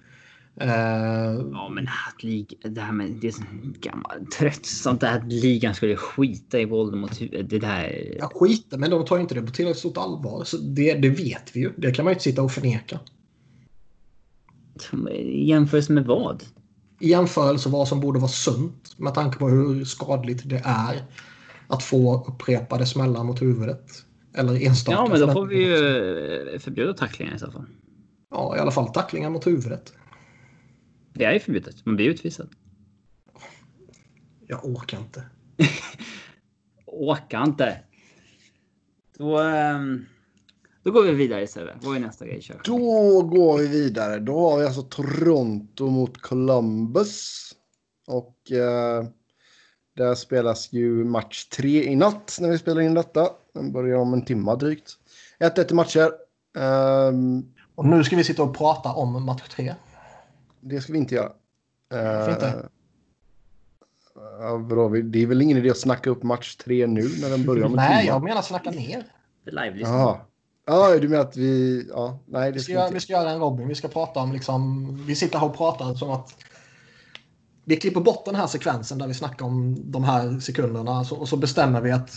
Eh, 0.60 1.32
Ja, 1.52 1.68
men 1.68 1.88
att 1.88 2.22
lig, 2.22 2.60
det 2.62 2.80
här 2.80 2.92
med 2.92 3.10
det 3.20 3.26
är 3.26 3.32
så 3.32 3.42
gammalt 3.80 4.30
tröttsamt 4.30 5.00
det 5.00 5.06
här 5.06 5.18
att 5.18 5.32
ligan 5.32 5.74
skulle 5.74 5.96
skita 5.96 6.60
i 6.60 6.64
våld 6.64 6.94
mot. 6.94 7.18
Det 7.18 7.58
där. 7.58 8.14
jag 8.18 8.32
skiter, 8.32 8.78
men 8.78 8.90
de 8.90 9.04
tar 9.04 9.16
ju 9.16 9.22
inte 9.22 9.34
det 9.34 9.42
på 9.42 9.52
tillräckligt 9.52 9.78
stort 9.78 9.96
allvar. 9.96 10.44
Så 10.44 10.56
det, 10.56 10.94
det 10.94 11.08
vet 11.08 11.56
vi 11.56 11.60
ju. 11.60 11.72
Det 11.76 11.90
kan 11.90 12.04
man 12.04 12.10
ju 12.10 12.14
inte 12.14 12.24
sitta 12.24 12.42
och 12.42 12.52
förneka. 12.52 13.00
I 15.10 15.48
jämförelse 15.48 15.92
med 15.92 16.06
vad? 16.06 16.44
I 17.00 17.08
jämförelse 17.08 17.68
vad 17.68 17.88
som 17.88 18.00
borde 18.00 18.18
vara 18.18 18.28
sunt 18.28 18.94
med 18.96 19.14
tanke 19.14 19.38
på 19.38 19.48
hur 19.48 19.84
skadligt 19.84 20.48
det 20.48 20.62
är 20.64 21.02
att 21.66 21.82
få 21.82 22.24
upprepade 22.28 22.86
smällar 22.86 23.24
mot 23.24 23.42
huvudet. 23.42 23.84
Eller 24.34 24.66
enstaka. 24.66 24.98
Ja, 24.98 25.08
men 25.10 25.20
då 25.20 25.32
får 25.32 25.46
vi 25.46 25.56
ju 25.56 26.58
förbjuda 26.58 26.94
tacklingar 26.94 27.34
i 27.34 27.38
så 27.38 27.50
fall. 27.50 27.66
Ja, 28.30 28.56
i 28.56 28.60
alla 28.60 28.70
fall 28.70 28.88
tacklingar 28.88 29.30
mot 29.30 29.46
huvudet. 29.46 29.92
Det 31.14 31.24
är 31.24 31.32
ju 31.32 31.40
förbjudet. 31.40 31.86
Man 31.86 31.96
blir 31.96 32.08
utvisad. 32.10 32.48
Jag 34.46 34.64
orkar 34.64 34.98
inte. 34.98 35.24
Åka 36.86 37.42
inte. 37.42 37.78
Då, 39.18 39.38
ehm, 39.38 40.04
då 40.82 40.90
går 40.90 41.02
vi 41.02 41.12
vidare 41.12 41.42
istället. 41.42 41.76
Vad 41.80 41.96
är 41.96 42.00
nästa 42.00 42.26
grej? 42.26 42.42
Kör. 42.42 42.60
Då 42.64 43.22
går 43.22 43.58
vi 43.58 43.66
vidare. 43.66 44.18
Då 44.18 44.50
har 44.50 44.58
vi 44.58 44.64
alltså 44.64 44.82
Toronto 44.82 45.90
mot 45.90 46.22
Columbus. 46.22 47.52
Och 48.06 48.52
eh, 48.52 49.04
där 49.96 50.14
spelas 50.14 50.72
ju 50.72 51.04
match 51.04 51.44
tre 51.44 51.84
i 51.84 51.96
natt 51.96 52.38
när 52.40 52.50
vi 52.50 52.58
spelar 52.58 52.80
in 52.80 52.94
detta. 52.94 53.28
Den 53.54 53.72
börjar 53.72 53.96
om 53.96 54.12
en 54.12 54.24
timma 54.24 54.56
drygt. 54.56 54.90
1-1 55.40 55.70
i 55.70 55.74
matcher. 55.74 56.10
Ehm, 56.58 57.42
Och 57.74 57.86
nu 57.86 58.04
ska 58.04 58.16
vi 58.16 58.24
sitta 58.24 58.42
och 58.42 58.56
prata 58.56 58.92
om 58.92 59.24
match 59.24 59.48
tre. 59.48 59.74
Det 60.62 60.80
ska 60.80 60.92
vi 60.92 60.98
inte 60.98 61.14
göra. 61.14 61.32
Varför 61.90 62.32
inte? 62.32 62.46
Eh, 62.46 62.62
ja, 64.40 64.88
det 65.04 65.22
är 65.22 65.26
väl 65.26 65.42
ingen 65.42 65.58
idé 65.58 65.70
att 65.70 65.78
snacka 65.78 66.10
upp 66.10 66.22
match 66.22 66.56
tre 66.56 66.86
nu 66.86 67.08
när 67.20 67.30
den 67.30 67.46
börjar 67.46 67.66
om 67.66 67.72
Nej, 67.72 68.06
jag 68.06 68.22
menar 68.22 68.42
snacka 68.42 68.70
ner. 68.70 69.04
Jaha. 69.80 70.16
Ja, 70.66 70.98
du 70.98 71.08
menar 71.08 71.24
att 71.24 71.36
vi... 71.36 71.86
Ja, 71.90 72.18
nej, 72.26 72.52
det 72.52 72.58
Vi 72.58 72.60
ska, 72.62 72.72
göra, 72.72 72.90
vi 72.90 73.00
ska 73.00 73.12
göra 73.12 73.30
en 73.30 73.40
Robin. 73.40 73.68
Vi 73.68 73.74
ska 73.74 73.88
prata 73.88 74.20
om 74.20 74.32
liksom... 74.32 74.96
Vi 75.06 75.14
sitter 75.14 75.38
här 75.38 75.46
och 75.46 75.56
pratar 75.56 75.94
som 75.94 76.10
att... 76.10 76.36
Vi 77.64 77.76
klipper 77.76 78.00
bort 78.00 78.24
den 78.24 78.34
här 78.34 78.46
sekvensen 78.46 78.98
där 78.98 79.06
vi 79.06 79.14
snackar 79.14 79.46
om 79.46 79.76
de 79.90 80.04
här 80.04 80.40
sekunderna 80.40 81.04
så, 81.04 81.16
och 81.16 81.28
så 81.28 81.36
bestämmer 81.36 81.80
vi 81.80 81.92
att 81.92 82.10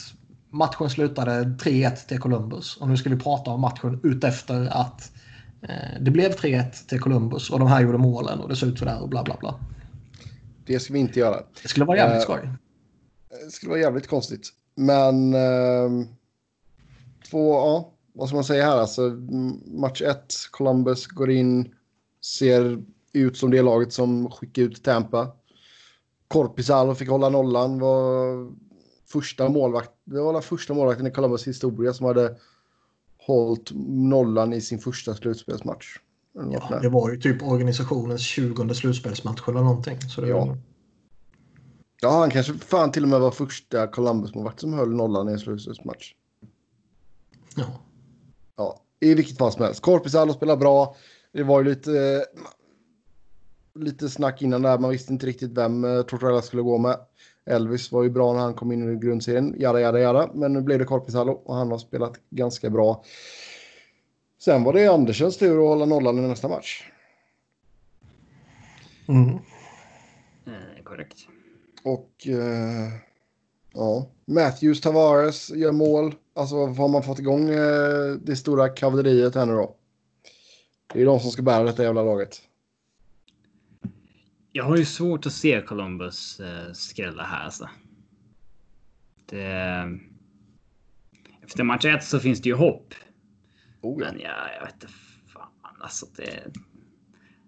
matchen 0.50 0.90
slutade 0.90 1.44
3-1 1.44 2.08
till 2.08 2.20
Columbus. 2.20 2.78
Och 2.78 2.88
nu 2.88 2.98
ska 2.98 3.10
vi 3.10 3.20
prata 3.20 3.52
om 3.52 3.62
matchen 3.62 4.00
utefter 4.04 4.68
att 4.72 5.12
eh, 5.12 5.25
det 6.02 6.12
blev 6.12 6.32
3-1 6.32 6.88
till 6.88 7.00
Columbus 7.00 7.50
och 7.50 7.60
de 7.60 7.68
här 7.68 7.82
gjorde 7.82 7.98
målen 7.98 8.40
och 8.40 8.50
det 8.50 8.56
såg 8.56 8.70
ut 8.70 8.80
sådär 8.80 9.02
och 9.02 9.10
bla 9.10 9.24
bla 9.24 9.38
bla. 9.40 9.60
Det 10.66 10.80
ska 10.80 10.94
vi 10.94 11.00
inte 11.00 11.20
göra. 11.20 11.44
Det 11.62 11.68
skulle 11.68 11.86
vara 11.86 11.98
jävligt 11.98 12.18
Eh, 12.18 12.24
skoj. 12.24 12.50
Det 13.46 13.52
skulle 13.52 13.70
vara 13.70 13.80
jävligt 13.80 14.08
konstigt. 14.08 14.50
Men... 14.76 15.34
ehm, 15.34 16.08
två, 17.30 17.54
ja. 17.54 17.92
Vad 18.14 18.28
ska 18.28 18.36
man 18.36 18.44
säga 18.44 18.66
här? 18.66 18.78
Alltså, 18.78 19.02
match 19.66 20.02
ett, 20.02 20.34
Columbus 20.52 21.08
går 21.08 21.32
in, 21.32 21.74
ser 22.22 22.84
ut 23.14 23.38
som 23.38 23.52
det 23.52 23.62
laget 23.62 23.94
som 23.94 24.32
skickade 24.32 24.68
ut 24.68 24.84
Tampa. 24.84 25.32
Korpisalo 26.28 26.96
fick 26.96 27.10
hålla 27.10 27.30
nollan. 27.30 27.80
Var 27.80 28.52
första 29.08 29.50
målvakt, 29.50 29.92
det 30.04 30.22
var 30.22 30.34
den 30.34 30.42
första 30.42 30.74
målvakten 30.74 31.08
i 31.08 31.12
Columbus 31.12 31.48
historia 31.48 31.94
som 31.94 32.06
hade 32.06 32.36
hållit 33.26 33.72
nollan 33.88 34.54
i 34.54 34.62
sin 34.62 34.80
första 34.80 35.16
slutspelsmatch. 35.16 35.86
Ja, 36.52 36.80
det 36.82 36.90
var 36.90 37.12
ju 37.12 37.18
typ 37.22 37.44
organisationens 37.44 38.22
20 38.22 38.74
slutspelsmatch 38.74 39.48
eller 39.48 39.62
någonting. 39.62 40.02
Så 40.02 40.22
det 40.22 40.28
Ja. 40.28 40.46
var... 40.46 40.58
Ja, 42.02 42.20
han 42.20 42.30
kanske 42.30 42.54
fan 42.54 42.92
till 42.92 43.04
och 43.04 43.10
med 43.10 43.20
var 43.20 43.32
första 43.32 43.88
Columbus-målvakt 43.88 44.60
som 44.60 44.74
höll 44.74 44.96
nollan 44.96 45.30
i 45.30 45.32
en 45.32 45.40
slutspelsmatch. 45.40 46.14
Ja. 47.56 47.66
Ja, 48.56 48.82
i 49.00 49.14
vilket 49.14 49.38
fall 49.38 49.52
som 49.52 49.64
helst. 49.64 49.82
Korpisalo 49.82 50.34
spelar 50.34 50.58
bra. 50.58 50.96
Det 51.32 51.44
var 51.44 51.64
ju 51.64 51.70
lite, 51.70 51.92
eh, 51.92 53.82
lite 53.82 54.10
snack 54.10 54.42
innan 54.42 54.62
där. 54.62 54.80
Man 54.80 54.90
visste 54.90 55.14
inte 55.14 55.26
riktigt 55.28 55.52
vem 55.52 55.84
eh, 55.86 56.02
Tortorella 56.02 56.42
skulle 56.42 56.62
gå 56.62 56.78
med. 56.78 56.98
Elvis 57.46 57.92
var 57.92 58.04
ju 58.04 58.10
bra 58.10 58.34
när 58.34 58.40
han 58.40 58.54
kom 58.54 58.72
in 58.72 58.94
i 58.94 58.96
grundserien. 58.96 59.56
Jada, 59.58 59.80
jada, 59.80 60.00
jada. 60.00 60.30
Men 60.34 60.54
nu 60.54 60.62
blev 60.62 60.80
det 60.80 60.86
Korpisalo 60.86 61.32
och 61.32 61.56
han 61.56 61.72
har 61.72 61.78
spelat 61.78 62.14
ganska 62.30 62.70
bra. 62.70 63.04
Sen 64.40 64.64
var 64.64 64.74
det 64.74 64.88
Andersens 64.88 65.38
tur 65.38 65.58
att 65.58 65.68
hålla 65.68 65.86
nollan 65.86 66.18
i 66.20 66.28
nästa 66.28 66.48
match. 66.48 66.84
Mm. 69.08 69.30
Eh, 70.46 70.84
korrekt. 70.84 71.18
Och 71.84 72.28
eh, 72.28 72.92
ja, 73.74 74.10
Matthews 74.26 74.82
Tavares 74.82 75.50
gör 75.50 75.72
mål. 75.72 76.16
Alltså 76.34 76.66
har 76.66 76.88
man 76.88 77.04
fått 77.04 77.20
igång 77.20 77.50
eh, 77.50 78.16
det 78.22 78.36
stora 78.36 78.70
kavalleriet 78.70 79.36
här 79.36 79.46
nu 79.46 79.54
då? 79.54 79.76
Det 80.94 81.02
är 81.02 81.06
de 81.06 81.20
som 81.20 81.32
ska 81.32 81.42
bära 81.42 81.64
detta 81.64 81.84
jävla 81.84 82.04
laget. 82.04 82.42
Jag 84.58 84.64
har 84.64 84.78
ju 84.78 84.86
svårt 84.86 85.26
att 85.26 85.34
se 85.34 85.62
Columbus 85.62 86.40
eh, 86.40 86.74
skrälla 86.74 87.24
här 87.24 87.46
alltså. 87.46 87.70
Det, 89.26 90.00
efter 91.44 91.64
match 91.64 91.86
ett 91.86 92.04
så 92.04 92.20
finns 92.20 92.42
det 92.42 92.50
ju 92.50 92.56
hopp. 92.56 92.94
Oh, 93.82 94.02
ja. 94.02 94.12
Men 94.12 94.22
jag, 94.22 94.34
jag 94.60 94.66
vet 94.66 94.74
inte 94.74 94.88
fan 95.34 95.50
alltså. 95.80 96.06
Det, 96.16 96.44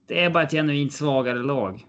det 0.07 0.23
är 0.23 0.29
bara 0.29 0.43
ett 0.43 0.51
genuint 0.51 0.93
svagare 0.93 1.39
lag. 1.39 1.85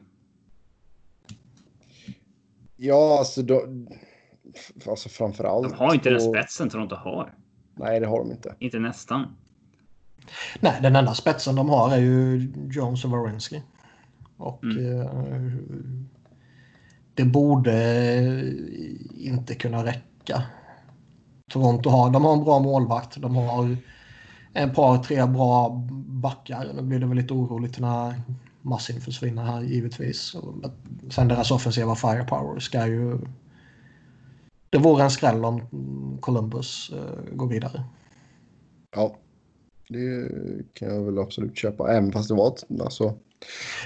Ja, 2.76 3.18
alltså, 3.18 3.42
då, 3.42 3.62
alltså 4.86 5.08
framför 5.08 5.44
allt. 5.44 5.68
De 5.70 5.76
har 5.78 5.94
inte 5.94 6.10
den 6.10 6.20
spetsen 6.20 6.70
Toronto 6.70 6.94
har. 6.94 7.34
Nej, 7.74 8.00
det 8.00 8.06
har 8.06 8.18
de 8.18 8.30
inte. 8.30 8.54
Inte 8.58 8.78
nästan. 8.78 9.36
Nej, 10.60 10.78
den 10.82 10.96
enda 10.96 11.14
spetsen 11.14 11.54
de 11.54 11.68
har 11.68 11.92
är 11.92 12.00
ju 12.00 12.52
Jones 12.70 13.04
och 13.04 13.10
Wawrinski. 13.10 13.62
Och 14.38 14.64
Mm. 14.64 15.00
eh, 15.00 15.52
det 17.14 17.24
borde 17.24 17.74
inte 19.16 19.54
kunna 19.54 19.84
räcka. 19.84 20.42
Toronto 21.50 21.90
har, 21.90 22.10
de 22.10 22.24
har 22.24 22.32
en 22.32 22.44
bra 22.44 22.58
målvakt. 22.58 23.20
De 23.20 23.36
har 23.36 23.76
ett 24.54 24.74
par, 24.74 24.98
tre 24.98 25.26
bra 25.26 25.82
backar. 26.06 26.72
Nu 26.74 26.82
blir 26.82 26.98
det 26.98 27.06
väl 27.06 27.16
lite 27.16 27.34
oroligt 27.34 27.78
när 27.78 28.20
Massin 28.62 29.00
försvinner 29.00 29.42
här 29.42 29.60
givetvis. 29.62 30.36
Sen 31.10 31.28
deras 31.28 31.50
offensiva 31.50 31.94
firepower 31.94 32.58
ska 32.60 32.86
ju... 32.86 33.18
Det 34.70 34.78
vore 34.78 35.04
en 35.04 35.10
skräll 35.10 35.44
om 35.44 35.62
Columbus 36.20 36.90
eh, 36.94 37.34
går 37.36 37.46
vidare. 37.46 37.84
Ja, 38.96 39.16
det 39.88 40.28
kan 40.74 40.94
jag 40.94 41.02
väl 41.04 41.18
absolut 41.18 41.56
köpa. 41.56 41.92
Även 41.92 42.12
fast 42.12 42.28
det 42.28 42.34
var 42.34 42.48
ett, 42.48 42.80
alltså. 42.80 43.14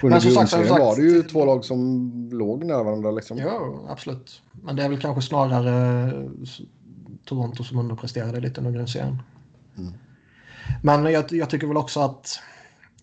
Men 0.03 0.12
Under 0.12 0.20
som 0.20 0.33
sagt, 0.33 0.51
som 0.51 0.65
sagt- 0.69 0.81
var 0.81 0.97
det 0.97 1.03
ju 1.03 1.23
två 1.23 1.45
lag 1.45 1.65
som 1.65 2.11
låg 2.33 2.65
nära 2.65 2.83
varandra 2.83 3.11
liksom. 3.11 3.39
Ja, 3.39 3.81
absolut. 3.89 4.43
Men 4.53 4.77
det 4.77 4.83
är 4.83 4.89
väl 4.89 5.01
kanske 5.01 5.23
snarare 5.23 6.07
eh, 6.07 6.29
Toronto 7.24 7.65
som 7.65 7.79
underpresterade 7.79 8.41
lite 8.41 8.61
under 8.61 8.73
grundserien. 8.73 9.23
Mm. 9.79 9.93
Men 10.83 11.12
jag, 11.12 11.33
jag 11.33 11.51
tycker 11.51 11.66
väl 11.66 11.77
också 11.77 12.01
att, 12.01 12.41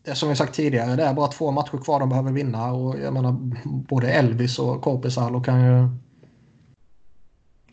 det 0.04 0.16
som 0.16 0.30
vi 0.30 0.36
sagt 0.36 0.56
tidigare, 0.56 0.96
det 0.96 1.04
är 1.04 1.14
bara 1.14 1.28
två 1.28 1.52
matcher 1.52 1.84
kvar 1.84 2.00
de 2.00 2.10
behöver 2.10 2.32
vinna. 2.32 2.72
Och 2.72 3.00
jag 3.00 3.14
menar, 3.14 3.32
både 3.66 4.12
Elvis 4.12 4.60
och 4.60 4.82
Korpisalo 4.82 5.44
kan 5.44 5.66
ju... 5.66 5.90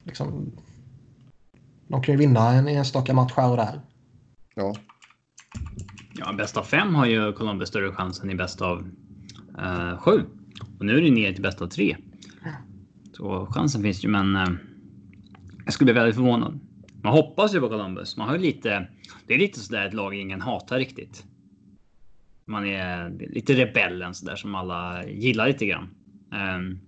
Liksom, 0.05 0.53
de 1.89 2.03
kan 2.03 2.15
ju 2.15 2.19
vinna 2.19 2.53
en 2.53 2.69
enstaka 2.69 3.15
match 3.15 3.33
här 3.37 3.51
och 3.51 3.57
där. 3.57 3.81
Ja, 4.55 4.75
Ja, 6.19 6.33
bäst 6.33 6.57
av 6.57 6.63
fem 6.63 6.95
har 6.95 7.07
ju 7.07 7.33
Columbus 7.33 7.69
större 7.69 7.93
chans 7.93 8.23
än 8.23 8.31
i 8.31 8.35
bäst 8.35 8.63
av 8.63 8.89
eh, 9.59 9.99
sju. 9.99 10.23
Och 10.79 10.85
nu 10.85 10.97
är 10.97 11.03
det 11.03 11.11
ner 11.11 11.33
till 11.33 11.43
bäst 11.43 11.63
av 11.63 11.67
tre. 11.67 11.97
Så 13.13 13.47
chansen 13.47 13.83
finns 13.83 14.05
ju, 14.05 14.09
men. 14.09 14.37
Eh, 14.37 14.49
Jag 15.65 15.75
skulle 15.75 15.93
bli 15.93 16.01
väldigt 16.01 16.15
förvånad. 16.17 16.61
Man 17.03 17.13
hoppas 17.13 17.55
ju 17.55 17.61
på 17.61 17.69
Columbus. 17.69 18.17
Man 18.17 18.29
har 18.29 18.37
ju 18.37 18.43
lite. 18.43 18.89
Det 19.27 19.35
är 19.35 19.39
lite 19.39 19.61
sådär 19.61 19.87
ett 19.87 19.95
lag 19.95 20.15
ingen 20.15 20.41
hatar 20.41 20.79
riktigt. 20.79 21.25
Man 22.45 22.67
är 22.67 23.11
lite 23.19 23.53
rebellen 23.55 24.15
så 24.15 24.27
där 24.27 24.37
som 24.37 24.55
alla 24.55 25.07
gillar 25.07 25.47
lite 25.49 25.67
grann. 25.67 25.89
Um, 26.57 26.81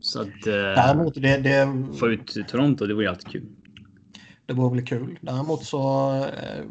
så 0.00 0.20
att. 0.20 0.26
Uh, 0.26 0.52
Däremot 0.52 1.14
det, 1.14 1.36
det. 1.38 1.84
Få 1.98 2.08
ut 2.08 2.36
Toronto, 2.48 2.86
det 2.86 2.94
vore 2.94 3.04
ju 3.04 3.10
alltid 3.10 3.32
kul. 3.32 3.46
Det 4.46 4.52
vore 4.52 4.74
väl 4.76 4.86
kul. 4.86 5.18
Däremot 5.20 5.64
så. 5.64 6.14
Eh, 6.24 6.64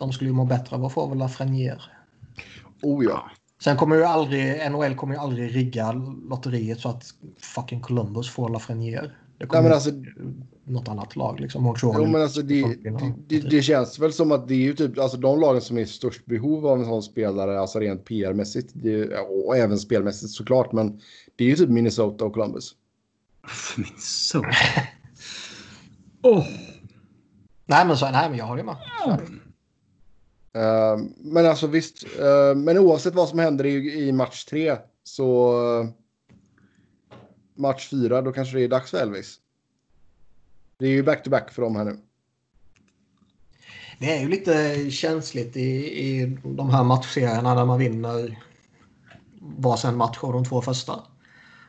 de 0.00 0.12
skulle 0.12 0.30
ju 0.30 0.34
må 0.34 0.44
bättre 0.44 0.76
av 0.76 0.84
att 0.84 0.92
få 0.92 1.06
väl 1.06 1.18
Lafreniere. 1.18 1.82
Oh 2.82 3.04
ja. 3.04 3.30
Sen 3.62 3.76
kommer 3.76 3.96
ju 3.96 4.04
aldrig, 4.04 4.70
NHL 4.70 4.94
kommer 4.94 5.14
ju 5.14 5.20
aldrig 5.20 5.56
rigga 5.56 5.92
lotteriet 6.28 6.80
så 6.80 6.88
att 6.88 7.04
fucking 7.40 7.80
Columbus 7.80 8.30
får 8.30 8.48
Lafreniere. 8.48 9.10
Det 9.38 9.46
kommer 9.46 9.62
Nej, 9.62 9.70
men 9.70 9.74
alltså, 9.74 9.90
något 10.64 10.88
annat 10.88 11.16
lag 11.16 11.40
liksom. 11.40 11.76
Jo, 11.82 12.06
men 12.06 12.22
alltså 12.22 12.42
det, 12.42 12.76
det, 13.28 13.40
det, 13.40 13.62
känns 13.62 13.98
väl 13.98 14.12
som 14.12 14.32
att 14.32 14.48
det 14.48 14.54
är 14.54 14.58
ju 14.58 14.74
typ 14.74 14.98
alltså 14.98 15.16
de 15.16 15.40
lagen 15.40 15.60
som 15.60 15.78
är 15.78 15.80
i 15.80 15.86
störst 15.86 16.26
behov 16.26 16.66
av 16.66 16.78
en 16.78 16.84
sån 16.84 17.02
spelare, 17.02 17.60
alltså 17.60 17.78
rent 17.78 18.04
PR-mässigt 18.04 18.74
och 19.46 19.56
även 19.56 19.78
spelmässigt 19.78 20.32
såklart. 20.32 20.72
Men 20.72 21.00
det 21.36 21.44
är 21.44 21.48
ju 21.48 21.56
typ 21.56 21.68
Minnesota 21.68 22.24
och 22.24 22.32
Columbus. 22.32 22.74
Minnesota? 23.76 24.48
oh. 26.22 26.46
Nej, 27.66 27.86
men 27.86 27.96
så, 27.96 28.10
nej, 28.10 28.28
men 28.28 28.38
jag 28.38 28.44
har 28.44 28.56
det 28.56 28.64
med. 28.64 28.76
Uh, 29.06 29.16
Eh, 30.54 30.98
men 31.16 31.46
alltså 31.46 31.66
visst, 31.66 32.04
uh, 32.04 32.54
men 32.56 32.78
oavsett 32.78 33.14
vad 33.14 33.28
som 33.28 33.38
händer 33.38 33.66
i, 33.66 34.08
i 34.08 34.12
match 34.12 34.44
tre 34.44 34.76
så 35.04 35.58
uh, 35.80 35.88
match 37.54 37.88
fyra, 37.88 38.22
då 38.22 38.32
kanske 38.32 38.56
det 38.56 38.64
är 38.64 38.68
dags 38.68 38.90
för 38.90 38.98
Elvis. 38.98 39.36
Det 40.78 40.86
är 40.86 40.90
ju 40.90 41.02
back-to-back 41.02 41.48
-back 41.48 41.52
för 41.52 41.62
dem 41.62 41.76
här 41.76 41.84
nu. 41.84 41.98
Det 43.98 44.16
är 44.16 44.20
ju 44.20 44.28
lite 44.28 44.90
känsligt 44.90 45.56
i, 45.56 45.70
i 46.08 46.38
de 46.44 46.70
här 46.70 46.84
matchserierna 46.84 47.54
där 47.54 47.64
man 47.64 47.78
vinner 47.78 48.38
varsin 49.40 49.96
match 49.96 50.18
av 50.20 50.32
de 50.32 50.44
två 50.44 50.62
första. 50.62 51.00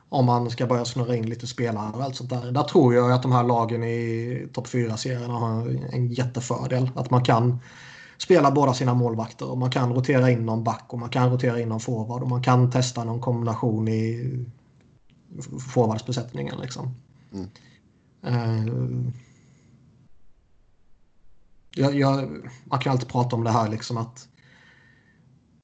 Om 0.09 0.25
man 0.25 0.49
ska 0.49 0.65
börja 0.65 0.85
snurra 0.85 1.15
in 1.15 1.29
lite 1.29 1.47
spelare 1.47 1.91
och 1.93 2.03
allt 2.03 2.15
sånt 2.15 2.29
där. 2.29 2.51
Där 2.51 2.63
tror 2.63 2.95
jag 2.95 3.11
att 3.11 3.21
de 3.21 3.31
här 3.31 3.43
lagen 3.43 3.83
i 3.83 4.47
topp 4.53 4.67
4-serierna 4.67 5.33
har 5.33 5.67
en 5.93 6.07
jättefördel. 6.07 6.89
Att 6.95 7.09
man 7.09 7.23
kan 7.23 7.59
spela 8.23 8.51
båda 8.51 8.73
sina 8.73 8.93
målvakter 8.93 9.49
och 9.49 9.57
man 9.57 9.71
kan 9.71 9.93
rotera 9.93 10.31
in 10.31 10.45
någon 10.45 10.63
back 10.63 10.85
och 10.87 10.99
man 10.99 11.09
kan 11.09 11.31
rotera 11.31 11.59
in 11.59 11.69
någon 11.69 11.79
forward 11.79 12.21
och 12.21 12.29
man 12.29 12.43
kan 12.43 12.71
testa 12.71 13.03
någon 13.03 13.21
kombination 13.21 13.87
i 13.87 14.45
forwardsbesättningen. 15.73 16.59
Liksom. 16.61 16.95
Mm. 17.33 17.49
Uh, 18.27 19.13
jag, 21.75 21.95
jag, 21.95 22.29
man 22.63 22.79
kan 22.79 22.91
alltid 22.91 23.07
prata 23.07 23.35
om 23.35 23.43
det 23.43 23.51
här 23.51 23.69
liksom 23.69 23.97
att 23.97 24.27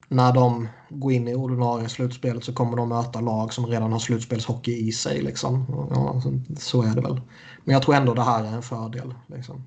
när 0.08 0.32
de 0.32 0.68
går 0.88 1.12
in 1.12 1.28
i 1.28 1.34
ordinarie 1.34 1.88
slutspelet 1.88 2.44
så 2.44 2.52
kommer 2.52 2.76
de 2.76 2.88
möta 2.88 3.20
lag 3.20 3.52
som 3.52 3.66
redan 3.66 3.92
har 3.92 3.98
slutspelshockey 3.98 4.88
i 4.88 4.92
sig. 4.92 5.22
Liksom. 5.22 5.64
Ja, 5.90 6.22
så 6.58 6.82
är 6.82 6.94
det 6.94 7.00
väl. 7.00 7.20
Men 7.64 7.72
jag 7.72 7.82
tror 7.82 7.94
ändå 7.94 8.14
det 8.14 8.22
här 8.22 8.44
är 8.44 8.52
en 8.52 8.62
fördel. 8.62 9.14
Liksom. 9.26 9.64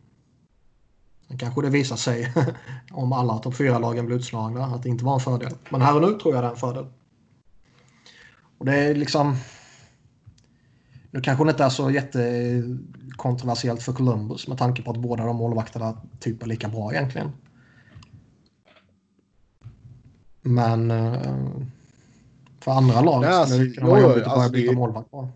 Sen 1.32 1.38
kanske 1.38 1.62
det 1.62 1.70
visar 1.70 1.96
sig 1.96 2.34
om 2.92 3.14
alla 3.14 3.38
topp 3.38 3.54
4-lagen 3.54 4.06
blir 4.06 4.16
utslagna 4.16 4.66
att 4.66 4.84
det 4.84 4.90
inte 4.90 5.06
var 5.06 5.14
en 5.14 5.20
fördel. 5.20 5.54
Men 5.70 5.82
här 5.82 5.96
och 5.96 6.02
nu 6.02 6.20
tror 6.20 6.36
jag 6.36 6.44
det 6.44 6.48
är 6.48 6.52
en 6.52 6.58
fördel. 6.58 6.86
Och 8.58 8.66
det 8.66 8.76
är 8.76 8.96
liksom... 8.96 9.36
Nu 11.12 11.22
kanske 11.22 11.44
det 11.44 11.50
inte 11.50 11.64
är 11.64 11.70
så 11.70 11.92
jättekontroversiellt 11.92 13.84
för 13.84 13.94
Columbus 13.94 14.48
med 14.48 14.58
tanke 14.58 14.82
på 14.82 14.92
att 14.92 14.98
båda 14.98 15.26
de 15.26 15.36
målvakterna 15.36 15.98
typ 16.20 16.44
är 16.44 16.48
lika 16.48 16.68
bra 16.68 16.94
egentligen. 16.94 17.32
Men 20.42 20.92
eh, 20.92 21.38
för 22.60 22.72
andra 22.72 23.02
lag 23.02 23.24
ja, 23.24 23.46
skulle 23.46 23.64
det 23.64 23.72
kunna 23.72 23.88
vara 23.90 24.02
jobbigt 24.02 24.28
att 24.28 24.36
börja 24.36 24.50
byta 24.50 24.74
målvakt 24.74 25.12
på. 25.12 25.30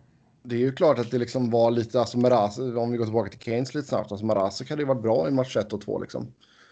Det 0.45 0.55
är 0.55 0.59
ju 0.59 0.71
klart 0.71 0.99
att 0.99 1.11
det 1.11 1.17
liksom 1.17 1.49
var 1.49 1.71
lite, 1.71 1.99
alltså 1.99 2.17
Maraz, 2.17 2.59
om 2.59 2.91
vi 2.91 2.97
går 2.97 3.05
tillbaka 3.05 3.29
till 3.29 3.39
Keynes 3.39 3.73
lite 3.73 3.87
snabbt, 3.87 4.11
alltså 4.11 4.25
Marazek 4.25 4.69
hade 4.69 4.81
ju 4.81 4.87
varit 4.87 5.01
bra 5.01 5.27
i 5.27 5.31
match 5.31 5.57
1 5.57 5.73
och 5.73 5.81
2 5.81 5.99
liksom. 5.99 6.27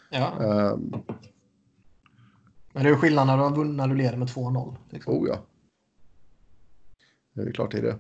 Ja. 0.10 0.34
Um, 0.40 1.04
men 2.74 2.84
det 2.84 2.90
är 2.90 2.96
skillnad 2.96 3.28
när 3.28 3.50
du, 3.50 3.64
när 3.64 3.88
du 3.88 3.96
leder 3.96 4.18
med 4.18 4.28
2-0. 4.28 4.76
Liksom. 4.90 5.14
Oh 5.14 5.30
ja. 5.30 5.38
Det 7.34 7.42
är 7.42 7.52
klart 7.52 7.72
det 7.72 7.78
är 7.78 7.82
det. 7.82 7.98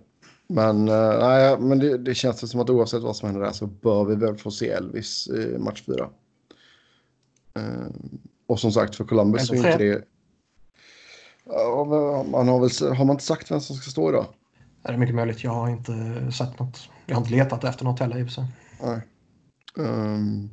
Men, 0.47 0.89
uh, 0.89 1.19
nej, 1.19 1.59
men 1.59 1.79
det, 1.79 1.97
det 1.97 2.15
känns 2.15 2.51
som 2.51 2.59
att 2.59 2.69
oavsett 2.69 3.01
vad 3.01 3.15
som 3.15 3.29
händer 3.29 3.45
där 3.45 3.51
så 3.51 3.67
bör 3.67 4.05
vi 4.05 4.15
väl 4.15 4.37
få 4.37 4.51
se 4.51 4.69
Elvis 4.69 5.27
i 5.27 5.57
match 5.57 5.83
4. 5.85 5.95
Uh, 5.95 6.09
ehm, 7.53 8.19
och 8.47 8.59
som 8.59 8.71
sagt 8.71 8.95
för 8.95 9.03
Columbus 9.03 9.47
så 9.47 9.53
är 9.53 9.57
inte 9.57 9.77
det... 9.77 9.95
Uh, 11.49 12.23
man 12.25 12.47
har, 12.47 12.59
väl, 12.59 12.97
har 12.97 13.05
man 13.05 13.13
inte 13.13 13.23
sagt 13.23 13.51
vem 13.51 13.61
som 13.61 13.75
ska 13.75 13.91
stå 13.91 14.09
idag? 14.09 14.25
Det 14.84 14.91
är 14.91 14.97
mycket 14.97 15.15
möjligt. 15.15 15.43
Jag 15.43 15.51
har 15.51 15.69
inte 15.69 15.93
sett 16.31 16.60
något. 16.60 16.89
Jag 17.05 17.15
har 17.15 17.22
inte 17.22 17.35
letat 17.35 17.64
efter 17.64 17.85
något 17.85 17.99
heller 17.99 18.18
i 18.18 18.23
och 18.23 18.27
för 18.27 18.34
sig. 18.34 18.45
Nej. 18.81 19.01
Um... 19.76 20.49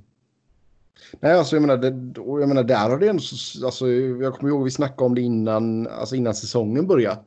Nej, 1.21 1.33
alltså 1.33 1.57
jag 1.57 1.61
menar, 1.61 1.77
det, 1.77 2.21
jag 2.41 2.49
menar 2.49 2.65
där 2.65 2.91
har 2.91 2.99
det 2.99 3.09
ändå, 3.09 3.23
alltså 3.65 3.89
jag 3.89 4.35
kommer 4.35 4.49
ihåg 4.49 4.65
vi 4.65 4.71
snackade 4.71 5.05
om 5.05 5.15
det 5.15 5.21
innan, 5.21 5.87
alltså 5.87 6.17
innan 6.17 6.35
säsongen 6.35 6.87
började. 6.87 7.21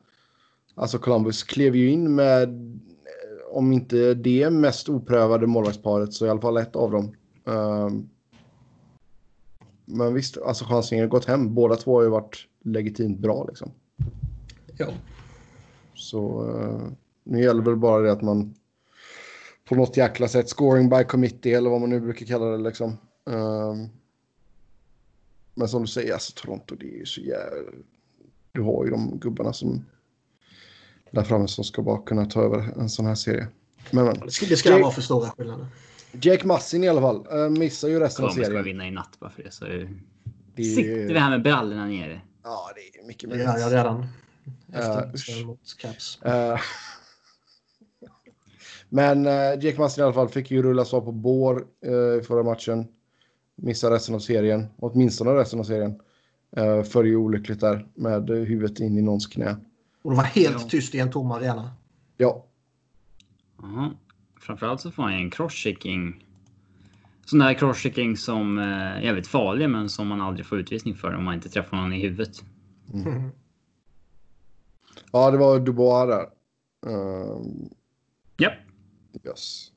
Alltså 0.74 0.98
Columbus 0.98 1.42
klev 1.42 1.76
ju 1.76 1.90
in 1.90 2.14
med, 2.14 2.48
om 3.50 3.72
inte 3.72 4.14
det 4.14 4.50
mest 4.50 4.88
oprövade 4.88 5.46
målvaktsparet 5.46 6.12
så 6.12 6.26
i 6.26 6.30
alla 6.30 6.40
fall 6.40 6.56
ett 6.56 6.76
av 6.76 6.90
dem. 6.90 7.16
Um, 7.44 8.08
men 9.84 10.14
visst, 10.14 10.38
alltså 10.38 10.64
chansningen 10.64 11.04
har 11.04 11.10
gått 11.10 11.24
hem. 11.24 11.54
Båda 11.54 11.76
två 11.76 11.96
har 11.96 12.02
ju 12.02 12.08
varit 12.08 12.46
legitimt 12.64 13.18
bra 13.18 13.44
liksom. 13.44 13.70
Ja. 14.76 14.86
Så 16.04 16.46
uh, 16.46 16.88
nu 17.24 17.42
gäller 17.42 17.62
väl 17.62 17.76
bara 17.76 18.02
det 18.02 18.12
att 18.12 18.22
man 18.22 18.54
på 19.68 19.74
något 19.74 19.96
jäkla 19.96 20.28
sätt 20.28 20.48
scoring 20.48 20.88
by 20.88 21.04
committee 21.04 21.54
eller 21.54 21.70
vad 21.70 21.80
man 21.80 21.90
nu 21.90 22.00
brukar 22.00 22.26
kalla 22.26 22.44
det 22.44 22.58
liksom. 22.58 22.96
Um, 23.24 23.88
men 25.54 25.68
som 25.68 25.82
du 25.82 25.88
säger, 25.88 26.12
alltså 26.12 26.32
Toronto, 26.36 26.74
det 26.74 26.94
är 26.94 26.98
ju 26.98 27.06
så 27.06 27.20
jävla... 27.20 27.70
Du 28.52 28.62
har 28.62 28.84
ju 28.84 28.90
de 28.90 29.18
gubbarna 29.18 29.52
som 29.52 29.84
där 31.10 31.22
framme 31.22 31.48
som 31.48 31.64
ska 31.64 31.82
bara 31.82 32.02
kunna 32.02 32.26
ta 32.26 32.42
över 32.42 32.80
en 32.80 32.88
sån 32.88 33.06
här 33.06 33.14
serie. 33.14 33.48
Men, 33.90 34.04
men. 34.04 34.20
Det 34.20 34.30
ska, 34.30 34.46
det 34.46 34.56
ska 34.56 34.68
Jake, 34.68 34.82
vara 34.82 34.92
för 34.92 35.02
stora 35.02 35.30
skillnader. 35.30 35.66
Jake 36.12 36.46
Massin 36.46 36.84
i 36.84 36.88
alla 36.88 37.00
fall 37.00 37.26
uh, 37.32 37.50
missar 37.50 37.88
ju 37.88 38.00
resten 38.00 38.24
av 38.24 38.28
serien. 38.28 38.50
Kommer 38.50 38.62
vinna 38.62 38.88
i 38.88 38.90
natt 38.90 39.16
bara 39.20 39.30
för 39.30 39.42
det. 39.42 39.50
Så 39.50 39.64
det 39.64 40.62
är... 40.62 40.74
Sitter 40.74 41.14
vi 41.14 41.18
här 41.18 41.30
med 41.30 41.42
brallorna 41.42 41.86
nere. 41.86 42.20
Ja, 42.42 42.70
det 42.74 42.98
är 42.98 43.06
mycket 43.06 43.28
möjligt. 43.28 43.46
Det 43.46 43.60
gör 43.60 43.70
jag 43.70 43.72
redan. 43.72 44.06
Efter 44.72 45.40
uh, 45.40 45.46
mot 45.46 45.76
Caps. 45.78 46.18
Uh, 46.26 46.60
men 48.88 49.26
uh, 49.26 49.64
Jake 49.64 49.78
Mastin 49.78 50.02
i 50.02 50.04
alla 50.04 50.14
fall 50.14 50.28
fick 50.28 50.50
ju 50.50 50.62
rullas 50.62 50.94
av 50.94 51.00
på 51.00 51.12
bår 51.12 51.66
uh, 51.86 52.20
i 52.20 52.22
förra 52.22 52.42
matchen. 52.42 52.88
Missar 53.56 53.90
resten 53.90 54.14
av 54.14 54.18
serien, 54.18 54.66
åtminstone 54.76 55.30
resten 55.30 55.60
av 55.60 55.64
serien. 55.64 56.00
Uh, 56.58 56.82
för 56.82 57.04
ju 57.04 57.16
olyckligt 57.16 57.60
där 57.60 57.86
med 57.94 58.30
huvudet 58.30 58.80
in 58.80 58.98
i 58.98 59.02
någons 59.02 59.26
knä. 59.26 59.56
Och 60.02 60.10
det 60.10 60.16
var 60.16 60.24
helt 60.24 60.62
ja. 60.62 60.68
tyst 60.68 60.94
i 60.94 60.98
en 60.98 61.10
tom 61.10 61.30
arena. 61.30 61.70
Ja. 62.16 62.46
Uh 63.62 63.88
Framförallt 64.40 64.80
så 64.80 64.90
får 64.90 65.02
han 65.02 65.12
en 65.12 65.30
crosschecking. 65.30 66.24
Sån 67.24 67.38
där 67.38 67.54
crosschecking 67.54 68.16
som 68.16 68.58
är 68.58 69.00
jävligt 69.00 69.26
farlig 69.26 69.70
men 69.70 69.88
som 69.88 70.08
man 70.08 70.20
aldrig 70.20 70.46
får 70.46 70.58
utvisning 70.58 70.94
för 70.94 71.14
om 71.14 71.24
man 71.24 71.34
inte 71.34 71.48
träffar 71.48 71.76
någon 71.76 71.92
i 71.92 72.02
huvudet. 72.02 72.44
Mm. 72.94 73.30
Ja, 75.14 75.30
det 75.30 75.38
var 75.38 75.60
Dubois 75.60 76.08
där. 76.08 76.26
Uh, 76.92 77.40
ja. 78.36 78.50
Yes. 79.26 79.70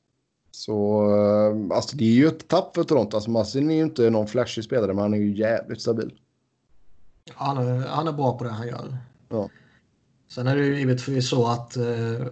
Så 0.50 1.06
uh, 1.16 1.76
alltså 1.76 1.96
det 1.96 2.04
är 2.04 2.14
ju 2.14 2.26
ett 2.26 2.48
tapp 2.48 2.74
för 2.74 2.84
Toronto. 2.84 3.16
Alltså 3.16 3.30
Massin 3.30 3.70
är 3.70 3.74
ju 3.74 3.82
inte 3.82 4.10
någon 4.10 4.26
flashig 4.26 4.64
spelare, 4.64 4.94
men 4.94 4.98
han 5.02 5.14
är 5.14 5.18
ju 5.18 5.36
jävligt 5.36 5.80
stabil. 5.80 6.14
Han 7.34 7.58
är, 7.58 7.86
han 7.86 8.08
är 8.08 8.12
bra 8.12 8.38
på 8.38 8.44
det 8.44 8.50
han 8.50 8.68
gör. 8.68 8.96
Ja. 9.28 9.48
Sen 10.28 10.46
är 10.46 10.56
det 10.56 10.64
ju 10.64 10.78
givetvis 10.78 11.28
så 11.28 11.46
att 11.46 11.76
uh, 11.76 12.26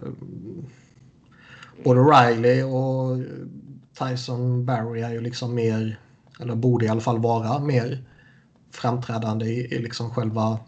både 1.83 1.99
Riley 2.01 2.63
och 2.63 3.17
Tyson 3.99 4.65
Barry 4.65 5.01
är 5.01 5.11
ju 5.11 5.21
liksom 5.21 5.55
mer, 5.55 5.99
eller 6.39 6.55
borde 6.55 6.85
i 6.85 6.89
alla 6.89 7.01
fall 7.01 7.19
vara 7.19 7.59
mer 7.59 8.03
framträdande 8.71 9.45
i, 9.45 9.75
i 9.75 9.79
liksom 9.79 10.09
själva 10.09 10.59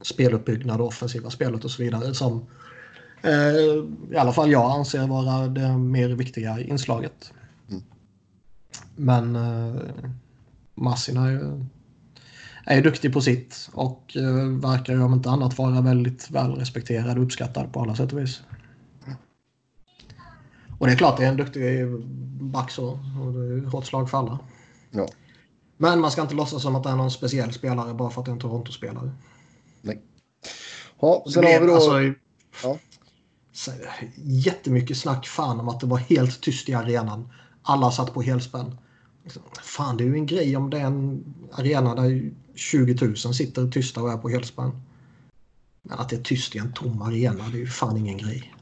speluppbyggnad 0.00 0.80
och 0.80 0.86
offensiva 0.86 1.30
spelet 1.30 1.64
och 1.64 1.70
så 1.70 1.82
vidare 1.82 2.14
som 2.14 2.46
eh, 3.22 4.12
i 4.12 4.16
alla 4.16 4.32
fall 4.32 4.50
jag 4.50 4.70
anser 4.70 5.06
vara 5.06 5.48
det 5.48 5.78
mer 5.78 6.08
viktiga 6.08 6.60
inslaget. 6.60 7.32
Mm. 7.68 7.82
Men 8.96 9.36
eh, 9.36 9.82
Massin 10.74 11.16
är 11.16 11.30
ju, 11.30 11.64
är 12.64 12.76
ju 12.76 12.82
duktig 12.82 13.12
på 13.12 13.20
sitt 13.20 13.70
och 13.72 14.16
eh, 14.16 14.60
verkar 14.60 14.92
ju 14.92 15.02
om 15.02 15.14
inte 15.14 15.30
annat 15.30 15.58
vara 15.58 15.80
väldigt 15.80 16.30
välrespekterad 16.30 17.18
och 17.18 17.24
uppskattad 17.24 17.72
på 17.72 17.80
alla 17.80 17.94
sätt 17.94 18.12
och 18.12 18.18
vis. 18.18 18.42
Och 20.78 20.86
det 20.86 20.92
är 20.92 20.96
klart 20.96 21.16
det 21.16 21.24
är 21.24 21.28
en 21.28 21.36
duktig 21.36 21.86
back 22.40 22.70
så. 22.70 22.90
Och 22.90 23.32
det 23.32 23.38
är 23.38 23.70
hårt 23.70 23.86
slag 23.86 24.10
för 24.10 24.18
alla. 24.18 24.38
Ja. 24.90 25.08
Men 25.76 26.00
man 26.00 26.10
ska 26.10 26.22
inte 26.22 26.34
låtsas 26.34 26.62
som 26.62 26.76
att 26.76 26.82
det 26.82 26.90
är 26.90 26.96
någon 26.96 27.10
speciell 27.10 27.52
spelare 27.52 27.94
bara 27.94 28.10
för 28.10 28.20
att 28.20 28.24
det 28.24 28.30
är 28.30 28.32
en 28.32 28.40
Toronto-spelare. 28.40 29.10
Ja, 31.00 31.24
sen 31.34 31.44
har 31.44 31.60
vi 31.60 31.66
då... 31.66 31.74
Alltså, 31.74 32.14
Ja. 32.62 32.78
så- 33.52 33.72
jättemycket 34.16 34.96
snack 34.96 35.26
fan 35.26 35.60
om 35.60 35.68
att 35.68 35.80
det 35.80 35.86
var 35.86 35.98
helt 35.98 36.40
tyst 36.40 36.68
i 36.68 36.74
arenan. 36.74 37.32
Alla 37.62 37.90
satt 37.90 38.14
på 38.14 38.22
helspänn. 38.22 38.78
Liksom, 39.24 39.42
Fan, 39.62 39.96
det 39.96 40.04
är 40.04 40.08
ju 40.08 40.14
en 40.14 40.26
grej 40.26 40.56
om 40.56 40.70
det 40.70 40.78
är 40.78 40.84
en 40.86 41.24
arena 41.52 41.94
där 41.94 42.30
20 42.54 43.06
000 43.06 43.16
sitter 43.16 43.68
tysta 43.70 44.02
och 44.02 44.12
är 44.12 44.16
på 44.16 44.28
helspänn. 44.28 44.70
Men 45.82 45.98
att 45.98 46.08
det 46.08 46.16
är 46.16 46.22
tyst 46.22 46.56
i 46.56 46.58
en 46.58 46.72
tom 46.72 47.02
arena, 47.02 47.44
det 47.48 47.56
är 47.56 47.60
ju 47.60 47.66
fan 47.66 47.96
ingen 47.96 48.18
grej. 48.18 48.54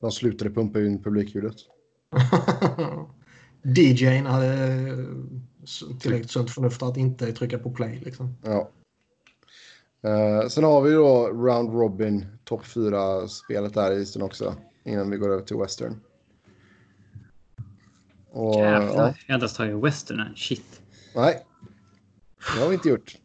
De 0.00 0.12
slutade 0.12 0.50
pumpa 0.50 0.80
in 0.80 1.02
publikljudet. 1.02 1.54
DJn 3.62 4.26
hade 4.26 4.54
eh, 4.78 5.98
tillräckligt 6.00 6.30
sunt 6.30 6.50
förnuft 6.50 6.82
att 6.82 6.96
inte 6.96 7.32
trycka 7.32 7.58
på 7.58 7.70
play. 7.70 8.00
Liksom. 8.04 8.34
Ja. 8.42 8.70
Eh, 10.02 10.48
sen 10.48 10.64
har 10.64 10.82
vi 10.82 10.92
då 10.92 11.28
Round 11.28 11.72
Robin, 11.72 12.26
topp 12.44 12.64
4-spelet 12.64 13.74
där 13.74 13.92
i 13.92 14.02
isen 14.02 14.22
också. 14.22 14.54
Innan 14.84 15.10
vi 15.10 15.16
går 15.16 15.32
över 15.32 15.42
till 15.42 15.56
Western. 15.56 16.00
Och, 18.30 18.54
Jävlar. 18.54 18.80
ja, 18.80 18.94
Jag 18.94 19.02
har 19.02 19.08
inte 19.08 19.32
ens 19.32 19.54
tagit 19.54 19.84
western 19.84 20.20
än. 20.20 20.36
Shit. 20.36 20.80
nej, 21.14 21.46
det 22.54 22.60
har 22.60 22.68
vi 22.68 22.74
inte 22.74 22.88
gjort. 22.88 23.16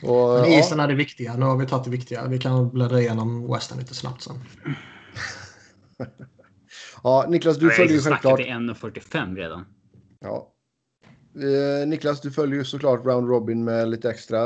Så, 0.00 0.40
Men 0.42 0.52
ja, 0.52 0.58
isen 0.58 0.80
är 0.80 0.88
det 0.88 0.94
viktiga. 0.94 1.36
Nu 1.36 1.44
har 1.44 1.56
vi 1.56 1.66
tagit 1.66 1.84
det 1.84 1.90
viktiga. 1.90 2.26
Vi 2.26 2.38
kan 2.38 2.70
bläddra 2.70 3.00
igenom 3.00 3.52
Western 3.52 3.78
lite 3.78 3.94
snabbt 3.94 4.22
sen. 4.22 4.36
ja, 7.02 7.26
Niklas, 7.28 7.56
du 7.56 7.70
följer 7.70 7.92
ju 7.94 8.00
snackat 8.00 8.38
självklart... 8.38 8.40
i 8.40 9.00
1.45 9.00 9.36
redan. 9.36 9.66
Ja. 10.20 10.52
Eh, 11.34 11.88
Niklas, 11.88 12.20
du 12.20 12.30
följer 12.30 12.56
ju 12.58 12.64
såklart 12.64 13.06
Round 13.06 13.28
Robin 13.28 13.64
med 13.64 13.88
lite 13.88 14.10
extra 14.10 14.40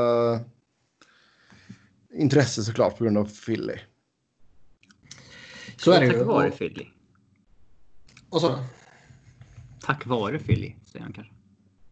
intresse 2.15 2.65
såklart 2.65 2.99
på 2.99 3.05
grund 3.05 3.19
av 3.19 3.25
Philly. 3.47 3.79
Så 5.77 5.93
är 5.93 6.01
det 6.01 6.07
Tack 6.07 6.17
ju. 6.17 6.25
vare 6.25 6.49
Och, 6.49 6.59
Philly. 6.59 6.87
och 8.31 8.41
så, 8.41 8.59
Tack 9.81 10.07
vare 10.07 10.39
Philly, 10.39 10.75
säger 10.87 11.05
han 11.05 11.13
kanske. 11.13 11.33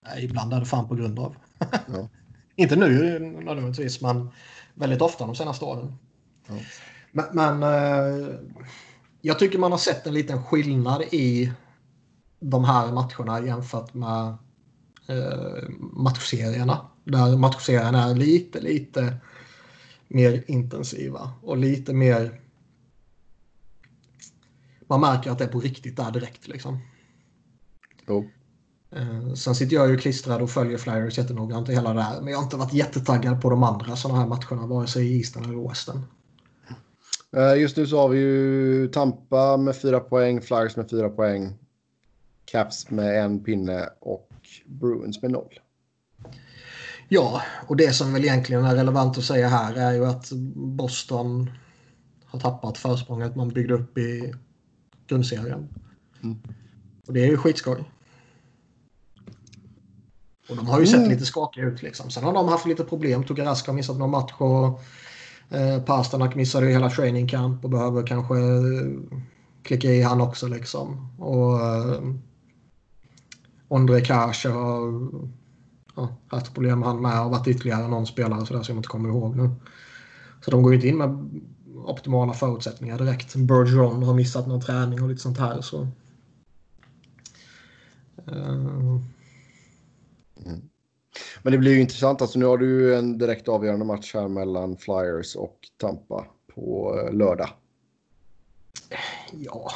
nej, 0.04 0.24
ibland 0.24 0.52
är 0.52 0.60
det 0.60 0.66
fan 0.66 0.88
på 0.88 0.94
grund 0.94 1.18
av. 1.18 1.36
Ja. 1.58 2.08
Inte 2.56 2.76
nu 2.76 3.18
nödvändigtvis, 3.18 4.00
men 4.00 4.28
väldigt 4.74 5.00
ofta 5.02 5.26
de 5.26 5.34
senaste 5.34 5.64
åren. 5.64 5.94
Ja. 6.48 6.54
Men, 7.12 7.24
men 7.32 7.62
eh, 7.62 8.34
jag 9.20 9.38
tycker 9.38 9.58
man 9.58 9.70
har 9.70 9.78
sett 9.78 10.06
en 10.06 10.14
liten 10.14 10.44
skillnad 10.44 11.02
i 11.02 11.52
de 12.40 12.64
här 12.64 12.92
matcherna 12.92 13.46
jämfört 13.46 13.94
med 13.94 14.26
eh, 15.06 15.68
matchserierna. 15.78 16.86
Där 17.04 17.36
matchserierna 17.36 18.04
är 18.10 18.14
lite, 18.14 18.60
lite 18.60 19.16
mer 20.14 20.44
intensiva 20.46 21.32
och 21.42 21.56
lite 21.56 21.94
mer... 21.94 22.40
Man 24.86 25.00
märker 25.00 25.30
att 25.30 25.38
det 25.38 25.44
är 25.44 25.48
på 25.48 25.60
riktigt 25.60 25.96
där 25.96 26.10
direkt 26.10 26.48
liksom. 26.48 26.78
Jo. 28.08 28.30
Eh, 28.90 29.32
Sen 29.34 29.54
sitter 29.54 29.76
jag 29.76 29.90
ju 29.90 29.98
klistrad 29.98 30.42
och 30.42 30.50
följer 30.50 30.78
Flyers 30.78 31.18
jättenoggrant 31.18 31.68
och 31.68 31.74
hela 31.74 31.94
det 31.94 32.02
här. 32.02 32.20
Men 32.20 32.28
jag 32.32 32.38
har 32.38 32.44
inte 32.44 32.56
varit 32.56 32.72
jättetaggad 32.72 33.42
på 33.42 33.50
de 33.50 33.62
andra 33.62 33.96
sådana 33.96 34.20
här 34.20 34.26
matcherna, 34.26 34.66
vare 34.66 34.86
sig 34.86 35.06
i 35.06 35.18
Eastern 35.18 35.44
eller 35.44 35.68
Western. 35.68 36.02
Eh, 37.36 37.60
Just 37.60 37.76
nu 37.76 37.86
så 37.86 37.98
har 37.98 38.08
vi 38.08 38.18
ju 38.18 38.88
Tampa 38.88 39.56
med 39.56 39.76
fyra 39.76 40.00
poäng, 40.00 40.40
Flyers 40.40 40.76
med 40.76 40.90
fyra 40.90 41.08
poäng, 41.08 41.58
Caps 42.44 42.90
med 42.90 43.24
en 43.24 43.44
pinne 43.44 43.88
och 44.00 44.28
Bruins 44.66 45.22
med 45.22 45.30
noll. 45.30 45.60
Ja, 47.14 47.42
och 47.66 47.76
det 47.76 47.92
som 47.92 48.12
väl 48.12 48.24
egentligen 48.24 48.64
är 48.64 48.74
relevant 48.74 49.18
att 49.18 49.24
säga 49.24 49.48
här 49.48 49.74
är 49.74 49.92
ju 49.92 50.06
att 50.06 50.32
Boston 50.54 51.50
har 52.24 52.40
tappat 52.40 52.78
försprånget 52.78 53.36
man 53.36 53.48
byggde 53.48 53.74
upp 53.74 53.98
i 53.98 54.32
grundserien. 55.06 55.68
Mm. 56.22 56.38
Och 57.06 57.12
det 57.12 57.20
är 57.20 57.26
ju 57.26 57.36
skitskoj. 57.36 57.84
Och 60.48 60.56
de 60.56 60.66
har 60.66 60.80
ju 60.80 60.86
sett 60.86 60.96
Mm. 60.96 61.10
lite 61.10 61.24
skakiga 61.24 61.64
ut 61.64 61.82
liksom. 61.82 62.10
Sen 62.10 62.24
har 62.24 62.32
de 62.32 62.48
haft 62.48 62.66
lite 62.66 62.84
problem. 62.84 63.24
Tugarask 63.24 63.66
har 63.66 63.74
missat 63.74 63.98
någon 63.98 64.10
match 64.10 64.32
och 64.38 64.80
eh, 65.56 65.82
Pasternak 65.82 66.34
missade 66.34 66.66
ju 66.66 66.72
hela 66.72 66.90
training 66.90 67.28
camp 67.28 67.64
och 67.64 67.70
behöver 67.70 68.06
kanske 68.06 68.34
eh, 68.34 69.20
klicka 69.62 69.88
i 69.88 70.02
han 70.02 70.20
också 70.20 70.48
liksom. 70.48 71.18
Och 71.18 71.60
eh, 71.60 72.02
Ondrej 73.68 74.04
Kase 74.04 74.48
har 74.48 75.02
ja, 75.94 76.16
haft 76.28 76.54
problem 76.54 76.78
med 76.78 76.88
han 76.88 77.02
med 77.02 77.24
och 77.24 77.30
varit 77.30 77.48
ytterligare 77.48 77.88
någon 77.88 78.06
spelare 78.06 78.46
så 78.46 78.54
där 78.54 78.62
som 78.62 78.74
jag 78.74 78.78
inte 78.78 78.88
kommer 78.88 79.08
ihåg 79.08 79.36
nu. 79.36 79.50
Så 80.44 80.50
de 80.50 80.62
går 80.62 80.72
ju 80.72 80.76
inte 80.76 80.88
in 80.88 80.98
med 80.98 81.30
optimala 81.84 82.32
förutsättningar 82.32 82.98
direkt. 82.98 83.34
Bergeron 83.36 84.02
har 84.02 84.14
missat 84.14 84.46
någon 84.46 84.60
träning 84.60 85.02
och 85.02 85.08
lite 85.08 85.20
sånt 85.20 85.38
här. 85.38 85.60
Så. 85.60 85.88
Eh, 88.26 89.00
Men 91.42 91.52
det 91.52 91.58
blir 91.58 91.72
ju 91.74 91.80
intressant. 91.80 92.22
Alltså 92.22 92.38
nu 92.38 92.44
har 92.44 92.58
du 92.58 92.96
en 92.96 93.18
direkt 93.18 93.48
avgörande 93.48 93.84
match 93.84 94.14
här 94.14 94.28
mellan 94.28 94.76
Flyers 94.76 95.36
och 95.36 95.58
Tampa 95.76 96.26
på 96.54 96.98
eh, 97.00 97.14
lördag. 97.14 97.48
ja, 99.32 99.72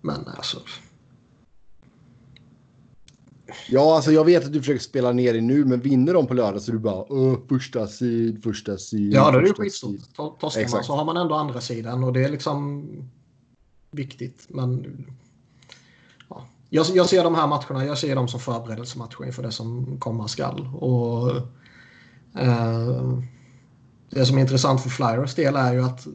men 0.00 0.28
alltså. 0.28 0.60
Ja, 3.68 3.96
alltså 3.96 4.12
jag 4.12 4.24
vet 4.24 4.44
att 4.44 4.52
du 4.52 4.58
försöker 4.58 4.80
spela 4.80 5.12
ner 5.12 5.32
det 5.32 5.40
nu, 5.40 5.64
men 5.64 5.80
vinner 5.80 6.14
de 6.14 6.26
på 6.26 6.34
lördag 6.34 6.62
så 6.62 6.70
är 6.70 6.72
du 6.72 6.78
bara 6.78 7.36
första 7.48 7.86
sid, 7.86 8.42
första 8.42 8.78
sid. 8.78 9.12
Ja, 9.12 9.30
det 9.30 9.38
är 9.38 9.42
första 9.42 9.62
skitstort. 9.62 9.90
sid." 9.90 10.04
To- 10.16 10.38
Torskar 10.40 10.68
man 10.70 10.84
så 10.84 10.94
har 10.96 11.04
man 11.04 11.16
ändå 11.16 11.34
andra 11.34 11.60
sidan 11.60 12.04
och 12.04 12.12
det 12.12 12.24
är 12.24 12.28
liksom 12.28 12.86
viktigt. 13.90 14.46
Men 14.48 14.86
ja. 16.28 16.46
jag, 16.70 16.86
jag 16.94 17.08
ser 17.08 17.24
de 17.24 17.34
här 17.34 17.46
matcherna, 17.46 17.86
jag 17.86 17.98
ser 17.98 18.14
dem 18.14 18.28
som 18.28 18.40
förberedelsematcher 18.40 19.24
inför 19.26 19.42
det 19.42 19.52
som 19.52 19.96
komma 20.00 20.28
skall. 20.28 20.68
Och, 20.74 21.36
eh, 22.38 23.18
det 24.10 24.26
som 24.26 24.36
är 24.36 24.40
intressant 24.42 24.82
för 24.82 24.90
Flyers 24.90 25.34
del 25.34 25.56
är 25.56 25.72
ju 25.72 25.84
att 25.84 26.06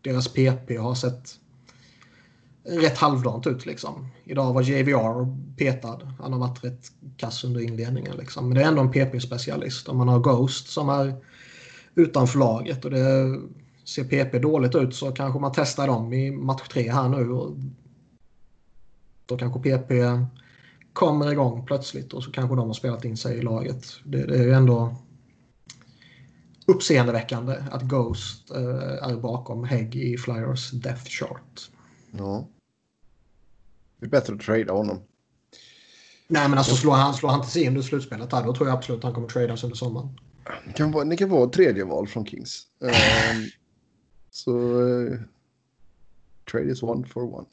deras 0.00 0.28
PP 0.28 0.76
har 0.76 0.94
sett 0.94 1.40
rätt 2.64 2.98
halvdant 2.98 3.46
ut 3.46 3.66
liksom. 3.66 4.08
Idag 4.24 4.52
var 4.52 4.62
JVR 4.62 5.26
petad. 5.56 6.14
Han 6.20 6.32
har 6.32 6.40
varit 6.40 6.64
rätt 6.64 6.92
kass 7.16 7.44
under 7.44 7.60
inledningen 7.60 8.16
liksom. 8.16 8.48
Men 8.48 8.58
det 8.58 8.64
är 8.64 8.68
ändå 8.68 8.80
en 8.82 8.92
PP-specialist. 8.92 9.88
Om 9.88 9.96
man 9.96 10.08
har 10.08 10.20
Ghost 10.20 10.68
som 10.68 10.88
är 10.88 11.14
utanför 11.94 12.38
laget 12.38 12.84
och 12.84 12.90
det 12.90 13.40
ser 13.84 14.04
PP 14.04 14.38
dåligt 14.38 14.74
ut 14.74 14.94
så 14.94 15.12
kanske 15.12 15.40
man 15.40 15.52
testar 15.54 15.86
dem 15.86 16.12
i 16.12 16.30
match 16.30 16.68
tre 16.68 16.90
här 16.90 17.08
nu. 17.08 17.30
Och 17.30 17.56
då 19.26 19.36
kanske 19.36 19.60
PP 19.60 19.92
kommer 20.92 21.32
igång 21.32 21.66
plötsligt 21.66 22.12
och 22.12 22.24
så 22.24 22.30
kanske 22.30 22.56
de 22.56 22.66
har 22.66 22.74
spelat 22.74 23.04
in 23.04 23.16
sig 23.16 23.38
i 23.38 23.42
laget. 23.42 23.86
Det, 24.04 24.26
det 24.26 24.38
är 24.38 24.42
ju 24.42 24.52
ändå 24.52 24.96
uppseendeväckande 26.66 27.56
att 27.70 27.82
Ghost 27.82 28.50
eh, 28.50 29.08
är 29.08 29.16
bakom 29.16 29.64
Hägg 29.64 29.96
i 29.96 30.16
Flyers 30.16 30.70
Death 30.70 31.04
Chart. 31.04 31.70
Ja. 32.18 32.48
Det 34.00 34.06
är 34.06 34.10
bättre 34.10 34.34
att 34.34 34.40
trada 34.40 34.72
honom. 34.72 35.00
Nej 36.28 36.48
men 36.48 36.58
alltså 36.58 36.74
slår 36.76 36.92
han, 36.92 37.14
slår 37.14 37.30
han 37.30 37.40
inte 37.40 37.50
sig 37.52 37.62
in 37.62 37.68
under 37.68 37.82
slutspelet 37.82 38.32
här 38.32 38.44
då 38.44 38.54
tror 38.54 38.68
jag 38.68 38.76
absolut 38.76 38.98
att 38.98 39.04
han 39.04 39.14
kommer 39.14 39.28
tradas 39.28 39.64
under 39.64 39.76
sommaren. 39.76 40.08
Ni 40.66 40.72
kan 40.72 40.92
vara, 40.92 41.04
ni 41.04 41.16
kan 41.16 41.28
vara 41.30 41.50
tredje 41.50 41.84
val 41.84 42.06
från 42.08 42.26
Kings. 42.26 42.62
Ehm, 42.82 43.44
så 44.30 44.50
uh, 44.80 45.18
trade 46.50 46.70
is 46.70 46.82
one 46.82 47.06
for 47.06 47.34
one. 47.34 47.46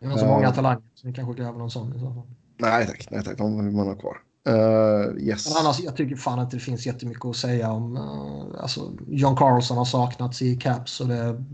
Det 0.00 0.06
är 0.06 0.10
så 0.16 0.24
Ja. 0.24 0.28
många 0.28 0.52
talanger 0.52 0.82
så 0.94 1.06
ni 1.06 1.14
kanske 1.14 1.42
gräver 1.42 1.58
någon 1.58 1.70
sån 1.70 1.96
i 1.96 1.98
så 1.98 2.06
fall. 2.14 2.22
Nej 2.56 2.86
tack, 2.86 3.10
nej 3.10 3.24
tack, 3.24 3.38
de 3.38 3.64
vill 3.64 3.74
man 3.74 3.86
ha 3.86 3.94
kvar. 3.94 4.16
Uh, 4.48 5.18
yes. 5.22 5.48
Men 5.48 5.66
annars, 5.66 5.80
jag 5.80 5.96
tycker 5.96 6.16
fan 6.16 6.38
att 6.38 6.50
det 6.50 6.58
finns 6.58 6.86
jättemycket 6.86 7.24
att 7.24 7.36
säga 7.36 7.70
om. 7.70 7.96
Uh, 7.96 8.62
alltså, 8.62 8.92
John 9.08 9.36
Carlson 9.36 9.76
har 9.76 9.84
saknats 9.84 10.42
i 10.42 10.56
Caps 10.56 11.00
och 11.00 11.08
det, 11.08 11.44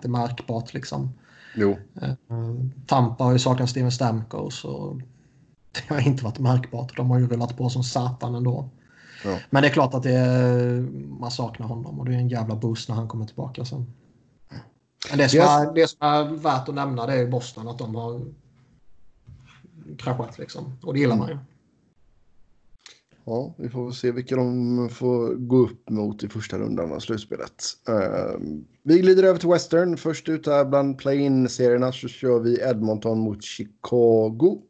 det 0.00 0.06
är 0.06 0.10
märkbart 0.10 0.74
liksom. 0.74 1.10
Jo, 1.54 1.76
Uh, 2.30 2.66
Tampa 2.86 3.24
har 3.24 3.32
ju 3.32 3.38
saknat 3.38 3.70
Steven 3.70 3.92
Stamkos 3.92 4.64
och 4.64 4.96
det 5.72 5.94
har 5.94 6.06
inte 6.06 6.24
varit 6.24 6.38
märkbart. 6.38 6.96
De 6.96 7.10
har 7.10 7.18
ju 7.18 7.28
rullat 7.28 7.56
på 7.56 7.70
som 7.70 7.84
satan 7.84 8.34
ändå. 8.34 8.68
Ja. 9.24 9.38
Men 9.50 9.62
det 9.62 9.68
är 9.68 9.72
klart 9.72 9.94
att 9.94 10.02
det 10.02 10.12
är, 10.12 10.80
man 11.20 11.30
saknar 11.30 11.66
honom 11.66 12.00
och 12.00 12.06
det 12.06 12.14
är 12.14 12.18
en 12.18 12.28
jävla 12.28 12.56
boost 12.56 12.88
när 12.88 12.96
han 12.96 13.08
kommer 13.08 13.26
tillbaka 13.26 13.64
sen. 13.64 13.86
Men 15.10 15.18
det 15.18 15.28
som, 15.28 15.38
Yes. 15.38 15.48
är, 15.48 15.74
det 15.74 15.88
som 15.88 15.98
är 16.00 16.24
värt 16.24 16.68
att 16.68 16.74
nämna 16.74 17.06
det 17.06 17.12
är 17.12 17.18
ju 17.18 17.28
Boston 17.28 17.68
att 17.68 17.78
de 17.78 17.94
har 17.94 18.20
kraschat 19.98 20.38
liksom. 20.38 20.78
Och 20.82 20.94
det 20.94 21.00
gillar 21.00 21.16
man 21.16 21.28
ju. 21.28 21.38
Ja, 23.24 23.54
vi 23.58 23.68
får 23.68 23.90
se 23.90 24.10
vilka 24.12 24.36
de 24.36 24.88
får 24.88 25.34
gå 25.34 25.56
upp 25.56 25.90
mot 25.90 26.22
i 26.22 26.28
första 26.28 26.58
rundan 26.58 26.92
av 26.92 26.98
slutspelet. 26.98 27.64
Uh, 27.88 28.40
vi 28.88 28.98
glider 28.98 29.22
över 29.22 29.38
till 29.38 29.48
Western. 29.48 29.96
Först 29.96 30.28
ut 30.28 30.46
här 30.46 30.64
bland 30.64 30.98
play-in-serierna 30.98 31.92
så 31.92 32.08
kör 32.08 32.40
vi 32.40 32.60
Edmonton 32.60 33.18
mot 33.18 33.44
Chicago. 33.44 34.62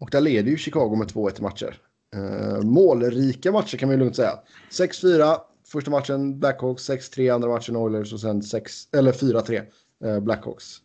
Och 0.00 0.08
där 0.10 0.20
leder 0.20 0.50
ju 0.50 0.56
Chicago 0.56 0.96
med 0.96 1.08
2-1 1.08 1.38
i 1.38 1.42
matcher. 1.42 1.76
Uh, 2.16 2.62
målrika 2.62 3.52
matcher 3.52 3.76
kan 3.76 3.88
man 3.88 3.96
ju 3.96 3.98
lugnt 3.98 4.16
säga. 4.16 4.38
6-4 4.70 5.36
första 5.66 5.90
matchen 5.90 6.40
Blackhawks, 6.40 6.90
6-3 6.90 7.34
andra 7.34 7.48
matchen 7.48 7.76
Oilers 7.76 8.12
och 8.12 8.20
sen 8.20 8.42
6, 8.42 8.72
eller 8.92 9.12
4-3 9.12 9.62
uh, 10.04 10.10
eh, 10.10 10.20
Blackhawks. 10.20 10.76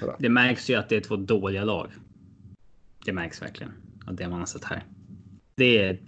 Sådär. 0.00 0.16
Det 0.18 0.28
märks 0.28 0.70
ju 0.70 0.74
att 0.74 0.88
det 0.88 0.96
är 0.96 1.00
två 1.00 1.16
dåliga 1.16 1.64
lag. 1.64 1.90
Det 3.04 3.12
märks 3.12 3.42
verkligen 3.42 3.72
av 4.06 4.16
det 4.16 4.28
man 4.28 4.38
har 4.38 4.46
sett 4.46 4.64
här. 4.64 4.86
Det 5.54 5.78
är 5.78 6.00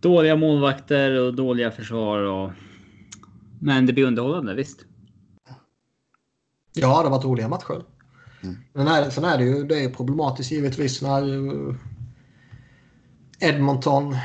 dåliga 0.00 0.36
målvakter 0.36 1.20
och 1.20 1.34
dåliga 1.34 1.70
försvar. 1.70 2.22
Och... 2.22 2.50
Men 3.60 3.86
det 3.86 3.92
blir 3.92 4.04
underhållande, 4.04 4.54
visst. 4.54 4.86
Ja, 6.72 6.88
det 6.88 6.94
har 6.94 7.10
varit 7.10 7.24
roliga 7.24 7.48
matcher. 7.48 7.82
Mm. 8.42 8.56
Men 8.72 8.86
här, 8.86 9.10
sen 9.10 9.24
är 9.24 9.38
det 9.38 9.44
ju 9.44 9.64
det 9.64 9.84
är 9.84 9.90
problematiskt 9.90 10.50
givetvis 10.50 11.02
när 11.02 11.22
Edmonton... 13.38 14.16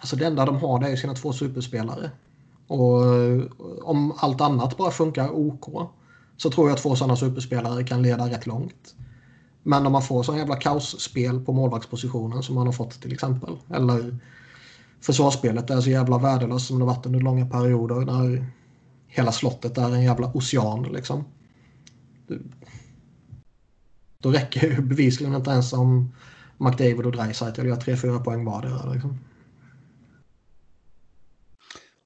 Alltså 0.00 0.16
det 0.16 0.26
enda 0.26 0.46
de 0.46 0.56
har 0.56 0.80
det 0.80 0.88
är 0.88 0.96
sina 0.96 1.14
två 1.14 1.32
superspelare. 1.32 2.10
Och 2.66 3.02
om 3.82 4.12
allt 4.16 4.40
annat 4.40 4.76
bara 4.76 4.90
funkar 4.90 5.30
OK 5.30 5.90
så 6.36 6.50
tror 6.50 6.68
jag 6.68 6.74
att 6.74 6.82
två 6.82 6.96
sådana 6.96 7.16
superspelare 7.16 7.84
kan 7.84 8.02
leda 8.02 8.28
rätt 8.28 8.46
långt. 8.46 8.94
Men 9.62 9.86
om 9.86 9.92
man 9.92 10.02
får 10.02 10.22
sån 10.22 10.36
jävla 10.36 10.56
kaosspel 10.56 11.40
på 11.40 11.52
målvaktspositionen 11.52 12.42
som 12.42 12.54
man 12.54 12.66
har 12.66 12.72
fått 12.72 13.02
till 13.02 13.12
exempel. 13.12 13.56
Eller 13.70 14.18
försvarsspelet 15.00 15.70
är 15.70 15.80
så 15.80 15.90
jävla 15.90 16.18
värdelöst 16.18 16.66
som 16.66 16.78
det 16.78 16.84
varit 16.84 17.06
under 17.06 17.20
långa 17.20 17.46
perioder 17.46 17.94
när 17.94 18.46
hela 19.14 19.32
slottet 19.32 19.78
är 19.78 19.94
en 19.94 20.02
jävla 20.02 20.32
ocean 20.34 20.82
liksom. 20.82 21.24
Då 24.18 24.30
räcker 24.30 24.70
ju 24.70 24.82
bevisligen 24.82 25.34
inte 25.34 25.50
ens 25.50 25.72
om 25.72 26.14
McDavid 26.58 27.06
och 27.06 27.12
Dreisaitl 27.12 27.66
gör 27.66 27.76
3-4 27.76 28.24
poäng 28.24 28.44
vardera. 28.44 28.92
Liksom. 28.92 29.18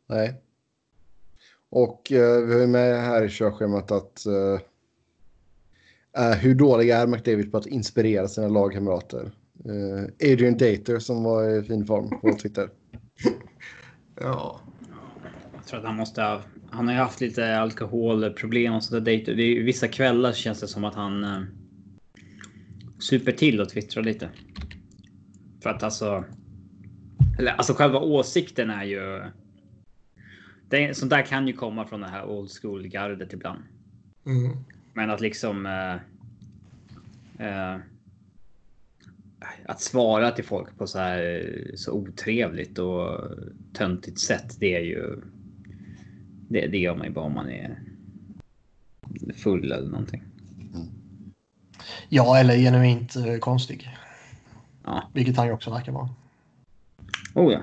Nej. 0.07 0.43
Och 1.71 2.13
eh, 2.13 2.47
vi 2.47 2.53
har 2.53 2.61
ju 2.61 2.67
med 2.67 3.03
här 3.03 3.25
i 3.25 3.29
körschemat 3.29 3.91
att 3.91 4.27
eh, 4.27 4.61
Uh, 6.19 6.33
hur 6.33 6.55
dålig 6.55 6.91
är 6.91 7.07
McDavid 7.07 7.53
på 7.53 7.59
att 7.59 7.67
inspirera 7.67 8.29
sina 8.29 8.49
lagkamrater? 8.49 9.31
Uh, 9.67 10.33
Adrian 10.33 10.53
Dater 10.53 10.99
som 10.99 11.23
var 11.23 11.51
i 11.51 11.63
fin 11.63 11.87
form 11.87 12.21
på 12.21 12.33
Twitter. 12.33 12.71
ja. 14.21 14.61
Jag 15.55 15.67
tror 15.67 15.79
att 15.79 15.87
han 15.87 15.97
måste 15.97 16.23
ha... 16.23 16.43
Han 16.71 16.87
har 16.87 16.95
ju 16.95 17.01
haft 17.01 17.21
lite 17.21 17.59
alkoholproblem 17.59 18.75
och 18.75 18.85
sådär. 18.85 19.19
Dater. 19.19 19.35
Det 19.35 19.43
är, 19.43 19.63
vissa 19.63 19.89
kvällar 19.89 20.33
känns 20.33 20.61
det 20.61 20.69
som 20.69 20.85
att 20.85 20.95
han 20.95 21.25
uh, 21.25 21.43
super 22.99 23.33
till 23.33 23.61
och 23.61 23.69
twittrar 23.69 24.03
lite. 24.03 24.31
För 25.63 25.71
att 25.71 25.83
alltså... 25.83 26.25
Eller 27.39 27.53
alltså 27.53 27.73
själva 27.73 27.99
åsikten 27.99 28.71
är 28.71 28.85
ju... 28.85 29.23
Det, 30.69 30.97
sånt 30.97 31.11
där 31.11 31.23
kan 31.23 31.47
ju 31.47 31.53
komma 31.53 31.87
från 31.87 32.01
det 32.01 32.09
här 32.09 32.25
old 32.25 32.51
school 32.51 32.87
gardet 32.87 33.33
ibland. 33.33 33.63
Mm. 34.27 34.57
Men 34.93 35.11
att 35.11 35.21
liksom... 35.21 35.67
Eh, 35.67 35.95
eh, 37.47 37.81
att 39.67 39.81
svara 39.81 40.31
till 40.31 40.45
folk 40.45 40.79
på 40.79 40.87
så 40.87 40.99
här 40.99 41.45
så 41.75 41.93
otrevligt 41.93 42.79
och 42.79 43.21
töntigt 43.73 44.21
sätt. 44.21 44.57
Det 44.61 44.77
är 44.77 44.81
ju. 44.81 45.21
Det, 46.49 46.67
det 46.67 46.79
gör 46.79 46.95
man 46.95 47.07
ju 47.07 47.13
bara 47.13 47.25
om 47.25 47.35
man 47.35 47.51
är 47.51 47.79
full 49.35 49.73
eller 49.73 49.91
någonting. 49.91 50.23
Ja, 52.09 52.39
eller 52.39 52.57
genuint 52.57 53.17
eh, 53.17 53.39
konstig. 53.39 53.97
Ja. 54.85 55.03
Vilket 55.13 55.37
han 55.37 55.47
ju 55.47 55.53
också 55.53 55.71
verkar 55.71 55.93
vara. 55.93 56.09
Oh 57.35 57.53
ja. 57.53 57.61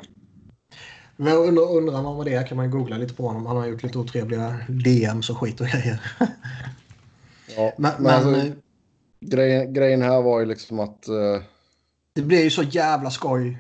Men 1.18 1.34
undrar, 1.34 1.78
undrar 1.78 2.04
man 2.04 2.16
vad 2.16 2.26
det 2.26 2.34
är 2.34 2.48
kan 2.48 2.58
man 2.58 2.72
googla 2.72 2.98
lite 2.98 3.14
på 3.14 3.28
honom. 3.28 3.46
Han 3.46 3.58
har 3.58 3.68
gjort 3.68 3.84
lite 3.84 3.98
otrevliga 3.98 4.60
DMs 4.68 5.30
och 5.30 5.38
skit 5.38 5.62
och 5.62 5.68
grejer. 5.68 6.02
Ja, 7.58 7.74
men, 7.78 7.92
men 8.00 8.14
alltså, 8.14 8.52
grejen, 9.20 9.74
grejen, 9.74 10.02
här 10.02 10.22
var 10.22 10.40
ju 10.40 10.46
liksom 10.46 10.80
att... 10.80 11.06
Uh... 11.10 11.44
Det 12.14 12.22
blir 12.22 12.44
ju 12.44 12.50
så 12.50 12.64
jävla 12.64 13.10
skoj. 13.10 13.58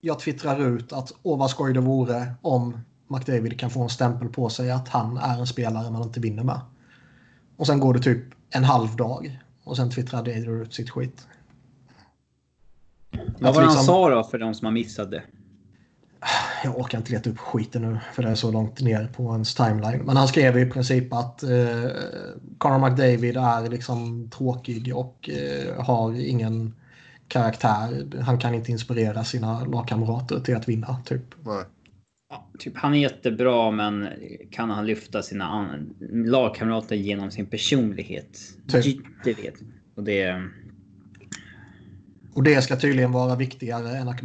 Jag 0.00 0.20
twittrar 0.20 0.76
ut 0.76 0.92
att 0.92 1.12
åh 1.22 1.38
vad 1.38 1.50
skoj 1.50 1.72
det 1.72 1.80
vore 1.80 2.34
om 2.42 2.80
McDavid 3.08 3.60
kan 3.60 3.70
få 3.70 3.82
en 3.82 3.88
stämpel 3.88 4.28
på 4.28 4.48
sig 4.48 4.70
att 4.70 4.88
han 4.88 5.16
är 5.16 5.38
en 5.38 5.46
spelare 5.46 5.90
man 5.90 6.02
inte 6.02 6.20
vinner 6.20 6.44
med. 6.44 6.60
Och 7.56 7.66
sen 7.66 7.80
går 7.80 7.94
det 7.94 8.00
typ 8.00 8.24
en 8.50 8.64
halv 8.64 8.96
dag 8.96 9.40
och 9.64 9.76
sen 9.76 9.90
twittrar 9.90 10.18
David 10.18 10.48
ut 10.48 10.74
sitt 10.74 10.90
skit. 10.90 11.26
Vad 13.38 13.54
var 13.54 13.62
det 13.62 13.66
liksom... 13.66 13.76
han 13.76 13.84
sa 13.84 14.10
då 14.10 14.24
för 14.24 14.38
de 14.38 14.54
som 14.54 14.64
har 14.64 14.72
missat 14.72 15.10
det? 15.10 15.22
jag 16.64 16.78
orkar 16.78 16.98
inte 16.98 17.12
leta 17.12 17.30
upp 17.30 17.38
skiten 17.38 17.82
nu 17.82 17.98
för 18.12 18.22
det 18.22 18.28
är 18.28 18.34
så 18.34 18.50
långt 18.50 18.80
ner 18.80 19.08
på 19.16 19.28
hans 19.28 19.54
timeline. 19.54 20.02
Men 20.04 20.16
han 20.16 20.28
skrev 20.28 20.58
i 20.58 20.70
princip 20.70 21.12
att 21.12 21.42
eh, 21.42 21.50
Conor 22.58 22.88
McDavid 22.88 23.36
är 23.36 23.70
liksom 23.70 24.30
tråkig 24.30 24.96
och 24.96 25.30
eh, 25.30 25.84
har 25.84 26.20
ingen 26.20 26.74
karaktär. 27.28 28.06
Han 28.22 28.38
kan 28.38 28.54
inte 28.54 28.70
inspirera 28.70 29.24
sina 29.24 29.64
lagkamrater 29.64 30.40
till 30.40 30.56
att 30.56 30.68
vinna. 30.68 30.96
Typ. 31.04 31.22
Nej. 31.44 31.64
Ja, 32.28 32.48
typ 32.58 32.76
han 32.76 32.94
är 32.94 32.98
jättebra 32.98 33.70
men 33.70 34.08
kan 34.50 34.70
han 34.70 34.86
lyfta 34.86 35.22
sina 35.22 35.78
lagkamrater 36.10 36.96
genom 36.96 37.30
sin 37.30 37.46
personlighet? 37.46 38.38
Typ. 38.68 39.04
Det 39.24 39.32
vet 39.32 39.54
och 39.94 40.04
det... 40.04 40.48
Och 42.34 42.42
det 42.42 42.62
ska 42.62 42.76
tydligen 42.76 43.12
vara 43.12 43.36
viktigare 43.36 43.96
än 43.96 44.08
att 44.08 44.22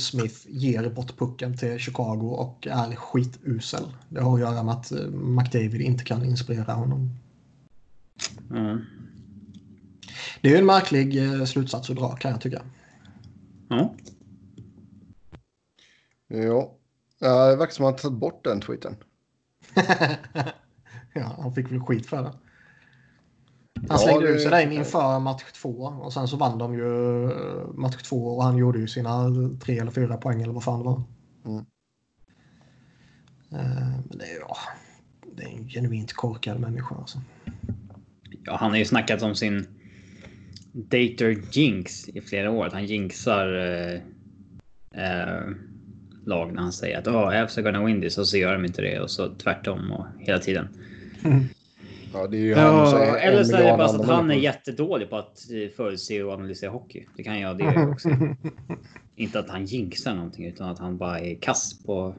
Smith 0.00 0.46
ger 0.48 0.90
bort 0.90 1.18
pucken 1.18 1.56
till 1.56 1.78
Chicago 1.78 2.36
och 2.38 2.66
är 2.66 2.96
skitusel. 2.96 3.82
Det 4.08 4.20
har 4.20 4.34
att 4.34 4.40
göra 4.40 4.62
med 4.62 4.74
att 4.74 4.92
eh, 4.92 5.10
McDavid 5.10 5.80
inte 5.80 6.04
kan 6.04 6.24
inspirera 6.24 6.72
honom. 6.72 7.10
Mm. 8.50 8.80
Det 10.40 10.54
är 10.54 10.58
en 10.58 10.66
märklig 10.66 11.24
eh, 11.24 11.44
slutsats 11.44 11.90
att 11.90 11.96
dra 11.96 12.16
kan 12.16 12.30
jag 12.30 12.40
tycka. 12.40 12.62
Ja. 13.68 13.94
Ja, 17.22 17.50
det 17.50 17.56
verkar 17.56 17.72
som 17.72 17.84
att 17.84 17.90
han 17.90 17.98
tagit 18.02 18.18
bort 18.18 18.44
den 18.44 18.60
tweeten. 18.60 18.96
ja, 21.14 21.36
han 21.38 21.54
fick 21.54 21.72
väl 21.72 21.80
skit 21.80 22.06
för 22.06 22.22
det. 22.22 22.32
Han 23.88 23.98
slängde 23.98 24.28
ut 24.28 24.42
sig 24.42 24.50
den 24.50 24.72
inför 24.72 25.18
match 25.18 25.52
två 25.52 25.82
och 25.82 26.12
sen 26.12 26.28
så 26.28 26.36
vann 26.36 26.58
de 26.58 26.74
ju 26.74 27.24
eh, 27.24 27.66
match 27.74 28.02
två 28.02 28.36
och 28.36 28.44
han 28.44 28.56
gjorde 28.56 28.78
ju 28.78 28.88
sina 28.88 29.30
tre 29.64 29.78
eller 29.78 29.90
fyra 29.90 30.16
poäng 30.16 30.42
eller 30.42 30.52
vad 30.52 30.64
fan 30.64 30.78
det 30.78 30.84
var. 30.84 31.02
Mm. 31.44 31.64
Eh, 33.52 33.98
men 34.08 34.18
det 34.18 34.24
är, 34.24 34.40
ja, 34.40 34.56
det 35.36 35.42
är 35.42 35.48
en 35.48 35.68
genuint 35.68 36.12
korkad 36.12 36.60
människa 36.60 36.94
alltså. 36.94 37.20
Ja, 38.44 38.56
han 38.56 38.70
har 38.70 38.78
ju 38.78 38.84
snackat 38.84 39.22
om 39.22 39.34
sin 39.34 39.66
Dater 40.72 41.36
Jinx 41.52 42.08
i 42.08 42.20
flera 42.20 42.50
år. 42.50 42.66
Att 42.66 42.72
han 42.72 42.86
jinxar 42.86 43.54
eh, 43.54 44.00
eh, 45.04 45.44
lag 46.24 46.52
när 46.52 46.62
han 46.62 46.72
säger 46.72 46.98
att 46.98 47.06
oh, 47.06 47.42
Avs 47.42 47.58
are 47.58 47.62
gonna 47.62 47.84
win 47.84 48.00
this 48.00 48.18
och 48.18 48.28
så 48.28 48.36
gör 48.36 48.52
de 48.52 48.64
inte 48.64 48.82
det 48.82 49.00
och 49.00 49.10
så 49.10 49.28
tvärtom 49.28 49.92
och 49.92 50.06
hela 50.18 50.38
tiden. 50.38 50.68
Ja, 52.12 52.26
det 52.26 52.36
är 52.36 52.40
ju 52.40 52.54
han 52.54 52.74
ja, 52.74 53.16
eller 53.18 53.44
så 53.44 53.56
är 53.56 53.70
det 53.70 53.76
bara 53.76 53.88
så 53.88 54.00
att 54.00 54.08
han 54.08 54.30
är 54.30 54.34
jättedålig 54.34 55.10
på 55.10 55.16
att 55.16 55.50
eh, 55.50 55.76
förutse 55.76 56.22
och 56.22 56.32
analysera 56.32 56.70
hockey. 56.70 57.06
Det 57.16 57.22
kan 57.22 57.40
jag 57.40 57.58
det 57.58 57.86
också. 57.92 58.08
Inte 59.16 59.38
att 59.38 59.50
han 59.50 59.64
jinxar 59.64 60.14
någonting 60.14 60.46
utan 60.46 60.68
att 60.68 60.78
han 60.78 60.98
bara 60.98 61.20
är 61.20 61.34
kass 61.34 61.82
på 61.84 62.14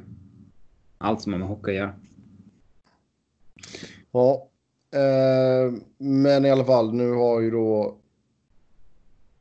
allt 0.98 1.22
som 1.22 1.32
har 1.34 1.40
med 1.40 1.48
hockey 1.48 1.72
att 1.72 1.76
göra. 1.76 1.94
Ja, 4.12 4.50
eh, 4.94 5.74
men 5.98 6.46
i 6.46 6.50
alla 6.50 6.66
fall 6.66 6.94
nu 6.94 7.12
har 7.12 7.42
ju 7.42 7.52
då 7.52 7.98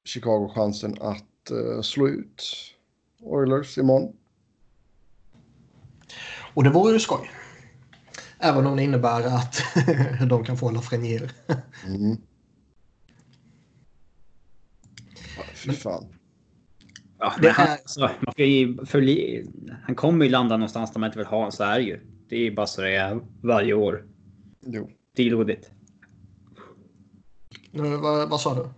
Chicago 0.05 0.53
chansen 0.55 0.97
att 1.01 1.51
eh, 1.51 1.83
slå 1.83 2.09
ut 2.09 2.45
Oilers 3.21 3.79
imorgon. 3.79 4.17
Och 6.55 6.65
det 6.65 6.71
vore 6.71 6.93
ju 6.93 7.01
skoj. 7.01 7.31
Även 8.39 8.67
om 8.67 8.77
det 8.77 8.83
innebär 8.83 9.23
att 9.23 9.63
de 10.29 10.45
kan 10.45 10.57
få 10.57 10.71
Lafreniere. 10.71 11.31
mm. 11.87 12.17
fy 15.55 15.73
fan. 15.73 16.07
Ja, 17.19 17.33
det 17.43 17.51
han, 17.51 17.69
alltså, 17.69 18.01
man 18.01 18.33
ska 18.33 18.45
ju 18.45 18.87
följa, 18.87 19.45
han 19.83 19.95
kommer 19.95 20.25
ju 20.25 20.31
landa 20.31 20.57
någonstans 20.57 20.93
där 20.93 21.01
man 21.01 21.09
inte 21.09 21.19
vill 21.19 21.27
ha 21.27 21.37
honom. 21.37 21.53
Så 21.53 21.65
är 21.65 21.79
det 21.79 21.85
ju. 21.85 22.01
Det 22.29 22.37
är 22.37 22.51
bara 22.51 22.67
så 22.67 22.81
det 22.81 22.97
är 22.97 23.21
varje 23.43 23.75
år. 23.75 24.05
Jo. 24.61 24.91
Det 25.17 25.23
är 25.23 25.29
blodigt. 25.29 25.71
vad, 27.73 28.29
vad 28.29 28.41
sa 28.41 28.55
du? 28.55 28.69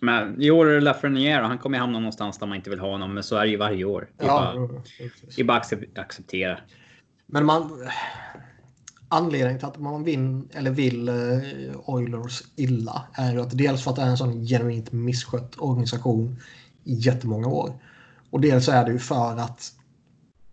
Men 0.00 0.42
i 0.42 0.50
år 0.50 0.66
är 0.66 0.74
det 0.74 0.80
Lafreniere 0.80 1.42
och 1.42 1.48
han 1.48 1.58
kommer 1.58 1.78
hamna 1.78 1.98
någonstans 1.98 2.38
där 2.38 2.46
man 2.46 2.56
inte 2.56 2.70
vill 2.70 2.78
ha 2.78 2.90
honom. 2.90 3.14
Men 3.14 3.22
så 3.22 3.36
är 3.36 3.44
det 3.44 3.50
ju 3.50 3.56
varje 3.56 3.84
år. 3.84 4.08
Det 4.16 4.24
är 4.24 4.28
Ja, 4.28 4.54
bara, 4.56 4.82
det 5.36 5.42
är 5.42 5.44
bara 5.44 5.58
att 5.58 5.72
accep- 5.72 6.00
acceptera. 6.00 6.58
Men 7.26 7.46
man... 7.46 7.70
Anledningen 9.10 9.58
till 9.58 9.68
att 9.68 9.78
man 9.78 10.04
vin, 10.04 10.48
eller 10.52 10.70
vill 10.70 11.08
eh, 11.08 11.14
Oilers 11.84 12.42
illa 12.56 13.06
är 13.12 13.32
ju 13.32 13.40
att 13.40 13.58
dels 13.58 13.84
för 13.84 13.90
att 13.90 13.96
det 13.96 14.02
är 14.02 14.06
en 14.06 14.16
sån 14.16 14.46
genuint 14.46 14.92
misskött 14.92 15.54
organisation 15.58 16.36
i 16.84 16.94
jättemånga 16.94 17.48
år. 17.48 17.72
Och 18.30 18.40
dels 18.40 18.68
är 18.68 18.84
det 18.84 18.92
ju 18.92 18.98
för 18.98 19.36
att 19.36 19.72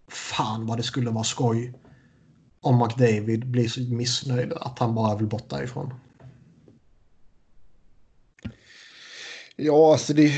fan 0.07 0.65
vad 0.65 0.77
det 0.77 0.83
skulle 0.83 1.09
vara 1.09 1.23
skoj 1.23 1.73
om 2.61 2.77
McDavid 2.79 3.47
blir 3.47 3.67
så 3.67 3.81
missnöjd 3.81 4.53
att 4.53 4.79
han 4.79 4.95
bara 4.95 5.15
vill 5.15 5.27
bort 5.27 5.49
därifrån. 5.49 5.93
Ja, 9.57 9.91
alltså 9.91 10.13
det, 10.13 10.31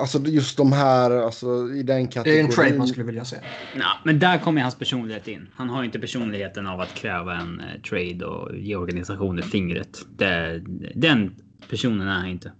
alltså 0.00 0.18
just 0.18 0.56
de 0.56 0.72
här, 0.72 1.10
alltså 1.10 1.46
i 1.68 1.82
den 1.82 1.96
Det 1.96 2.02
är 2.02 2.06
kategorin. 2.06 2.46
en 2.46 2.52
trade 2.52 2.78
man 2.78 2.86
skulle 2.86 3.06
vilja 3.06 3.24
se. 3.24 3.36
Nå, 3.76 3.84
men 4.04 4.18
där 4.18 4.38
kommer 4.38 4.62
hans 4.62 4.74
personlighet 4.74 5.28
in. 5.28 5.48
Han 5.54 5.68
har 5.70 5.84
inte 5.84 5.98
personligheten 5.98 6.66
av 6.66 6.80
att 6.80 6.94
kräva 6.94 7.36
en 7.36 7.60
eh, 7.60 7.80
trade 7.80 8.26
och 8.26 8.56
ge 8.56 8.76
organisationen 8.76 9.42
fingret. 9.42 9.98
Det, 10.16 10.62
den 10.94 11.34
personen 11.70 12.08
är 12.08 12.12
han 12.14 12.26
inte. 12.26 12.52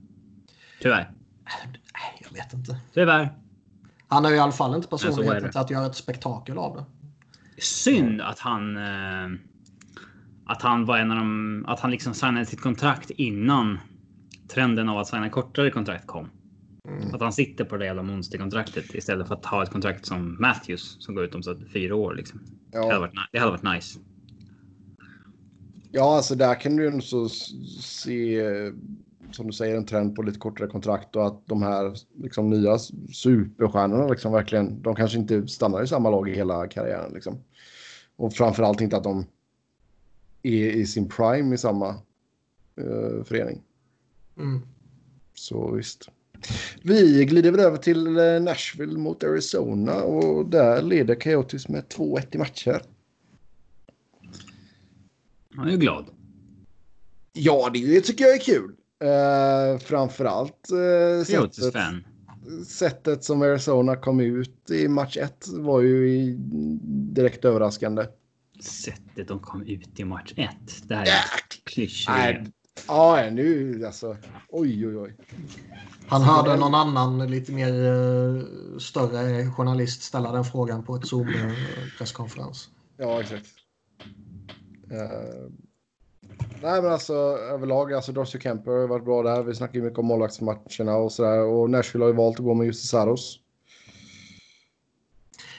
Tyvärr. 0.83 1.11
Nej, 1.45 2.19
jag 2.21 2.33
vet 2.33 2.53
inte. 2.53 2.77
Tyvärr. 2.95 3.33
Han 4.09 4.25
har 4.25 4.31
ju 4.31 4.37
i 4.37 4.41
alla 4.41 4.53
fall 4.53 4.75
inte 4.75 4.89
personligheten 4.89 5.51
till 5.51 5.61
att 5.61 5.71
göra 5.71 5.87
ett 5.87 5.97
spektakel 5.97 6.59
av 6.59 6.77
det. 6.77 6.85
Synd 7.62 8.21
att 8.21 8.39
han... 8.39 8.77
Eh, 8.77 9.39
att 10.47 10.62
han 10.62 10.85
var 10.85 10.99
en 10.99 11.11
av 11.11 11.16
de... 11.16 11.65
Att 11.69 11.81
han 11.81 11.91
liksom 11.91 12.15
signade 12.15 12.47
sitt 12.47 12.61
kontrakt 12.61 13.11
innan 13.11 13.79
trenden 14.55 14.89
av 14.89 14.99
att 14.99 15.09
signa 15.09 15.31
kortare 15.31 15.71
kontrakt 15.71 16.07
kom. 16.07 16.31
Att 17.13 17.21
han 17.21 17.33
sitter 17.33 17.65
på 17.65 17.77
det 17.77 17.85
jävla 17.85 18.03
monsterkontraktet 18.03 18.95
istället 18.95 19.29
för 19.29 19.35
att 19.35 19.45
ha 19.45 19.63
ett 19.63 19.71
kontrakt 19.71 20.07
som 20.07 20.37
Matthews 20.41 20.97
som 21.01 21.15
går 21.15 21.25
ut 21.25 21.35
om 21.35 21.43
så 21.43 21.57
fyra 21.73 21.95
år. 21.95 22.15
Liksom. 22.15 22.41
Det, 22.71 22.79
hade 22.79 22.93
Ja, 22.93 23.01
varit, 23.01 23.13
det 23.33 23.39
hade 23.39 23.51
varit 23.51 23.75
nice. 23.77 23.99
ja, 25.93 26.17
alltså 26.17 26.35
där 26.35 26.61
kan 26.61 26.77
du 26.77 26.83
ju 26.85 26.97
också 26.97 27.25
s- 27.25 27.83
se, 27.85 28.43
som 29.31 29.47
du 29.47 29.53
säger, 29.53 29.77
en 29.77 29.87
trend 29.87 30.17
på 30.17 30.23
lite 30.23 30.39
kortare 30.39 30.69
kontrakt 30.69 31.17
och 31.17 31.27
att 31.27 31.47
de 31.47 31.63
här 31.63 31.95
liksom, 32.23 32.51
nya 32.51 32.79
superstjärnorna 33.13 34.09
liksom 34.09 34.33
verkligen, 34.33 34.83
de 34.83 34.95
kanske 34.95 35.19
inte 35.19 35.49
stannar 35.49 35.83
i 35.83 35.87
samma 35.87 36.11
lag 36.11 36.29
i 36.29 36.35
hela 36.35 36.67
karriären. 36.69 37.13
Liksom. 37.15 37.39
Och 38.17 38.33
framförallt 38.35 38.81
inte 38.81 38.97
att 38.97 39.05
de 39.05 39.27
är 40.43 40.71
i 40.71 40.87
sin 40.87 41.09
prime 41.09 41.55
i 41.55 41.59
samma 41.59 41.89
eh, 42.77 43.25
förening. 43.25 43.63
Mm. 44.39 44.62
Så 45.35 45.73
visst. 45.73 46.09
Vi 46.82 47.24
glider 47.24 47.51
väl 47.51 47.61
över 47.61 47.77
till 47.77 48.16
eh, 48.16 48.40
Nashville 48.40 48.98
mot 48.98 49.24
Arizona 49.24 50.02
och 50.02 50.47
där 50.47 50.82
leder 50.82 51.15
Coyotes 51.15 51.69
med 51.69 51.85
2-1 51.85 52.27
i 52.35 52.39
matcher. 52.39 52.82
Han 55.55 55.66
är 55.66 55.70
ju 55.70 55.78
glad. 55.78 56.06
Ja, 57.32 57.70
det 57.73 58.01
tycker 58.01 58.24
jag 58.24 58.35
är 58.35 58.40
kul. 58.40 58.74
Uh, 59.05 59.78
framförallt 59.78 60.69
uh, 60.73 61.24
sättet, 61.24 61.73
fan. 61.73 62.05
sättet 62.66 63.24
som 63.24 63.43
Arizona 63.43 63.97
kom 63.97 64.20
ut 64.20 64.70
i 64.70 64.89
match 64.89 65.16
1 65.16 65.47
var 65.48 65.81
ju 65.81 66.11
i, 66.11 66.36
direkt 67.15 67.44
överraskande. 67.44 68.06
Sättet 68.61 69.28
de 69.28 69.39
kom 69.39 69.62
ut 69.62 70.01
i 70.01 70.05
match 70.05 70.32
1. 70.36 70.48
Det 70.82 70.94
här 70.94 71.06
är 71.06 71.15
Ja. 72.06 72.47
Ja, 72.89 73.31
nu 73.31 73.83
alltså. 73.87 74.17
Oj, 74.49 74.87
oj, 74.87 74.97
oj. 74.97 75.17
Han 76.09 76.23
hörde 76.23 76.57
någon 76.57 76.75
annan 76.75 77.31
lite 77.31 77.53
mer 77.53 77.69
eh, 77.85 78.43
större 78.79 79.47
journalist 79.51 80.03
ställa 80.03 80.33
den 80.33 80.45
frågan 80.45 80.83
på 80.85 80.97
ett 80.97 81.05
Zoom-presskonferens. 81.05 82.69
Ja, 82.97 83.21
exakt. 83.21 83.47
Eh, 84.91 85.51
nej, 86.63 86.83
men 86.83 86.93
alltså 86.93 87.15
överlag, 87.53 87.93
alltså 87.93 88.13
Darcy 88.13 88.41
Kemper 88.41 88.71
har 88.71 88.87
varit 88.89 89.05
bra 89.05 89.23
där. 89.23 89.43
Vi 89.43 89.55
snackar 89.55 89.75
ju 89.75 89.83
mycket 89.83 89.99
om 89.99 90.07
målvaktsmatcherna 90.07 90.97
och 90.97 91.13
sådär. 91.13 91.41
Och 91.41 91.71
Nashville 91.71 92.05
har 92.05 92.11
ju 92.11 92.17
valt 92.17 92.39
att 92.39 92.45
gå 92.45 92.55
med 92.55 92.67
Jussi 92.67 92.87
Saros. 92.87 93.39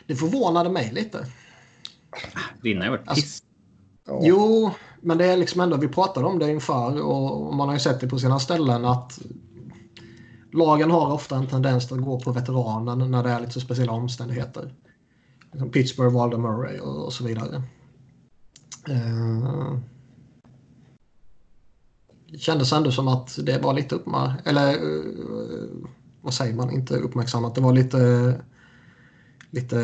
Det 0.07 0.15
förvånade 0.15 0.69
mig 0.69 0.91
lite. 0.93 1.27
Vinna 2.61 2.83
har 2.85 2.91
varit 2.91 3.07
Alltså- 3.07 3.21
piss. 3.21 3.43
Ja. 4.07 4.19
Jo, 4.23 4.71
men 5.05 5.17
det 5.17 5.25
är 5.25 5.37
liksom 5.37 5.61
ändå, 5.61 5.77
vi 5.77 5.87
pratade 5.87 6.25
om 6.25 6.39
det 6.39 6.51
inför 6.51 7.01
och 7.01 7.55
man 7.55 7.67
har 7.67 7.75
ju 7.75 7.79
sett 7.79 7.99
det 7.99 8.07
på 8.07 8.19
sina 8.19 8.39
ställen 8.39 8.85
att 8.85 9.19
lagen 10.51 10.91
har 10.91 11.13
ofta 11.13 11.35
en 11.35 11.47
tendens 11.47 11.91
att 11.91 12.01
gå 12.01 12.19
på 12.19 12.31
veteranen 12.31 13.11
när 13.11 13.23
det 13.23 13.29
är 13.29 13.39
lite 13.39 13.61
speciella 13.61 13.91
omständigheter. 13.91 14.73
Liksom 15.51 15.69
Pittsburgh 15.71 16.13
valde 16.13 16.37
Murray 16.37 16.79
och, 16.79 17.13
så 17.13 17.23
vidare. 17.23 17.63
Eh, 18.89 19.77
det 22.31 22.37
kändes 22.37 22.73
ändå 22.73 22.91
som 22.91 23.07
att 23.07 23.39
det 23.43 23.61
var 23.63 23.73
lite 23.73 23.95
uppmärksammat, 23.95 24.47
eller 24.47 24.69
eh, 24.73 25.87
vad 26.21 26.33
säger 26.33 26.55
man, 26.55 26.71
inte 26.71 26.95
uppmärksammat, 26.95 27.55
det 27.55 27.61
var 27.61 27.73
lite 27.73 28.33
lite 29.49 29.77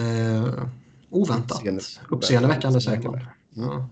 oväntat. 1.09 1.61
Uppseende- 1.61 1.81
Uppseendeväckande 2.09 2.81
säger 2.81 2.97
man. 2.97 3.15
Uppseendeväckande. 3.15 3.77
Ja. 3.77 3.87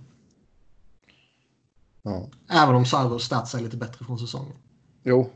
Ja. 2.01 2.30
Även 2.51 2.76
om 2.76 2.85
Saros 2.85 3.23
stats 3.23 3.55
är 3.55 3.59
lite 3.59 3.77
bättre 3.77 4.05
från 4.05 4.19
säsongen. 4.19 4.55
Jo. 5.03 5.30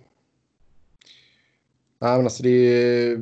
Nej, 2.02 2.18
men 2.18 2.26
alltså 2.26 2.44
det 2.44 2.50
är... 2.50 3.18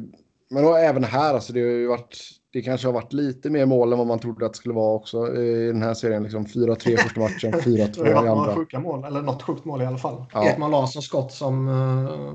Men 0.49 0.63
då, 0.63 0.75
även 0.75 1.03
här, 1.03 1.33
alltså 1.33 1.53
det 1.53 1.59
har 1.59 1.87
varit... 1.87 2.17
Det 2.53 2.61
kanske 2.61 2.87
har 2.87 2.93
varit 2.93 3.13
lite 3.13 3.49
mer 3.49 3.65
mål 3.65 3.91
än 3.91 3.97
vad 3.97 4.07
man 4.07 4.19
trodde 4.19 4.45
att 4.45 4.53
det 4.53 4.57
skulle 4.57 4.75
vara 4.75 4.93
också 4.93 5.35
i 5.35 5.67
den 5.67 5.81
här 5.81 5.93
serien. 5.93 6.23
Liksom 6.23 6.45
4-3 6.45 6.97
första 6.97 7.19
matchen, 7.19 7.53
4-2 7.53 8.07
i 8.07 8.13
några 8.13 8.31
andra. 8.31 8.55
sjuka 8.55 8.79
mål, 8.79 9.03
eller 9.03 9.21
något 9.21 9.41
sjukt 9.41 9.65
mål 9.65 9.81
i 9.81 9.85
alla 9.85 9.97
fall. 9.97 10.25
Ja. 10.33 10.49
Ekman 10.49 10.71
Larsson 10.71 11.01
skott 11.01 11.31
som 11.31 11.67
uh, 11.67 12.33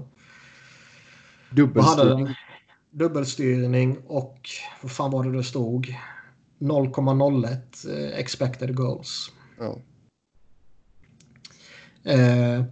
Dubbelstyrning. 1.51 2.35
Dubbelstyrning 2.91 3.99
och 4.07 4.41
vad 4.83 4.93
fan 4.93 5.11
var 5.11 5.25
det 5.25 5.37
det 5.37 5.45
stod? 5.45 5.95
0,01 6.59 7.49
eh, 7.91 8.19
expected 8.19 8.75
goals. 8.77 9.31
Ja. 9.59 9.79
Eh, 12.07 12.65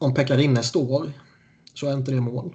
om 0.00 0.14
Pekarinne 0.14 0.62
står 0.62 1.12
så 1.74 1.86
är 1.86 1.92
inte 1.92 2.12
det 2.12 2.20
mål. 2.20 2.54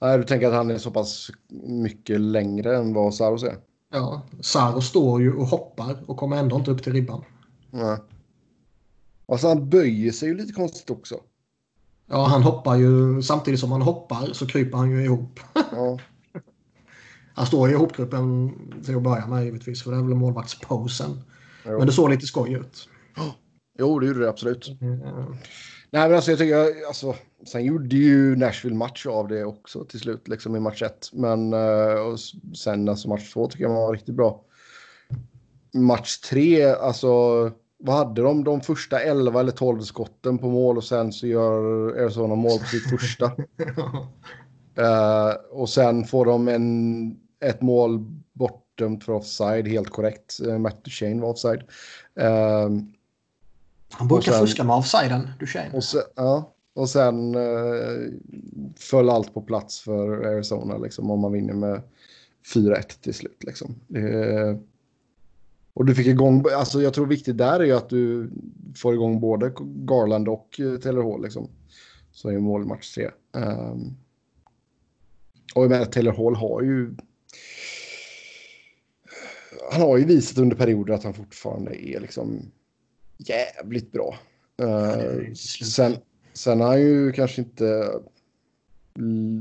Nej, 0.00 0.18
du 0.18 0.24
tänker 0.24 0.48
att 0.48 0.54
han 0.54 0.70
är 0.70 0.78
så 0.78 0.90
pass 0.90 1.30
mycket 1.66 2.20
längre 2.20 2.76
än 2.76 2.94
vad 2.94 3.14
Saros 3.14 3.42
är? 3.42 3.56
Ja, 3.92 4.22
Saro 4.40 4.80
står 4.80 5.22
ju 5.22 5.32
och 5.32 5.46
hoppar 5.46 5.96
och 6.06 6.16
kommer 6.16 6.36
ändå 6.36 6.56
inte 6.56 6.70
upp 6.70 6.82
till 6.82 6.92
ribban. 6.92 7.24
Nej. 7.70 7.98
Alltså 9.26 9.48
han 9.48 9.70
böjer 9.70 10.12
sig 10.12 10.28
ju 10.28 10.36
lite 10.36 10.52
konstigt 10.52 10.90
också. 10.90 11.20
Ja, 12.06 12.26
han 12.26 12.42
hoppar 12.42 12.76
ju 12.76 13.22
samtidigt 13.22 13.60
som 13.60 13.72
han 13.72 13.82
hoppar 13.82 14.32
så 14.32 14.46
kryper 14.46 14.78
han 14.78 14.90
ju 14.90 15.04
ihop. 15.04 15.40
Ja. 15.54 15.98
Han 17.36 17.46
står 17.46 17.70
i 17.70 17.72
ihopgruppen 17.72 18.52
till 18.84 18.96
att 18.96 19.02
börja 19.02 19.26
med 19.26 19.44
givetvis 19.44 19.82
för 19.82 19.90
det 19.90 19.96
är 19.96 20.02
väl 20.02 20.14
målvaktsposen. 20.14 21.22
Jo. 21.64 21.78
Men 21.78 21.86
det 21.86 21.92
såg 21.92 22.10
lite 22.10 22.26
skoj 22.26 22.52
ut. 22.52 22.88
jo, 23.78 23.98
det 23.98 24.06
gjorde 24.06 24.20
det 24.20 24.28
absolut. 24.28 24.80
Mm. 24.80 25.00
Nej, 25.90 26.08
men 26.08 26.14
alltså 26.14 26.30
jag 26.30 26.38
tycker, 26.38 26.86
alltså, 26.86 27.14
sen 27.46 27.64
gjorde 27.64 27.96
ju 27.96 28.36
Nashville 28.36 28.76
match 28.76 29.06
av 29.06 29.28
det 29.28 29.44
också 29.44 29.84
till 29.84 30.00
slut, 30.00 30.28
liksom 30.28 30.56
i 30.56 30.60
match 30.60 30.82
ett. 30.82 31.10
Men 31.12 31.52
eh, 31.52 31.94
och 31.94 32.18
sen 32.56 32.88
alltså 32.88 33.08
match 33.08 33.32
två 33.32 33.48
tycker 33.48 33.64
jag 33.64 33.74
var 33.74 33.92
riktigt 33.92 34.14
bra. 34.14 34.44
Match 35.74 36.18
tre, 36.18 36.64
alltså 36.64 37.08
vad 37.78 37.96
hade 37.96 38.22
de? 38.22 38.44
De 38.44 38.60
första 38.60 39.00
11 39.00 39.40
eller 39.40 39.52
12 39.52 39.80
skotten 39.80 40.38
på 40.38 40.48
mål 40.48 40.76
och 40.76 40.84
sen 40.84 41.12
så 41.12 41.26
gör 41.26 41.88
Arizona 42.02 42.34
mål 42.34 42.58
på 42.58 42.66
sitt 42.66 42.90
första. 42.90 43.32
Eh, 44.76 45.30
och 45.50 45.68
sen 45.68 46.04
får 46.04 46.26
de 46.26 46.48
en, 46.48 47.16
ett 47.44 47.62
mål 47.62 48.04
bortdömt 48.76 49.04
för 49.04 49.12
offside, 49.12 49.68
helt 49.68 49.90
korrekt. 49.90 50.38
Uh, 50.46 50.58
Matt 50.58 50.84
Duchene 50.84 51.22
var 51.22 51.28
offside. 51.28 51.62
Eh, 52.14 52.70
Han 53.90 54.08
brukar 54.08 54.32
sen- 54.32 54.40
fuska 54.46 54.64
med 54.64 54.76
offsiden, 54.76 55.28
Duchene. 55.40 55.70
och 55.72 55.84
sen, 55.84 56.02
ja, 56.16 56.54
och 56.74 56.88
sen 56.88 57.34
eh, 57.34 58.12
föll 58.76 59.10
allt 59.10 59.34
på 59.34 59.42
plats 59.42 59.80
för 59.80 60.24
Arizona 60.26 60.78
liksom, 60.78 61.10
om 61.10 61.20
man 61.20 61.32
vinner 61.32 61.54
med 61.54 61.82
4-1 62.54 62.82
till 63.00 63.14
slut. 63.14 63.44
Liksom. 63.44 63.74
Det, 63.88 64.58
och 65.74 65.84
du 65.84 65.94
fick 65.94 66.06
igång, 66.06 66.44
alltså 66.56 66.82
jag 66.82 66.94
tror 66.94 67.06
viktigt 67.06 67.38
där 67.38 67.60
är 67.60 67.64
ju 67.64 67.72
att 67.72 67.88
du 67.88 68.30
får 68.76 68.94
igång 68.94 69.20
både 69.20 69.52
Garland 69.60 70.28
och 70.28 70.60
eh, 70.60 70.78
Taylor 70.80 71.02
Hall. 71.12 71.22
Liksom. 71.22 71.48
Så 72.12 72.28
är 72.28 72.38
mål 72.38 72.64
match 72.64 72.94
tre. 72.94 73.10
Um, 73.32 73.96
och 75.54 75.62
jag 75.62 75.70
menar, 75.70 75.84
Taylor 75.84 76.12
Hall 76.12 76.34
har 76.34 76.62
ju... 76.62 76.94
Han 79.70 79.80
har 79.80 79.96
ju 79.96 80.04
visat 80.04 80.38
under 80.38 80.56
perioder 80.56 80.94
att 80.94 81.04
han 81.04 81.14
fortfarande 81.14 81.88
är 81.88 82.00
liksom 82.00 82.52
jävligt 83.18 83.92
bra. 83.92 84.18
Uh, 84.62 85.32
sen, 85.34 85.96
Sen 86.34 86.60
har 86.60 86.68
han 86.68 86.80
ju 86.80 87.12
kanske 87.12 87.42
inte 87.42 87.90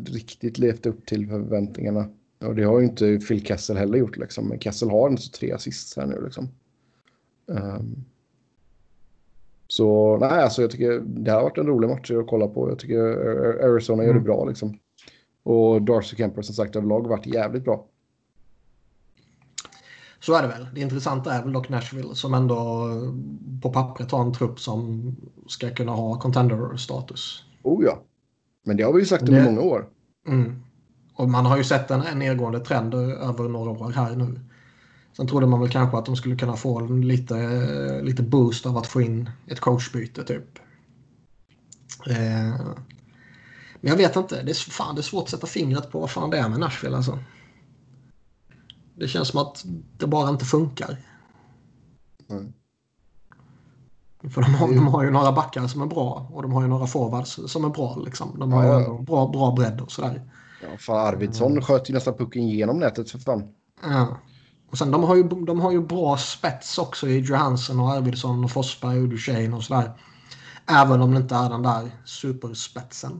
riktigt 0.07 0.57
levt 0.57 0.85
upp 0.85 1.05
till 1.05 1.27
förväntningarna. 1.27 2.09
Och 2.39 2.55
det 2.55 2.63
har 2.63 2.79
ju 2.79 2.85
inte 2.85 3.19
Phil 3.27 3.45
Kessel 3.45 3.77
heller 3.77 3.97
gjort 3.97 4.17
liksom. 4.17 4.47
Men 4.47 4.59
Kessel 4.59 4.89
har 4.89 5.09
inte 5.09 5.31
tre 5.31 5.51
assist 5.51 5.97
här 5.97 6.05
nu 6.05 6.21
liksom. 6.23 6.49
Um, 7.45 8.05
så 9.67 10.17
nej, 10.17 10.29
alltså 10.29 10.61
jag 10.61 10.71
tycker 10.71 10.99
det 10.99 11.31
har 11.31 11.43
varit 11.43 11.57
en 11.57 11.67
rolig 11.67 11.89
match 11.89 12.11
att 12.11 12.27
kolla 12.27 12.47
på. 12.47 12.69
Jag 12.69 12.79
tycker 12.79 12.99
Arizona 13.63 14.03
gör 14.03 14.13
det 14.13 14.19
mm. 14.19 14.23
bra 14.23 14.45
liksom. 14.45 14.79
Och 15.43 15.81
Darcy 15.81 16.15
Kemper 16.15 16.41
som 16.41 16.55
sagt 16.55 16.75
överlag 16.75 17.07
varit 17.07 17.25
jävligt 17.25 17.63
bra. 17.63 17.87
Så 20.25 20.33
är 20.33 20.41
det 20.41 20.47
väl. 20.47 20.67
Det 20.73 20.81
intressanta 20.81 21.33
är 21.33 21.43
väl 21.43 21.53
dock 21.53 21.69
Nashville 21.69 22.15
som 22.15 22.33
ändå 22.33 22.89
på 23.61 23.69
pappret 23.69 24.11
har 24.11 24.21
en 24.21 24.33
trupp 24.33 24.59
som 24.59 25.15
ska 25.47 25.69
kunna 25.69 25.91
ha 25.91 26.19
contender-status. 26.19 27.43
Oh 27.63 27.85
ja. 27.85 28.03
Men 28.65 28.77
det 28.77 28.83
har 28.83 28.93
vi 28.93 28.99
ju 28.99 29.05
sagt 29.05 29.23
under 29.23 29.43
många 29.43 29.61
år. 29.61 29.85
Mm. 30.27 30.63
Och 31.15 31.29
man 31.29 31.45
har 31.45 31.57
ju 31.57 31.63
sett 31.63 31.91
en, 31.91 32.01
en 32.01 32.19
nedgående 32.19 32.59
trend 32.59 32.93
över 32.93 33.49
några 33.49 33.71
år 33.71 33.91
här 33.91 34.15
nu. 34.15 34.39
Sen 35.17 35.27
trodde 35.27 35.47
man 35.47 35.59
väl 35.59 35.69
kanske 35.69 35.97
att 35.97 36.05
de 36.05 36.15
skulle 36.15 36.35
kunna 36.35 36.55
få 36.55 36.79
lite, 36.79 38.01
lite 38.01 38.23
boost 38.23 38.65
av 38.65 38.77
att 38.77 38.87
få 38.87 39.01
in 39.01 39.29
ett 39.47 39.59
coachbyte 39.59 40.23
typ. 40.23 40.59
Eh, 42.07 42.65
men 43.81 43.89
jag 43.89 43.97
vet 43.97 44.15
inte. 44.15 44.43
Det 44.43 44.51
är, 44.51 44.71
fan, 44.71 44.95
det 44.95 45.01
är 45.01 45.03
svårt 45.03 45.23
att 45.23 45.29
sätta 45.29 45.47
fingret 45.47 45.91
på 45.91 45.99
vad 45.99 46.11
fan 46.11 46.29
det 46.29 46.37
är 46.37 46.49
med 46.49 46.59
Nashville 46.59 46.97
alltså. 46.97 47.19
Det 48.95 49.07
känns 49.07 49.27
som 49.27 49.39
att 49.39 49.63
det 49.97 50.07
bara 50.07 50.29
inte 50.29 50.45
funkar. 50.45 50.97
Mm. 52.29 52.53
För 54.29 54.41
de 54.41 54.53
har, 54.53 54.67
de 54.67 54.87
har 54.87 55.03
ju 55.03 55.11
några 55.11 55.31
backar 55.31 55.67
som 55.67 55.81
är 55.81 55.85
bra 55.85 56.27
och 56.33 56.41
de 56.41 56.53
har 56.53 56.61
ju 56.61 56.67
några 56.67 56.87
forwards 56.87 57.39
som 57.47 57.65
är 57.65 57.69
bra. 57.69 57.95
Liksom. 58.05 58.39
De 58.39 58.51
har 58.51 58.63
ja, 58.63 58.81
ju 58.81 59.03
bra, 59.03 59.27
bra 59.27 59.51
bredd 59.51 59.81
och 59.81 59.91
sådär. 59.91 60.29
Ja, 60.61 60.77
fan 60.77 61.07
Arvidsson 61.07 61.51
mm. 61.51 61.63
sköt 61.63 61.89
ju 61.89 61.93
nästan 61.93 62.13
pucken 62.13 62.47
genom 62.47 62.79
nätet 62.79 63.11
för 63.11 63.19
fan. 63.19 63.43
Ja. 63.81 64.17
Och 64.69 64.77
sen 64.77 64.91
de 64.91 65.03
har, 65.03 65.15
ju, 65.15 65.23
de 65.23 65.59
har 65.59 65.71
ju 65.71 65.81
bra 65.81 66.17
spets 66.17 66.77
också 66.77 67.07
i 67.07 67.19
Johansson 67.19 67.79
och 67.79 67.91
Arvidsson 67.91 68.43
och 68.43 68.51
Forsberg 68.51 69.01
och 69.01 69.09
Duchene 69.09 69.55
och 69.55 69.63
sådär. 69.63 69.91
Även 70.65 71.01
om 71.01 71.11
det 71.11 71.17
inte 71.17 71.35
är 71.35 71.49
den 71.49 71.61
där 71.61 71.91
superspetsen. 72.05 73.19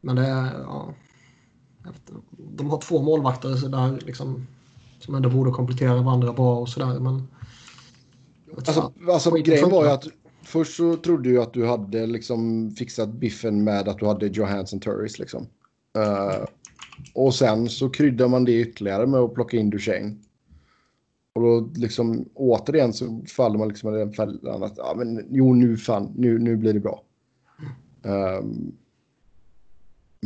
Men 0.00 0.16
det 0.16 0.26
är... 0.26 0.60
Ja, 0.60 0.94
de 2.36 2.70
har 2.70 2.80
två 2.80 3.02
målvakter 3.02 3.56
så 3.56 3.68
där, 3.68 4.00
liksom, 4.06 4.46
som 4.98 5.14
ändå 5.14 5.30
borde 5.30 5.50
komplettera 5.50 6.02
varandra 6.02 6.32
bra 6.32 6.58
och 6.58 6.68
sådär. 6.68 7.00
Men... 7.00 7.28
Alltså, 8.56 8.92
alltså 9.08 9.30
grejen 9.30 9.70
var 9.70 9.84
ju 9.84 9.90
att 9.90 10.04
först 10.42 10.76
så 10.76 10.96
trodde 10.96 11.30
du 11.30 11.42
att 11.42 11.52
du 11.52 11.66
hade 11.66 12.06
liksom 12.06 12.70
fixat 12.70 13.08
biffen 13.08 13.64
med 13.64 13.88
att 13.88 13.98
du 13.98 14.06
hade 14.06 14.26
Johansson 14.26 14.80
Turris 14.80 15.18
liksom. 15.18 15.46
Uh, 15.98 16.46
och 17.14 17.34
sen 17.34 17.68
så 17.68 17.90
kryddar 17.90 18.28
man 18.28 18.44
det 18.44 18.60
ytterligare 18.60 19.06
med 19.06 19.20
att 19.20 19.34
plocka 19.34 19.56
in 19.56 19.70
Duchene. 19.70 20.16
Och 21.34 21.42
då 21.42 21.70
liksom 21.74 22.28
återigen 22.34 22.92
så 22.92 23.22
faller 23.36 23.58
man 23.58 23.68
liksom 23.68 23.94
i 23.94 23.98
den 23.98 24.12
fällan 24.12 24.62
att 24.62 24.74
ja, 24.76 24.94
men, 24.96 25.26
jo 25.30 25.54
nu 25.54 25.76
fan, 25.76 26.12
nu, 26.16 26.38
nu 26.38 26.56
blir 26.56 26.72
det 26.72 26.80
bra. 26.80 27.02
Um, 28.02 28.72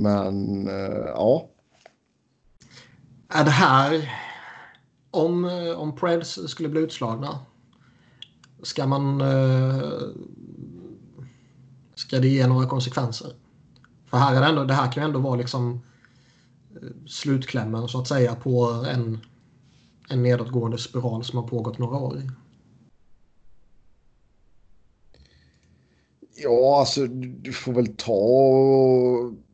men 0.03 0.69
uh, 0.69 1.07
ja. 1.07 1.49
Är 3.29 3.45
det 3.45 3.51
här, 3.51 4.12
om, 5.11 5.45
om 5.77 5.97
Preds 5.97 6.39
skulle 6.51 6.69
bli 6.69 6.81
utslagna, 6.81 7.39
ska 8.62 8.87
man... 8.87 9.20
Uh, 9.20 10.11
ska 11.95 12.19
det 12.19 12.29
ge 12.29 12.47
några 12.47 12.66
konsekvenser? 12.66 13.33
För 14.07 14.16
här 14.16 14.37
är 14.37 14.41
det, 14.41 14.47
ändå, 14.47 14.65
det 14.65 14.75
här 14.75 14.93
kan 14.93 15.03
ju 15.03 15.07
ändå 15.07 15.19
vara 15.19 15.37
liksom 15.37 15.81
slutklämmen 17.07 17.89
så 17.89 18.01
att 18.01 18.09
säga 18.09 18.35
på 18.35 18.85
en, 18.89 19.19
en 20.09 20.23
nedåtgående 20.23 20.79
spiral 20.79 21.25
som 21.25 21.39
har 21.39 21.49
pågått 21.49 21.79
några 21.79 21.97
år. 21.97 22.23
Ja, 26.35 26.81
alltså 26.81 27.07
du 27.07 27.53
får 27.53 27.73
väl 27.73 27.97
ta... 27.97 28.12
Jag 29.31 29.48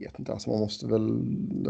vet 0.00 0.18
inte, 0.18 0.32
alltså 0.32 0.50
man 0.50 0.60
måste 0.60 0.86
väl 0.86 1.24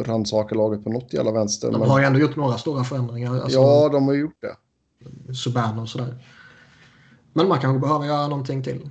rannsaka 0.05 0.55
laget 0.55 0.85
på 0.85 0.91
något 0.91 1.13
jävla 1.13 1.33
vänster. 1.33 1.73
De 1.73 1.81
men... 1.81 1.89
har 1.89 2.01
ju 2.01 2.07
ändå 2.07 2.19
gjort 2.19 2.37
några 2.37 2.59
stora 2.59 2.85
förändringar. 2.85 3.35
Alltså, 3.35 3.59
ja, 3.59 3.89
de 3.89 4.07
har 4.07 4.15
gjort 4.15 4.41
det. 4.41 4.57
Subban 5.35 5.79
och 5.79 5.89
sådär. 5.89 6.25
Men 7.33 7.49
man 7.49 7.61
kanske 7.61 7.81
behöver 7.81 8.07
göra 8.07 8.29
någonting 8.29 8.63
till. 8.63 8.91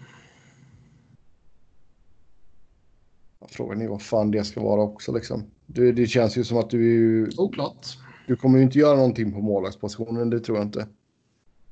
Frågan 3.51 3.81
är 3.81 3.87
vad 3.87 4.01
fan 4.01 4.31
det 4.31 4.43
ska 4.43 4.61
vara 4.61 4.81
också 4.81 5.11
liksom. 5.11 5.43
Det, 5.65 5.91
det 5.91 6.07
känns 6.07 6.37
ju 6.37 6.43
som 6.43 6.57
att 6.57 6.69
du... 6.69 7.29
Oklart. 7.37 7.87
Du 8.27 8.35
kommer 8.35 8.57
ju 8.57 8.63
inte 8.63 8.79
göra 8.79 8.95
någonting 8.95 9.33
på 9.33 9.41
målvaktspositionen, 9.41 10.29
det 10.29 10.39
tror 10.39 10.57
jag 10.57 10.67
inte. 10.67 10.87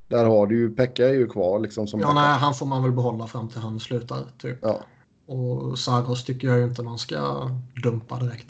Där 0.07 0.25
har 0.25 0.47
du 0.47 0.57
ju, 0.57 0.75
Pekka 0.75 1.09
är 1.09 1.13
ju 1.13 1.27
kvar 1.27 1.59
liksom. 1.59 1.87
Som 1.87 1.99
ja, 1.99 2.13
nej, 2.13 2.39
han 2.39 2.53
får 2.53 2.65
man 2.65 2.83
väl 2.83 2.91
behålla 2.91 3.27
fram 3.27 3.49
till 3.49 3.59
han 3.59 3.79
slutar 3.79 4.25
typ. 4.37 4.57
Ja. 4.61 4.81
Och 5.27 5.79
Saros 5.79 6.23
tycker 6.23 6.47
jag 6.47 6.63
inte 6.63 6.83
man 6.83 6.99
ska 6.99 7.49
dumpa 7.83 8.19
direkt. 8.19 8.47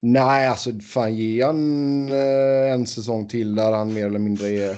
Nej, 0.00 0.48
alltså 0.48 0.72
fan 0.80 1.14
ge 1.14 1.44
han 1.44 2.08
eh, 2.08 2.72
en 2.72 2.86
säsong 2.86 3.28
till 3.28 3.54
där 3.54 3.72
han 3.72 3.94
mer 3.94 4.06
eller 4.06 4.18
mindre 4.18 4.48
är 4.48 4.76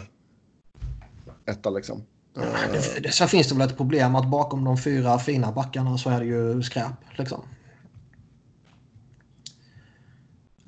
etta 1.47 1.71
liksom. 1.71 2.03
Det, 2.35 3.01
det, 3.03 3.13
sen 3.13 3.29
finns 3.29 3.49
det 3.49 3.55
väl 3.55 3.69
ett 3.69 3.77
problem 3.77 4.15
att 4.15 4.31
bakom 4.31 4.65
de 4.65 4.79
fyra 4.79 5.19
fina 5.19 5.53
backarna 5.53 5.99
så 5.99 6.11
är 6.11 6.21
det 6.21 6.27
ju 6.27 6.63
skräp. 6.63 7.19
Liksom. 7.19 7.43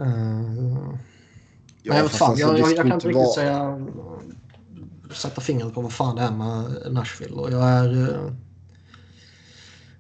Uh, 0.00 0.94
ja, 1.82 1.96
jag, 1.96 2.10
fan, 2.10 2.30
alltså, 2.30 2.46
jag, 2.46 2.58
jag, 2.58 2.70
jag, 2.70 2.76
kan 2.76 2.92
inte 2.92 3.08
riktigt 3.08 3.34
säga, 3.34 3.86
sätta 5.12 5.40
fingret 5.40 5.74
på 5.74 5.80
vad 5.80 5.92
fan 5.92 6.16
det 6.16 6.22
är 6.22 6.30
med 6.30 6.92
Nashville. 6.92 7.34
Och 7.34 7.52
jag 7.52 7.68
är, 7.68 7.96
uh, 7.96 8.32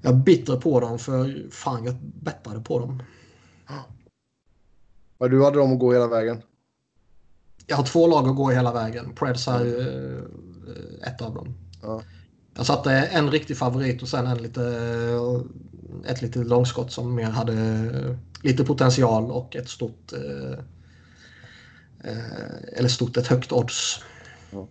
jag 0.02 0.12
är 0.12 0.16
bitter 0.16 0.56
på 0.56 0.80
dem 0.80 0.98
för 0.98 1.50
fan 1.50 1.84
jag 1.84 1.94
bettade 2.02 2.60
på 2.60 2.78
dem. 2.78 3.02
Ja, 5.18 5.28
du 5.28 5.44
hade 5.44 5.58
dem 5.58 5.72
att 5.72 5.78
gå 5.78 5.92
hela 5.92 6.06
vägen? 6.06 6.42
Jag 7.66 7.76
har 7.76 7.84
två 7.84 8.06
lag 8.06 8.28
att 8.28 8.36
gå 8.36 8.50
hela 8.50 8.72
vägen. 8.72 9.14
Preds 9.14 9.48
är 9.48 9.64
uh, 9.66 10.22
ett 11.06 11.22
av 11.22 11.34
dem. 11.34 11.54
Ja. 11.82 12.02
Jag 12.54 12.66
satte 12.66 12.92
en 12.92 13.30
riktig 13.30 13.56
favorit 13.56 14.02
och 14.02 14.08
sen 14.08 14.26
en 14.26 14.38
lite, 14.38 14.62
ett 16.06 16.22
litet 16.22 16.46
långskott 16.46 16.92
som 16.92 17.14
mer 17.14 17.30
hade 17.30 18.18
lite 18.42 18.64
potential 18.64 19.30
och 19.30 19.56
ett 19.56 19.68
stort 19.68 20.12
eh, 20.12 20.58
eller 22.72 22.88
stort, 22.88 23.16
ett 23.16 23.26
högt 23.26 23.52
odds. 23.52 24.02
Ja. 24.50 24.68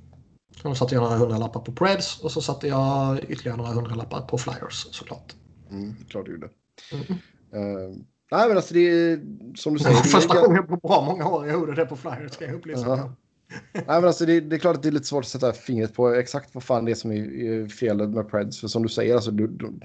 Så 0.61 0.75
satte 0.75 0.95
jag 0.95 1.03
några 1.03 1.15
hundralappar 1.15 1.59
på 1.59 1.71
Preds 1.71 2.19
och 2.19 2.31
så 2.31 2.41
satte 2.41 2.67
jag 2.67 3.19
ytterligare 3.29 3.57
några 3.57 3.71
hundralappar 3.71 4.21
på 4.21 4.38
Flyers 4.38 4.88
såklart. 4.91 5.35
Mm, 5.71 5.95
klart 6.09 6.25
du 6.25 6.31
gjorde. 6.31 6.49
Mm. 6.91 7.03
Uh, 7.03 7.95
nej 8.31 8.47
men 8.47 8.57
alltså 8.57 8.73
det 8.73 8.79
är 8.79 9.19
som 9.55 9.73
du 9.73 9.79
säger. 9.79 9.95
Första 9.95 10.38
är... 10.38 10.41
gången 10.41 10.67
på 10.67 10.75
bra 10.75 11.05
många 11.05 11.27
år 11.27 11.47
jag 11.47 11.53
gjorde 11.53 11.75
det 11.75 11.85
på 11.85 11.95
Flyers 11.95 12.31
ska 12.31 12.45
jag 12.45 12.55
upplysa 12.55 12.93
uh 12.93 12.99
-huh. 12.99 13.11
Nej, 13.73 13.84
men 13.88 14.05
alltså 14.05 14.25
det, 14.25 14.39
det, 14.39 14.55
är 14.55 14.59
klart 14.59 14.75
att 14.75 14.84
det 14.84 14.89
är 14.89 14.91
lite 14.91 15.05
svårt 15.05 15.23
att 15.23 15.29
sätta 15.29 15.53
fingret 15.53 15.93
på 15.93 16.09
exakt 16.09 16.55
vad 16.55 16.63
fan 16.63 16.85
det 16.85 16.91
är 16.91 16.95
som 16.95 17.11
är 17.11 17.67
felet 17.67 18.09
med 18.09 18.29
Preds. 18.29 18.59
För 18.59 18.67
som 18.67 18.84
du 18.84 18.89
säger, 18.89 19.15
alltså, 19.15 19.31
du, 19.31 19.47
du, 19.47 19.79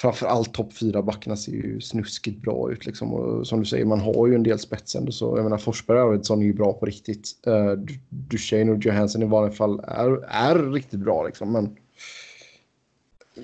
framförallt 0.00 0.54
topp 0.54 0.72
fyra 0.72 1.02
backarna 1.02 1.36
ser 1.36 1.52
ju 1.52 1.80
snuskigt 1.80 2.42
bra 2.42 2.72
ut. 2.72 2.86
Liksom. 2.86 3.14
Och 3.14 3.46
som 3.46 3.60
du 3.60 3.66
säger, 3.66 3.84
man 3.84 4.00
har 4.00 4.26
ju 4.26 4.34
en 4.34 4.42
del 4.42 4.58
spets 4.58 4.94
ändå. 4.94 5.12
Så 5.12 5.36
jag 5.36 5.44
menar, 5.44 5.58
Forsberg 5.58 6.00
och 6.00 6.08
Arvidsson 6.08 6.42
är 6.42 6.46
ju 6.46 6.52
bra 6.52 6.72
på 6.72 6.86
riktigt. 6.86 7.30
Uh, 7.46 7.72
Duchene 8.08 8.72
och 8.72 8.84
Johansson 8.84 9.22
i 9.22 9.26
vanliga 9.26 9.56
fall 9.56 9.80
är, 9.84 10.24
är 10.24 10.72
riktigt 10.72 11.00
bra. 11.00 11.26
Liksom. 11.26 11.52
Men 11.52 11.76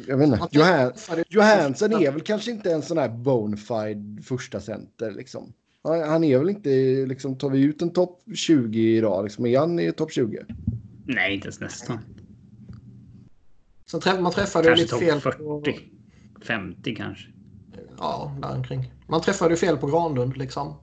jag 0.06 0.16
vet 0.16 0.28
inte. 0.28 0.48
Johan, 0.50 0.92
Johansson 1.28 1.92
är 1.92 2.10
väl 2.10 2.20
kanske 2.20 2.50
inte 2.50 2.72
en 2.72 2.82
sån 2.82 2.98
här 2.98 3.08
bonafide 3.08 4.22
första 4.22 4.60
center. 4.60 5.10
Liksom. 5.10 5.52
Han 5.82 6.24
är 6.24 6.38
väl 6.38 6.50
inte, 6.50 6.70
liksom, 7.06 7.38
tar 7.38 7.50
vi 7.50 7.62
ut 7.62 7.82
en 7.82 7.90
topp 7.90 8.22
20 8.34 8.96
idag, 8.96 9.24
liksom, 9.24 9.46
är 9.46 9.58
han 9.58 9.78
i 9.80 9.92
topp 9.92 10.12
20? 10.12 10.44
Nej, 11.04 11.34
inte 11.34 11.46
ens 11.46 11.60
nästan. 11.60 11.98
Så 13.86 14.00
träff, 14.00 14.20
man 14.20 14.32
träffade 14.32 14.68
kanske 14.68 14.82
lite 14.82 14.96
fel 14.96 15.20
40, 15.20 15.38
på... 15.38 15.62
50 16.44 16.94
kanske. 16.94 17.28
Ja, 17.98 18.36
däromkring. 18.42 18.92
Man 19.06 19.20
träffade 19.20 19.50
ju 19.50 19.56
fel 19.56 19.76
på 19.76 19.86
Granlund 19.86 20.36
liksom. 20.36 20.74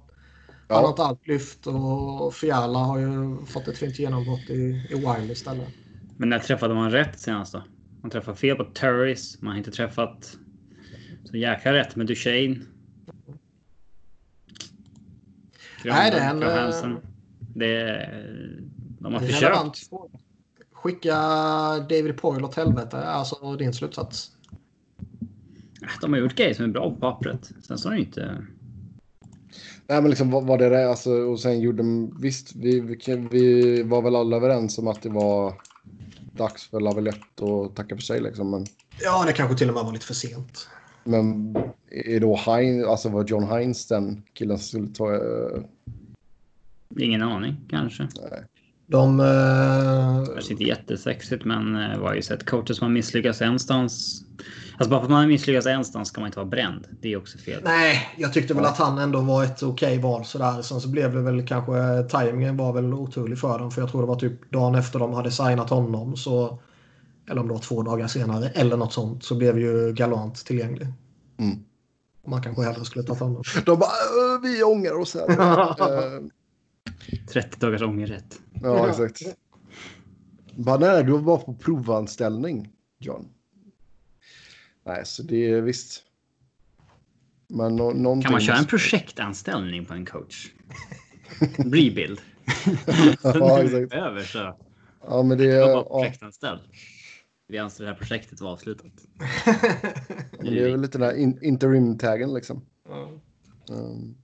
Ja. 0.68 0.76
Han 0.76 0.84
har 0.84 0.90
inte 0.90 1.04
allt 1.04 1.28
lyft 1.28 1.68
och 1.68 2.34
Fiala 2.34 2.80
har 2.80 3.00
ju 3.00 3.38
fått 3.46 3.68
ett 3.68 3.78
fint 3.78 4.00
genombrott 4.00 4.50
i, 4.50 4.88
i 4.90 4.96
Wild 4.96 5.32
istället. 5.32 5.68
Men 6.18 6.30
när 6.30 6.40
träffade 6.40 6.74
man 6.74 6.92
rätt 6.92 7.20
senast 7.20 7.54
då? 7.54 7.64
Man 8.02 8.12
träffade 8.12 8.38
fel 8.38 8.56
på 8.56 8.64
Turris. 8.64 9.42
Man 9.42 9.52
har 9.52 9.58
inte 9.58 9.72
träffat 9.72 10.38
så 11.26 11.38
jäkla 11.38 11.74
rätt 11.74 11.96
med 11.96 12.08
Duchene. 12.08 12.60
Nej, 15.86 16.12
det 16.12 16.18
är 16.18 16.84
en... 16.84 16.98
Det 17.56 17.76
är, 17.82 18.24
de 19.00 19.14
har 19.14 19.20
försökt. 19.20 19.90
Skicka 20.72 21.16
David 21.80 22.18
Poyle 22.18 22.44
åt 22.44 22.56
helvete, 22.56 23.04
alltså 23.04 23.56
din 23.56 23.74
slutsats. 23.74 24.33
De 26.02 26.14
har 26.14 26.20
gjort 26.20 26.36
grejer 26.36 26.54
som 26.54 26.66
är 26.66 26.70
bra 26.70 26.90
på 26.90 26.96
pappret. 26.96 27.52
Sen 27.62 27.78
så 27.78 27.90
har 27.90 27.96
de 27.96 28.02
inte... 28.02 28.46
Nej, 29.88 30.02
men 30.02 30.10
liksom 30.10 30.32
vad, 30.32 30.46
vad 30.46 30.60
det 30.60 30.66
är, 30.66 30.88
alltså, 30.88 31.12
och 31.12 31.40
sen 31.40 31.60
gjorde 31.62 31.78
de, 31.78 32.18
visst, 32.22 32.56
vi, 32.56 32.80
vi, 32.80 32.98
vi 33.32 33.84
var 33.84 34.02
väl 34.02 34.16
alla 34.16 34.36
överens 34.36 34.78
om 34.78 34.88
att 34.88 35.02
det 35.02 35.10
var 35.10 35.54
dags 36.32 36.68
för 36.70 36.80
Lavillette 36.80 37.44
att 37.66 37.76
tacka 37.76 37.96
för 37.96 38.02
sig 38.04 38.22
liksom. 38.22 38.52
Men, 38.52 38.66
Ja, 39.02 39.24
det 39.28 39.34
kanske 39.34 39.58
till 39.58 39.70
och 39.70 39.76
med 39.76 39.84
var 39.84 39.94
lite 39.94 40.06
för 40.06 40.14
sent. 40.14 40.68
men 41.04 41.56
är 41.90 42.20
då 42.20 42.36
Heinz, 42.36 42.88
alltså 42.88 43.10
var 43.10 43.24
John 43.26 43.44
Heinz 43.44 43.88
den 43.88 44.24
killen 44.34 44.60
som 44.60 44.68
skulle 44.68 44.88
ta... 44.96 45.14
eh, 45.16 45.64
Ingen 47.00 47.22
aning 47.22 47.56
kanske. 47.70 48.04
nej. 48.32 48.44
De... 48.88 49.20
eh, 49.20 50.34
Kanske 50.34 50.52
inte 50.52 50.64
jättesexigt 50.64 51.46
men 51.46 51.76
eh, 51.76 52.00
var 52.00 52.14
ju 52.14 52.22
sett 52.22 52.46
coacher 52.46 52.74
som 52.74 52.86
har 52.88 52.94
misslyckats 52.94 53.42
enstans. 53.42 54.24
Alltså 54.78 54.90
bara 54.90 55.00
för 55.00 55.06
att 55.06 55.10
man 55.12 55.20
har 55.20 55.28
misslyckats 55.28 55.68
enstans 55.68 56.08
ska 56.10 56.22
man 56.22 56.28
inte 56.28 56.40
vara 56.40 56.50
bränd. 56.50 56.88
Det 57.02 57.14
är 57.14 57.18
också 57.18 57.38
fel. 57.38 57.62
Nej, 57.64 58.08
jag 58.18 58.34
tyckte 58.34 58.54
väl 58.54 58.66
att 58.66 58.78
han 58.78 58.98
ändå 58.98 59.22
var 59.22 59.44
ett 59.44 59.64
okej 59.64 59.98
val 60.00 60.26
sådär. 60.26 60.62
Sen 60.62 60.82
så 60.82 60.90
blev 60.90 61.14
det 61.14 61.22
väl 61.22 61.48
kanske... 61.48 62.04
Timingen 62.04 62.58
var 62.58 62.74
väl 62.74 62.94
oturlig 62.94 63.40
för 63.40 63.60
dem. 63.60 63.72
För 63.72 63.82
jag 63.82 63.92
tror 63.92 64.02
det 64.02 64.08
var 64.08 64.16
typ 64.20 64.52
dagen 64.52 64.76
efter 64.76 65.00
de 65.00 65.14
hade 65.14 65.32
signat 65.32 65.70
honom 65.70 66.16
så... 66.18 66.60
Eller 67.30 67.42
om 67.42 67.48
det 67.48 67.54
var 67.54 67.62
två 67.62 67.82
dagar 67.82 68.08
senare 68.08 68.50
eller 68.50 68.78
något 68.78 68.94
sånt 68.94 69.24
så 69.24 69.36
blev 69.36 69.60
ju 69.60 69.94
Galant 69.94 70.36
tillgänglig. 70.46 70.88
Mm. 71.38 71.58
Man 72.28 72.42
kanske 72.42 72.64
hellre 72.64 72.86
skulle 72.86 73.06
ta 73.06 73.14
honom. 73.14 73.44
De 73.66 73.80
bara, 73.80 73.90
"Äh, 74.36 74.42
vi 74.44 74.64
ångrar 74.64 75.00
oss 75.00 75.14
här. 75.16 75.30
Eh, 76.14 76.22
30 77.34 77.60
dagars 77.60 77.82
ångerrätt. 77.82 78.40
ja, 78.62 78.90
exakt. 78.90 79.22
Bara, 80.56 80.78
nej, 80.78 81.04
du 81.04 81.12
var 81.12 81.20
bara 81.20 81.38
på 81.38 81.54
provanställning, 81.54 82.70
John. 83.00 83.28
Nej, 84.84 85.06
så 85.06 85.24
det 85.24 85.50
är 85.50 85.62
visst. 85.62 86.04
Men 87.48 87.76
någonting... 87.76 88.22
Kan 88.22 88.32
man 88.32 88.42
köra 88.42 88.58
en 88.58 88.66
projektanställning 88.66 89.86
på 89.86 89.94
en 89.94 90.06
coach? 90.06 90.52
Rebuild. 91.58 92.22
Ja, 93.24 93.64
exakt. 93.64 93.94
Över 93.94 94.22
så. 94.22 94.58
Ja, 95.08 95.24
men 95.24 95.38
det 95.38 95.44
Jag 95.44 95.70
är... 95.70 95.74
var 95.76 95.88
Ja, 95.90 96.00
projektanställd. 96.02 96.62
Vi 97.48 97.58
anser 97.58 97.84
det 97.84 97.90
här 97.90 97.98
projektet 97.98 98.42
var 98.42 98.52
avslutat. 98.52 98.92
det 100.42 100.60
är 100.60 100.72
väl 100.72 100.82
lite 100.82 100.98
den 100.98 101.08
här 101.08 101.18
in, 101.18 101.40
interim-taggen 101.44 102.34
liksom. 102.34 102.66
Ja. 102.90 103.10
Um, 103.70 104.18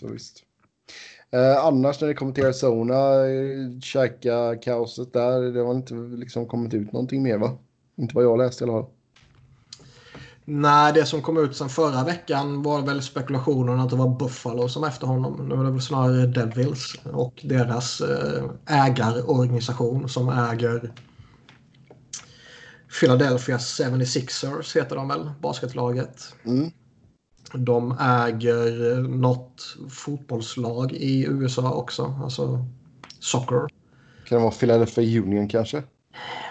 så 0.00 0.08
visst. 0.08 0.44
Eh, 1.30 1.64
annars 1.64 2.00
när 2.00 2.08
det 2.08 2.14
kommer 2.14 2.32
till 2.32 2.44
Arizona, 2.44 3.26
eh, 3.26 3.80
käka 3.80 4.56
kaoset 4.56 5.12
där, 5.12 5.42
det 5.42 5.60
har 5.60 5.74
inte 5.74 5.94
liksom 5.94 6.46
kommit 6.46 6.74
ut 6.74 6.92
någonting 6.92 7.22
mer 7.22 7.38
va? 7.38 7.58
Inte 7.96 8.14
vad 8.14 8.24
jag 8.24 8.38
läste 8.38 8.64
i 8.64 8.68
alla 8.68 8.82
fall. 8.82 8.90
Nej, 10.44 10.92
det 10.92 11.06
som 11.06 11.22
kom 11.22 11.36
ut 11.38 11.56
sen 11.56 11.68
förra 11.68 12.04
veckan 12.04 12.62
var 12.62 12.82
väl 12.82 13.02
spekulationen 13.02 13.80
att 13.80 13.90
det 13.90 13.96
var 13.96 14.18
Buffalo 14.18 14.68
som 14.68 14.84
efter 14.84 15.06
honom. 15.06 15.48
Nu 15.48 15.54
är 15.54 15.64
det 15.64 15.70
väl 15.70 15.80
snarare 15.80 16.26
Devils 16.26 16.94
och 17.12 17.40
deras 17.42 18.00
eh, 18.00 18.44
ägarorganisation 18.66 20.08
som 20.08 20.28
äger 20.28 20.92
Philadelphia 23.00 23.56
76ers 23.56 24.76
heter 24.78 24.96
de 24.96 25.08
väl, 25.08 25.30
basketlaget. 25.42 26.34
Mm. 26.44 26.70
De 27.52 27.96
äger 28.00 28.92
eh, 28.92 28.98
något 28.98 29.76
fotbollslag 29.90 30.92
i 30.92 31.26
USA 31.28 31.72
också, 31.72 32.18
alltså 32.22 32.66
soccer. 33.20 33.66
Kan 34.24 34.38
det 34.38 34.44
vara 34.44 34.50
Philadelphia 34.50 35.22
Union 35.22 35.48
kanske? 35.48 35.82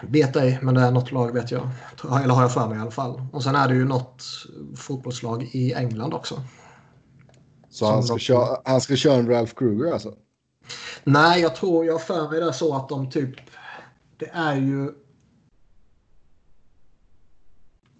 Vet 0.01 0.35
ej, 0.35 0.59
men 0.61 0.75
det 0.75 0.81
är 0.81 0.91
något 0.91 1.11
lag 1.11 1.33
vet 1.33 1.51
jag. 1.51 1.69
Eller 2.23 2.33
har 2.33 2.41
jag 2.41 2.53
för 2.53 2.67
mig 2.67 2.77
i 2.77 2.81
alla 2.81 2.91
fall. 2.91 3.21
Och 3.33 3.43
sen 3.43 3.55
är 3.55 3.67
det 3.67 3.75
ju 3.75 3.85
något 3.85 4.23
fotbollslag 4.75 5.43
i 5.43 5.73
England 5.73 6.13
också. 6.13 6.43
Så 7.69 7.91
han 7.91 8.03
ska, 8.03 8.17
köra, 8.17 8.57
han 8.65 8.81
ska 8.81 8.95
köra 8.95 9.13
en 9.15 9.27
Ralph 9.27 9.53
Kruger 9.53 9.93
alltså? 9.93 10.13
Nej, 11.03 11.41
jag 11.41 11.55
tror, 11.55 11.85
jag 11.85 12.01
för 12.01 12.29
mig 12.29 12.39
det 12.39 12.53
så 12.53 12.75
att 12.75 12.89
de 12.89 13.09
typ... 13.09 13.35
Det 14.17 14.29
är 14.33 14.55
ju... 14.55 14.91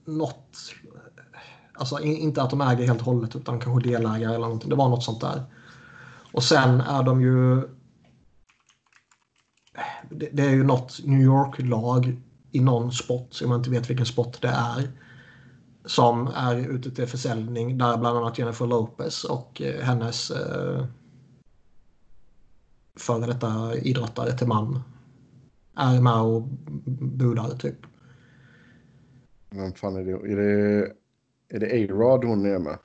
Något... 0.06 0.58
Alltså 1.74 2.00
in- 2.00 2.18
inte 2.18 2.42
att 2.42 2.50
de 2.50 2.62
äger 2.62 2.88
helt 2.88 3.00
och 3.00 3.06
hållet 3.06 3.36
utan 3.36 3.60
kanske 3.60 3.90
delägare 3.90 4.36
eller 4.36 4.46
någonting. 4.46 4.70
Det 4.70 4.76
var 4.76 4.90
något 4.90 5.04
sånt 5.04 5.22
där. 5.22 5.44
Och 6.32 6.44
sen 6.44 6.82
är 6.82 7.04
de 7.04 7.22
ju... 7.22 7.70
Det, 10.12 10.30
det 10.32 10.44
är 10.44 10.50
ju 10.50 10.64
något 10.64 11.00
New 11.06 11.22
York-lag 11.22 12.18
i 12.52 12.60
någon 12.60 12.92
sport, 12.92 13.34
som 13.34 13.52
jag 13.52 13.60
inte 13.60 13.70
vet 13.70 13.90
vilken 13.90 14.06
sport 14.06 14.42
det 14.42 14.48
är. 14.48 14.92
Som 15.86 16.28
är 16.28 16.56
ute 16.56 16.92
till 16.92 17.08
försäljning 17.08 17.78
där 17.78 17.98
bland 17.98 18.18
annat 18.18 18.40
Jennifer 18.40 18.68
Lopez 18.68 19.24
och 19.24 19.62
eh, 19.62 19.82
hennes 19.82 20.32
eh, 20.32 20.86
före 22.96 23.26
detta 23.26 23.76
idrottare 23.76 24.38
till 24.38 24.48
man 24.48 24.84
är 25.78 26.02
med 26.02 26.22
och 26.22 26.42
budar 27.02 27.50
typ. 27.50 27.78
Vem 29.50 29.74
fan 29.74 29.96
är 29.96 30.04
det? 30.04 30.12
Är 30.12 30.36
det, 30.36 30.92
är 31.50 31.60
det 31.60 31.66
A-Rod 31.66 32.24
hon 32.24 32.46
är 32.46 32.60
med? 32.60 32.78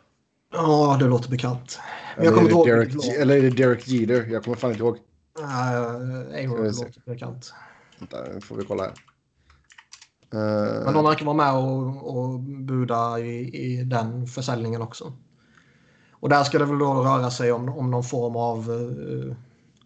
Ja, 0.53 0.97
det 1.01 1.07
låter 1.07 1.31
bekant. 1.31 1.79
Eller 2.17 2.33
är, 2.33 2.65
Derek, 2.67 3.09
eller 3.21 3.37
är 3.37 3.43
det 3.43 3.51
Derek 3.51 3.89
Jeter? 3.89 4.27
Jag 4.27 4.45
kommer 4.45 4.57
fan 4.57 4.71
inte 4.71 4.83
ihåg. 4.83 4.99
Nej, 5.41 6.49
se. 6.73 6.85
låter 6.85 7.03
bekant. 7.05 7.53
Vänta, 7.99 8.17
nu 8.35 8.41
får 8.41 8.57
vi 8.57 8.65
kolla 8.65 8.83
här. 8.83 8.93
Men 10.31 10.87
Eh, 10.87 10.93
de 10.93 11.05
verkar 11.05 11.27
vara 11.27 11.37
med 11.37 11.55
och, 11.55 12.17
och 12.17 12.41
buda 12.41 13.19
i, 13.19 13.57
i 13.57 13.85
den 13.85 14.27
försäljningen 14.27 14.83
också. 14.83 15.13
Och 16.11 16.29
där 16.29 16.45
ska 16.45 16.59
det 16.59 16.65
väl 16.65 16.79
då 16.79 16.95
röra 16.95 17.31
sig 17.31 17.53
om, 17.53 17.69
om 17.69 17.91
någon 17.91 18.05
form 18.05 18.37
av 18.37 18.59
eh, 18.59 19.37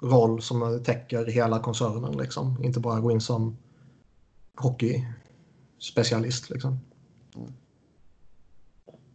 roll 0.08 0.42
som 0.42 0.82
täcker 0.84 1.26
hela 1.26 1.58
koncernen. 1.58 2.12
Liksom. 2.12 2.64
Inte 2.64 2.80
bara 2.80 3.00
gå 3.00 3.10
in 3.10 3.20
som 3.20 3.56
hockeyspecialist. 4.56 6.50
Liksom. 6.50 6.78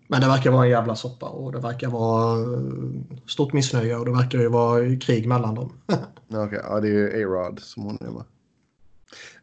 Men 0.07 0.21
det 0.21 0.27
verkar 0.27 0.51
vara 0.51 0.65
en 0.65 0.71
jävla 0.71 0.95
soppa 0.95 1.25
och 1.25 1.51
det 1.51 1.59
verkar 1.59 1.87
vara 1.87 2.39
eh, 2.39 3.27
stort 3.27 3.53
missnöje 3.53 3.95
och 3.95 4.05
det 4.05 4.11
verkar 4.11 4.39
ju 4.39 4.49
vara 4.49 4.95
krig 4.95 5.27
mellan 5.27 5.55
dem. 5.55 5.73
okej, 6.27 6.61
ja, 6.63 6.79
det 6.79 6.87
är 6.87 6.91
ju 6.91 7.23
A-Rod 7.23 7.59
som 7.59 7.83
hon 7.83 7.97
är 8.01 8.11
med. 8.11 8.23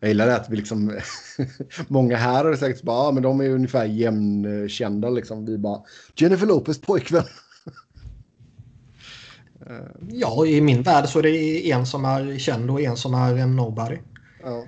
Jag 0.00 0.08
gillar 0.08 0.26
det 0.26 0.36
att 0.36 0.50
vi 0.50 0.56
liksom... 0.56 0.98
många 1.88 2.16
här 2.16 2.44
har 2.44 2.56
säkert 2.56 2.82
bara, 2.82 3.06
ja, 3.06 3.12
men 3.12 3.22
de 3.22 3.40
är 3.40 3.44
ju 3.44 3.54
ungefär 3.54 3.84
jämnkända 3.84 5.10
liksom. 5.10 5.46
Vi 5.46 5.58
bara, 5.58 5.80
Jennifer 6.16 6.46
Lopez 6.46 6.80
pojkvän. 6.80 7.24
Ja, 10.08 10.46
i 10.46 10.60
min 10.60 10.82
värld 10.82 11.08
så 11.08 11.18
är 11.18 11.22
det 11.22 11.70
en 11.70 11.86
som 11.86 12.04
är 12.04 12.38
känd 12.38 12.70
och 12.70 12.80
en 12.80 12.96
som 12.96 13.14
är 13.14 13.36
en 13.36 13.56
nobody. 13.56 13.98
Ja. 14.42 14.64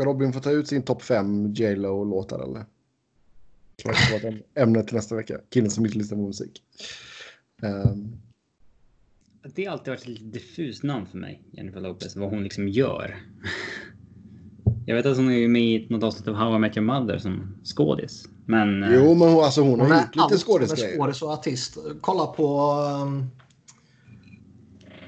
Ska 0.00 0.08
Robin 0.08 0.32
få 0.32 0.40
ta 0.40 0.50
ut 0.50 0.68
sin 0.68 0.82
topp 0.82 1.02
5 1.02 1.52
J.Lo-låtar 1.52 2.38
eller? 2.38 2.64
Klart 3.82 3.96
det 4.10 4.22
var 4.22 4.30
ett 4.32 4.44
ämne 4.54 4.82
till 4.82 4.94
nästa 4.94 5.14
vecka. 5.16 5.38
Killen 5.50 5.70
som 5.70 5.86
inte 5.86 5.98
lyssnar 5.98 6.18
på 6.18 6.24
musik. 6.26 6.62
Ehm, 7.62 8.16
Det 9.54 9.64
har 9.64 9.72
alltid 9.72 9.88
varit 9.88 10.00
ett 10.00 10.08
lite 10.08 10.24
diffust 10.24 10.82
namn 10.82 11.06
för 11.06 11.18
mig, 11.18 11.42
Jennifer 11.52 11.80
Lopez, 11.80 12.16
vad 12.16 12.30
hon 12.30 12.42
liksom 12.42 12.68
gör. 12.68 13.16
Jag 14.86 14.96
vet 14.96 15.06
att 15.06 15.16
hon 15.16 15.28
är 15.28 15.34
ju 15.38 15.48
med 15.48 15.62
i 15.62 15.86
något 15.90 16.02
avsnitt 16.02 16.28
av 16.28 16.34
How 16.34 16.56
I 16.56 16.58
Met 16.58 16.76
Your 16.76 16.86
Mother 16.86 17.18
som 17.18 17.56
skådis. 17.64 18.28
Men... 18.46 18.82
eh, 18.82 18.94
jo, 18.94 19.14
men 19.14 19.28
hon, 19.28 19.44
alltså, 19.44 19.60
hon, 19.60 19.80
Hon 19.80 19.90
har 19.90 19.96
är 19.98 20.02
gjort 20.02 20.14
lite 20.16 20.22
allt 20.22 20.40
som 20.40 20.52
är 20.54 20.58
skådisgrejer. 20.58 20.96
skådis 20.98 21.22
och 21.22 21.30
artist. 21.30 21.78
Kolla 22.00 22.26
på... 22.26 22.72
Um, 23.02 23.30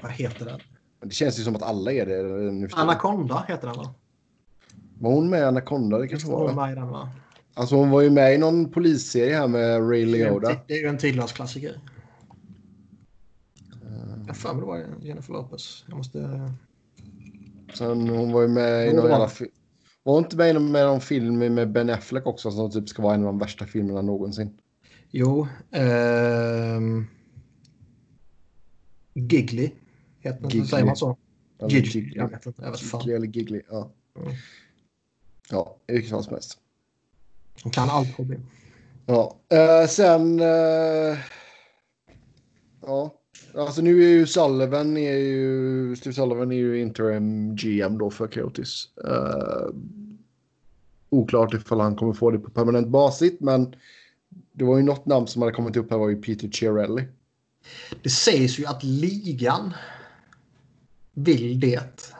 vad 0.01 0.11
heter 0.11 0.45
den? 0.45 0.59
Det 1.03 1.13
känns 1.13 1.39
ju 1.39 1.43
som 1.43 1.55
att 1.55 1.63
alla 1.63 1.91
är 1.91 2.05
det 2.05 2.51
nu. 2.51 2.69
Anaconda 2.73 3.45
heter 3.47 3.67
den 3.67 3.77
va? 3.77 3.95
Var 5.03 5.11
hon 5.11 5.29
med 5.29 5.39
i 5.39 5.43
Anaconda? 5.43 5.97
Det 5.97 6.07
kanske 6.07 6.27
Hon 6.27 6.39
var. 6.39 6.53
va? 6.53 6.67
med 6.67 6.77
den 6.77 6.87
va? 6.87 7.09
Alltså 7.53 7.75
hon 7.75 7.89
var 7.89 8.01
ju 8.01 8.09
med 8.09 8.35
i 8.35 8.37
någon 8.37 8.71
polisserie 8.71 9.35
här 9.35 9.47
med 9.47 9.89
Ray 9.89 10.05
Liotta. 10.05 10.55
Det 10.67 10.73
är 10.73 10.81
ju 10.81 10.87
en 10.87 10.97
tidlös 10.97 11.31
klassiker. 11.31 11.79
Jag 14.19 14.27
har 14.27 14.33
för 14.33 14.53
mig 14.53 14.61
det 14.61 14.67
var 14.67 14.85
Jennifer 15.01 15.33
Lopez. 15.33 15.85
Jag 15.87 15.97
måste... 15.97 16.51
Sen 17.73 18.09
hon 18.09 18.31
var 18.31 18.41
ju 18.41 18.47
med 18.47 18.87
i 18.87 18.93
någon 18.93 19.09
jävla 19.09 19.29
hon. 19.39 19.47
Var 20.03 20.13
hon 20.13 20.23
inte 20.23 20.37
med 20.37 20.49
i 20.49 20.53
någon, 20.53 21.01
film 21.01 21.37
med 21.37 21.71
Ben 21.71 21.89
Affleck 21.89 22.27
också 22.27 22.51
som 22.51 22.71
typ 22.71 22.89
ska 22.89 23.01
vara 23.03 23.13
en 23.15 23.19
av 23.21 23.25
de 23.25 23.39
värsta 23.39 23.65
filmerna 23.65 24.01
någonsin? 24.01 24.57
Jo. 25.11 25.47
ehm, 25.71 27.05
Giggly. 29.13 29.71
Heter 30.19 30.43
Giggly. 30.49 30.65
Säger 30.67 30.85
man 30.85 30.95
så? 30.95 31.17
Giggly. 31.67 31.89
Giggly. 32.01 32.13
Jag. 32.15 32.31
Jag 32.57 32.79
fan. 32.79 32.99
Giggly 33.01 33.15
eller 33.15 33.27
Giggly, 33.27 33.61
ja. 33.69 33.91
Mm. 34.19 34.33
Ja, 35.49 35.75
i 35.87 35.93
vilket 35.93 36.11
fall 36.11 36.23
som 36.23 36.33
helst. 36.33 36.57
Hon 37.63 37.71
kan 37.71 37.89
allt 37.89 38.19
Robin. 38.19 38.45
Ja, 39.05 39.35
eh, 39.49 39.87
sen... 39.87 40.39
eh, 40.39 41.17
ja, 42.81 43.13
Alltså 43.55 43.81
nu 43.81 44.03
är 44.03 44.07
ju 44.07 44.27
Sullivan 44.27 44.97
är 44.97 45.17
ju, 45.17 45.95
Steve 45.95 46.13
Sullivan 46.13 46.51
är 46.51 46.55
ju 46.55 46.81
interim 46.81 47.55
GM 47.55 47.97
då 47.97 48.09
för 48.09 48.27
Coyotes. 48.27 48.87
Uh, 49.07 49.75
oklart 51.09 51.53
ifall 51.53 51.79
han 51.79 51.95
kommer 51.95 52.13
få 52.13 52.31
det 52.31 52.39
på 52.39 52.49
permanent 52.49 52.87
basis, 52.87 53.33
men 53.39 53.75
det 54.51 54.65
var 54.65 54.77
ju 54.77 54.83
något 54.83 55.05
namn 55.05 55.27
som 55.27 55.41
hade 55.41 55.53
kommit 55.53 55.75
upp 55.75 55.91
här 55.91 55.97
var 55.97 56.09
ju 56.09 56.21
Peter 56.21 56.49
Chiarelli. 56.49 57.03
Det 58.03 58.09
sägs 58.09 58.59
ju 58.59 58.65
att 58.65 58.83
ligan 58.83 59.73
vill 61.13 61.59
det. 61.59 62.13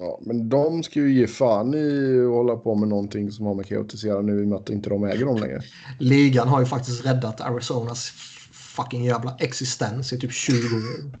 Ja, 0.00 0.18
men 0.22 0.48
de 0.48 0.82
ska 0.82 1.00
ju 1.00 1.12
ge 1.12 1.26
fan 1.26 1.74
i 1.74 2.20
att 2.20 2.30
hålla 2.30 2.56
på 2.56 2.74
med 2.74 2.88
någonting 2.88 3.32
som 3.32 3.46
har 3.46 3.54
med 3.54 3.68
Coyotes 3.68 4.00
att 4.00 4.08
göra 4.08 4.22
nu 4.22 4.40
i 4.40 4.44
och 4.44 4.48
med 4.48 4.58
att 4.58 4.70
inte 4.70 4.90
de 4.90 5.04
äger 5.04 5.26
dem 5.26 5.36
längre. 5.36 5.62
Ligan 5.98 6.48
har 6.48 6.60
ju 6.60 6.66
faktiskt 6.66 7.06
räddat 7.06 7.40
Arizonas 7.40 8.10
fucking 8.52 9.04
jävla 9.04 9.36
existens 9.38 10.12
i 10.12 10.18
typ 10.18 10.32
20 10.32 10.56
år. 10.56 11.18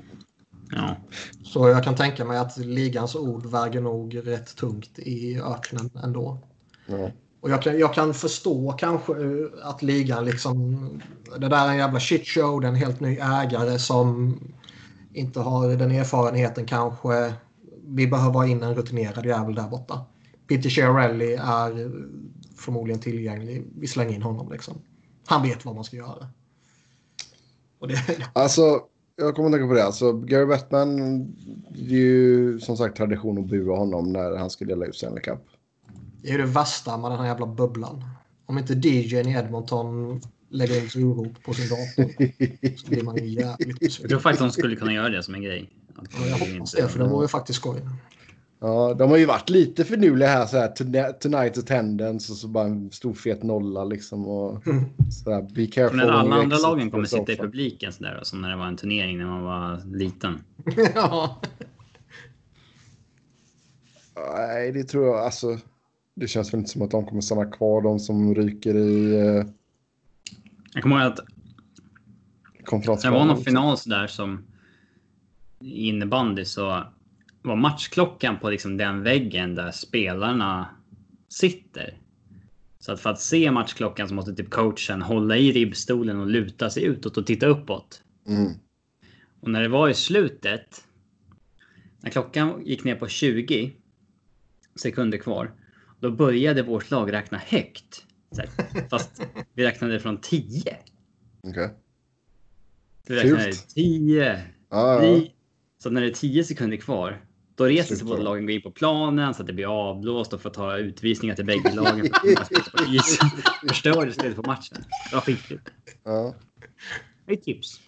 Ja. 0.70 0.96
Så 1.44 1.68
jag 1.68 1.84
kan 1.84 1.94
tänka 1.94 2.24
mig 2.24 2.38
att 2.38 2.56
ligans 2.56 3.14
ord 3.14 3.46
väger 3.46 3.80
nog 3.80 4.26
rätt 4.26 4.56
tungt 4.56 4.98
i 4.98 5.40
öknen 5.40 5.90
ändå. 6.04 6.38
Ja. 6.86 7.10
Och 7.40 7.50
jag 7.50 7.62
kan, 7.62 7.78
jag 7.78 7.94
kan 7.94 8.14
förstå 8.14 8.72
kanske 8.72 9.12
att 9.62 9.82
ligan 9.82 10.24
liksom... 10.24 10.78
Det 11.38 11.48
där 11.48 11.66
är 11.66 11.70
en 11.70 11.76
jävla 11.76 12.00
shitshow. 12.00 12.60
Det 12.60 12.66
är 12.66 12.68
en 12.68 12.76
helt 12.76 13.00
ny 13.00 13.18
ägare 13.18 13.78
som 13.78 14.38
inte 15.12 15.40
har 15.40 15.68
den 15.68 15.90
erfarenheten 15.90 16.66
kanske. 16.66 17.32
Vi 17.88 18.06
behöver 18.06 18.34
ha 18.34 18.46
in 18.46 18.62
en 18.62 18.74
rutinerad 18.74 19.26
jävel 19.26 19.54
där 19.54 19.68
borta. 19.68 20.06
Peter 20.48 20.70
Chiarelli 20.70 21.34
är 21.34 21.90
förmodligen 22.56 23.00
tillgänglig. 23.00 23.64
Vi 23.78 23.86
slänger 23.86 24.14
in 24.14 24.22
honom 24.22 24.52
liksom. 24.52 24.74
Han 25.26 25.42
vet 25.42 25.64
vad 25.64 25.74
man 25.74 25.84
ska 25.84 25.96
göra. 25.96 26.28
Och 27.78 27.88
det... 27.88 27.94
Alltså, 28.32 28.80
jag 29.16 29.34
kommer 29.34 29.48
att 29.48 29.54
tänka 29.54 29.68
på 29.68 29.74
det. 29.74 29.84
Alltså, 29.84 30.12
Gary 30.12 30.46
Bettman, 30.46 30.96
det 31.70 31.80
är 31.80 31.98
ju 31.98 32.60
som 32.60 32.76
sagt 32.76 32.96
tradition 32.96 33.38
att 33.38 33.46
bua 33.46 33.76
honom 33.76 34.12
när 34.12 34.36
han 34.36 34.50
ska 34.50 34.64
dela 34.64 34.86
ut 34.86 34.96
Stanley 34.96 35.20
Cup. 35.20 35.38
Det 36.22 36.28
är 36.28 36.32
ju 36.32 36.38
det 36.38 36.46
värsta 36.46 36.98
med 36.98 37.10
den 37.10 37.18
här 37.18 37.26
jävla 37.26 37.46
bubblan. 37.46 38.04
Om 38.46 38.58
inte 38.58 38.72
DJn 38.72 39.28
i 39.28 39.32
Edmonton 39.32 40.20
lägger 40.48 40.78
in 40.78 40.86
ett 40.86 40.96
urop 40.96 41.42
på 41.44 41.54
sin 41.54 41.68
dator 41.68 42.76
så 42.76 42.90
blir 42.90 43.02
man 43.02 43.16
ju 43.16 43.26
jävligt 43.26 43.80
besviken. 43.80 44.02
Jag 44.02 44.10
tror 44.10 44.20
faktiskt 44.20 44.40
de 44.40 44.50
skulle 44.50 44.76
kunna 44.76 44.92
göra 44.92 45.08
det 45.08 45.22
som 45.22 45.34
en 45.34 45.42
grej. 45.42 45.70
Ja, 45.98 46.26
jag 46.26 46.38
hoppas 46.38 46.72
det, 46.72 46.88
för 46.88 46.98
det 46.98 47.04
vore 47.08 47.24
ju 47.24 47.28
faktiskt 47.28 47.58
skoj. 47.58 47.80
Ja, 48.60 48.94
de 48.98 49.10
har 49.10 49.16
ju 49.16 49.26
varit 49.26 49.50
lite 49.50 49.84
finurliga 49.84 50.28
här 50.28 50.46
så 50.46 50.56
här 50.58 51.12
tonight 51.12 51.58
attendance 51.58 52.32
och 52.32 52.38
så 52.38 52.48
bara 52.48 52.64
en 52.64 52.90
stor 52.90 53.14
fet 53.14 53.42
nolla 53.42 53.84
liksom 53.84 54.26
och 54.26 54.66
Mm. 54.66 54.84
så 55.24 55.32
här, 55.32 55.42
be 55.42 55.66
careful. 55.66 55.96
När 55.96 56.08
alla 56.08 56.36
andra 56.36 56.58
lagen 56.58 56.90
kommer 56.90 57.04
sitta 57.04 57.32
i 57.32 57.36
publiken 57.36 57.92
sådär 57.92 58.20
som 58.22 58.40
när 58.40 58.50
det 58.50 58.56
var 58.56 58.66
en 58.66 58.76
turnering 58.76 59.18
när 59.18 59.26
man 59.26 59.42
var 59.42 59.96
liten. 59.96 60.38
ja. 60.94 61.40
Nej, 64.36 64.72
det 64.72 64.84
tror 64.84 65.06
jag 65.06 65.18
alltså. 65.18 65.58
Det 66.14 66.28
känns 66.28 66.52
väl 66.52 66.58
inte 66.58 66.70
som 66.70 66.82
att 66.82 66.90
de 66.90 67.06
kommer 67.06 67.20
stanna 67.20 67.44
kvar, 67.44 67.82
de 67.82 67.98
som 67.98 68.34
ryker 68.34 68.74
i 68.74 69.14
eh, 69.14 69.44
Jag 70.74 70.82
kommer 70.82 70.96
ihåg 70.96 71.12
att 71.12 73.02
det 73.02 73.10
var 73.10 73.24
någon 73.24 73.44
final 73.44 73.78
sådär 73.78 74.06
som 74.06 74.34
i 74.34 74.57
innebandy 75.60 76.44
så 76.44 76.84
var 77.42 77.56
matchklockan 77.56 78.38
på 78.38 78.50
liksom 78.50 78.76
den 78.76 79.02
väggen 79.02 79.54
där 79.54 79.70
spelarna 79.70 80.68
sitter. 81.28 81.98
Så 82.78 82.92
att 82.92 83.00
för 83.00 83.10
att 83.10 83.20
se 83.20 83.50
matchklockan 83.50 84.08
så 84.08 84.14
måste 84.14 84.34
typ 84.34 84.50
coachen 84.50 85.02
hålla 85.02 85.36
i 85.36 85.52
ribbstolen 85.52 86.20
och 86.20 86.26
luta 86.26 86.70
sig 86.70 86.84
utåt 86.84 87.16
och 87.16 87.26
titta 87.26 87.46
uppåt. 87.46 88.02
Mm. 88.28 88.52
Och 89.40 89.50
när 89.50 89.62
det 89.62 89.68
var 89.68 89.88
i 89.88 89.94
slutet, 89.94 90.84
när 92.00 92.10
klockan 92.10 92.62
gick 92.64 92.84
ner 92.84 92.94
på 92.94 93.08
20 93.08 93.72
sekunder 94.80 95.18
kvar, 95.18 95.52
då 96.00 96.10
började 96.10 96.62
vårt 96.62 96.90
lag 96.90 97.12
räkna 97.12 97.38
högt. 97.38 98.04
Så 98.30 98.40
här, 98.40 98.88
fast 98.90 99.22
vi 99.54 99.64
räknade 99.64 100.00
från 100.00 100.20
10. 100.20 100.76
Okej. 101.42 101.74
Vi 103.06 103.16
räknade 103.16 103.42
Fult. 103.42 103.68
10, 103.68 104.44
Ja, 104.70 105.04
ja. 105.04 105.12
9. 105.12 105.30
Så 105.88 105.92
när 105.92 106.00
det 106.00 106.06
är 106.06 106.14
10 106.14 106.44
sekunder 106.44 106.76
kvar, 106.76 107.24
då 107.54 107.64
reser 107.64 107.96
sig 107.96 108.06
båda 108.06 108.22
lagen 108.22 108.44
och 108.44 108.48
går 108.48 108.50
in 108.50 108.62
på 108.62 108.70
planen 108.70 109.34
så 109.34 109.42
att 109.42 109.46
det 109.46 109.52
blir 109.52 109.90
avblåst 109.90 110.32
och 110.32 110.42
får 110.42 110.50
ta 110.50 110.76
utvisningar 110.76 111.34
till 111.34 111.44
bägge 111.44 111.74
lagen 111.74 112.06
för 112.06 112.14
att 112.14 112.20
kunna 112.22 112.44
spela 112.44 112.86
på 112.86 112.94
isen. 112.94 113.30
Förstörde 113.68 114.12
spelet 114.12 114.36
på 114.36 114.42
matchen. 114.42 114.84
Det 115.10 115.16
var 115.16 115.20
skitkul. 115.20 115.60
ja. 116.04 116.34
Det 117.26 117.32
är 117.32 117.36
ett 117.36 117.42
tips. 117.44 117.80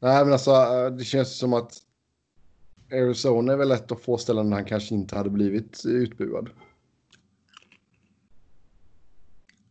Nej, 0.00 0.24
men 0.24 0.32
alltså 0.32 0.50
eh, 0.50 0.90
det 0.90 1.04
känns 1.04 1.38
som 1.38 1.52
att 1.52 1.72
Arizona 2.92 3.52
är 3.52 3.56
väl 3.56 3.70
ett 3.70 3.92
av 3.92 3.96
få 3.96 4.18
ställen 4.18 4.50
där 4.50 4.56
han 4.56 4.64
kanske 4.64 4.94
inte 4.94 5.16
hade 5.16 5.30
blivit 5.30 5.82
utbuad. 5.86 6.50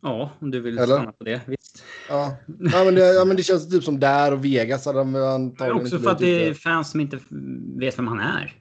Ja, 0.02 0.32
om 0.40 0.52
du 0.52 0.60
vill 0.60 0.78
Eller? 0.78 0.96
stanna 0.96 1.12
på 1.12 1.24
det. 1.24 1.42
Visst. 1.48 1.84
Ja, 2.10 2.38
ja, 2.60 2.84
men, 2.86 2.96
det, 2.96 3.14
ja 3.14 3.26
men 3.26 3.38
det 3.38 3.44
känns 3.44 3.70
typ 3.70 3.84
som 3.84 4.00
där 4.00 4.34
och 4.34 4.46
Vegas 4.46 4.86
hade 4.86 5.04
Men 5.04 5.24
antagligen 5.24 5.82
också 5.86 6.00
för 6.00 6.12
att 6.12 6.20
det 6.20 6.48
är 6.48 6.54
fans 6.54 6.92
som 6.92 7.00
inte 7.00 7.20
vet 7.80 7.98
vem 7.98 8.08
han 8.08 8.20
är. 8.20 8.56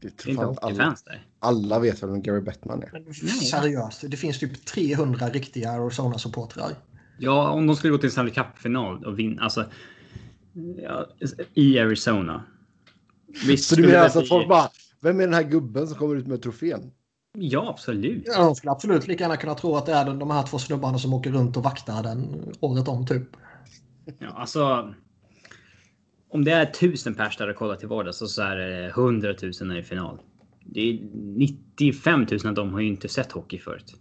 Det 0.00 0.06
Det 0.06 0.06
är 0.08 0.10
tror 0.10 0.30
inte 0.30 0.42
alla, 0.44 0.52
hockeyfans 0.52 1.02
där. 1.02 1.26
alla 1.38 1.78
vet 1.78 2.02
vem 2.02 2.22
Gary 2.22 2.40
Bettman 2.40 2.82
är. 2.82 2.90
Men 2.92 3.14
seriöst, 3.14 4.04
det 4.10 4.16
finns 4.16 4.38
typ 4.38 4.64
300 4.66 5.28
riktiga 5.28 5.70
Arizona-supportrar. 5.70 6.70
Ja, 7.18 7.50
om 7.50 7.66
de 7.66 7.76
skulle 7.76 7.90
gå 7.90 7.98
till 7.98 8.06
en 8.06 8.10
Stanley 8.12 8.34
Cup-final 8.34 9.04
och 9.04 9.18
vinna, 9.18 9.42
alltså 9.42 9.64
ja, 10.82 11.06
i 11.54 11.78
Arizona. 11.78 12.44
Visst 13.46 13.68
Så 13.68 13.74
du 13.74 13.82
menar 13.82 13.94
det 13.94 14.02
alltså 14.02 14.18
att 14.18 14.28
folk 14.28 14.48
bara, 14.48 14.68
vem 15.00 15.20
är 15.20 15.24
den 15.24 15.34
här 15.34 15.42
gubben 15.42 15.88
som 15.88 15.98
kommer 15.98 16.16
ut 16.16 16.26
med 16.26 16.42
trofén? 16.42 16.90
Ja, 17.40 17.68
absolut. 17.70 18.22
Ja, 18.26 18.44
de 18.44 18.54
skulle 18.54 18.70
absolut 18.70 19.06
lika 19.06 19.24
gärna 19.24 19.36
kunna 19.36 19.54
tro 19.54 19.76
att 19.76 19.86
det 19.86 19.92
är 19.92 20.04
de- 20.14 20.30
här 20.30 20.42
två 20.42 20.58
snubbarna 20.58 20.98
som 20.98 21.12
åker 21.14 21.30
runt 21.32 21.56
och 21.56 21.62
vaktar 21.62 22.02
den 22.02 22.52
året 22.60 22.88
om 22.88 23.06
typ. 23.06 23.22
Ja, 24.18 24.28
alltså. 24.28 24.94
Om 26.30 26.44
det 26.44 26.50
är 26.52 26.66
tusen 26.66 27.14
pers 27.14 27.36
där 27.36 27.48
och 27.48 27.56
kollar 27.56 27.76
till 27.76 27.88
vardags 27.88 28.16
så, 28.18 28.26
så 28.26 28.42
är 28.42 28.56
det 28.56 28.92
hundratusen 28.94 29.72
i 29.72 29.82
final. 29.82 30.18
Det 30.64 30.80
är 30.80 31.00
95 31.12 32.26
000 32.30 32.46
av 32.46 32.54
dem 32.54 32.72
har 32.72 32.80
ju 32.80 32.88
inte 32.88 33.08
sett 33.08 33.32
hockey 33.32 33.58
förut. 33.58 33.94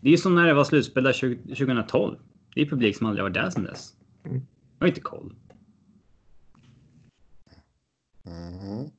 Det 0.00 0.10
är 0.12 0.16
som 0.16 0.34
när 0.34 0.46
det 0.46 0.54
var 0.54 0.64
slutspel 0.64 1.04
där 1.04 1.12
20- 1.12 1.42
2012. 1.48 2.18
Det 2.54 2.60
är 2.60 2.66
publik 2.66 2.96
som 2.96 3.06
aldrig 3.06 3.22
varit 3.22 3.34
där 3.34 3.50
sedan 3.50 3.64
dess. 3.64 3.94
Mm. 4.24 4.40
Jag 4.78 4.84
har 4.84 4.88
inte 4.88 5.00
koll. 5.00 5.34
Mhm. 8.24 8.90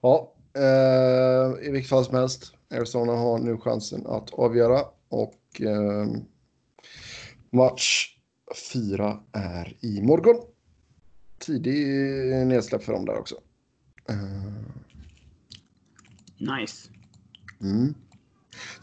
Ja, 0.00 0.34
eh, 0.54 1.66
i 1.66 1.70
vilket 1.70 1.88
fall 1.90 2.04
som 2.04 2.14
helst. 2.14 2.52
Arizona 2.70 3.12
har 3.12 3.38
nu 3.38 3.58
chansen 3.58 4.06
att 4.06 4.30
avgöra 4.34 4.80
och 5.08 5.60
eh, 5.60 6.06
match 7.50 8.16
fyra 8.72 9.20
är 9.32 9.76
i 9.80 10.02
morgon. 10.02 10.36
Tidig 11.38 11.86
nedsläpp 12.46 12.82
för 12.82 12.92
dem 12.92 13.04
där 13.04 13.18
också. 13.18 13.34
Eh, 14.08 14.52
Nice. 16.60 16.88
mm. 17.60 17.94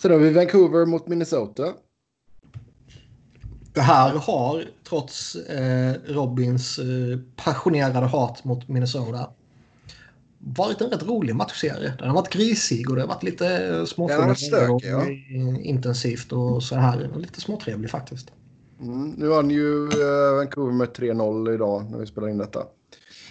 Sen 0.01 0.11
har 0.11 0.17
vi 0.17 0.29
Vancouver 0.33 0.85
mot 0.85 1.07
Minnesota. 1.07 1.73
Det 3.73 3.81
här 3.81 4.15
har, 4.15 4.63
trots 4.89 5.35
eh, 5.35 5.93
Robins 6.05 6.79
eh, 6.79 7.19
passionerade 7.35 8.05
hat 8.07 8.43
mot 8.43 8.67
Minnesota, 8.67 9.29
varit 10.47 10.81
en 10.81 10.89
rätt 10.89 11.03
rolig 11.03 11.35
matchserie. 11.35 11.93
Den 11.99 12.07
har 12.07 12.15
varit 12.15 12.33
grisig 12.33 12.89
och 12.89 12.95
det 12.95 13.01
har 13.01 13.07
varit 13.07 13.23
lite 13.23 13.47
eh, 13.47 13.97
varit 13.97 14.39
stökig, 14.39 14.89
ja. 14.89 15.07
intensivt 15.59 16.31
och 16.31 16.63
så 16.63 16.75
här. 16.75 17.09
Lite 17.17 17.41
småtrevlig 17.41 17.89
faktiskt. 17.89 18.31
Mm. 18.81 19.09
Nu 19.09 19.27
har 19.27 19.43
ni 19.43 19.53
ju 19.53 19.83
eh, 19.83 20.35
Vancouver 20.35 20.73
med 20.73 20.87
3-0 20.87 21.53
idag 21.53 21.91
när 21.91 21.97
vi 21.97 22.05
spelar 22.05 22.29
in 22.29 22.37
detta. 22.37 22.63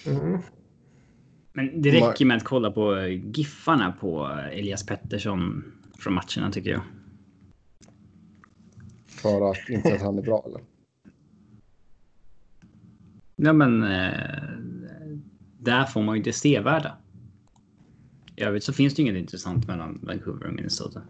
Mm. 0.07 0.39
Men 1.53 1.83
det 1.83 1.91
räcker 1.91 2.25
med 2.25 2.37
att 2.37 2.45
kolla 2.45 2.71
på 2.71 2.97
eh, 2.97 3.09
giffarna 3.37 3.93
på 4.01 4.39
Elias 4.53 4.87
Pettersson 4.87 5.65
från 5.99 6.15
matcherna 6.15 6.53
tycker 6.53 6.71
jag. 6.71 6.83
För 9.07 9.51
att 9.51 9.69
inte 9.69 9.95
att 9.95 10.03
han 10.03 10.19
är 10.19 10.23
bra 10.23 10.45
eller? 10.47 10.61
Ja, 13.37 13.53
men 13.53 13.81
där 15.59 15.85
får 15.85 16.03
man 16.03 16.17
ju 16.17 16.23
det 16.23 16.33
sevärda. 16.33 16.97
I 18.37 18.43
övrigt 18.43 18.65
så 18.65 18.73
finns 18.73 18.95
det 18.95 19.03
inget 19.03 19.17
intressant 19.17 19.69
mellan 19.69 20.01
Vancouver 20.03 20.47
och 20.47 20.55
Minnesota. 20.55 21.03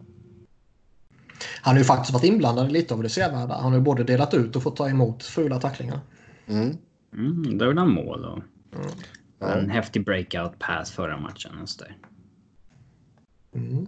Han 1.60 1.74
har 1.74 1.78
ju 1.78 1.84
faktiskt 1.84 2.12
varit 2.12 2.24
inblandad 2.24 2.66
i 2.66 2.72
lite 2.72 2.94
av 2.94 3.02
det 3.02 3.08
sevärda. 3.08 3.54
Han 3.54 3.72
har 3.72 3.78
ju 3.78 3.84
både 3.84 4.04
delat 4.04 4.34
ut 4.34 4.56
och 4.56 4.62
fått 4.62 4.76
ta 4.76 4.88
emot 4.88 5.22
fula 5.22 5.60
tacklingar. 5.60 6.00
Mm. 6.46 6.76
Mm, 7.12 7.58
då 7.58 7.64
gjorde 7.64 7.80
han 7.80 7.90
mål 7.90 8.24
och 8.24 8.38
Mm. 9.40 9.58
En 9.58 9.70
häftig 9.70 10.04
breakout 10.04 10.58
pass 10.58 10.90
förra 10.90 11.16
matchen. 11.16 11.58
Och 11.62 11.68
så 11.68 11.84
där. 11.84 11.96
Mm. 13.54 13.86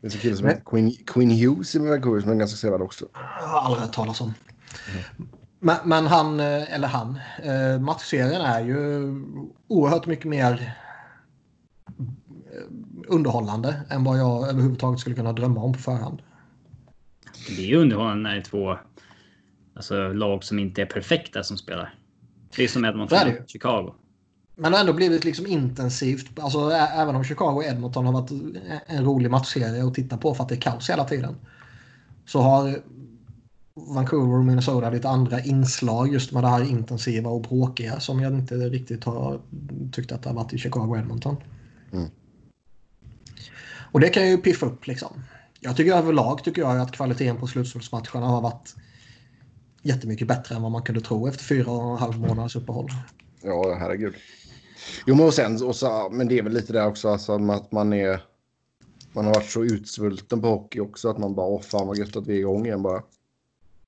Det 0.00 0.10
finns 0.10 0.14
en 0.14 0.20
kille 0.20 0.36
som 0.36 0.46
heter 0.46 0.62
Quinn, 0.64 0.96
Quinn 1.06 1.30
Hughes 1.30 1.74
i 1.74 1.78
Vancouver 1.78 2.20
som 2.20 2.30
är 2.30 2.34
ganska 2.34 2.56
sevärd 2.56 2.80
också. 2.80 3.06
Jag 3.40 3.46
har 3.46 3.60
aldrig 3.60 3.82
hört 3.82 3.92
talas 3.92 4.20
om. 4.20 4.34
Mm. 4.90 5.28
Men, 5.58 5.76
men, 5.84 6.06
han, 6.06 6.40
eh, 6.40 6.74
eller 6.74 6.88
han, 6.88 7.18
eh, 7.42 7.80
matchserien 7.80 8.42
är 8.42 8.60
ju 8.60 9.06
oerhört 9.68 10.06
mycket 10.06 10.24
mer 10.24 10.78
underhållande 13.08 13.82
än 13.90 14.04
vad 14.04 14.18
jag 14.18 14.48
överhuvudtaget 14.48 15.00
skulle 15.00 15.16
kunna 15.16 15.32
drömma 15.32 15.60
om 15.60 15.72
på 15.72 15.78
förhand. 15.78 16.22
Det 17.48 17.62
är 17.62 17.66
ju 17.66 17.76
underhållande 17.76 18.22
när 18.22 18.30
det 18.30 18.40
är 18.40 18.44
två 18.44 18.78
alltså, 19.74 20.12
lag 20.12 20.44
som 20.44 20.58
inte 20.58 20.82
är 20.82 20.86
perfekta 20.86 21.42
som 21.42 21.56
spelar. 21.56 21.94
Det 22.56 22.64
är 22.64 22.68
som 22.68 22.84
Edmonton 22.84 23.18
och 23.18 23.48
Chicago. 23.48 23.94
Men 24.56 24.72
det 24.72 24.78
har 24.78 24.80
ändå 24.80 24.92
blivit 24.92 25.24
liksom 25.24 25.46
intensivt. 25.46 26.38
Alltså, 26.38 26.70
även 26.70 27.16
om 27.16 27.24
Chicago 27.24 27.56
och 27.56 27.64
Edmonton 27.64 28.06
har 28.06 28.12
varit 28.12 28.30
en 28.86 29.04
rolig 29.04 29.30
matchserie 29.30 29.84
att 29.84 29.94
titta 29.94 30.16
på 30.16 30.34
för 30.34 30.42
att 30.42 30.48
det 30.48 30.54
är 30.54 30.60
kaos 30.60 30.90
hela 30.90 31.04
tiden. 31.04 31.36
Så 32.26 32.40
har 32.40 32.82
Vancouver 33.74 34.38
och 34.38 34.44
Minnesota 34.44 34.90
lite 34.90 35.08
andra 35.08 35.40
inslag 35.40 36.12
just 36.12 36.32
med 36.32 36.42
det 36.42 36.48
här 36.48 36.70
intensiva 36.70 37.30
och 37.30 37.42
bråkiga 37.42 38.00
som 38.00 38.20
jag 38.20 38.32
inte 38.32 38.54
riktigt 38.54 39.04
har 39.04 39.40
tyckt 39.92 40.12
att 40.12 40.22
det 40.22 40.28
har 40.28 40.36
varit 40.36 40.52
i 40.52 40.58
Chicago 40.58 40.90
och 40.90 40.98
Edmonton. 40.98 41.36
Mm. 41.92 42.08
Och 43.92 44.00
det 44.00 44.08
kan 44.08 44.30
ju 44.30 44.38
piffa 44.38 44.66
upp 44.66 44.86
liksom. 44.86 45.22
Jag 45.60 45.76
tycker 45.76 45.94
överlag 45.94 46.44
tycker 46.44 46.62
jag 46.62 46.80
att 46.80 46.92
kvaliteten 46.92 47.36
på 47.36 47.46
slutspelsmatcherna 47.46 48.26
har 48.26 48.40
varit 48.40 48.74
jättemycket 49.82 50.28
bättre 50.28 50.54
än 50.54 50.62
vad 50.62 50.72
man 50.72 50.82
kunde 50.82 51.00
tro 51.00 51.28
efter 51.28 51.44
fyra 51.44 51.70
och 51.70 51.92
en 51.92 51.98
halv 51.98 52.20
månaders 52.20 52.56
uppehåll. 52.56 52.90
Ja, 53.42 53.76
herregud. 53.80 54.14
Jo, 55.06 55.14
men 55.14 55.26
och 55.26 55.34
sen, 55.34 55.62
och 55.62 55.76
så, 55.76 56.08
men 56.12 56.28
det 56.28 56.38
är 56.38 56.42
väl 56.42 56.52
lite 56.52 56.72
det 56.72 56.84
också, 56.84 57.08
alltså, 57.08 57.50
att 57.50 57.72
man 57.72 57.92
är... 57.92 58.20
Man 59.12 59.24
har 59.24 59.34
varit 59.34 59.50
så 59.50 59.64
utsvulten 59.64 60.40
på 60.40 60.48
hockey 60.48 60.80
också 60.80 61.08
att 61.08 61.18
man 61.18 61.34
bara, 61.34 61.46
åh 61.46 61.62
fan 61.62 61.86
vad 61.86 61.98
gött 61.98 62.16
att 62.16 62.26
vi 62.26 62.34
är 62.34 62.38
igång 62.38 62.66
igen 62.66 62.82
bara. 62.82 63.02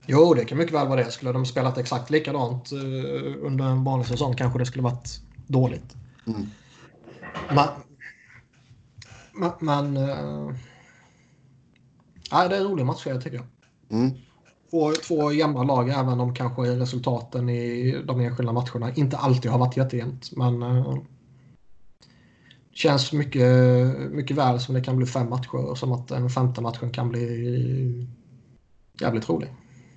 Jo, 0.06 0.34
det 0.34 0.44
kan 0.44 0.58
mycket 0.58 0.74
väl 0.74 0.88
vara 0.88 1.04
det. 1.04 1.10
Skulle 1.10 1.32
de 1.32 1.46
spelat 1.46 1.78
exakt 1.78 2.10
likadant 2.10 2.72
uh, 2.72 3.36
under 3.40 3.64
en 3.64 3.84
vanlig 3.84 4.08
säsong 4.08 4.36
kanske 4.36 4.58
det 4.58 4.66
skulle 4.66 4.82
varit 4.82 5.20
dåligt. 5.46 5.94
Mm. 6.26 6.46
Men... 7.48 7.68
Men... 9.60 9.96
Uh, 9.96 10.52
det 12.30 12.56
är 12.56 12.60
en 12.60 12.68
rolig 12.68 12.86
match 12.86 13.04
tycker 13.04 13.36
jag. 13.36 13.46
Mm. 13.90 14.10
Två, 14.70 14.92
två 14.92 15.32
jämna 15.32 15.62
lag, 15.62 15.88
även 15.88 16.20
om 16.20 16.34
kanske 16.34 16.62
resultaten 16.62 17.48
i 17.48 17.96
de 18.04 18.20
enskilda 18.20 18.52
matcherna 18.52 18.94
inte 18.94 19.16
alltid 19.16 19.50
har 19.50 19.58
varit 19.58 19.76
jättejämnt. 19.76 20.36
Men 20.36 20.62
uh, 20.62 20.98
känns 22.72 23.12
mycket, 23.12 23.50
mycket 24.10 24.36
väl 24.36 24.60
som 24.60 24.74
det 24.74 24.80
kan 24.80 24.96
bli 24.96 25.06
fem 25.06 25.30
matcher 25.30 25.54
och 25.54 25.78
som 25.78 25.92
att 25.92 26.08
den 26.08 26.30
femte 26.30 26.60
matchen 26.60 26.90
kan 26.90 27.08
bli 27.08 28.08
jävligt 29.00 29.28
rolig. 29.28 29.48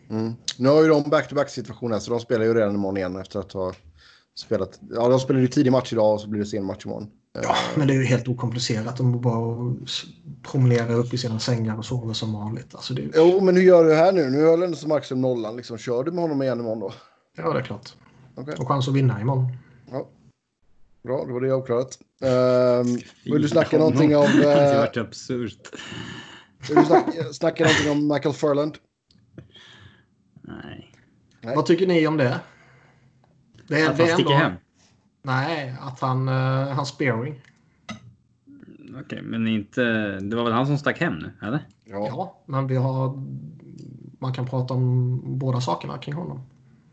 Mm. 0.09 0.33
Nu 0.57 0.69
har 0.69 0.83
ju 0.83 0.89
de 0.89 1.09
back-to-back 1.09 1.49
situationer 1.49 1.99
så 1.99 2.11
de 2.11 2.19
spelar 2.19 2.45
ju 2.45 2.53
redan 2.53 2.75
imorgon 2.75 2.97
igen 2.97 3.15
efter 3.15 3.39
att 3.39 3.53
ha 3.53 3.73
spelat. 4.35 4.79
Ja, 4.89 5.09
de 5.09 5.19
spelar 5.19 5.39
ju 5.39 5.47
tidig 5.47 5.71
match 5.71 5.93
idag 5.93 6.13
och 6.13 6.21
så 6.21 6.27
blir 6.27 6.39
det 6.39 6.45
sen 6.45 6.65
match 6.65 6.85
imorgon. 6.85 7.11
Ja, 7.43 7.55
men 7.75 7.87
det 7.87 7.93
är 7.93 7.95
ju 7.95 8.05
helt 8.05 8.27
okomplicerat. 8.27 8.97
De 8.97 9.21
bara 9.21 9.75
promenerar 10.51 10.95
upp 10.95 11.13
i 11.13 11.17
sina 11.17 11.39
sängar 11.39 11.77
och 11.77 11.85
sover 11.85 12.13
som 12.13 12.33
vanligt. 12.33 12.75
Alltså 12.75 12.93
det... 12.93 13.11
Jo, 13.15 13.41
men 13.41 13.55
hur 13.55 13.63
gör 13.63 13.83
du 13.83 13.93
här 13.93 14.11
nu? 14.11 14.29
Nu 14.29 14.45
höll 14.45 14.63
ändå 14.63 14.87
Markström 14.87 15.21
nollan. 15.21 15.57
Liksom. 15.57 15.77
Kör 15.77 16.03
du 16.03 16.11
med 16.11 16.21
honom 16.21 16.41
igen 16.41 16.59
imorgon 16.59 16.79
då? 16.79 16.93
Ja, 17.37 17.53
det 17.53 17.59
är 17.59 17.63
klart. 17.63 17.93
Okay. 18.35 18.55
Och 18.55 18.67
chans 18.67 18.87
att 18.87 18.93
vinna 18.93 19.21
imorgon. 19.21 19.57
Ja. 19.91 20.09
Bra, 21.03 21.25
då 21.27 21.33
var 21.33 21.41
det 21.41 21.51
avklarat. 21.51 21.99
Um, 22.21 22.99
vill 23.23 23.41
du 23.41 23.49
snacka 23.49 23.77
någonting 23.77 24.15
om... 24.17 24.23
Uh, 24.23 24.31
det 24.41 24.73
har 24.73 24.77
varit 24.77 24.97
absurt. 24.97 25.69
Vill 26.67 26.75
du 26.75 26.85
snacka, 26.85 27.33
snacka 27.33 27.63
någonting 27.63 27.91
om 27.91 28.07
Michael 28.07 28.35
Furland? 28.35 28.77
Nej. 30.41 30.93
Nej. 31.41 31.55
Vad 31.55 31.65
tycker 31.65 31.87
ni 31.87 32.07
om 32.07 32.17
det? 32.17 32.39
det 33.67 33.81
är, 33.81 33.89
att 33.89 33.99
han 33.99 34.07
sticker 34.07 34.33
hem? 34.33 34.53
Nej, 35.27 35.75
att 35.81 35.99
han, 35.99 36.29
uh, 36.29 36.67
han 36.67 36.85
spearing. 36.85 37.41
Okej, 38.89 39.01
okay, 39.05 39.21
men 39.21 39.47
inte... 39.47 39.81
Det 40.19 40.35
var 40.35 40.43
väl 40.43 40.53
han 40.53 40.67
som 40.67 40.77
stack 40.77 40.99
hem 40.99 41.13
nu, 41.13 41.31
eller? 41.41 41.59
Ja. 41.85 42.07
ja, 42.07 42.43
men 42.45 42.67
vi 42.67 42.75
har... 42.75 43.23
Man 44.19 44.33
kan 44.33 44.45
prata 44.45 44.73
om 44.73 45.21
båda 45.37 45.61
sakerna 45.61 45.97
kring 45.97 46.15
honom. 46.15 46.41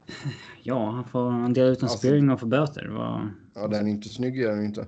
Ja, 0.67 0.91
han 0.91 1.05
får 1.05 1.31
han 1.31 1.53
delar 1.53 1.71
ut 1.71 1.79
en 1.79 1.85
alltså, 1.85 1.99
spearing 1.99 2.31
och 2.31 2.41
får 2.41 2.47
böter. 2.47 2.89
Var... 2.89 3.31
Ja, 3.55 3.69
den 3.69 3.87
är 3.87 3.91
inte 3.91 4.09
snygg 4.09 4.43
är 4.43 4.49
den 4.49 4.65
inte. 4.65 4.87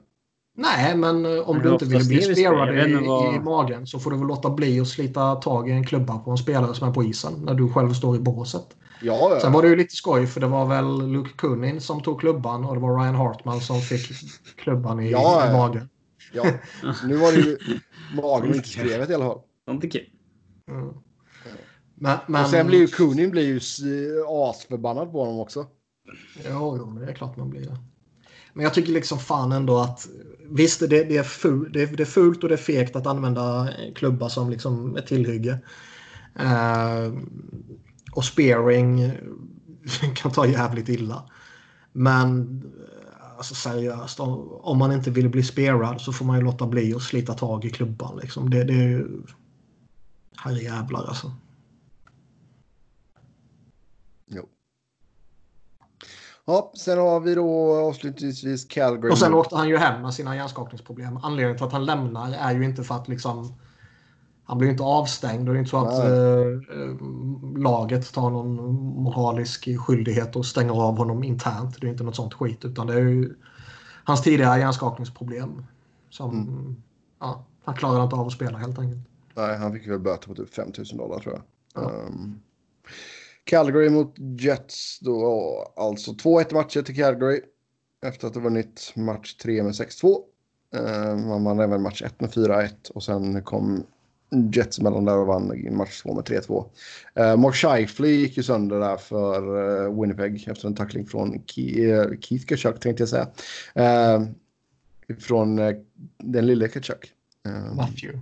Nej, 0.57 0.97
men 0.97 1.27
eh, 1.27 1.49
om 1.49 1.57
men 1.57 1.67
du 1.67 1.73
inte 1.73 1.85
vill 1.85 2.07
bli 2.09 2.23
spelad 2.23 2.75
i, 2.75 3.37
i, 3.37 3.41
magen 3.41 3.87
så 3.87 3.99
får 3.99 4.11
du 4.11 4.17
väl 4.17 4.27
låta 4.27 4.51
bli 4.51 4.81
att 4.81 4.89
slita 4.89 5.35
tag 5.35 5.69
i 5.69 5.73
en 5.73 5.87
klubba 5.87 6.19
på 6.19 6.31
en 6.31 6.37
spelare 6.37 6.75
som 6.75 6.89
är 6.89 6.93
på 6.93 7.05
isen 7.05 7.33
när 7.45 7.55
du 7.55 7.69
själv 7.69 7.93
står 7.93 8.17
i 8.17 8.19
båset. 8.19 8.77
Ja, 9.01 9.31
ja. 9.35 9.41
Sen 9.41 9.53
var 9.53 9.63
det 9.63 9.69
ju 9.69 9.77
lite 9.77 9.97
skoj 9.97 10.27
för 10.27 10.41
det 10.41 10.47
var 10.47 10.67
väl 10.67 11.13
Luke 11.13 11.31
Kunin 11.37 11.81
som 11.81 12.03
tog 12.03 12.21
klubban 12.21 12.65
och 12.65 12.75
det 12.75 12.81
var 12.81 12.99
Ryan 12.99 13.15
Hartman 13.15 13.61
som 13.61 13.81
fick 13.81 14.11
klubban 14.57 15.01
i, 15.01 15.11
ja, 15.11 15.51
i 15.51 15.53
magen. 15.53 15.89
Ja, 16.33 16.45
nu 17.05 17.17
var 17.17 17.33
det 17.33 17.39
ju 17.39 17.59
magen 18.15 18.51
och 18.51 18.57
inte 18.57 18.69
skrevet 18.69 19.11
i 19.11 19.15
alla 19.15 19.25
fall. 19.25 19.41
Inte 19.71 19.89
kul. 19.89 20.07
Mm. 20.71 20.95
Men, 21.95 22.19
men... 22.27 22.45
Och 22.45 22.51
sen 22.51 22.67
blir 22.67 22.79
ju 22.79 22.87
Kunin 22.87 23.31
blir 23.31 23.47
ju 23.47 23.61
asförbannad 24.29 25.13
på 25.13 25.25
honom 25.25 25.41
också. 25.41 25.67
Ja, 26.45 26.77
jo, 26.79 26.87
men 26.87 27.05
det 27.05 27.13
är 27.13 27.15
klart 27.15 27.37
man 27.37 27.51
blir 27.51 27.61
det. 27.61 27.77
Men 28.53 28.65
jag 28.65 28.75
tycker 28.75 28.93
liksom 28.93 29.19
fan 29.19 29.53
ändå 29.53 29.79
att 29.79 30.09
visst, 30.51 30.81
det, 30.81 30.87
det, 30.87 31.17
är, 31.17 31.23
ful, 31.23 31.73
det, 31.73 31.87
det 31.87 32.03
är 32.03 32.05
fult 32.05 32.43
och 32.43 32.49
det 32.49 32.55
är 32.55 32.57
fegt 32.57 32.97
att 32.97 33.07
använda 33.07 33.69
klubba 33.95 34.29
som 34.29 34.51
liksom 34.51 34.97
ett 34.97 35.07
tillhygge. 35.07 35.59
Uh, 36.41 37.19
och 38.17 38.25
spearing 38.25 39.13
kan 40.15 40.33
ta 40.33 40.47
jävligt 40.47 40.89
illa. 40.89 41.31
Men 41.93 42.63
alltså 43.37 43.55
seriöst, 43.55 44.21
om, 44.21 44.79
man 44.79 44.93
inte 44.93 45.11
vill 45.11 45.29
bli 45.29 45.43
spearad 45.43 46.01
så 46.01 46.13
får 46.13 46.25
man 46.25 46.39
ju 46.39 46.45
låta 46.45 46.67
bli 46.67 46.95
att 46.95 47.03
slita 47.03 47.35
tag 47.35 47.65
i 47.65 47.71
klubban. 47.71 48.19
Liksom. 48.23 48.51
Det, 48.51 48.65
det 48.65 48.73
är 48.73 48.89
ju... 48.89 49.23
Herrejävlar 50.37 51.05
alltså. 51.05 51.33
Ja, 56.49 56.73
sen 56.77 56.99
har 56.99 57.21
vi 57.21 57.35
då 57.35 57.77
avslutningsvis 57.77 58.65
Calgary. 58.65 59.13
Och 59.13 59.19
sen 59.19 59.35
åkte 59.35 59.57
han 59.57 59.69
ju 59.69 59.77
hem 59.77 60.03
med 60.03 60.15
sina 60.15 60.37
hjärnskakningsproblem. 60.37 61.17
Anledningen 61.23 61.57
till 61.57 61.67
att 61.67 61.73
han 61.73 61.85
lämnar 61.85 62.33
är 62.33 62.55
ju 62.55 62.65
inte 62.65 62.85
för 62.85 62.95
att 62.95 63.09
liksom... 63.09 63.55
Han 64.47 64.59
blir 64.59 64.71
inte 64.71 64.83
avstängd 64.83 65.49
och 65.49 65.55
det 65.55 65.59
är 65.59 65.61
inte 65.61 65.71
så 65.71 65.87
att 65.87 65.99
eh, 65.99 66.97
laget 67.57 68.13
tar 68.13 68.31
någon 68.31 68.55
moralisk 69.03 69.69
skyldighet 69.79 70.37
och 70.37 70.47
stänger 70.47 70.73
av 70.73 70.97
honom 70.97 71.25
internt. 71.25 71.81
Det 71.81 71.87
är 71.87 71.91
inte 71.91 72.05
något 72.05 72.17
sånt 72.17 72.35
skit 72.35 72.65
utan 72.65 72.87
det 72.87 72.95
är 72.95 72.99
ju 72.99 73.35
hans 74.05 74.23
tidigare 74.23 74.61
hjärnskakningsproblem. 74.61 75.65
Som, 76.11 76.31
mm. 76.31 76.77
ja, 77.21 77.45
han 77.65 77.75
klarade 77.75 78.05
inte 78.05 78.17
av 78.17 78.27
att 78.27 78.33
spela 78.33 78.59
helt 78.59 78.79
enkelt. 78.79 79.09
Nej, 79.35 79.57
han 79.57 79.73
fick 79.73 79.89
väl 79.89 79.99
böter 79.99 80.29
på 80.29 80.35
typ 80.35 80.55
5000 80.55 80.99
dollar 80.99 81.19
tror 81.19 81.35
jag. 81.35 81.43
Ja. 81.85 81.91
Um, 81.91 82.41
Calgary 83.45 83.91
mot 83.91 84.15
Jets 84.19 84.99
då 85.01 85.57
alltså 85.77 86.11
2-1 86.11 86.55
matcher 86.55 86.83
till 86.83 86.97
Calgary. 86.97 87.41
Efter 88.03 88.27
att 88.27 88.35
ha 88.35 88.43
vunnit 88.43 88.93
match 88.97 89.35
3 89.35 89.63
med 89.63 89.73
6-2. 89.73 90.17
Uh, 90.77 91.27
man 91.27 91.45
vann 91.45 91.61
även 91.61 91.83
match 91.83 92.03
1 92.03 92.21
med 92.21 92.31
4-1 92.31 92.91
och 92.95 93.03
sen 93.03 93.43
kom 93.43 93.85
Jets 94.53 94.81
mellan 94.81 95.05
där 95.05 95.19
och 95.19 95.27
vann 95.27 95.77
match 95.77 96.03
2 96.03 96.15
med 96.15 96.25
3-2. 96.25 96.65
Uh, 97.21 97.37
Mark 97.37 97.55
Scheifele 97.55 98.09
gick 98.09 98.37
ju 98.37 98.43
sönder 98.43 98.81
där 98.81 98.97
för 98.97 99.57
uh, 99.59 100.01
Winnipeg 100.01 100.49
efter 100.49 100.69
en 100.69 100.75
tackling 100.75 101.07
från 101.07 101.43
Ke 101.47 102.19
Keith 102.21 102.47
Kachuk 102.47 102.81
tänkte 102.81 103.03
jag 103.03 103.09
säga. 103.09 103.29
Från 105.21 105.57
den 106.19 106.47
lille 106.47 106.69
Kachuk. 106.69 107.13
Matthew. 107.75 108.21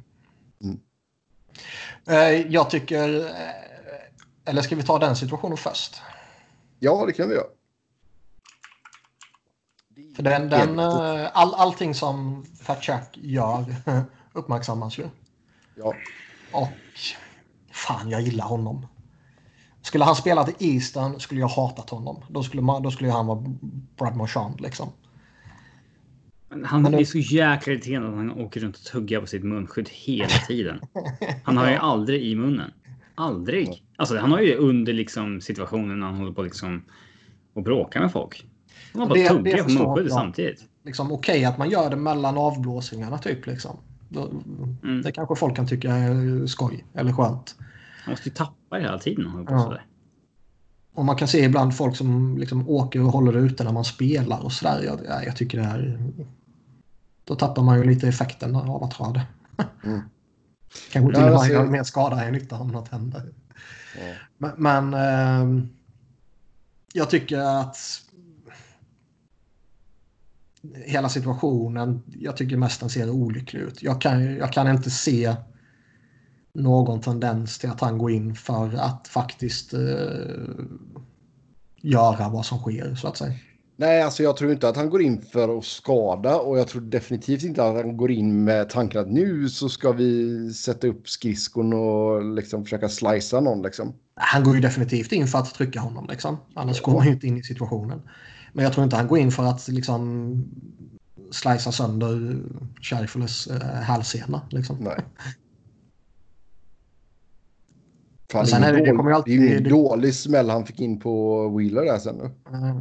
Mm. 0.62 2.50
jag 2.52 2.70
tycker 2.70 3.30
eller 4.44 4.62
ska 4.62 4.76
vi 4.76 4.82
ta 4.82 4.98
den 4.98 5.16
situationen 5.16 5.56
först? 5.56 6.02
Ja, 6.78 7.06
det 7.06 7.12
kan 7.12 7.28
vi 7.28 7.34
göra. 7.34 7.46
För 10.16 10.22
den, 10.22 10.48
den, 10.48 10.78
eh, 10.78 11.30
all, 11.32 11.54
allting 11.54 11.94
som 11.94 12.46
Fatchak 12.62 13.18
gör 13.22 13.64
uppmärksammas 14.32 14.98
ju. 14.98 15.08
Ja. 15.76 15.94
Och 16.52 16.68
fan, 17.72 18.10
jag 18.10 18.22
gillar 18.22 18.44
honom. 18.44 18.86
Skulle 19.82 20.04
han 20.04 20.16
spela 20.16 20.44
till 20.44 20.74
Eastern 20.74 21.20
skulle 21.20 21.40
jag 21.40 21.48
hatat 21.48 21.90
honom. 21.90 22.24
Då 22.28 22.42
skulle, 22.42 22.62
man, 22.62 22.82
då 22.82 22.90
skulle 22.90 23.10
han 23.10 23.26
vara 23.26 23.44
Brad 23.96 24.16
Marchand 24.16 24.60
liksom. 24.60 24.88
Han 26.64 26.82
Men 26.82 26.94
är 26.94 27.04
så 27.04 27.18
jäkla 27.18 27.72
irriterande 27.72 28.08
att 28.08 28.16
han 28.16 28.30
åker 28.30 28.60
runt 28.60 28.76
och 28.76 28.82
tuggar 28.82 29.20
på 29.20 29.26
sitt 29.26 29.44
munskydd 29.44 29.88
hela 29.92 30.28
tiden. 30.28 30.80
Han 31.44 31.56
har 31.56 31.70
ju 31.70 31.76
aldrig 31.80 32.22
i 32.22 32.34
munnen. 32.34 32.70
Aldrig. 33.14 33.82
Alltså 33.96 34.18
han 34.18 34.32
har 34.32 34.40
ju 34.40 34.54
under 34.56 34.92
liksom 34.92 35.40
situationen 35.40 36.00
när 36.00 36.06
han 36.06 36.16
håller 36.16 36.32
på 36.32 36.42
liksom 36.42 36.84
och 37.54 37.62
bråkar 37.62 38.00
med 38.00 38.12
folk. 38.12 38.46
Han 38.92 39.02
har 39.02 39.08
bara 39.08 39.28
tuggar 39.28 39.64
på 39.64 39.70
munskyddet 39.70 40.12
samtidigt. 40.12 40.64
Liksom 40.84 41.12
okej 41.12 41.32
okay, 41.32 41.44
att 41.44 41.58
man 41.58 41.70
gör 41.70 41.90
det 41.90 41.96
mellan 41.96 42.38
avblåsningarna 42.38 43.18
typ 43.18 43.46
liksom. 43.46 43.76
Mm. 44.16 45.02
Det 45.02 45.12
kanske 45.12 45.36
folk 45.36 45.56
kan 45.56 45.66
tycka 45.66 45.92
är 45.94 46.46
skoj 46.46 46.84
eller 46.94 47.12
skönt. 47.12 47.56
Man 48.06 48.10
måste 48.10 48.28
ju 48.28 48.34
tappa 48.34 48.76
det 48.76 48.80
hela 48.80 48.98
tiden. 48.98 49.46
Ja. 49.48 49.78
Och 50.94 51.04
man 51.04 51.16
kan 51.16 51.28
se 51.28 51.44
ibland 51.44 51.76
folk 51.76 51.96
som 51.96 52.38
liksom 52.38 52.68
åker 52.68 53.00
och 53.04 53.12
håller 53.12 53.36
ute 53.36 53.64
när 53.64 53.72
man 53.72 53.84
spelar 53.84 54.44
och 54.44 54.52
sådär. 54.52 54.82
Jag, 54.82 55.24
jag 55.26 55.36
tycker 55.36 55.58
det 55.58 55.64
är... 55.64 56.12
Då 57.24 57.34
tappar 57.34 57.62
man 57.62 57.78
ju 57.78 57.84
lite 57.84 58.08
effekten 58.08 58.56
av 58.56 58.84
att 58.84 58.92
ha 58.92 59.12
det. 59.12 59.26
Mm. 59.84 60.00
Kanske 60.92 61.14
till 61.14 61.24
och 61.24 61.40
med 61.40 61.50
gör 61.50 61.66
mer 61.66 61.82
skada 61.82 62.24
än 62.24 62.32
nytta 62.32 62.56
om 62.58 62.68
något 62.68 62.88
händer. 62.88 63.32
Ja. 63.98 64.14
Men, 64.38 64.52
men 64.56 64.94
eh, 64.94 65.64
jag 66.92 67.10
tycker 67.10 67.38
att 67.38 67.76
hela 70.74 71.08
situationen, 71.08 72.02
jag 72.18 72.36
tycker 72.36 72.56
mest 72.56 72.80
den 72.80 72.90
ser 72.90 73.10
olycklig 73.10 73.60
ut. 73.60 73.82
Jag 73.82 74.00
kan, 74.00 74.36
jag 74.36 74.52
kan 74.52 74.68
inte 74.68 74.90
se 74.90 75.36
någon 76.52 77.00
tendens 77.00 77.58
till 77.58 77.70
att 77.70 77.80
han 77.80 77.98
går 77.98 78.10
in 78.10 78.34
för 78.34 78.74
att 78.74 79.08
faktiskt 79.08 79.74
eh, 79.74 79.80
göra 81.76 82.28
vad 82.28 82.46
som 82.46 82.58
sker 82.58 82.94
så 82.94 83.08
att 83.08 83.16
säga. 83.16 83.34
Nej, 83.76 84.02
alltså 84.02 84.22
jag 84.22 84.36
tror 84.36 84.52
inte 84.52 84.68
att 84.68 84.76
han 84.76 84.90
går 84.90 85.02
in 85.02 85.22
för 85.22 85.58
att 85.58 85.64
skada 85.64 86.36
och 86.36 86.58
jag 86.58 86.68
tror 86.68 86.82
definitivt 86.82 87.42
inte 87.42 87.64
att 87.64 87.74
han 87.74 87.96
går 87.96 88.10
in 88.10 88.44
med 88.44 88.70
tanken 88.70 89.00
att 89.00 89.10
nu 89.10 89.48
så 89.48 89.68
ska 89.68 89.92
vi 89.92 90.52
sätta 90.52 90.86
upp 90.86 91.08
skridskon 91.08 91.72
och 91.72 92.24
liksom 92.34 92.64
försöka 92.64 92.88
slicea 92.88 93.40
någon 93.40 93.62
liksom. 93.62 93.94
Han 94.14 94.44
går 94.44 94.54
ju 94.54 94.60
definitivt 94.60 95.12
in 95.12 95.26
för 95.26 95.38
att 95.38 95.54
trycka 95.54 95.80
honom 95.80 96.06
liksom. 96.10 96.36
Annars 96.54 96.82
går 96.82 96.92
man 96.92 97.06
ju 97.06 97.12
inte 97.12 97.26
in 97.26 97.36
i 97.36 97.42
situationen. 97.42 98.02
Men 98.54 98.64
jag 98.64 98.72
tror 98.72 98.84
inte 98.84 98.96
han 98.96 99.08
går 99.08 99.18
in 99.18 99.30
för 99.30 99.44
att 99.44 99.68
liksom 99.68 100.44
slicea 101.30 101.72
sönder 101.72 102.42
Sherifules 102.80 103.46
eh, 103.46 103.66
hälsena 103.66 104.40
liksom. 104.50 104.76
Nej. 104.80 105.00
Fan, 108.32 108.46
sen 108.46 108.62
det, 108.62 108.68
är 108.68 108.72
det, 108.72 108.84
det, 108.84 108.96
kommer 108.96 109.10
alltid, 109.10 109.40
det 109.40 109.52
är 109.52 109.56
en 109.56 109.68
dålig 109.68 110.14
smäll 110.14 110.50
han 110.50 110.66
fick 110.66 110.80
in 110.80 111.00
på 111.00 111.48
Wheeler 111.48 111.84
där 111.84 111.98
sen. 111.98 112.20
Mm. 112.20 112.80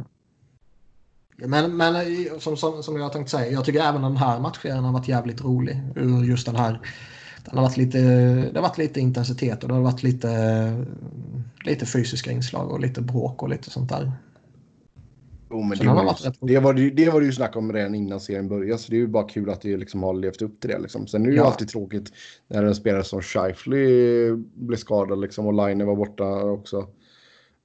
Men, 1.36 1.76
men 1.76 1.94
eh, 1.96 2.38
som, 2.38 2.56
som, 2.56 2.82
som 2.82 2.96
jag 2.96 3.12
tänkte 3.12 3.30
säga, 3.30 3.52
jag 3.52 3.64
tycker 3.64 3.80
även 3.80 4.02
den 4.02 4.16
här 4.16 4.40
matchen 4.40 4.84
har 4.84 4.92
varit 4.92 5.08
jävligt 5.08 5.44
rolig. 5.44 5.82
Ur 5.96 6.24
just 6.24 6.46
den 6.46 6.56
här. 6.56 6.80
Den 7.44 7.58
har 7.58 7.62
varit 7.62 7.76
lite, 7.76 7.98
det 8.52 8.54
har 8.54 8.62
varit 8.62 8.78
lite 8.78 9.00
intensitet 9.00 9.62
och 9.62 9.68
det 9.68 9.74
har 9.74 9.82
varit 9.82 10.02
lite, 10.02 10.84
lite 11.64 11.86
fysiska 11.86 12.30
inslag 12.32 12.70
och 12.70 12.80
lite 12.80 13.00
bråk 13.00 13.42
och 13.42 13.48
lite 13.48 13.70
sånt 13.70 13.88
där. 13.88 14.12
Oh, 15.54 15.68
men 15.68 15.78
det, 15.78 15.86
var 15.86 16.04
ju, 16.04 16.40
det, 16.40 16.58
var 16.58 16.74
det, 16.74 16.90
det 16.90 17.10
var 17.10 17.20
det 17.20 17.26
ju 17.26 17.32
snack 17.32 17.56
om 17.56 17.72
redan 17.72 17.94
innan 17.94 18.20
serien 18.20 18.48
började, 18.48 18.78
så 18.78 18.90
det 18.90 18.96
är 18.96 19.00
ju 19.00 19.06
bara 19.06 19.28
kul 19.28 19.50
att 19.50 19.60
det 19.60 19.76
liksom 19.76 20.02
har 20.02 20.14
levt 20.14 20.42
upp 20.42 20.60
till 20.60 20.70
det. 20.70 20.78
Liksom. 20.78 21.06
Sen 21.06 21.22
är 21.22 21.26
det 21.26 21.34
ju 21.34 21.40
alltid 21.40 21.68
tråkigt 21.68 22.12
när 22.48 22.64
en 22.64 22.74
spelare 22.74 23.04
som 23.04 23.22
Scheifly 23.22 23.86
blir 24.54 24.76
skadad 24.76 25.20
liksom, 25.20 25.46
och 25.46 25.54
Line 25.54 25.86
var 25.86 25.96
borta 25.96 26.44
också. 26.44 26.88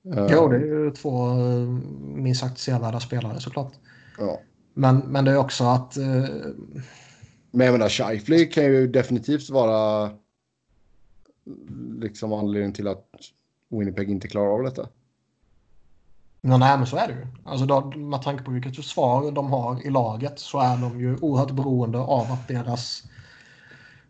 Jo, 0.04 0.48
det 0.48 0.56
är 0.56 0.66
ju 0.66 0.92
två 0.92 1.30
eh, 1.30 1.70
minst 2.16 2.42
sagt 2.42 2.58
sevärda 2.60 3.00
spelare 3.00 3.40
såklart. 3.40 3.74
Ja. 4.18 4.40
Men, 4.74 4.98
men 4.98 5.26
det 5.26 5.32
är 5.32 5.38
också 5.38 5.64
att... 5.64 5.98
Uh... 5.98 6.26
Men 7.52 7.66
jag 7.66 7.72
menar, 7.72 7.90
Scheifly 7.90 8.46
kan 8.46 8.64
ju 8.64 8.88
definitivt 8.88 9.50
vara 9.50 10.12
liksom 12.00 12.34
anledningen 12.34 12.74
till 12.74 12.88
att 12.88 13.06
Winnipeg 13.70 14.10
inte 14.10 14.28
klarar 14.28 14.54
av 14.54 14.64
detta. 14.64 14.90
Ja, 16.42 16.58
nej, 16.58 16.78
men 16.78 16.88
så 16.88 16.98
är 16.98 17.08
det 17.08 17.14
ju. 17.14 17.28
Alltså 17.44 17.66
då, 17.66 17.92
med 17.96 18.22
tanke 18.22 18.44
på 18.44 18.52
vilket 18.52 18.76
försvar 18.76 19.32
de 19.32 19.52
har 19.52 19.88
i 19.88 19.90
laget 19.90 20.40
så 20.40 20.60
är 20.60 20.78
de 20.78 21.00
ju 21.00 21.18
oerhört 21.18 21.52
beroende 21.52 21.98
av 21.98 22.32
att 22.32 22.48
deras 22.48 23.04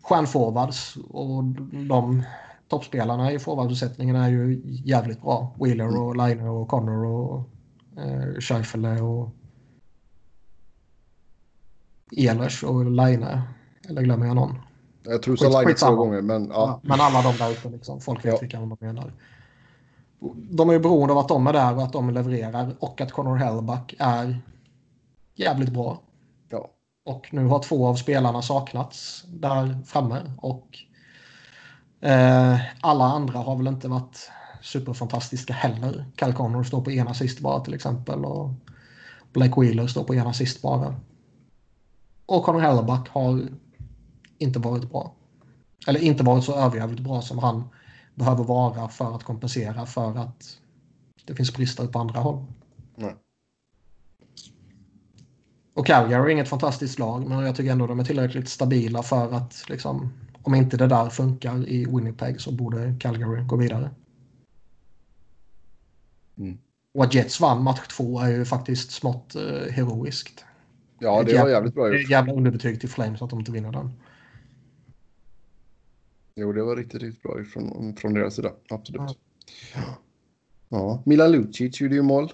stjärnforwards 0.02 0.98
och 1.10 1.44
de 1.88 2.24
toppspelarna 2.68 3.32
i 3.32 3.40
forwardbesättningen 3.40 4.16
är 4.16 4.30
ju 4.30 4.62
jävligt 4.66 5.22
bra. 5.22 5.56
Wheeler 5.60 6.02
och 6.02 6.16
Liner 6.16 6.50
och 6.50 6.68
Connor 6.68 7.06
och 7.06 7.50
eh, 7.98 8.40
Scheifele 8.40 9.02
och 9.02 9.30
Ehlers 12.18 12.64
och 12.64 12.92
Line. 12.92 13.26
Eller 13.90 14.02
glömmer 14.02 14.26
jag 14.26 14.36
någon? 14.36 14.56
Jag 15.04 15.24
tror 15.24 15.36
så 15.36 15.62
Line 15.62 15.76
två 15.76 15.96
gånger, 15.96 16.22
men 16.22 16.48
ja. 16.48 16.80
Men 16.84 17.02
alla 17.02 17.22
de 17.22 17.38
där 17.38 17.52
ute 17.52 17.70
liksom. 17.70 18.02
Folk 18.02 18.26
vet 18.26 18.34
ja. 18.34 18.38
vilka 18.42 18.60
de 18.60 18.78
menar 18.80 19.14
de 20.36 20.70
är 20.70 20.74
ju 20.74 20.80
beroende 20.80 21.14
av 21.14 21.20
att 21.20 21.28
de 21.28 21.48
är 21.48 21.54
där 21.54 21.76
och 21.76 21.84
att 21.84 21.94
de 21.94 22.10
levererar 22.10 22.76
och 22.80 23.02
att 23.02 23.12
Connor 23.12 23.36
Hellback 23.36 23.96
är 24.00 24.42
jävligt 25.36 25.70
bra. 25.70 26.02
Ja. 26.50 26.70
Och 27.06 27.30
nu 27.32 27.46
har 27.46 27.64
två 27.64 27.88
av 27.88 27.96
spelarna 27.96 28.42
saknats 28.42 29.24
där 29.28 29.84
framme 29.86 30.32
och 30.38 30.78
eh, 32.02 32.60
alla 32.82 33.06
andra 33.06 33.40
har 33.40 33.56
väl 33.56 33.68
inte 33.68 33.88
varit 33.88 34.32
superfantastiska 34.62 35.54
heller. 35.54 36.06
Kyle 36.20 36.34
Connor 36.34 36.64
står 36.64 36.82
på 36.82 36.92
ena 36.92 37.14
sist 37.14 37.40
bara 37.40 37.60
till 37.60 37.74
exempel 37.74 38.26
och 38.26 38.50
Blake 39.34 39.62
Wheeler 39.62 39.88
står 39.88 40.04
på 40.04 40.16
ena 40.16 40.34
sist 40.34 40.62
bara. 40.62 40.96
Och 42.26 42.44
Connor 42.44 42.60
Hellback 42.60 43.10
har 43.10 43.48
inte 44.38 44.60
varit 44.60 44.92
bra. 44.92 45.14
Eller 45.88 46.00
inte 46.00 46.24
varit 46.24 46.44
så 46.44 46.56
överjävligt 46.56 47.02
bra 47.02 47.22
som 47.22 47.40
han 47.40 47.70
behöver 48.20 48.44
vara 48.44 48.90
för 48.90 49.16
att 49.16 49.24
kompensera 49.24 49.86
för 49.86 50.18
att 50.18 50.58
det 51.26 51.36
finns 51.36 51.54
brister 51.54 51.88
på 51.88 52.00
andra 52.00 52.20
håll. 52.20 52.46
Nej. 52.96 53.16
Och 55.74 55.86
Calgary 55.86 56.32
är 56.32 56.34
inget 56.34 56.50
fantastiskt 56.50 57.00
lag, 57.00 57.28
men 57.28 57.40
jag 57.40 57.56
tycker 57.56 57.72
ändå 57.72 57.88
de 57.88 58.00
är 58.00 58.04
tillräckligt 58.04 58.50
stabila 58.50 59.04
för 59.04 59.34
att 59.34 59.66
liksom, 59.70 60.14
om 60.44 60.56
inte 60.56 60.78
det 60.78 60.88
där 60.88 61.10
funkar 61.10 61.68
i 61.68 61.86
Winnipeg 61.86 62.42
så 62.42 62.52
borde 62.52 62.96
Calgary 63.00 63.44
gå 63.44 63.56
vidare. 63.56 63.90
Mm. 66.38 66.58
Och 66.94 67.04
att 67.04 67.14
Jets 67.14 67.40
vann 67.40 67.64
match 67.64 67.88
två 67.88 68.20
är 68.20 68.30
ju 68.30 68.46
faktiskt 68.46 68.92
smått 68.92 69.36
uh, 69.36 69.72
heroiskt. 69.72 70.46
Ja, 71.00 71.24
det 71.24 71.42
var 71.42 71.50
jävligt 71.50 71.74
bra 71.74 71.88
gjort. 71.88 71.96
Det 71.96 72.02
är 72.02 72.12
jävla 72.12 72.34
underbetyg 72.34 72.80
till 72.80 72.90
Flames 72.90 73.22
att 73.22 73.30
de 73.30 73.40
inte 73.40 73.52
vinner 73.52 73.72
den. 73.72 73.92
Jo, 76.40 76.54
det 76.54 76.64
var 76.64 76.76
riktigt, 76.76 77.02
riktigt 77.02 77.24
bra 77.24 77.44
från, 77.44 77.96
från 77.96 78.14
deras 78.14 78.36
sida. 78.36 78.52
Absolut. 78.70 79.02
Ja. 79.76 79.82
ja. 80.70 81.04
Milan 81.06 81.32
Lucic 81.32 81.82
gjorde 81.82 81.96
ju 81.96 82.02
mål. 82.02 82.32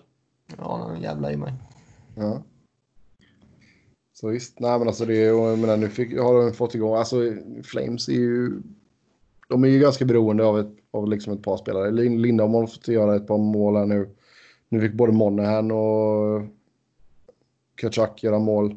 Ja, 0.58 0.98
jävla 1.02 1.32
i 1.32 1.38
mig. 1.38 1.54
Ja. 2.16 2.44
Så 4.14 4.28
visst, 4.28 4.60
nej 4.60 4.80
men 4.80 4.88
alltså 4.88 5.06
det 5.06 5.16
jag 5.16 5.60
menar, 5.60 5.78
nu 5.78 5.90
fick, 5.90 6.20
har 6.20 6.44
de 6.44 6.54
fått 6.54 6.76
igång, 6.76 6.96
alltså 6.96 7.18
Flames 7.64 8.08
är 8.08 8.14
ju, 8.14 8.62
de 9.48 9.64
är 9.64 9.68
ju 9.68 9.80
ganska 9.80 10.06
beroende 10.06 10.46
av 10.46 10.60
ett, 10.60 10.72
av 10.92 11.10
liksom 11.10 11.34
ett 11.34 11.44
par 11.44 11.58
spelare. 11.58 11.92
Lindholm 11.92 12.54
har 12.54 12.68
fått 12.68 12.88
göra 12.88 13.16
ett 13.16 13.28
par 13.28 13.38
mål 13.38 13.76
här 13.76 13.86
nu. 13.86 14.10
Nu 14.70 14.82
fick 14.82 14.94
både 14.94 15.12
Monahan 15.12 15.72
och 15.72 16.42
Kachak 17.76 18.24
göra 18.24 18.40
mål. 18.40 18.76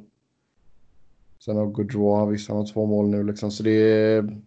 Sen 1.38 1.56
har 1.56 1.66
Gaudreau, 1.66 2.26
visst 2.26 2.48
han 2.48 2.56
har 2.56 2.66
två 2.66 2.86
mål 2.86 3.08
nu 3.08 3.22
liksom, 3.22 3.50
så 3.50 3.62
det 3.62 3.70
är 3.70 4.40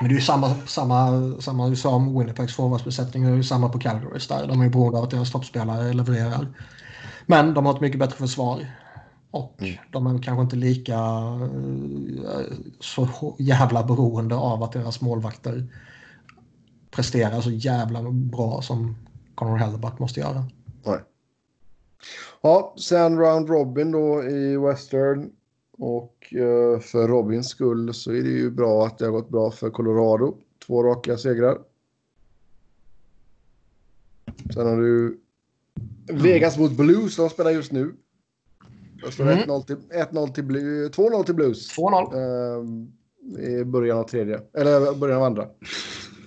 men 0.00 0.08
det 0.08 0.14
är 0.14 0.16
ju 0.16 0.22
samma, 0.22 0.54
samma, 0.66 1.32
samma 1.40 1.68
du 1.68 1.76
sa 1.76 1.94
om 1.94 2.18
Winnipegs 2.18 2.54
forwardsbesättning. 2.54 3.24
Det 3.24 3.30
är 3.30 3.34
ju 3.34 3.42
samma 3.42 3.68
på 3.68 3.78
Calgarys 3.78 4.28
där. 4.28 4.46
De 4.46 4.60
är 4.60 4.64
ju 4.64 4.70
beroende 4.70 4.98
av 4.98 5.04
att 5.04 5.10
deras 5.10 5.32
toppspelare 5.32 5.92
levererar. 5.92 6.46
Men 7.26 7.54
de 7.54 7.66
har 7.66 7.74
ett 7.74 7.80
mycket 7.80 7.98
bättre 7.98 8.16
försvar. 8.16 8.66
Och 9.30 9.62
mm. 9.62 9.76
de 9.92 10.06
är 10.06 10.22
kanske 10.22 10.42
inte 10.42 10.56
lika 10.56 10.94
eh, 10.94 12.56
så 12.80 13.36
jävla 13.38 13.84
beroende 13.84 14.34
av 14.34 14.62
att 14.62 14.72
deras 14.72 15.00
målvakter 15.00 15.66
presterar 16.90 17.40
så 17.40 17.50
jävla 17.50 18.10
bra 18.10 18.62
som 18.62 18.96
Conor 19.34 19.56
Hellback 19.56 19.98
måste 19.98 20.20
göra. 20.20 20.44
Nej. 20.84 20.98
Ja, 22.42 22.74
sen 22.78 23.18
Round 23.18 23.48
Robin 23.48 23.92
då 23.92 24.22
i 24.22 24.56
Western. 24.56 25.30
Och 25.78 26.34
eh, 26.34 26.80
för 26.80 27.08
Robins 27.08 27.48
skull 27.48 27.94
så 27.94 28.10
är 28.10 28.22
det 28.22 28.28
ju 28.28 28.50
bra 28.50 28.86
att 28.86 28.98
det 28.98 29.04
har 29.04 29.12
gått 29.12 29.28
bra 29.28 29.50
för 29.50 29.70
Colorado. 29.70 30.36
Två 30.66 30.82
raka 30.82 31.16
segrar. 31.16 31.58
Sen 34.54 34.66
har 34.66 34.76
du 34.76 35.20
Vegas 36.12 36.58
mot 36.58 36.72
Blues, 36.72 37.16
de 37.16 37.30
spelar 37.30 37.50
just 37.50 37.72
nu. 37.72 37.94
Det 39.04 39.12
står 39.12 39.24
mm. 39.24 39.38
1-0 39.38 39.62
till, 39.66 39.76
1-0 39.76 40.32
till 40.32 40.44
Blues, 40.44 40.92
2-0 40.96 41.24
till 41.24 41.34
Blues. 41.34 41.78
2-0. 41.78 42.14
Eh, 43.38 43.44
I 43.44 43.64
början 43.64 43.98
av 43.98 44.04
tredje, 44.04 44.40
eller 44.54 44.94
början 44.94 45.18
av 45.18 45.24
andra. 45.24 45.48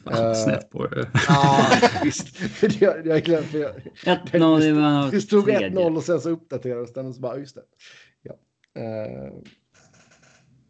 Fan, 0.03 0.35
snett 0.35 0.69
på 0.69 0.87
det. 0.87 1.09
Ja, 1.27 1.65
visst. 2.03 2.27
jag, 2.79 3.07
jag 3.07 3.23
glömde. 3.23 3.73
1-0 4.05 5.09
det, 5.11 5.17
det 5.17 5.21
stod 5.21 5.49
1-0 5.49 5.95
och 5.95 6.03
sen 6.03 6.21
så 6.21 6.29
uppdaterades 6.29 6.93
den 6.93 7.07
och 7.07 7.15
så 7.15 7.21
bara, 7.21 7.37
just 7.37 7.55
det. 7.55 7.61
Eh, 8.73 9.33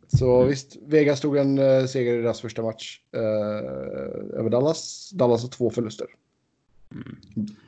så 0.07 0.35
mm. 0.35 0.49
visst, 0.49 0.77
Vegas 0.87 1.21
tog 1.21 1.37
en 1.37 1.59
uh, 1.59 1.85
seger 1.85 2.13
i 2.13 2.21
deras 2.21 2.41
första 2.41 2.61
match 2.61 2.99
uh, 3.15 4.39
över 4.39 4.49
Dallas. 4.49 5.11
Dallas 5.13 5.41
har 5.41 5.49
två 5.49 5.69
förluster. 5.69 6.07
Mm. 6.91 7.17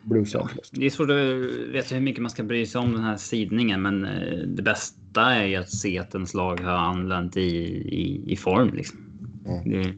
Blues 0.03 0.33
ja, 0.33 0.49
det 0.71 0.85
är 0.85 0.89
svårt 0.89 1.09
att 1.09 1.73
veta 1.73 1.95
hur 1.95 2.01
mycket 2.01 2.21
man 2.21 2.31
ska 2.31 2.43
bry 2.43 2.65
sig 2.65 2.81
om 2.81 2.91
den 2.93 3.03
här 3.03 3.17
sidningen, 3.17 3.81
men 3.81 4.05
eh, 4.05 4.37
det 4.47 4.61
bästa 4.61 5.21
är 5.21 5.45
ju 5.45 5.55
att 5.55 5.69
se 5.69 5.99
att 5.99 6.13
ens 6.13 6.33
lag 6.33 6.59
har 6.59 6.71
anlänt 6.71 7.37
i, 7.37 7.41
i, 7.41 8.23
i 8.33 8.37
form. 8.37 8.73
Liksom. 8.73 8.99
Mm. 9.45 9.69
Det, 9.71 9.93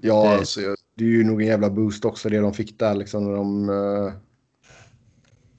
ja, 0.00 0.22
det, 0.22 0.38
alltså, 0.38 0.60
det 0.94 1.04
är 1.04 1.08
ju 1.08 1.24
nog 1.24 1.42
en 1.42 1.48
jävla 1.48 1.70
boost 1.70 2.04
också 2.04 2.28
det 2.28 2.38
de 2.38 2.54
fick 2.54 2.78
där 2.78 2.94
liksom. 2.94 3.24
När 3.24 3.32
de, 3.32 3.70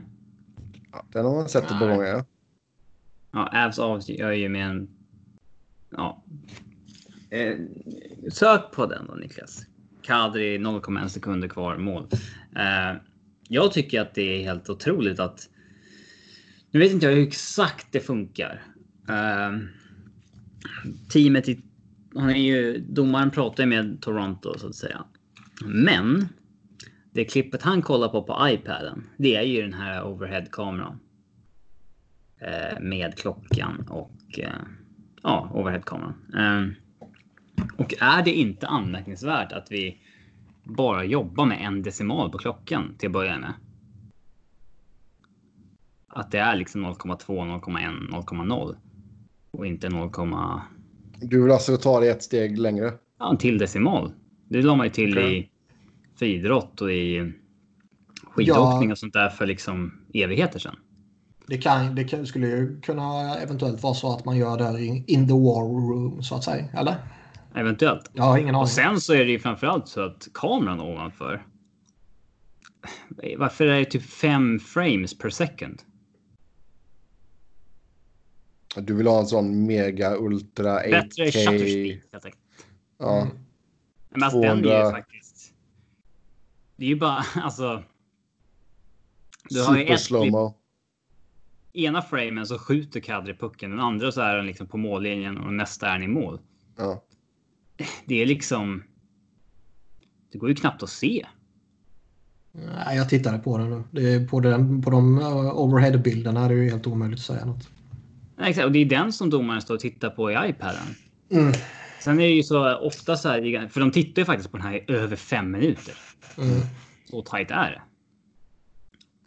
Ja, 0.91 1.05
den 1.13 1.25
har 1.25 1.35
man 1.35 1.49
sett 1.49 1.63
ett 1.63 1.79
par 1.79 1.89
gånger. 1.89 2.05
Ja. 2.05 2.25
Ja, 3.31 3.65
Avs 3.65 3.79
avgör 3.79 4.31
ju 4.31 4.49
med 4.49 4.69
en... 4.69 4.89
Ja. 5.89 6.23
Eh, 7.29 7.55
sök 8.31 8.71
på 8.71 8.85
den 8.85 9.07
då 9.07 9.13
Niklas. 9.13 9.65
Kadri 10.01 10.57
0,1 10.57 11.07
sekunder 11.07 11.47
kvar 11.47 11.77
mål. 11.77 12.07
Eh, 12.55 12.93
jag 13.47 13.71
tycker 13.71 14.01
att 14.01 14.15
det 14.15 14.21
är 14.21 14.43
helt 14.43 14.69
otroligt 14.69 15.19
att... 15.19 15.49
Nu 16.71 16.79
vet 16.79 16.91
inte 16.91 17.05
jag 17.05 17.13
hur 17.13 17.27
exakt 17.27 17.87
det 17.91 17.99
funkar. 17.99 18.63
Eh, 19.09 19.51
teamet 21.09 21.49
i... 21.49 21.61
Han 22.17 22.29
är 22.29 22.35
ju... 22.35 22.79
Domaren 22.79 23.31
pratar 23.31 23.63
ju 23.63 23.69
med 23.69 24.01
Toronto 24.01 24.53
så 24.57 24.67
att 24.67 24.75
säga. 24.75 25.03
Men 25.65 26.27
det 27.11 27.25
klippet 27.25 27.61
han 27.61 27.81
kollar 27.81 28.09
på 28.09 28.23
på 28.23 28.49
iPaden, 28.49 29.03
det 29.17 29.35
är 29.35 29.41
ju 29.41 29.61
den 29.61 29.73
här 29.73 30.03
overhead-kameran. 30.03 30.99
Eh, 32.39 32.79
med 32.81 33.17
klockan 33.17 33.87
och 33.89 34.39
eh, 34.39 34.49
ja, 35.23 35.51
overheadkameran. 35.53 36.13
Eh, 36.37 36.87
och 37.77 37.93
är 37.99 38.23
det 38.23 38.31
inte 38.31 38.67
anmärkningsvärt 38.67 39.51
att 39.51 39.71
vi 39.71 40.01
bara 40.63 41.03
jobbar 41.03 41.45
med 41.45 41.61
en 41.61 41.81
decimal 41.81 42.31
på 42.31 42.37
klockan 42.37 42.95
till 42.97 43.07
att 43.07 43.13
börja 43.13 43.39
med? 43.39 43.53
Att 46.07 46.31
det 46.31 46.39
är 46.39 46.55
liksom 46.55 46.85
0,2, 46.85 47.61
0,1, 47.61 48.09
0,0 48.09 48.75
och 49.51 49.67
inte 49.67 49.89
0, 49.89 50.11
du 51.21 51.43
vill 51.43 51.51
alltså 51.51 51.77
ta 51.77 51.99
det 51.99 52.09
ett 52.09 52.23
steg 52.23 52.57
längre? 52.57 52.93
Ja, 53.19 53.31
en 53.31 53.37
till 53.37 53.57
decimal. 53.57 54.11
Det 54.49 54.61
la 54.61 54.75
man 54.75 54.85
ju 54.85 54.91
till 54.91 55.17
okay. 55.17 55.35
i 55.35 55.49
friidrott 56.19 56.81
och 56.81 56.91
i 56.91 57.33
skidåkning 58.23 58.89
ja. 58.89 58.93
och 58.93 58.97
sånt 58.97 59.13
där 59.13 59.29
för 59.29 59.45
liksom 59.45 59.93
evigheter 60.13 60.59
sedan. 60.59 60.75
Det, 61.47 61.57
kan, 61.57 61.95
det 61.95 62.03
kan, 62.03 62.25
skulle 62.27 62.47
ju 62.47 62.81
kunna 62.81 63.35
eventuellt 63.35 63.83
vara 63.83 63.93
så 63.93 64.13
att 64.13 64.25
man 64.25 64.37
gör 64.37 64.57
det 64.57 64.85
in, 64.85 65.03
in 65.07 65.27
the 65.27 65.33
war 65.33 65.63
room 65.63 66.23
så 66.23 66.35
att 66.35 66.43
säga, 66.43 66.65
eller? 66.73 66.95
Eventuellt. 67.55 68.11
Jag 68.13 68.23
har 68.23 68.37
ingen 68.37 68.55
aning. 68.55 68.61
Och 68.61 68.69
sen 68.69 69.01
så 69.01 69.13
är 69.13 69.25
det 69.25 69.31
ju 69.31 69.39
framförallt 69.39 69.87
så 69.87 70.01
att 70.01 70.27
kameran 70.33 70.79
ovanför. 70.79 71.45
Varför 73.37 73.65
är 73.65 73.79
det 73.79 73.85
typ 73.85 74.03
5 74.03 74.59
frames 74.59 75.17
per 75.17 75.29
second? 75.29 75.81
Du 78.81 78.93
vill 78.93 79.07
ha 79.07 79.19
en 79.19 79.27
sån 79.27 79.65
mega 79.65 80.17
ultra 80.17 80.83
8K. 80.83 80.91
Bättre 80.91 81.31
shutter 81.31 81.57
speed 81.57 82.01
helt 82.11 82.25
enkelt. 82.25 82.43
Ja. 82.97 83.21
Mm. 83.21 83.37
Men 84.09 84.23
alltså 84.23 84.41
200... 84.41 84.69
den 84.69 84.81
är 84.81 84.85
ju 84.85 84.91
faktiskt. 84.91 85.53
Det 86.75 86.85
är 86.85 86.89
ju 86.89 86.95
bara 86.95 87.25
alltså. 87.35 87.83
Du 89.49 89.63
har 89.63 89.77
ju 89.77 89.85
ett 89.85 90.07
klipp, 90.07 90.33
ena 91.73 92.01
framen 92.01 92.45
så 92.45 92.59
skjuter 92.59 92.99
Kadri 92.99 93.33
pucken, 93.33 93.69
den 93.71 93.79
andra 93.79 94.11
så 94.11 94.21
är 94.21 94.35
den 94.35 94.45
liksom 94.45 94.67
på 94.67 94.77
mållinjen 94.77 95.37
och 95.37 95.53
nästa 95.53 95.87
är 95.87 95.93
den 95.93 96.03
i 96.03 96.07
mål. 96.07 96.39
Ja. 96.77 97.03
Det 98.05 98.21
är 98.21 98.25
liksom. 98.25 98.83
Det 100.31 100.37
går 100.37 100.49
ju 100.49 100.55
knappt 100.55 100.83
att 100.83 100.89
se. 100.89 101.25
Nej, 102.51 102.97
jag 102.97 103.09
tittade 103.09 103.39
på 103.39 103.57
den 103.57 103.69
nu. 103.69 103.83
Det 103.91 104.13
är 104.13 104.27
på, 104.27 104.39
den, 104.39 104.81
på 104.81 104.89
de 104.89 105.17
uh, 105.17 105.59
overhead-bilderna 105.59 106.45
är 106.45 106.49
det 106.49 106.55
ju 106.55 106.69
helt 106.69 106.87
omöjligt 106.87 107.19
att 107.19 107.25
säga 107.25 107.45
något. 107.45 107.69
Exakt, 108.39 108.65
och 108.65 108.71
det 108.71 108.79
är 108.79 108.85
den 108.85 109.13
som 109.13 109.29
domaren 109.29 109.61
står 109.61 109.73
och 109.73 109.79
tittar 109.79 110.09
på 110.09 110.31
i 110.31 110.49
iPaden. 110.49 110.95
Mm. 111.31 111.53
Sen 111.99 112.19
är 112.19 112.23
det 112.23 112.33
ju 112.33 112.43
så 112.43 112.77
ofta 112.77 113.15
så 113.15 113.29
här, 113.29 113.67
för 113.67 113.79
de 113.79 113.91
tittar 113.91 114.21
ju 114.21 114.25
faktiskt 114.25 114.51
på 114.51 114.57
den 114.57 114.65
här 114.65 114.75
i 114.75 114.83
över 114.87 115.15
fem 115.15 115.51
minuter. 115.51 115.95
Mm. 116.37 116.61
Så 117.05 117.21
tajt 117.21 117.51
är 117.51 117.71
det. 117.71 117.81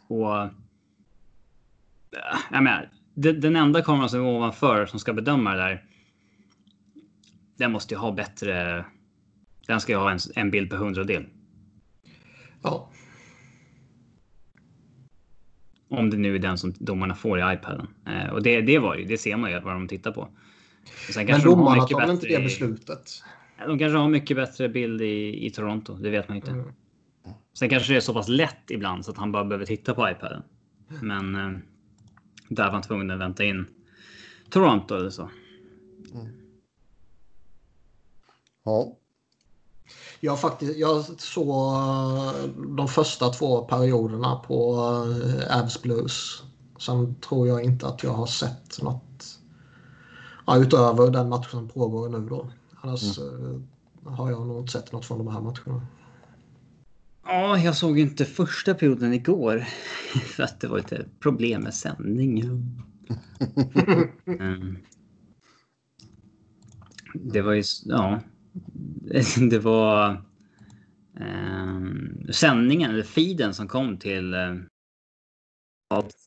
Och 0.07 0.49
jag 2.51 2.63
menar, 2.63 2.89
den 3.13 3.55
enda 3.55 3.81
kameran 3.81 4.09
som 4.09 4.19
är 4.19 4.25
ovanför 4.25 4.85
som 4.85 4.99
ska 4.99 5.13
bedöma 5.13 5.53
det 5.53 5.57
där. 5.57 5.85
Den 7.57 7.71
måste 7.71 7.93
ju 7.93 7.99
ha 7.99 8.11
bättre. 8.11 8.85
Den 9.67 9.81
ska 9.81 9.91
ju 9.91 9.97
ha 9.97 10.11
en, 10.11 10.19
en 10.35 10.51
bild 10.51 10.69
per 10.69 10.77
hundradel. 10.77 11.25
Ja. 12.63 12.89
Om 15.91 16.09
det 16.09 16.17
nu 16.17 16.35
är 16.35 16.39
den 16.39 16.57
som 16.57 16.73
domarna 16.79 17.15
får 17.15 17.39
i 17.39 17.53
iPaden. 17.53 17.87
Eh, 18.07 18.29
och 18.33 18.43
det, 18.43 18.61
det 18.61 18.79
var 18.79 18.95
ju, 18.95 19.05
det 19.05 19.17
ser 19.17 19.37
man 19.37 19.51
ju 19.51 19.59
vad 19.59 19.73
de 19.73 19.87
tittar 19.87 20.11
på. 20.11 20.29
Men 21.15 21.41
domarna 21.41 21.81
tar 21.81 21.99
väl 21.99 22.09
inte 22.09 22.27
det 22.27 22.39
beslutet? 22.39 23.23
De 23.65 23.79
kanske 23.79 23.97
har 23.97 24.09
mycket 24.09 24.37
bättre 24.37 24.69
bild 24.69 25.01
i, 25.01 25.45
i 25.45 25.49
Toronto. 25.49 25.93
Det 25.93 26.09
vet 26.09 26.27
man 26.27 26.37
inte. 26.37 26.51
Mm. 26.51 26.65
Sen 27.53 27.69
kanske 27.69 27.93
det 27.93 27.97
är 27.97 28.01
så 28.01 28.13
pass 28.13 28.27
lätt 28.27 28.71
ibland 28.71 29.05
så 29.05 29.11
att 29.11 29.17
han 29.17 29.31
bara 29.31 29.45
behöver 29.45 29.65
titta 29.65 29.93
på 29.93 30.09
iPaden. 30.09 30.43
Men 31.01 31.35
eh, 31.35 31.51
där 32.49 32.65
var 32.65 32.71
han 32.71 32.81
tvungen 32.81 33.11
att 33.11 33.19
vänta 33.19 33.43
in 33.43 33.65
Toronto 34.49 34.95
eller 34.95 35.09
så. 35.09 35.29
Mm. 36.13 36.27
Ja. 38.63 38.97
Jag, 40.23 40.39
faktiskt, 40.39 40.77
jag 40.77 41.03
såg 41.03 41.75
eh, 41.75 42.33
de 42.77 42.87
första 42.87 43.29
två 43.29 43.61
perioderna 43.61 44.35
på 44.35 44.75
uh, 44.75 45.57
Avs 45.61 45.81
Blues. 45.81 46.43
Sen 46.79 47.15
tror 47.15 47.47
jag 47.47 47.63
inte 47.63 47.87
att 47.87 48.03
jag 48.03 48.13
har 48.13 48.25
sett 48.25 48.81
något 48.81 49.39
ja, 50.47 50.57
utöver 50.57 51.11
den 51.11 51.29
matchen 51.29 51.49
som 51.49 51.69
pågår 51.69 52.09
nu 52.09 52.29
då. 52.29 52.51
Annars 52.81 53.17
mm. 53.17 53.65
uh, 54.05 54.13
har 54.13 54.31
jag 54.31 54.47
nog 54.47 54.59
inte 54.61 54.71
sett 54.71 54.91
något 54.91 55.05
från 55.05 55.17
de 55.17 55.27
här 55.27 55.41
matcherna. 55.41 55.87
Ja, 57.23 57.57
jag 57.57 57.75
såg 57.75 57.99
inte 57.99 58.25
första 58.25 58.73
perioden 58.73 59.13
igår. 59.13 59.65
För 60.35 60.43
att 60.43 60.59
det 60.59 60.67
var 60.67 60.77
lite 60.77 61.05
problem 61.19 61.61
med 61.61 61.73
sändningen. 61.73 62.81
mm. 64.25 64.77
Det 67.13 67.41
var 67.41 67.53
ju, 67.53 67.63
ja. 67.85 68.19
Det 69.49 69.59
var 69.59 70.11
eh, 71.19 71.81
sändningen, 72.31 72.91
eller 72.91 73.03
feeden 73.03 73.53
som 73.53 73.67
kom 73.67 73.97
till 73.97 74.33
eh, 74.33 74.55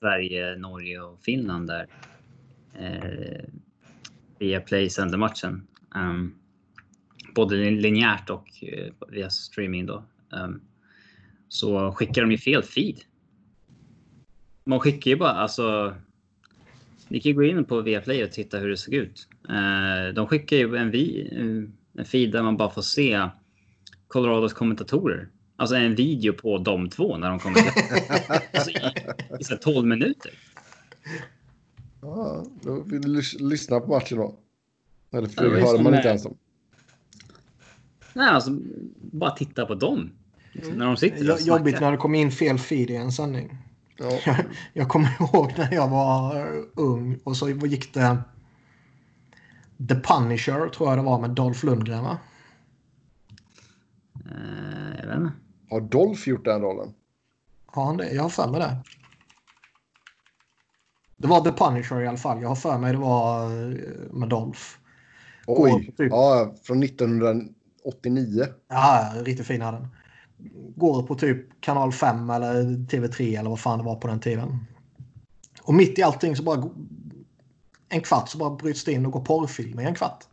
Sverige, 0.00 0.56
Norge 0.56 1.00
och 1.00 1.22
Finland 1.22 1.66
där. 1.66 1.86
Eh, 2.78 3.44
via 4.38 4.60
Play 4.60 4.90
sände 4.90 5.16
matchen. 5.16 5.66
Um, 5.94 6.00
ehm, 6.00 6.34
både 7.34 7.70
linjärt 7.70 8.30
och 8.30 8.48
eh, 8.62 8.92
via 9.08 9.30
streaming 9.30 9.86
då. 9.86 10.04
Um, 10.30 10.60
så 11.48 11.92
skickar 11.92 12.22
de 12.22 12.30
ju 12.30 12.38
fel 12.38 12.62
feed. 12.62 13.00
Man 14.64 14.80
skickar 14.80 15.10
ju 15.10 15.16
bara 15.16 15.30
alltså. 15.32 15.94
Ni 17.08 17.20
kan 17.20 17.30
ju 17.30 17.36
gå 17.36 17.44
in 17.44 17.64
på 17.64 17.80
Viaplay 17.80 18.24
och 18.24 18.32
titta 18.32 18.58
hur 18.58 18.68
det 18.68 18.76
såg 18.76 18.94
ut. 18.94 19.28
Uh, 19.50 20.14
de 20.14 20.26
skickar 20.26 20.56
ju 20.56 20.76
en, 20.76 20.90
vi, 20.90 21.28
en 21.98 22.04
feed 22.04 22.32
där 22.32 22.42
man 22.42 22.56
bara 22.56 22.70
får 22.70 22.82
se 22.82 23.28
Colorados 24.08 24.52
kommentatorer. 24.52 25.28
Alltså 25.56 25.76
en 25.76 25.94
video 25.94 26.32
på 26.32 26.58
de 26.58 26.90
två 26.90 27.16
när 27.16 27.30
de 27.30 27.38
kommer. 27.38 27.60
alltså 28.52 28.70
i, 28.70 29.54
i 29.54 29.58
12 29.60 29.86
minuter. 29.86 30.32
Ja, 32.00 32.44
då 32.62 32.82
vill 32.82 33.02
du 33.02 33.22
lyssna 33.38 33.80
på 33.80 33.88
matchen 33.88 34.18
då. 34.18 34.38
Eller 35.10 35.30
ja, 35.36 35.42
hör 35.42 35.82
man 35.82 35.94
inte 35.94 36.08
ens 36.08 36.26
om. 36.26 36.36
Nej, 38.12 38.28
alltså 38.28 38.58
bara 38.96 39.30
titta 39.30 39.66
på 39.66 39.74
dem. 39.74 40.10
Mm. 40.54 40.78
När 40.78 40.86
de 40.86 40.96
sitter 40.96 41.32
och 41.32 41.40
Jobbigt 41.40 41.80
när 41.80 41.90
det 41.90 41.96
kommer 41.96 42.18
in 42.18 42.30
fel 42.30 42.58
feed 42.58 42.90
i 42.90 42.96
en 42.96 43.12
sändning. 43.12 43.58
Ja. 43.96 44.18
Jag, 44.26 44.36
jag 44.72 44.88
kommer 44.88 45.08
ihåg 45.20 45.52
när 45.58 45.74
jag 45.74 45.88
var 45.88 46.46
ung 46.74 47.18
och 47.24 47.36
så 47.36 47.50
gick 47.50 47.94
det 47.94 48.18
The 49.88 49.94
Punisher 49.94 50.68
tror 50.68 50.88
jag 50.88 50.98
det 50.98 51.02
var 51.02 51.20
med 51.20 51.30
Dolph 51.30 51.64
Lundgren 51.64 52.04
va? 52.04 52.18
Uh, 54.26 55.00
jag 55.00 55.06
vet 55.06 55.16
inte. 55.16 55.32
Har 55.70 55.80
Dolph 55.80 56.28
gjort 56.28 56.44
den 56.44 56.60
rollen? 56.60 56.94
Har 57.66 57.84
han 57.84 57.96
det? 57.96 58.10
Jag 58.12 58.22
har 58.22 58.28
för 58.28 58.50
mig 58.50 58.60
det. 58.60 58.76
Det 61.16 61.28
var 61.28 61.40
The 61.40 61.52
Punisher 61.52 62.00
i 62.00 62.06
alla 62.06 62.18
fall. 62.18 62.42
Jag 62.42 62.48
har 62.48 62.56
för 62.56 62.78
mig 62.78 62.92
det 62.92 62.98
var 62.98 63.44
eh, 63.44 64.12
med 64.12 64.28
Dolph. 64.28 64.60
Oj, 65.46 65.94
typ... 65.96 66.10
ja, 66.10 66.54
från 66.62 66.82
1989. 66.82 68.46
Ja, 68.68 69.12
riktigt 69.24 69.46
fin 69.46 69.62
hade 69.62 69.78
den 69.78 69.88
går 70.76 71.02
på 71.02 71.14
typ 71.14 71.60
kanal 71.60 71.92
5 71.92 72.30
eller 72.30 72.62
TV3 72.64 73.38
eller 73.38 73.50
vad 73.50 73.60
fan 73.60 73.78
det 73.78 73.84
var 73.84 73.96
på 73.96 74.06
den 74.06 74.20
tiden. 74.20 74.58
Och 75.62 75.74
mitt 75.74 75.98
i 75.98 76.02
allting 76.02 76.36
så 76.36 76.42
bara 76.42 76.70
en 77.94 78.00
kvart 78.00 78.28
så 78.28 78.38
bara 78.38 78.50
bryts 78.50 78.84
det 78.84 78.92
in 78.92 79.06
och 79.06 79.12
går 79.12 79.20
porrfilm 79.20 79.80
i 79.80 79.84
en 79.84 79.94
kvart. 79.94 80.24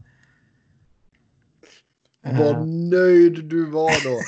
Vad 2.24 2.56
uh. 2.56 2.66
nöjd 2.66 3.46
du 3.46 3.66
var 3.66 4.04
då. 4.04 4.22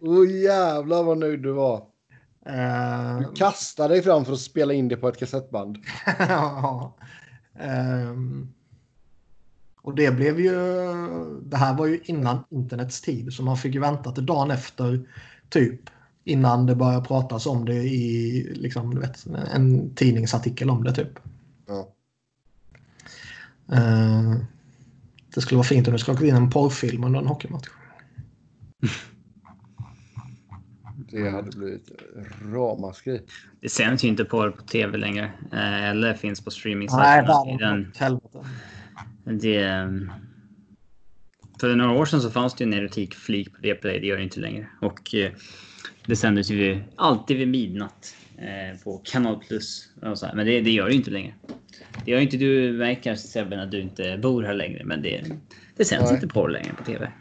Åh 0.08 0.22
oh, 0.22 0.30
jävlar 0.30 1.02
vad 1.02 1.18
nöjd 1.18 1.42
du 1.42 1.52
var. 1.52 1.76
Uh, 2.48 3.18
du 3.18 3.34
kastade 3.34 3.94
dig 3.94 4.02
fram 4.02 4.24
för 4.24 4.32
att 4.32 4.40
spela 4.40 4.72
in 4.72 4.88
det 4.88 4.96
på 4.96 5.08
ett 5.08 5.18
kassettband. 5.18 5.78
ja. 6.18 6.96
um, 7.60 8.54
och 9.82 9.94
det 9.94 10.10
blev 10.10 10.40
ju... 10.40 10.54
Det 11.42 11.56
här 11.56 11.74
var 11.74 11.86
ju 11.86 12.00
innan 12.04 12.44
internets 12.50 13.00
tid 13.00 13.32
så 13.32 13.42
man 13.42 13.56
fick 13.56 13.74
ju 13.74 13.80
vänta 13.80 14.12
till 14.12 14.26
dagen 14.26 14.50
efter 14.50 15.08
typ 15.48 15.80
innan 16.24 16.66
det 16.66 16.74
började 16.74 17.06
pratas 17.06 17.46
om 17.46 17.64
det 17.64 17.74
i 17.74 18.42
liksom, 18.54 18.94
du 18.94 19.00
vet, 19.00 19.26
en 19.54 19.94
tidningsartikel 19.94 20.70
om 20.70 20.84
det 20.84 20.92
typ. 20.92 21.18
Uh, 23.72 24.36
det 25.34 25.40
skulle 25.40 25.56
vara 25.56 25.66
fint 25.66 25.88
om 25.88 25.98
skulle 25.98 26.18
gå 26.18 26.26
in 26.26 26.36
en 26.36 26.50
porrfilm 26.50 27.04
under 27.04 27.20
en 27.20 27.26
hockeymatch. 27.26 27.68
Det 31.10 31.30
hade 31.30 31.56
blivit 31.56 31.90
ramaskri. 32.52 33.20
Det 33.60 33.68
sänds 33.68 34.04
ju 34.04 34.08
inte 34.08 34.24
porr 34.24 34.50
på 34.50 34.62
tv 34.62 34.98
längre. 34.98 35.24
Eh, 35.52 35.84
eller 35.84 36.14
finns 36.14 36.40
på 36.40 36.50
streaming 36.50 36.88
Nej, 36.92 37.26
den, 37.58 37.92
det, 39.38 39.62
ehm, 39.62 40.10
För 41.60 41.76
några 41.76 41.92
år 41.92 42.04
sedan 42.04 42.20
så 42.20 42.30
fanns 42.30 42.54
det 42.54 42.64
ju 42.64 42.72
en 42.72 42.78
erotikflik 42.78 43.52
på 43.54 43.60
Viaplay. 43.62 44.00
Det 44.00 44.06
gör 44.06 44.16
det 44.16 44.22
inte 44.22 44.40
längre. 44.40 44.66
Och 44.80 45.14
eh, 45.14 45.32
det 46.06 46.16
sändes 46.16 46.50
ju 46.50 46.82
alltid 46.96 47.36
vid 47.36 47.48
midnatt 47.48 48.16
eh, 48.36 48.82
på 48.84 48.98
Kanal 49.04 49.44
Plus. 49.48 49.88
Men 50.00 50.46
det, 50.46 50.60
det, 50.60 50.70
gör 50.70 50.84
det 50.84 50.92
ju 50.92 50.98
inte 50.98 51.10
längre. 51.10 51.34
Det 52.04 52.10
gör 52.10 52.20
inte 52.20 52.36
du 52.36 52.72
märker 52.72 53.14
Sebbe 53.14 53.62
att 53.62 53.70
du 53.70 53.80
inte 53.80 54.18
bor 54.18 54.42
här 54.42 54.54
längre. 54.54 54.84
Men 54.84 55.02
det, 55.02 55.24
det 55.76 55.84
sänds 55.84 56.10
Nej. 56.10 56.14
inte 56.14 56.28
porr 56.28 56.48
längre 56.48 56.72
på 56.78 56.84
tv. 56.84 57.12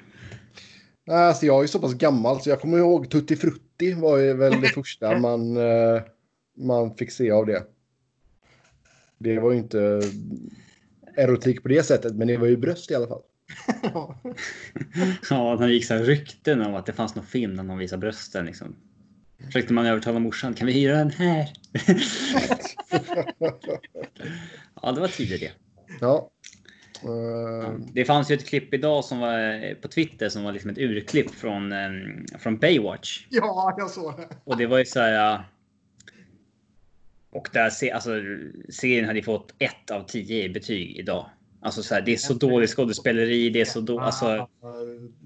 Nej, 1.07 1.17
alltså 1.17 1.45
jag 1.45 1.63
är 1.63 1.67
så 1.67 1.79
pass 1.79 1.93
gammal 1.93 2.41
så 2.41 2.49
jag 2.49 2.61
kommer 2.61 2.77
ihåg 2.77 3.09
Tutti 3.09 3.35
Frutti 3.35 3.93
var 3.93 4.17
ju 4.17 4.33
väl 4.33 4.61
det 4.61 4.67
första 4.73 5.17
man, 5.17 5.57
eh, 5.57 6.01
man 6.57 6.95
fick 6.95 7.11
se 7.11 7.31
av 7.31 7.45
det. 7.45 7.63
Det 9.17 9.39
var 9.39 9.51
ju 9.51 9.57
inte 9.57 10.01
erotik 11.15 11.63
på 11.63 11.69
det 11.69 11.83
sättet, 11.83 12.15
men 12.15 12.27
det 12.27 12.37
var 12.37 12.47
ju 12.47 12.57
bröst 12.57 12.91
i 12.91 12.95
alla 12.95 13.07
fall. 13.07 13.21
ja, 15.29 15.55
det 15.59 15.73
gick 15.73 15.85
så 15.85 15.93
här 15.93 16.03
rykten 16.03 16.61
om 16.61 16.75
att 16.75 16.85
det 16.85 16.93
fanns 16.93 17.15
någon 17.15 17.25
film 17.25 17.55
där 17.55 17.63
någon 17.63 17.77
visar 17.77 17.97
brösten. 17.97 18.45
Liksom. 18.45 18.75
Försökte 19.47 19.73
man 19.73 19.85
övertala 19.85 20.19
morsan, 20.19 20.53
kan 20.53 20.67
vi 20.67 20.73
hyra 20.73 20.97
den 20.97 21.09
här? 21.09 21.53
ja, 24.81 24.91
det 24.91 25.01
var 25.01 25.07
tidigt 25.07 25.41
det. 25.41 25.51
Ja. 26.01 26.31
Uh... 27.05 27.79
Det 27.93 28.05
fanns 28.05 28.31
ju 28.31 28.35
ett 28.35 28.47
klipp 28.47 28.73
idag 28.73 29.05
som 29.05 29.19
var 29.19 29.75
på 29.81 29.87
Twitter 29.87 30.29
som 30.29 30.43
var 30.43 30.51
liksom 30.51 30.71
ett 30.71 30.77
urklipp 30.77 31.31
från, 31.31 31.71
um, 31.71 32.25
från 32.39 32.57
Baywatch. 32.57 33.27
Ja, 33.29 33.75
jag 33.77 33.89
såg 33.89 34.17
det. 34.17 34.27
Och 34.43 34.57
det 34.57 34.65
var 34.65 34.77
ju 34.77 34.85
så 34.85 34.99
här. 34.99 35.43
Och 37.29 37.49
där 37.53 37.69
se, 37.69 37.91
alltså, 37.91 38.11
serien 38.69 39.05
hade 39.05 39.21
fått 39.21 39.53
ett 39.59 39.91
av 39.91 40.03
tio 40.03 40.43
i 40.43 40.49
betyg 40.49 40.97
idag. 40.97 41.29
Alltså 41.61 41.83
så 41.83 41.93
här, 41.93 42.01
det 42.01 42.13
är 42.13 42.17
så 42.17 42.33
dåligt 42.33 42.69
skådespeleri. 42.69 43.49
Det 43.49 43.61
är 43.61 43.65
så 43.65 43.81
dåligt. 43.81 44.05
Alltså, 44.05 44.47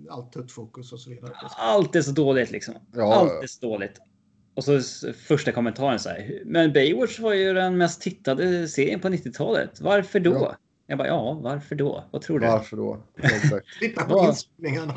allt 0.09 0.33
tuttfokus 0.33 0.93
och 0.93 0.99
så 0.99 1.09
vidare. 1.09 1.31
Allt 1.57 1.95
är 1.95 2.01
så 2.01 2.11
dåligt 2.11 2.51
liksom. 2.51 2.75
Ja. 2.93 3.13
Allt 3.13 3.43
är 3.43 3.47
så 3.47 3.65
dåligt. 3.65 3.99
Och 4.53 4.63
så 4.63 4.81
första 5.13 5.51
kommentaren 5.51 5.99
så 5.99 6.09
här. 6.09 6.41
Men 6.45 6.73
Baywatch 6.73 7.19
var 7.19 7.33
ju 7.33 7.53
den 7.53 7.77
mest 7.77 8.01
tittade 8.01 8.67
serien 8.67 8.99
på 8.99 9.07
90-talet. 9.07 9.81
Varför 9.81 10.19
då? 10.19 10.33
Ja. 10.33 10.57
Jag 10.87 10.97
bara, 10.97 11.07
ja, 11.07 11.33
varför 11.33 11.75
då? 11.75 12.03
Vad 12.11 12.21
tror 12.21 12.39
du? 12.39 12.47
Varför 12.47 12.77
då? 12.77 13.03
Titta 13.79 14.05
på 14.05 14.25
inspelningarna. 14.25 14.95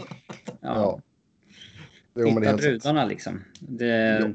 Ja. 0.60 1.00
ja. 2.14 2.26
Hitta 2.26 2.56
brudarna 2.56 3.04
liksom. 3.04 3.44
Det, 3.60 4.34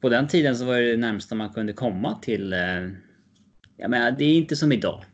på 0.00 0.08
den 0.08 0.28
tiden 0.28 0.56
så 0.56 0.64
var 0.64 0.76
det 0.76 0.90
det 0.90 0.96
närmsta 0.96 1.34
man 1.34 1.52
kunde 1.52 1.72
komma 1.72 2.18
till. 2.22 2.52
Eh, 2.52 2.58
jag 3.76 3.90
menar, 3.90 4.10
det 4.10 4.24
är 4.24 4.34
inte 4.34 4.56
som 4.56 4.72
idag. 4.72 5.04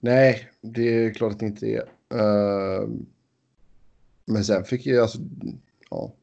Nej, 0.00 0.50
det 0.60 1.04
är 1.04 1.14
klart 1.14 1.32
att 1.32 1.38
det 1.38 1.46
inte 1.46 1.66
är. 1.66 1.82
Uh, 2.14 2.88
men 4.24 4.44
sen 4.44 4.64
fick 4.64 4.86
jag 4.86 5.02
alltså, 5.02 5.18
ja. 5.90 6.14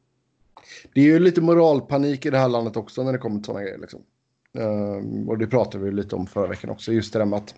Det 0.94 1.00
är 1.00 1.04
ju 1.04 1.18
lite 1.18 1.40
moralpanik 1.40 2.26
i 2.26 2.30
det 2.30 2.38
här 2.38 2.48
landet 2.48 2.76
också 2.76 3.02
när 3.02 3.12
det 3.12 3.18
kommer 3.18 3.36
till 3.36 3.44
sådana 3.44 3.62
grejer. 3.62 3.78
Liksom. 3.78 4.00
Uh, 4.58 5.28
och 5.28 5.38
det 5.38 5.46
pratade 5.46 5.84
vi 5.84 5.92
lite 5.92 6.16
om 6.16 6.26
förra 6.26 6.46
veckan 6.46 6.70
också. 6.70 6.92
Just 6.92 7.12
det 7.12 7.18
där 7.18 7.26
med 7.26 7.36
att, 7.36 7.54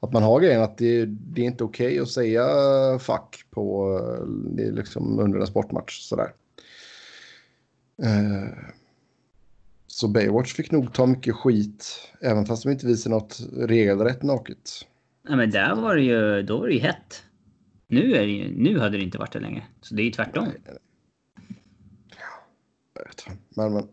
att 0.00 0.12
man 0.12 0.22
har 0.22 0.40
grejen 0.40 0.62
att 0.62 0.78
det, 0.78 1.04
det 1.06 1.40
är 1.40 1.44
inte 1.44 1.64
okej 1.64 1.86
okay 1.86 1.98
att 1.98 2.10
säga 2.10 2.44
fuck 2.98 3.46
på, 3.50 3.98
det 4.56 4.62
är 4.62 4.72
liksom 4.72 5.18
under 5.18 5.40
en 5.40 5.46
sportmatch. 5.46 6.00
Sådär. 6.00 6.32
Uh, 8.04 8.48
så 9.86 10.08
Baywatch 10.08 10.54
fick 10.54 10.70
nog 10.70 10.92
ta 10.92 11.06
mycket 11.06 11.34
skit, 11.34 12.10
även 12.20 12.46
fast 12.46 12.62
de 12.62 12.70
inte 12.70 12.86
visar 12.86 13.10
något 13.10 13.40
regelrätt 13.56 14.22
naket. 14.22 14.70
Ja, 15.28 15.36
men 15.36 15.50
där 15.50 15.74
var 15.74 15.96
det 15.96 16.02
ju, 16.02 16.42
då 16.42 16.58
var 16.58 16.66
det 16.66 16.74
ju 16.74 16.80
hett. 16.80 17.22
Nu, 17.88 18.14
är 18.14 18.20
det 18.20 18.32
ju, 18.32 18.62
nu 18.62 18.78
hade 18.78 18.96
det 18.96 19.02
inte 19.02 19.18
varit 19.18 19.32
det 19.32 19.40
längre. 19.40 19.62
Så 19.80 19.94
det 19.94 20.02
är 20.02 20.04
ju 20.04 20.10
tvärtom. 20.10 20.48
Ja, 20.66 20.72
men, 23.48 23.72
men. 23.72 23.88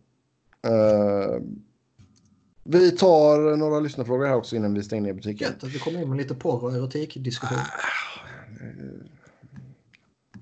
Uh, 0.67 1.41
vi 2.63 2.91
tar 2.91 3.57
några 3.57 3.79
lyssnarfrågor 3.79 4.25
här 4.25 4.35
också 4.35 4.55
innan 4.55 4.73
vi 4.73 4.83
stänger 4.83 5.03
ner 5.03 5.13
butiken. 5.13 5.47
Gött 5.47 5.63
att 5.63 5.69
vi 5.69 5.79
kommer 5.79 6.01
in 6.01 6.09
med 6.09 6.17
lite 6.17 6.35
porr 6.35 6.63
och 6.63 6.73
erotikdiskussion. 6.73 7.57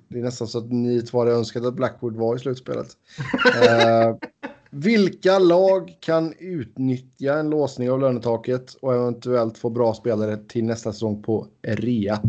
Det 0.08 0.20
är 0.20 0.24
nästan 0.24 0.48
så 0.48 0.58
att 0.58 0.72
ni 0.72 1.02
två 1.02 1.20
hade 1.20 1.32
önskat 1.32 1.66
att 1.66 1.74
Blackwood 1.74 2.16
var 2.16 2.36
i 2.36 2.40
slutspelet. 2.40 2.98
uh, 3.46 4.16
Vilka 4.74 5.40
lag 5.40 5.98
kan 6.00 6.34
utnyttja 6.40 7.40
en 7.40 7.50
låsning 7.50 7.92
av 7.92 8.00
lönetaket 8.00 8.74
och 8.74 8.96
eventuellt 8.96 9.58
få 9.58 9.70
bra 9.70 9.94
spelare 9.94 10.38
till 10.38 10.64
nästa 10.64 10.94
säsong 10.94 11.24
på 11.24 11.48
rea? 11.62 12.22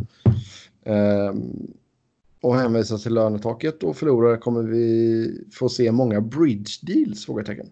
Um, 0.85 1.75
och 2.43 2.57
hänvisa 2.57 2.99
till 2.99 3.15
lönetaket 3.15 3.83
och 3.83 3.97
förlorare 3.97 4.37
kommer 4.37 4.63
vi 4.63 5.45
få 5.53 5.69
se 5.69 5.93
många 5.93 6.21
bridge 6.21 6.73
deals? 6.83 7.27
Frågetecken. 7.27 7.71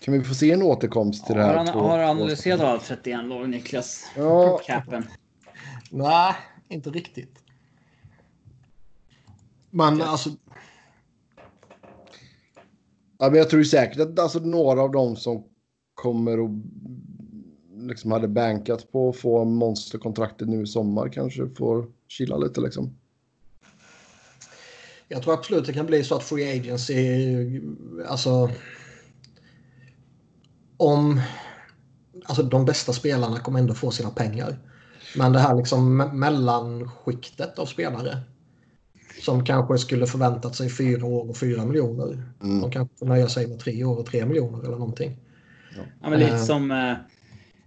Kan 0.00 0.14
vi 0.14 0.24
få 0.24 0.34
se 0.34 0.52
en 0.52 0.62
återkomst 0.62 1.26
till 1.26 1.36
ja, 1.36 1.42
det 1.42 1.46
här? 1.46 1.72
Har, 1.72 1.88
har 1.88 1.98
du 1.98 2.04
analyserat 2.04 2.60
alla 2.60 2.80
31 2.80 3.24
lag 3.24 3.48
Niklas? 3.48 4.06
Ja. 4.16 4.60
Capen. 4.66 5.04
Nej, 5.90 6.34
inte 6.68 6.90
riktigt. 6.90 7.38
Men 9.70 10.02
alltså... 10.02 10.30
Ja, 13.18 13.30
men 13.30 13.34
jag 13.34 13.50
tror 13.50 13.62
säkert 13.62 14.00
att 14.00 14.18
alltså, 14.18 14.38
några 14.38 14.82
av 14.82 14.92
dem 14.92 15.16
som 15.16 15.44
kommer 15.94 16.40
och 16.40 16.50
liksom 17.88 18.12
hade 18.12 18.28
bankat 18.28 18.92
på 18.92 19.08
att 19.08 19.16
få 19.16 19.44
monsterkontraktet 19.44 20.48
nu 20.48 20.62
i 20.62 20.66
sommar 20.66 21.08
kanske 21.08 21.48
får 21.48 21.86
chilla 22.08 22.36
lite 22.36 22.60
liksom. 22.60 22.96
Jag 25.08 25.22
tror 25.22 25.34
absolut 25.34 25.66
det 25.66 25.72
kan 25.72 25.86
bli 25.86 26.04
så 26.04 26.16
att 26.16 26.22
Free 26.22 26.58
Agency, 26.58 27.60
alltså 28.08 28.50
om, 30.76 31.20
alltså 32.24 32.42
de 32.42 32.64
bästa 32.64 32.92
spelarna 32.92 33.38
kommer 33.38 33.58
ändå 33.58 33.74
få 33.74 33.90
sina 33.90 34.10
pengar. 34.10 34.58
Men 35.16 35.32
det 35.32 35.38
här 35.38 35.54
liksom 35.54 35.96
mellanskiktet 35.96 37.58
av 37.58 37.66
spelare 37.66 38.18
som 39.20 39.44
kanske 39.44 39.78
skulle 39.78 40.06
förväntat 40.06 40.56
sig 40.56 40.70
fyra 40.70 41.06
år 41.06 41.30
och 41.30 41.36
fyra 41.36 41.64
miljoner. 41.64 42.22
Mm. 42.42 42.60
De 42.60 42.70
kanske 42.70 42.98
får 42.98 43.06
nöja 43.06 43.28
sig 43.28 43.46
med 43.46 43.58
tre 43.58 43.84
år 43.84 43.98
och 43.98 44.06
tre 44.06 44.26
miljoner 44.26 44.58
eller 44.58 44.76
någonting. 44.76 45.16
Ja, 46.02 46.10
men 46.10 46.18
lite 46.18 46.32
uh, 46.32 46.44
som 46.44 46.70
uh, 46.70 46.94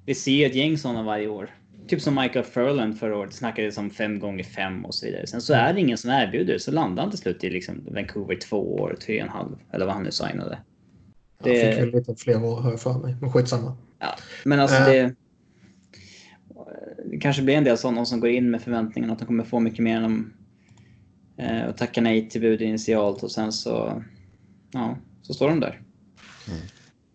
vi 0.07 0.15
ser 0.15 0.45
ett 0.45 0.55
gäng 0.55 0.77
sådana 0.77 1.03
varje 1.03 1.27
år. 1.27 1.49
Typ 1.88 2.01
som 2.01 2.15
Michael 2.15 2.45
Furland 2.45 2.99
förra 2.99 3.17
året 3.17 3.34
snackades 3.34 3.77
om 3.77 3.89
fem 3.89 4.19
gånger 4.19 4.43
fem 4.43 4.85
och 4.85 4.95
så 4.95 5.05
vidare. 5.05 5.27
Sen 5.27 5.41
så 5.41 5.53
är 5.53 5.73
det 5.73 5.79
ingen 5.79 5.97
som 5.97 6.09
erbjuder 6.09 6.57
så 6.57 6.71
landar 6.71 7.03
han 7.03 7.11
till 7.11 7.19
slut 7.19 7.43
i 7.43 7.49
liksom 7.49 7.84
Vancouver 7.91 8.35
två 8.35 8.75
år, 8.75 8.97
tre 9.05 9.21
och 9.21 9.27
en 9.27 9.34
halv 9.34 9.57
eller 9.71 9.85
vad 9.85 9.95
han 9.95 10.03
nu 10.03 10.11
signade. 10.11 10.59
Det... 11.43 11.63
Han 11.63 11.71
fick 11.71 11.81
väl 11.81 11.91
lite 11.91 12.15
fler 12.15 12.43
år 12.43 12.69
jag 12.71 12.81
för 12.81 12.99
mig, 12.99 13.15
men 13.21 13.31
skitsamma. 13.31 13.77
Ja, 13.99 14.15
men 14.43 14.59
alltså 14.59 14.79
uh, 14.79 14.85
det. 14.85 15.15
Det 17.11 17.17
kanske 17.17 17.41
blir 17.41 17.55
en 17.55 17.63
del 17.63 17.77
sådana 17.77 18.05
som 18.05 18.19
går 18.19 18.29
in 18.29 18.51
med 18.51 18.61
förväntningen 18.61 19.11
att 19.11 19.19
de 19.19 19.25
kommer 19.25 19.43
få 19.43 19.59
mycket 19.59 19.79
mer 19.79 19.95
än 19.97 20.03
de 20.03 20.34
Eh, 21.38 21.65
och 21.65 21.77
tackar 21.77 22.01
nej 22.01 22.29
till 22.29 22.41
bud 22.41 22.61
initialt 22.61 23.23
och 23.23 23.31
sen 23.31 23.51
så, 23.51 24.03
ja, 24.71 24.97
så 25.21 25.34
står 25.34 25.49
de 25.49 25.59
där. 25.59 25.81
Mm. 26.47 26.59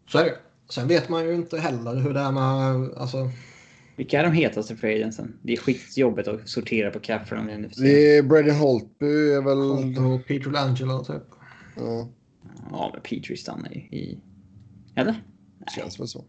Så 0.09 0.19
är 0.19 0.24
det. 0.24 0.36
Sen 0.73 0.89
vet 0.89 1.09
man 1.09 1.24
ju 1.24 1.35
inte 1.35 1.59
heller 1.59 1.94
hur 1.94 2.15
det 2.15 2.20
är 2.20 2.32
med... 2.32 2.90
Alltså... 2.97 3.31
Vilka 3.97 4.20
är 4.20 4.24
de 4.24 4.32
hetaste 4.32 4.77
free 4.77 4.94
agentsen? 4.94 5.39
Det 5.43 5.53
är 5.53 5.57
skitjobbigt 5.57 6.28
att 6.28 6.49
sortera 6.49 6.90
på 6.90 7.01
cap 7.01 7.28
för 7.28 7.36
dem 7.36 7.47
nu 7.47 7.70
Det 7.77 8.16
är 8.16 8.23
Braden 8.23 8.55
Holtby 8.55 9.07
är 9.07 9.43
väl... 9.43 9.59
Holt 9.59 9.99
och 9.99 10.27
Peter 10.27 10.51
Langelo 10.51 11.05
typ. 11.05 11.23
Ja. 11.77 12.09
Ja, 12.70 12.90
men 12.93 13.03
Petrie 13.03 13.36
stannar 13.36 13.70
ju 13.70 13.81
i 13.81 14.19
Eller? 14.94 15.23
Det 15.59 15.81
känns 15.81 16.01
väl 16.01 16.09
så. 16.09 16.24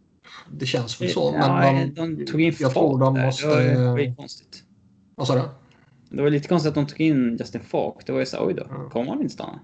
Det 0.51 0.65
känns 0.65 1.01
väl 1.01 1.09
så. 1.09 1.35
Ja, 1.37 1.61
men 1.61 1.93
de, 1.93 2.15
de 2.15 2.25
tog 2.25 2.41
in 2.41 2.55
jag 2.59 2.73
tror 2.73 2.99
de 2.99 3.19
måste... 3.19 3.47
Det 3.47 3.91
var 3.91 3.99
ju 3.99 4.15
konstigt. 4.15 4.63
Vad 5.15 5.27
sa 5.27 5.35
du? 5.35 5.41
Det 6.15 6.21
var 6.21 6.29
lite 6.29 6.47
konstigt 6.47 6.69
att 6.69 6.75
de 6.75 6.87
tog 6.87 7.01
in 7.01 7.37
Justin 7.39 7.61
Falk. 7.61 8.05
Det 8.05 8.11
var 8.11 8.19
ju 8.19 8.25
så 8.25 8.45
oj 8.45 8.53
då, 8.53 8.65
Ja. 8.69 8.89
kommer 8.89 9.11
han 9.11 9.21
inte 9.21 9.33
stanna? 9.33 9.59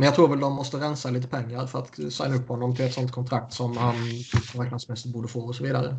Men 0.00 0.06
jag 0.06 0.14
tror 0.14 0.28
väl 0.28 0.40
de 0.40 0.52
måste 0.52 0.76
rensa 0.76 1.10
lite 1.10 1.28
pengar 1.28 1.66
för 1.66 1.78
att 1.78 1.94
signa 2.12 2.34
upp 2.34 2.48
honom 2.48 2.76
till 2.76 2.84
ett 2.84 2.94
sånt 2.94 3.12
kontrakt 3.12 3.52
som 3.52 3.76
han 3.76 3.94
marknadsmässigt 4.56 5.14
borde 5.14 5.28
få 5.28 5.40
och 5.40 5.54
så 5.54 5.64
vidare. 5.64 5.96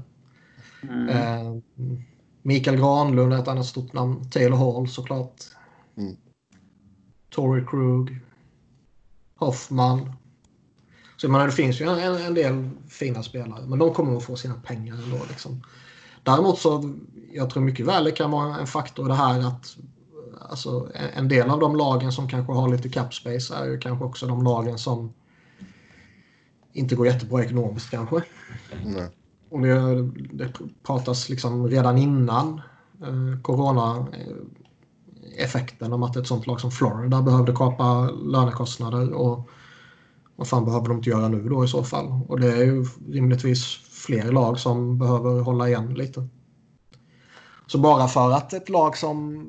Mm. 0.84 1.10
Eh, 1.10 1.62
Mikael 2.42 2.78
Granlund 2.78 3.34
är 3.34 3.38
ett 3.38 3.48
annat 3.48 3.66
stort 3.66 3.94
namn. 3.94 4.30
Taylor 4.30 4.58
Hall 4.58 4.88
såklart. 4.88 5.44
Mm. 5.98 6.16
Tory 7.30 7.66
Krug. 7.66 8.20
Hoffman. 9.36 10.14
Så 11.18 11.26
jag 11.26 11.32
menar, 11.32 11.46
det 11.46 11.52
finns 11.52 11.82
ju 11.82 11.86
en, 11.86 12.16
en 12.16 12.34
del 12.34 12.70
fina 12.90 13.24
spelare, 13.24 13.66
men 13.68 13.80
de 13.80 13.94
kommer 13.94 14.18
att 14.18 14.24
få 14.24 14.36
sina 14.36 14.56
pengar 14.56 14.96
ändå. 14.96 15.20
Liksom. 15.30 15.64
Däremot 16.24 16.60
så, 16.60 16.94
jag 17.32 17.50
tror 17.50 17.64
mycket 17.64 17.86
väl 17.86 18.04
det 18.04 18.12
kan 18.12 18.32
vara 18.32 18.60
en 18.60 18.68
faktor 18.68 19.08
det 19.08 19.16
här 19.16 19.48
att 19.48 19.78
alltså, 20.50 20.90
en- 21.16 21.28
del 21.28 21.50
av 21.50 21.60
de 21.60 21.76
lagen 21.76 22.12
som 22.12 22.28
kanske 22.28 22.54
har 22.54 22.70
lite 22.70 22.90
cap 22.90 23.14
space 23.14 23.56
är 23.56 23.66
ju 23.66 23.80
kanske 23.80 24.06
också 24.06 24.28
de 24.28 24.44
lagen 24.44 24.78
som 24.78 25.14
inte 26.74 26.96
går 26.96 27.08
jättebra 27.08 27.44
ekonomiskt 27.44 27.90
kanske. 27.90 28.24
Nej. 28.86 29.10
Och 29.50 29.62
det, 29.62 30.02
det 30.34 30.54
pratas 30.84 31.30
liksom 31.30 31.68
redan 31.68 31.98
innan 31.98 32.62
eh, 33.02 33.42
corona-effekten 33.42 35.94
om 35.94 36.04
att 36.04 36.16
ett 36.16 36.28
sånt 36.28 36.48
lag 36.48 36.62
som 36.62 36.72
Florida 36.72 37.22
behövde 37.22 37.56
kapa 37.56 38.10
lönekostnader. 38.10 39.14
Och 39.14 39.50
vad 40.36 40.48
fan 40.48 40.66
behöver 40.66 40.88
de 40.88 40.98
inte 40.98 41.10
göra 41.10 41.28
nu 41.28 41.50
då 41.50 41.66
i 41.66 41.68
så 41.68 41.84
fall? 41.84 42.20
Och 42.28 42.40
det 42.40 42.52
är 42.52 42.64
ju 42.64 42.86
rimligtvis 43.10 43.66
fler 44.06 44.32
lag 44.32 44.60
som 44.60 44.98
behöver 44.98 45.42
hålla 45.42 45.68
igen 45.68 45.94
lite. 45.94 46.28
Så 47.68 47.78
bara 47.78 48.08
för 48.08 48.32
att 48.32 48.54
ett 48.54 48.70
lag 48.70 48.98
som 48.98 49.36
eh, 49.36 49.42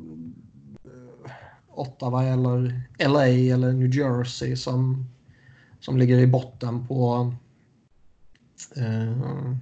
Ottawa 1.75 2.25
eller 2.25 2.83
LA 2.99 3.27
eller 3.27 3.73
New 3.73 3.95
Jersey 3.95 4.57
som, 4.57 5.07
som 5.81 5.99
ligger 5.99 6.19
i 6.19 6.27
botten 6.27 6.87
på 6.87 7.33
eh, 8.77 9.53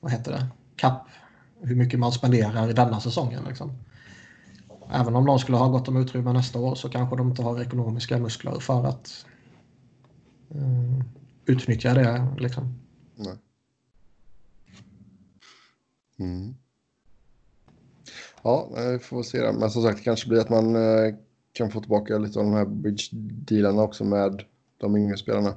vad 0.00 0.12
heter 0.12 0.32
det? 0.32 0.46
Kapp. 0.76 1.08
Hur 1.60 1.76
mycket 1.76 2.00
man 2.00 2.12
spenderar 2.12 2.70
i 2.70 2.72
denna 2.72 3.00
säsongen. 3.00 3.44
Liksom. 3.48 3.72
Även 4.90 5.16
om 5.16 5.26
de 5.26 5.38
skulle 5.38 5.56
ha 5.56 5.68
gott 5.68 5.88
om 5.88 5.96
utrymme 5.96 6.32
nästa 6.32 6.58
år 6.58 6.74
så 6.74 6.88
kanske 6.88 7.16
de 7.16 7.28
inte 7.28 7.42
har 7.42 7.60
ekonomiska 7.60 8.18
muskler 8.18 8.60
för 8.60 8.86
att 8.86 9.26
eh, 10.50 11.04
utnyttja 11.46 11.94
det. 11.94 12.36
Liksom. 12.38 12.78
Nej. 13.16 13.36
Mm. 16.18 16.54
Ja, 18.44 18.70
eh, 18.76 18.90
vi 18.90 18.98
får 18.98 19.22
se. 19.22 19.40
det. 19.40 19.52
Men 19.52 19.70
som 19.70 19.82
sagt, 19.82 19.98
det 19.98 20.04
kanske 20.04 20.28
blir 20.28 20.40
att 20.40 20.50
man 20.50 20.76
eh, 20.76 21.14
kan 21.52 21.70
få 21.70 21.80
tillbaka 21.80 22.18
lite 22.18 22.38
av 22.38 22.44
de 22.44 22.54
här 22.54 22.64
bridge-dealarna 22.64 23.82
också 23.82 24.04
med 24.04 24.42
de 24.78 24.96
yngre 24.96 25.16
spelarna. 25.16 25.54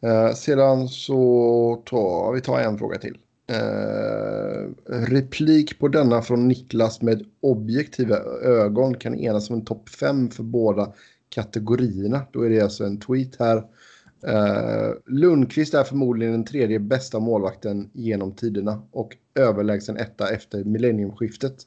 Eh, 0.00 0.34
sedan 0.34 0.88
så 0.88 1.82
tar 1.86 2.32
vi 2.32 2.40
tar 2.40 2.60
en 2.60 2.78
fråga 2.78 2.98
till. 2.98 3.18
Eh, 3.46 4.70
replik 4.88 5.78
på 5.78 5.88
denna 5.88 6.22
från 6.22 6.48
Niklas 6.48 7.02
med 7.02 7.26
objektiva 7.40 8.16
ögon 8.42 8.94
kan 8.94 9.14
enas 9.14 9.50
om 9.50 9.56
en 9.56 9.64
topp 9.64 9.88
5 9.88 10.30
för 10.30 10.42
båda 10.42 10.92
kategorierna. 11.28 12.22
Då 12.32 12.42
är 12.42 12.50
det 12.50 12.60
alltså 12.60 12.84
en 12.84 13.00
tweet 13.00 13.36
här. 13.38 13.56
Eh, 14.26 14.94
Lundqvist 15.06 15.74
är 15.74 15.84
förmodligen 15.84 16.32
den 16.32 16.44
tredje 16.44 16.78
bästa 16.78 17.20
målvakten 17.20 17.90
genom 17.92 18.32
tiderna 18.32 18.82
och 18.90 19.16
överlägsen 19.34 19.96
etta 19.96 20.28
efter 20.28 20.64
millenniumskiftet. 20.64 21.66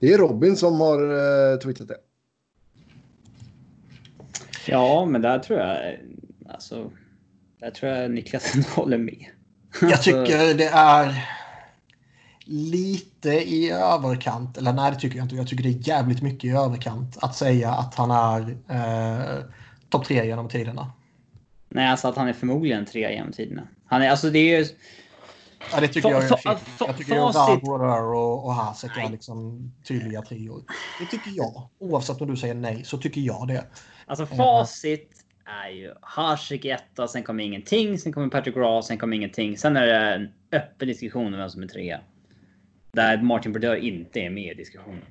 Det 0.00 0.12
är 0.12 0.18
Robin 0.18 0.56
som 0.56 0.80
har 0.80 1.02
eh, 1.52 1.58
tweetat 1.58 1.88
det. 1.88 1.96
Ja, 4.66 5.04
men 5.04 5.22
där 5.22 5.38
tror 5.38 5.58
jag... 5.58 5.96
Alltså, 6.48 6.90
där 7.60 7.70
tror 7.70 7.92
jag 7.92 8.10
Niklas 8.10 8.66
håller 8.74 8.98
med. 8.98 9.26
Jag 9.80 9.92
Alltså, 9.92 10.10
tycker 10.10 10.54
det 10.54 10.68
är 10.68 11.24
lite 12.44 13.30
i 13.30 13.70
överkant. 13.70 14.58
Eller 14.58 14.72
nej, 14.72 14.90
det 14.92 15.00
tycker 15.00 15.16
jag 15.16 15.24
inte. 15.24 15.36
Jag 15.36 15.48
tycker 15.48 15.64
det 15.64 15.70
är 15.70 15.88
jävligt 15.88 16.22
mycket 16.22 16.44
i 16.44 16.50
överkant 16.50 17.16
att 17.20 17.36
säga 17.36 17.70
att 17.70 17.94
han 17.94 18.10
är 18.10 18.50
eh, 18.68 19.44
topp 19.88 20.04
tre 20.04 20.26
genom 20.26 20.48
tiderna. 20.48 20.92
Nej, 21.68 21.88
alltså 21.88 22.08
att 22.08 22.16
han 22.16 22.28
är 22.28 22.32
förmodligen 22.32 22.86
trea 22.86 23.12
genom 23.12 23.32
tiderna. 23.32 23.62
Han 23.86 24.02
är, 24.02 24.10
alltså 24.10 24.30
det 24.30 24.38
är 24.38 24.58
ju... 24.58 24.66
Ja, 25.72 25.80
det 25.80 25.88
tycker 25.88 26.08
Fa- 26.08 26.12
jag 26.12 26.24
är 26.24 26.28
fa- 26.28 26.36
fel. 26.36 26.56
fa- 26.56 26.84
Jag 26.86 26.96
tycker 26.98 27.14
facit- 27.16 27.36
att 27.54 27.62
Brodeur 27.62 28.14
och, 28.14 28.44
och 28.44 28.54
Hasek 28.54 28.90
är 28.96 29.10
liksom 29.10 29.70
tydliga 29.84 30.22
trior. 30.22 30.62
Det 31.00 31.06
tycker 31.06 31.30
jag. 31.30 31.68
Oavsett 31.78 32.20
om 32.20 32.28
du 32.30 32.36
säger 32.36 32.54
nej 32.54 32.84
så 32.84 32.98
tycker 32.98 33.20
jag 33.20 33.48
det. 33.48 33.64
Alltså 34.06 34.26
facit 34.26 35.24
är 35.64 35.68
ju 35.70 35.94
Hasek 36.02 36.64
etta, 36.64 37.08
sen 37.08 37.22
kommer 37.22 37.44
ingenting, 37.44 37.98
sen 37.98 38.12
kommer 38.12 38.28
Patrick 38.28 38.56
Ross, 38.56 38.86
sen 38.86 38.98
kommer 38.98 39.16
ingenting. 39.16 39.58
Sen 39.58 39.76
är 39.76 39.86
det 39.86 39.96
en 40.14 40.28
öppen 40.52 40.88
diskussion 40.88 41.26
om 41.34 41.40
vem 41.40 41.50
som 41.50 41.62
är 41.62 41.66
trea. 41.66 42.00
Där 42.92 43.22
Martin 43.22 43.52
Brodeur 43.52 43.76
inte 43.76 44.20
är 44.20 44.30
med 44.30 44.52
i 44.52 44.54
diskussionen. 44.54 45.04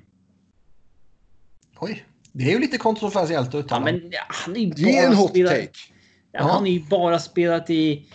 Oj, 1.78 2.04
det 2.32 2.44
är 2.44 2.50
ju 2.52 2.58
lite 2.58 2.78
kontroversiellt 2.78 3.54
Ja, 3.54 3.60
uttalande. 3.60 3.92
men 3.92 4.10
ja, 4.10 4.20
han 4.28 4.56
är 4.56 4.60
ju 4.60 4.72
Ge 4.76 4.96
en 4.98 5.10
bara 5.10 5.16
hot 5.16 5.30
spelat, 5.30 5.52
take. 5.52 5.70
ja, 6.32 6.42
han 6.42 6.66
är 6.66 6.70
ju 6.70 6.80
bara 6.84 7.18
spelat 7.18 7.70
i 7.70 8.06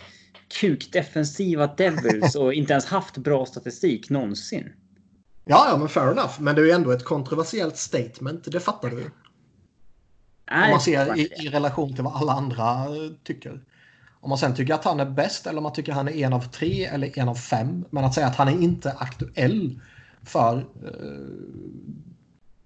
kukdefensiva 0.60 1.68
Devils 1.68 2.36
och 2.36 2.54
inte 2.54 2.74
ens 2.74 2.86
haft 2.86 3.18
bra 3.18 3.46
statistik 3.46 4.10
någonsin. 4.10 4.74
Ja, 5.46 5.68
ja, 5.72 5.78
men 5.78 5.90
fair 5.90 6.12
enough. 6.12 6.42
Men 6.42 6.56
det 6.56 6.62
är 6.62 6.66
ju 6.66 6.72
ändå 6.72 6.92
ett 6.92 7.04
kontroversiellt 7.04 7.78
statement. 7.78 8.52
Det 8.52 8.60
fattar 8.60 8.90
du. 8.90 9.04
Om 9.04 9.12
Nej, 10.52 10.72
man 10.72 10.82
ser 10.82 11.18
i, 11.18 11.22
i 11.22 11.50
relation 11.50 11.96
till 11.96 12.04
vad 12.04 12.16
alla 12.16 12.34
andra 12.34 12.84
eh, 12.84 13.12
tycker. 13.24 13.62
Om 14.20 14.30
man 14.30 14.38
sen 14.38 14.56
tycker 14.56 14.74
att 14.74 14.86
han 14.86 15.00
är 15.00 15.06
bäst 15.06 15.48
eller 15.48 15.58
om 15.58 15.64
man 15.64 15.74
tycker 15.74 15.92
att 15.92 15.98
han 15.98 16.08
är 16.08 16.26
en 16.26 16.34
av 16.34 16.42
tre 16.42 16.86
eller 16.86 17.20
en 17.20 17.30
av 17.30 17.36
fem. 17.36 17.86
Men 17.90 18.06
att 18.06 18.14
säga 18.14 18.28
att 18.28 18.36
han 18.36 18.48
är 18.48 18.62
inte 18.62 18.92
aktuell 18.92 19.80
för 20.24 20.58
eh, 20.58 21.36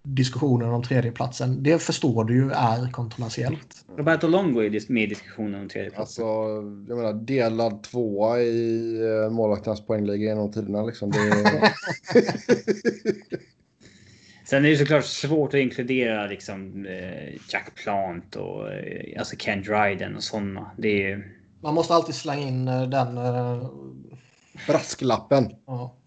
diskussionen 0.03 0.69
om 0.69 0.83
tredjeplatsen. 0.83 1.63
Det 1.63 1.79
förstår 1.79 2.23
du 2.23 2.35
ju 2.35 2.51
är 2.51 2.91
kontroversiellt. 2.91 3.85
Roberto 3.97 4.27
Longo 4.27 4.61
är 4.61 4.91
med 4.91 5.03
i 5.03 5.07
diskussionen 5.07 5.61
om 5.61 5.69
tredje 5.69 5.91
plats. 5.91 6.19
Alltså, 6.19 6.21
jag 6.87 6.97
menar 6.97 7.13
delad 7.13 7.83
tvåa 7.83 8.39
i 8.39 8.97
uh, 9.01 9.29
målvakternas 9.29 9.85
poängliga 9.85 10.17
genom 10.17 10.51
tiderna. 10.51 10.83
Liksom. 10.83 11.11
Det. 11.11 11.73
Sen 14.49 14.65
är 14.65 14.69
det 14.69 14.77
såklart 14.77 15.05
svårt 15.05 15.53
att 15.53 15.59
inkludera 15.59 16.27
liksom 16.27 16.85
eh, 16.85 17.33
Jack 17.49 17.75
Plant 17.75 18.35
och 18.35 18.71
eh, 18.71 19.19
alltså 19.19 19.35
Ken 19.39 19.63
Dryden 19.63 20.15
och 20.15 20.23
sådana. 20.23 20.71
Det 20.77 21.11
är. 21.11 21.35
Man 21.61 21.73
måste 21.73 21.93
alltid 21.93 22.15
slänga 22.15 22.47
in 22.47 22.67
eh, 22.67 22.89
den... 22.89 23.17
eh, 23.17 23.69
Brasklappen. 24.67 25.55
ja. 25.65 25.98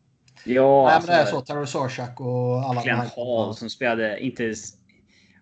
Ja, 0.45 0.85
Nej, 0.85 0.95
alltså, 0.95 1.11
men 1.11 1.19
det 1.19 1.23
är 1.23 1.27
så. 1.27 1.41
Terry 1.41 1.67
Sorchak 1.67 2.21
och 2.21 2.63
alla 2.63 2.75
de 2.75 2.85
Glenn. 2.85 2.99
Hall 2.99 3.55
som 3.55 3.71
spelade, 3.71 4.21
inte 4.21 4.55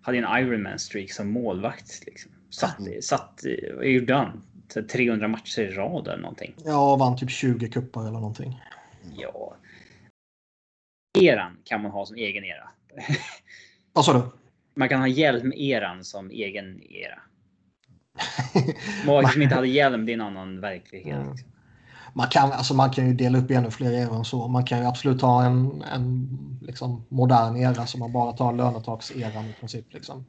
hade 0.03 0.19
en 0.19 0.45
Ironman 0.45 0.79
streak 0.79 1.13
som 1.13 1.31
målvakt. 1.31 2.07
Liksom. 2.07 2.33
Satt, 2.51 2.79
satt, 3.03 3.45
eh, 3.45 3.77
vad 3.77 3.87
gjorde 3.87 4.15
han? 4.15 4.43
Så 4.69 4.83
300 4.83 5.29
matcher 5.29 5.61
i 5.61 5.71
rad 5.71 6.09
eller 6.09 6.23
någonting. 6.23 6.55
Ja, 6.65 6.97
vann 6.97 7.17
typ 7.17 7.31
20 7.31 7.69
kuppar 7.69 8.01
eller 8.01 8.13
någonting. 8.13 8.61
Ja. 9.17 9.57
Eran 11.19 11.59
kan 11.65 11.83
man 11.83 11.91
ha 11.91 12.07
som 12.07 12.17
egen 12.17 12.45
era. 12.45 12.71
Vad 13.93 14.05
sa 14.05 14.13
du? 14.13 14.23
Man 14.75 14.89
kan 14.89 15.01
ha 15.01 15.09
hjälm-eran 15.09 16.05
som 16.05 16.31
egen 16.31 16.83
era. 16.83 17.19
Målvakter 19.07 19.33
som 19.33 19.43
inte 19.43 19.55
hade 19.55 19.69
hjälm, 19.69 20.07
det 20.07 20.13
är 20.13 20.15
en 20.15 20.21
annan 20.21 20.61
verklighet. 20.61 21.17
Mm. 21.17 21.37
Man 22.15 22.29
kan, 22.29 22.53
alltså 22.53 22.75
man 22.75 22.91
kan 22.91 23.07
ju 23.07 23.15
dela 23.15 23.39
upp 23.39 23.51
i 23.51 23.55
ännu 23.55 23.71
fler 23.71 23.93
eror 23.93 24.17
än 24.17 24.25
så. 24.25 24.49
Man 24.49 24.65
kan 24.65 24.79
ju 24.79 24.85
absolut 24.85 25.23
ha 25.23 25.45
en, 25.45 25.83
en 25.83 26.29
liksom, 26.63 27.05
modern 27.09 27.57
era 27.57 27.87
som 27.87 28.01
man 28.01 28.13
bara 28.13 28.33
tar 28.33 28.53
lönetakseran 28.53 29.45
i 29.45 29.53
princip. 29.61 29.93
Liksom. 29.93 30.25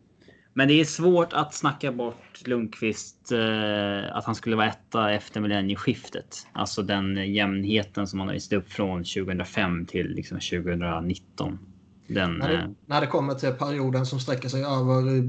Men 0.53 0.67
det 0.67 0.73
är 0.73 0.85
svårt 0.85 1.33
att 1.33 1.53
snacka 1.53 1.91
bort 1.91 2.47
Lundqvist 2.47 3.31
eh, 3.31 4.17
att 4.17 4.25
han 4.25 4.35
skulle 4.35 4.55
vara 4.55 4.67
etta 4.67 5.11
efter 5.11 5.41
millennieskiftet. 5.41 6.47
Alltså 6.53 6.81
den 6.81 7.33
jämnheten 7.33 8.07
som 8.07 8.19
han 8.19 8.27
har 8.27 8.33
visat 8.33 8.53
upp 8.53 8.69
från 8.69 9.03
2005 9.03 9.85
till 9.85 10.07
liksom 10.07 10.39
2019. 10.39 11.59
Den, 12.07 12.33
När, 12.33 12.53
eh, 12.53 12.59
det, 12.59 12.73
när 12.85 13.01
det 13.01 13.07
kommer 13.07 13.33
till 13.33 13.51
perioden 13.51 14.05
som 14.05 14.19
sträcker 14.19 14.49
sig 14.49 14.63
över 14.63 15.17
eh, 15.17 15.23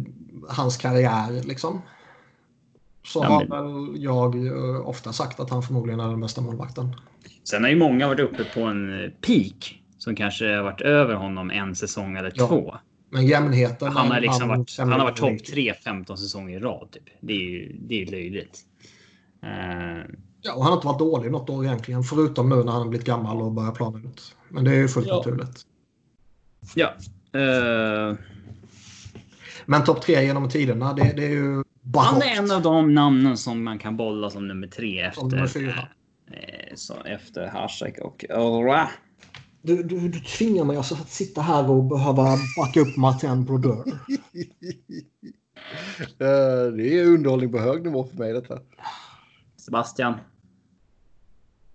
hans 0.48 0.76
karriär 0.76 1.42
liksom. 1.44 1.82
Så 3.04 3.18
Ja, 3.22 3.28
har 3.28 3.46
men- 3.46 3.92
väl 3.92 4.02
jag 4.02 4.46
eh, 4.46 4.88
ofta 4.88 5.12
sagt 5.12 5.40
att 5.40 5.50
han 5.50 5.62
förmodligen 5.62 6.00
är 6.00 6.08
den 6.08 6.20
bästa 6.20 6.40
målvakten. 6.40 6.96
sen 7.44 7.62
har 7.62 7.70
ju 7.70 7.76
många 7.76 8.06
varit 8.08 8.20
uppe 8.20 8.44
på 8.44 8.60
en 8.60 9.04
eh, 9.04 9.10
peak 9.10 9.82
som 9.98 10.16
kanske 10.16 10.54
har 10.54 10.62
varit 10.62 10.80
över 10.80 11.14
honom 11.14 11.50
en 11.50 11.74
säsong 11.74 12.16
eller 12.16 12.32
Ja. 12.34 12.46
två. 12.46 12.74
Men 13.10 13.26
jämnheten... 13.26 13.92
Han 13.92 14.10
har 14.10 14.20
liksom 14.20 14.48
han 14.50 14.58
varit, 14.58 14.78
han 14.78 14.92
har 14.92 14.98
varit 14.98 15.16
topp 15.16 15.44
3 15.44 15.74
15 15.84 16.18
säsonger 16.18 16.56
i 16.56 16.60
rad. 16.60 16.88
Typ. 16.90 17.02
Det 17.20 17.32
är 17.32 17.38
ju 17.50 17.76
det 17.80 18.02
är 18.02 18.06
löjligt. 18.10 18.58
Uh, 19.44 20.14
ja, 20.42 20.54
och 20.54 20.62
han 20.62 20.70
har 20.70 20.74
inte 20.74 20.86
varit 20.86 20.98
dålig 20.98 21.30
något 21.32 21.50
år 21.50 21.64
egentligen. 21.64 22.02
Förutom 22.02 22.48
nu 22.48 22.54
när 22.56 22.72
han 22.72 22.82
har 22.82 22.88
blivit 22.88 23.06
gammal 23.06 23.42
och 23.42 23.52
börjar 23.52 23.72
plana 23.72 23.98
ut. 23.98 24.36
Men 24.48 24.64
det 24.64 24.70
är 24.70 24.74
ju 24.74 24.88
fullt 24.88 25.06
ja. 25.06 25.16
naturligt. 25.16 25.60
Ja. 26.74 26.92
Uh... 27.40 28.16
Men 29.66 29.84
topp 29.84 30.02
tre 30.02 30.24
genom 30.24 30.48
tiderna, 30.48 30.92
det, 30.92 31.12
det 31.16 31.24
är 31.24 31.30
ju 31.30 31.64
bara 31.82 32.04
Han 32.04 32.22
är 32.22 32.36
en 32.36 32.50
av 32.50 32.62
de 32.62 32.94
namnen 32.94 33.36
som 33.36 33.64
man 33.64 33.78
kan 33.78 33.96
bolla 33.96 34.30
som 34.30 34.48
nummer 34.48 34.66
tre 34.66 35.00
efter. 35.00 35.24
Nummer 35.24 35.46
fyra. 35.46 35.88
Eh, 36.30 36.74
så 36.74 36.94
efter 37.04 37.46
Hasek 37.46 37.98
och 37.98 38.24
Ora. 38.30 38.88
Du, 39.62 39.82
du, 39.82 40.08
du 40.08 40.20
tvingar 40.20 40.64
mig 40.64 40.76
alltså 40.76 40.94
att 40.94 41.10
sitta 41.10 41.40
här 41.40 41.70
och 41.70 41.84
behöva 41.84 42.36
backa 42.56 42.80
upp 42.80 42.96
Martin 42.96 43.44
Brodeur. 43.44 43.84
Eh, 46.18 46.72
det 46.76 46.98
är 46.98 47.06
underhållning 47.06 47.52
på 47.52 47.58
hög 47.58 47.82
nivå 47.82 48.04
för 48.04 48.16
mig 48.16 48.32
detta. 48.32 48.58
Sebastian. 49.56 50.14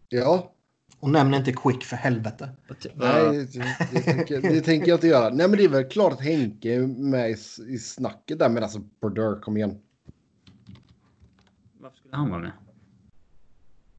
Ja. 0.10 0.53
Och 1.00 1.10
nämn 1.10 1.34
inte 1.34 1.53
Quick 1.53 1.84
för 1.84 1.95
helvete. 1.95 2.50
Nej, 2.95 3.48
det, 3.53 3.76
det, 3.92 4.02
tänker, 4.02 4.42
det, 4.42 4.61
tänker, 4.61 4.88
jag 4.88 4.98
inte 4.98 5.08
göra. 5.08 5.30
Nej, 5.30 5.48
men 5.48 5.58
det 5.58 5.64
är 5.64 5.69
väl 5.69 5.84
klart 5.84 6.14
att 6.14 6.22
Henke 6.22 6.76
är 6.76 6.88
med 6.88 7.30
i, 7.30 7.36
i 7.68 7.77
snacket 7.77 8.40
där. 8.40 8.50
Men 8.50 8.64
alltså, 8.64 8.80
Brodeur, 9.02 9.42
kom 9.42 9.58
igen. 9.58 9.77
Skulle 12.08 12.18
han 12.18 12.30
vara 12.30 12.42
med? 12.42 12.52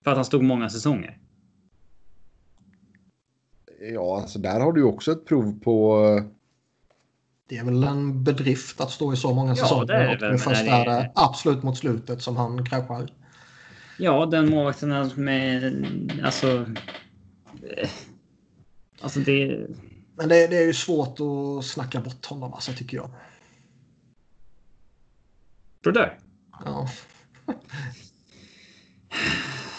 För 0.05 0.11
att 0.11 0.17
han 0.17 0.25
stod 0.25 0.43
många 0.43 0.69
säsonger? 0.69 1.19
Ja, 3.81 4.21
alltså 4.21 4.39
där 4.39 4.61
har 4.61 4.73
du 4.73 4.83
också 4.83 5.13
ett 5.13 5.27
prov 5.27 5.61
på... 5.61 5.99
Det 7.49 7.57
är 7.57 7.65
väl 7.65 7.85
en 7.85 8.25
bedrift 8.25 8.81
att 8.81 8.91
stå 8.91 9.13
i 9.13 9.17
så 9.17 9.35
många 9.35 9.57
säsonger. 9.57 9.95
Ja, 9.95 9.99
det 9.99 10.13
är 10.13 10.19
det. 10.19 10.35
Och 10.35 10.41
först 10.41 10.67
är 10.67 10.85
det 10.85 11.13
absolut 11.15 11.63
mot 11.63 11.79
slutet 11.79 12.23
som 12.23 12.37
han 12.37 12.65
kraschar. 12.67 13.11
Ja, 13.99 14.27
den 14.27 14.51
målvakten 14.51 15.11
med... 15.17 15.83
Alltså... 16.25 16.67
Eh, 17.77 17.89
alltså 19.01 19.21
det... 19.21 19.67
Men 20.17 20.29
det, 20.29 20.47
det, 20.47 20.57
är 20.57 20.67
ju 20.67 20.75
svårt 20.75 21.19
att 21.21 21.65
snacka 21.65 22.01
bort 22.01 22.27
honom, 22.27 22.55
alltså, 22.55 22.73
tycker 22.73 22.97
jag. 22.97 23.11
Brodeur? 25.83 26.19
Ja. 26.65 26.89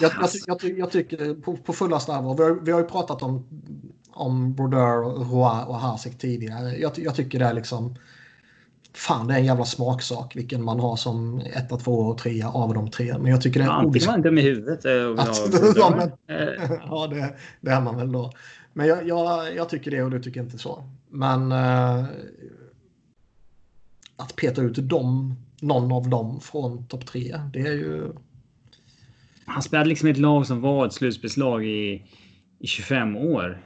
Jag, 0.01 0.11
jag, 0.21 0.29
jag, 0.61 0.77
jag, 0.77 0.91
tycker 0.91 1.33
på, 1.33 1.57
på 1.57 1.73
fullaste 1.73 2.13
allvar. 2.13 2.35
Vi, 2.37 2.43
har, 2.43 2.51
vi 2.51 2.71
har 2.71 2.79
ju 2.79 2.85
pratat 2.85 3.23
om, 3.23 3.45
om 4.11 4.53
Brodeur, 4.53 5.01
Roy 5.03 5.63
och 5.67 5.79
Hasek 5.79 6.17
tidigare. 6.17 6.77
Jag, 6.97 7.15
tycker 7.15 7.39
det 7.39 7.45
är 7.45 7.53
liksom... 7.53 7.95
Fan, 8.93 9.27
det 9.27 9.33
är 9.33 9.37
en 9.37 9.45
jävla 9.45 9.65
smaksak 9.65 10.35
vilken 10.35 10.63
man 10.63 10.79
har 10.79 10.95
som 10.95 11.39
etta, 11.39 11.77
två 11.77 11.91
och 11.91 12.17
trea 12.17 12.49
av 12.49 12.73
de 12.73 12.91
tre. 12.91 13.17
Men 13.17 13.31
jag 13.31 13.41
tycker 13.41 13.59
det 13.59 13.65
är... 13.65 13.67
Ja, 13.67 13.73
antingen 13.73 14.07
man 14.11 14.21
dum 14.21 14.37
i 14.37 14.41
huvudet. 14.41 14.79
Att, 15.19 15.75
ja, 15.75 15.95
men, 15.97 16.11
ja 16.85 17.07
det, 17.07 17.35
det 17.61 17.71
är 17.71 17.81
man 17.81 17.97
väl 17.97 18.11
då. 18.11 18.31
Men 18.73 18.87
jag, 18.87 19.07
jag, 19.07 19.55
jag, 19.55 19.69
tycker 19.69 19.91
det 19.91 20.03
och 20.03 20.11
du 20.11 20.21
tycker 20.21 20.41
inte 20.41 20.57
så. 20.57 20.83
Men 21.09 21.51
uh, 21.51 22.05
att 24.15 24.35
peta 24.35 24.61
ut 24.61 24.89
dem, 24.89 25.35
någon 25.61 25.91
av 25.91 26.09
dem 26.09 26.41
från 26.41 26.87
topp 26.87 27.05
tre, 27.05 27.41
det 27.53 27.59
är 27.59 27.73
ju 27.73 28.13
han 29.49 29.61
spelade 29.61 29.89
liksom 29.89 30.09
ett 30.09 30.17
lag 30.17 30.47
som 30.47 30.61
var 30.61 30.85
ett 30.85 30.93
slutspelslag 30.93 31.65
i, 31.65 32.03
i 32.59 32.67
25 32.67 33.15
år. 33.15 33.65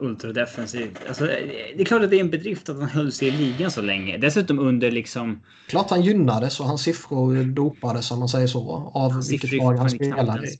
Ultradefensivt. 0.00 0.98
Alltså, 1.08 1.24
det 1.26 1.80
är 1.80 1.84
klart 1.84 2.02
att 2.02 2.10
det 2.10 2.16
är 2.16 2.20
en 2.20 2.30
bedrift 2.30 2.68
att 2.68 2.76
han 2.76 2.88
höll 2.88 3.12
sig 3.12 3.28
i 3.28 3.30
ligan 3.30 3.70
så 3.70 3.82
länge. 3.82 4.18
Dessutom 4.18 4.58
under 4.58 4.90
liksom... 4.90 5.42
Klart 5.68 5.90
han 5.90 6.02
gynnades 6.02 6.60
och 6.60 6.66
hans 6.66 6.82
siffror 6.82 7.44
dopades 7.44 8.10
om 8.10 8.18
man 8.18 8.28
säger 8.28 8.46
så. 8.46 8.70
Av 8.94 9.12
hans 9.12 9.32
vilket 9.32 9.52
lag 9.52 9.76
han 9.76 9.90
spelade 9.90 10.48
i. 10.48 10.58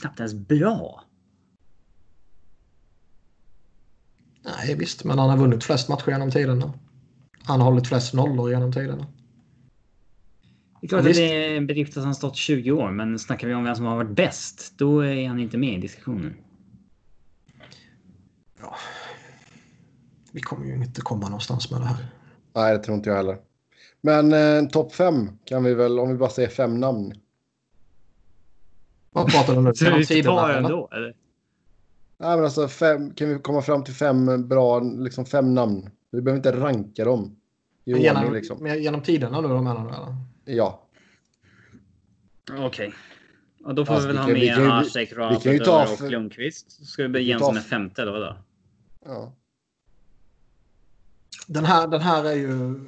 Knappt 0.00 0.20
ens 0.20 0.34
bra. 0.34 1.04
Nej 4.44 4.74
visst, 4.74 5.04
men 5.04 5.18
han 5.18 5.30
har 5.30 5.36
vunnit 5.36 5.64
flest 5.64 5.88
matcher 5.88 6.10
genom 6.10 6.30
tiderna. 6.30 6.72
Han 7.42 7.60
har 7.60 7.70
hållit 7.70 7.88
flest 7.88 8.14
nollor 8.14 8.50
genom 8.50 8.72
tiderna. 8.72 9.06
Det 10.82 10.86
är 10.86 10.88
klart 10.88 11.06
att 11.06 11.14
det 11.14 11.46
är 11.46 11.56
en 11.56 11.66
bedrift 11.66 11.96
att 11.96 12.04
han 12.04 12.14
stått 12.14 12.36
20 12.36 12.72
år, 12.72 12.90
men 12.90 13.18
snackar 13.18 13.48
vi 13.48 13.54
om 13.54 13.64
vem 13.64 13.74
som 13.74 13.84
har 13.84 13.96
varit 13.96 14.16
bäst, 14.16 14.78
då 14.78 15.00
är 15.00 15.28
han 15.28 15.40
inte 15.40 15.58
med 15.58 15.74
i 15.74 15.80
diskussionen. 15.80 16.34
Ja. 18.60 18.76
Vi 20.32 20.40
kommer 20.40 20.66
ju 20.66 20.74
inte 20.74 21.00
komma 21.00 21.28
någonstans 21.28 21.70
med 21.70 21.80
det 21.80 21.84
här. 21.84 22.06
Nej, 22.54 22.76
det 22.76 22.84
tror 22.84 22.96
inte 22.96 23.08
jag 23.10 23.16
heller. 23.16 23.38
Men 24.00 24.32
eh, 24.32 24.68
topp 24.68 24.94
fem 24.94 25.30
kan 25.44 25.64
vi 25.64 25.74
väl, 25.74 25.98
om 25.98 26.08
vi 26.08 26.16
bara 26.16 26.30
säger 26.30 26.48
fem 26.48 26.80
namn. 26.80 27.14
Vad 29.10 29.32
pratar 29.32 29.54
du 29.54 29.60
nu? 29.60 29.74
Så 29.74 30.14
vi 30.14 30.22
tar 30.22 30.50
ändå, 30.50 30.88
eller? 30.92 31.14
Nej, 32.18 32.36
men 32.36 32.44
alltså 32.44 32.68
fem, 32.68 33.14
kan 33.14 33.28
vi 33.28 33.38
komma 33.38 33.62
fram 33.62 33.84
till 33.84 33.94
fem 33.94 34.48
bra, 34.48 34.80
liksom 34.80 35.26
fem 35.26 35.54
namn? 35.54 35.90
Vi 36.10 36.22
behöver 36.22 36.38
inte 36.38 36.60
ranka 36.60 37.04
dem. 37.04 37.36
I 37.84 37.90
genom, 37.92 38.16
ordning, 38.16 38.32
liksom. 38.32 38.66
genom 38.66 39.02
tiderna 39.02 39.40
nu, 39.40 39.48
menar 39.48 39.88
du? 39.88 39.94
Eller? 39.94 40.31
Ja. 40.44 40.82
Okej. 42.50 42.66
Okay. 42.66 42.92
Och 43.64 43.74
då 43.74 43.84
får 43.84 43.94
alltså, 43.94 44.08
vi 44.08 44.14
väl 44.14 44.34
vi 44.34 44.50
ha 44.50 44.60
med 44.60 44.70
Hasek, 44.70 45.12
Rabat 45.12 46.00
och 46.00 46.10
Lundqvist. 46.10 46.86
Ska 46.86 47.08
vi 47.08 47.22
ge 47.22 47.38
som 47.38 47.56
en 47.56 47.62
femte 47.62 48.02
eller 48.02 48.12
vadå? 48.12 48.36
Ja. 49.04 49.32
Den 51.46 51.64
här, 51.64 51.88
den 51.88 52.00
här 52.00 52.24
är 52.24 52.34
ju... 52.34 52.80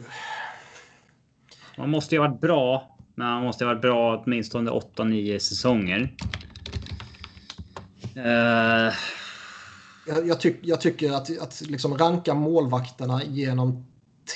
Man 1.79 1.91
måste 1.91 2.15
ju 2.15 2.21
ha 2.21 2.29
varit 2.29 2.41
bra. 2.41 2.97
Men 3.15 3.27
man 3.27 3.43
måste 3.43 3.65
ha 3.65 3.73
varit 3.73 3.83
bra 3.83 4.23
åtminstone 4.25 4.71
8-9 4.71 5.39
säsonger. 5.39 6.17
Uh... 8.17 8.95
Jag, 10.07 10.27
jag, 10.27 10.41
tyck, 10.41 10.59
jag, 10.63 10.81
tycker 10.81 11.13
att, 11.13 11.39
att 11.39 11.61
liksom 11.61 11.99
ranka 11.99 12.35
målvakterna 12.35 13.25
genom 13.25 13.87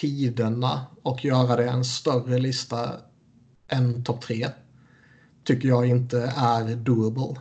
tiderna 0.00 0.86
och 1.02 1.24
göra 1.24 1.56
det 1.56 1.68
en 1.68 1.84
större 1.84 2.38
lista 2.38 2.92
än 3.68 4.04
topp 4.04 4.20
tre 4.20 4.48
tycker 5.44 5.68
jag 5.68 5.86
inte 5.86 6.32
är 6.36 6.76
doable. 6.76 7.40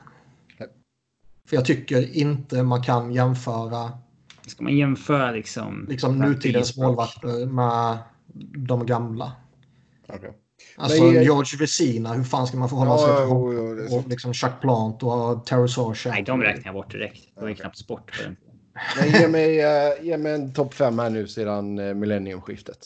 För 1.50 1.56
jag 1.56 1.66
tycker 1.66 2.16
inte 2.16 2.64
man 2.64 2.84
kan 2.84 3.14
jämföra 3.14 3.92
Ska 4.48 4.64
man 4.64 4.78
jämföra 4.78 5.32
liksom? 5.32 5.86
Liksom 5.90 6.18
nutidens 6.18 6.78
målvakter 6.78 7.46
med 7.46 7.98
de 8.68 8.86
gamla. 8.86 9.32
Okay. 10.08 10.32
Alltså 10.78 11.04
Men, 11.04 11.24
George 11.24 11.60
Vesina, 11.60 12.14
hur 12.14 12.24
fan 12.24 12.48
ska 12.48 12.58
man 12.58 12.70
förhålla 12.70 12.98
sig 12.98 13.16
till 13.16 13.26
honom? 13.26 13.88
Och 13.92 14.08
liksom 14.08 14.34
Chuck 14.34 14.62
Plant 14.62 15.04
och 15.04 15.46
Terry 15.46 15.68
Sarchek. 15.68 16.14
Nej, 16.14 16.24
de 16.24 16.42
räknar 16.42 16.66
jag 16.66 16.74
bort 16.74 16.92
direkt. 16.92 17.36
Det 17.36 17.42
var 17.42 17.50
ju 17.50 17.56
knappt 17.56 17.78
sport. 17.78 18.28
Men 18.98 19.22
ge 19.22 19.28
mig, 19.28 19.66
uh, 19.66 20.06
ge 20.06 20.18
mig 20.18 20.34
en 20.34 20.54
topp 20.54 20.74
fem 20.74 21.00
här 21.00 21.10
nu 21.10 21.28
sedan 21.28 21.80
uh, 21.80 21.94
millenniumskiftet. 21.94 22.80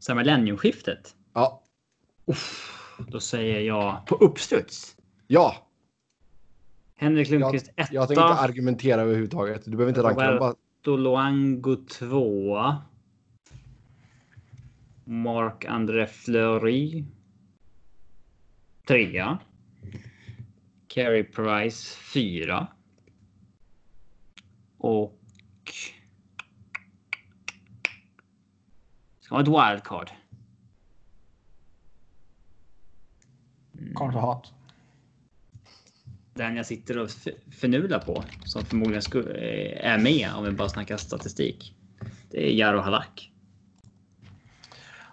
Sedan 0.00 0.16
millenniumskiftet? 0.16 1.14
Ja. 1.34 1.63
Uff. 2.26 2.70
Då 3.08 3.20
säger 3.20 3.60
jag 3.60 4.06
på 4.06 4.14
uppstuds. 4.14 4.96
Ja. 5.26 5.68
Henrik 6.96 7.30
Lundqvist 7.30 7.72
etta. 7.76 7.94
Jag 7.94 8.08
tänker 8.08 8.22
inte 8.22 8.34
argumentera 8.34 9.00
överhuvudtaget. 9.00 9.64
Du 9.64 9.70
behöver 9.70 9.88
inte 9.88 10.02
ranka 10.02 10.30
dem. 10.30 10.38
Bara... 10.38 10.54
Luango 10.96 11.76
tvåa. 11.76 12.82
Mark 15.04 15.64
André 15.64 16.06
Fleury. 16.06 17.04
Trea. 18.86 19.38
Carey 20.88 21.24
Price 21.24 21.96
fyra. 21.98 22.66
Och... 24.78 25.20
Ska 29.20 29.34
ha 29.34 29.42
ett 29.42 29.48
wildcard. 29.48 30.10
Carter 33.94 34.18
Hart. 34.18 34.52
Den 36.34 36.56
jag 36.56 36.66
sitter 36.66 36.98
och 36.98 37.10
förnular 37.50 37.98
på 37.98 38.24
som 38.44 38.64
förmodligen 38.64 39.02
eh, 39.36 39.92
är 39.92 39.98
med 39.98 40.30
om 40.34 40.44
vi 40.44 40.50
bara 40.50 40.68
snackar 40.68 40.96
statistik. 40.96 41.74
Det 42.30 42.50
är 42.50 42.54
Jaro 42.54 42.80
Halak. 42.80 43.30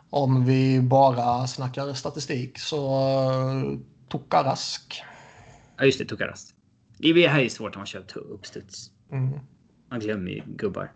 Om 0.09 0.45
vi 0.45 0.81
bara 0.81 1.47
snackar 1.47 1.93
statistik 1.93 2.59
så 2.59 3.09
uh, 3.41 3.79
Tokarask. 4.09 5.03
Ja 5.77 5.85
just 5.85 5.99
det, 5.99 6.05
Tokarask. 6.05 6.55
Det 6.97 7.27
här 7.27 7.39
är 7.39 7.49
svårt 7.49 7.75
om 7.75 7.79
man 7.79 7.87
kör 7.87 8.17
uppstuds. 8.17 8.91
Mm. 9.11 9.39
Man 9.89 9.99
glömmer 9.99 10.31
ju 10.31 10.41
gubbar. 10.45 10.91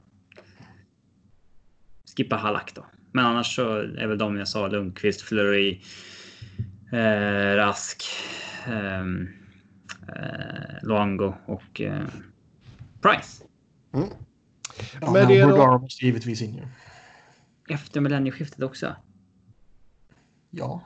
Skippa 2.17 2.35
Halak 2.35 2.75
då. 2.75 2.85
Men 3.11 3.25
annars 3.25 3.55
så 3.55 3.77
är 3.77 4.07
väl 4.07 4.17
de 4.17 4.37
jag 4.37 4.47
sa 4.47 4.67
Lundqvist, 4.67 5.21
Flurry, 5.21 5.81
eh, 6.91 7.55
Rask, 7.55 8.03
ehm, 8.65 9.27
eh, 10.07 10.83
Luango 10.83 11.33
och 11.45 11.81
eh, 11.81 12.05
Price. 13.01 13.43
Mm. 13.93 14.09
Ja, 15.01 15.11
men 15.11 15.27
det 15.27 15.41
då... 15.41 15.79
måste 15.79 16.05
givetvis 16.05 16.41
in 16.41 16.55
ju. 16.55 16.67
Efter 17.69 18.01
millennieskiftet 18.01 18.63
också? 18.63 18.95
Ja. 20.49 20.81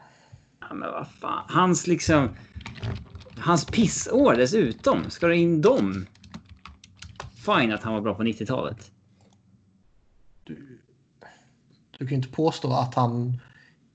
Ja, 0.59 0.73
men 0.73 0.91
vad 0.91 1.07
fan. 1.07 1.43
Hans 1.47 1.87
liksom... 1.87 2.29
Hans 3.37 3.65
pissår 3.65 4.35
dessutom. 4.35 5.09
Ska 5.09 5.27
du 5.27 5.35
in 5.35 5.61
dem? 5.61 6.05
Fine 7.35 7.73
att 7.73 7.83
han 7.83 7.93
var 7.93 8.01
bra 8.01 8.15
på 8.15 8.23
90-talet. 8.23 8.91
Du, 10.43 10.79
du 11.91 11.97
kan 11.97 12.07
ju 12.07 12.15
inte 12.15 12.29
påstå 12.29 12.73
att 12.73 12.95
han 12.95 13.41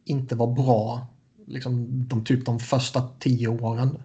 inte 0.05 0.37
var 0.37 0.55
bra 0.55 1.14
liksom 1.47 1.87
de, 2.09 2.25
typ 2.25 2.47
de 2.47 2.59
första 2.59 3.09
tio 3.19 3.49
åren. 3.49 3.99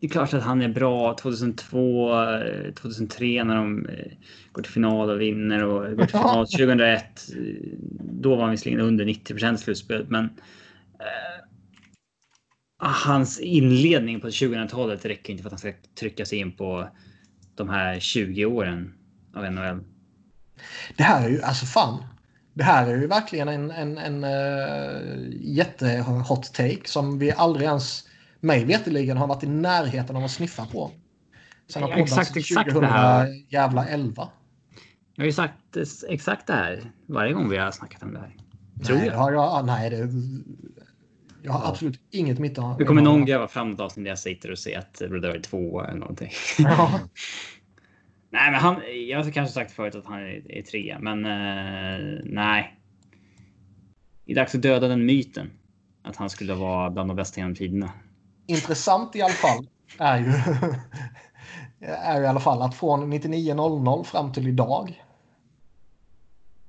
Det 0.00 0.06
är 0.06 0.10
klart 0.10 0.34
att 0.34 0.42
han 0.42 0.62
är 0.62 0.68
bra 0.68 1.16
2002, 1.20 2.10
2003 2.80 3.44
när 3.44 3.56
de 3.56 3.86
eh, 3.86 4.12
går 4.52 4.62
till 4.62 4.72
final 4.72 5.10
och 5.10 5.20
vinner 5.20 5.64
och 5.64 5.96
går 5.96 6.04
till 6.04 6.18
final 6.18 6.46
2001. 6.46 7.28
Då 8.00 8.36
var 8.36 8.42
han 8.42 8.50
visserligen 8.50 8.80
under 8.80 9.04
90% 9.04 9.56
slutspel, 9.56 10.06
men 10.08 10.24
eh, 10.24 11.44
hans 12.78 13.40
inledning 13.40 14.20
på 14.20 14.28
2000-talet 14.28 15.04
räcker 15.04 15.32
inte 15.32 15.42
för 15.42 15.48
att 15.48 15.52
han 15.52 15.58
ska 15.58 15.72
trycka 16.00 16.24
sig 16.24 16.38
in 16.38 16.52
på 16.52 16.88
de 17.54 17.68
här 17.68 18.00
20 18.00 18.44
åren 18.44 18.94
av 19.34 19.52
NHL. 19.52 19.84
Det 20.96 21.02
här 21.02 21.26
är 21.26 21.30
ju 21.30 21.42
alltså 21.42 21.66
fan. 21.66 22.04
Det 22.56 22.64
här 22.64 22.86
är 22.86 22.96
ju 22.96 23.06
verkligen 23.06 23.48
en, 23.48 23.70
en, 23.70 23.98
en 23.98 24.24
uh, 24.24 25.28
jättehot 25.40 26.54
take 26.54 26.80
som 26.84 27.18
vi 27.18 27.32
aldrig 27.32 27.66
ens 27.66 28.04
mig 28.40 28.64
veterligen 28.64 29.16
har 29.16 29.26
varit 29.26 29.44
i 29.44 29.46
närheten 29.46 30.16
av 30.16 30.24
att 30.24 30.30
sniffa 30.30 30.66
på. 30.66 30.90
Sen 31.68 31.82
har 31.82 31.90
exakt, 31.90 32.36
exakt 32.36 32.70
2000 32.70 32.80
det 32.80 32.86
här. 32.86 33.44
jävla 33.48 33.88
11. 33.88 34.28
Jag 35.14 35.22
har 35.22 35.26
ju 35.26 35.32
sagt 35.32 35.76
exakt 36.08 36.46
det 36.46 36.52
här 36.52 36.92
varje 37.06 37.32
gång 37.32 37.48
vi 37.48 37.56
har 37.56 37.70
snackat 37.70 38.02
om 38.02 38.12
det 38.12 38.20
här. 38.20 38.36
Tror 38.84 38.96
nej, 38.96 39.06
jag. 39.06 39.16
Har 39.16 39.32
jag. 39.32 39.66
Nej, 39.66 39.90
det, 39.90 39.96
jag 41.42 41.52
har 41.52 41.60
ja. 41.60 41.68
absolut 41.68 42.00
inget 42.10 42.38
mitt. 42.38 42.54
Det 42.78 42.84
kommer 42.84 43.02
någon 43.02 43.24
gräva 43.24 43.48
fram 43.48 43.72
ett 43.72 43.80
avsnitt 43.80 44.04
där 44.04 44.10
jag 44.10 44.18
sitter 44.18 44.50
och 44.50 44.58
säger 44.58 44.78
att 44.78 45.00
Red 45.00 45.24
är 45.24 45.40
två 45.40 45.82
eller 45.82 45.98
någonting. 45.98 46.30
Ja. 46.58 47.00
nej, 48.30 48.50
men 48.50 48.60
han. 48.60 48.80
Jag 49.08 49.22
har 49.22 49.30
kanske 49.30 49.54
sagt 49.54 49.72
förut 49.72 49.94
att 49.94 50.06
han 50.06 50.18
är, 50.18 50.52
är 50.52 50.62
tre, 50.62 50.96
men 51.00 51.26
uh, 51.26 52.20
nej. 52.24 52.80
Det 54.24 54.32
är 54.32 54.36
dags 54.36 54.54
att 54.54 54.62
döda 54.62 54.88
den 54.88 55.06
myten 55.06 55.50
att 56.02 56.16
han 56.16 56.30
skulle 56.30 56.54
vara 56.54 56.90
bland 56.90 57.10
de 57.10 57.16
bästa 57.16 57.40
genom 57.40 57.54
tiderna 57.54 57.92
intressant 58.46 59.16
i 59.16 59.22
alla 59.22 59.32
fall 59.32 59.66
är 59.98 60.18
ju, 60.18 60.32
är 61.86 62.18
ju 62.18 62.24
i 62.24 62.26
alla 62.26 62.40
fall 62.40 62.62
att 62.62 62.74
från 62.74 63.12
99.00 63.12 64.04
fram 64.04 64.32
till 64.32 64.48
idag 64.48 65.02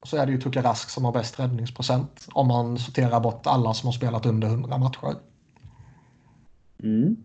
så 0.03 0.17
är 0.17 0.25
det 0.25 0.31
ju 0.31 0.41
Tuka 0.41 0.63
Rask 0.63 0.89
som 0.89 1.05
har 1.05 1.11
bäst 1.11 1.39
räddningsprocent 1.39 2.27
om 2.31 2.47
man 2.47 2.77
sorterar 2.77 3.19
bort 3.19 3.47
alla 3.47 3.73
som 3.73 3.87
har 3.87 3.93
spelat 3.93 4.25
under 4.25 4.47
100 4.47 4.77
matcher. 4.77 5.15
Mm. 6.83 7.23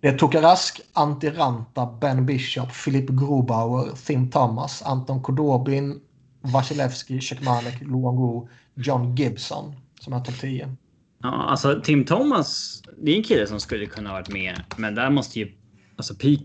Det 0.00 0.08
är 0.08 0.18
Tuka 0.18 0.42
Rask, 0.42 0.80
Antti 0.92 1.30
Ranta, 1.30 1.86
Ben 2.00 2.26
Bishop, 2.26 2.72
Filip 2.72 3.08
Grobauer, 3.08 4.06
Tim 4.06 4.30
Thomas, 4.30 4.82
Anton 4.82 5.22
Kodobin, 5.22 6.00
Vasilevski, 6.40 7.20
Czechmanek, 7.20 7.80
Luongo, 7.80 8.48
John 8.74 9.16
Gibson 9.16 9.74
som 10.00 10.12
är 10.12 10.20
topp 10.20 10.40
10. 10.40 10.76
Ja, 11.18 11.28
alltså 11.28 11.80
Tim 11.84 12.04
Thomas, 12.04 12.82
det 12.96 13.10
är 13.12 13.16
en 13.16 13.22
kille 13.22 13.46
som 13.46 13.60
skulle 13.60 13.86
kunna 13.86 14.12
varit 14.12 14.32
med, 14.32 14.62
men 14.76 14.94
där 14.94 15.10
måste 15.10 15.38
ju 15.38 15.52
alltså 15.96 16.14
peak, 16.14 16.40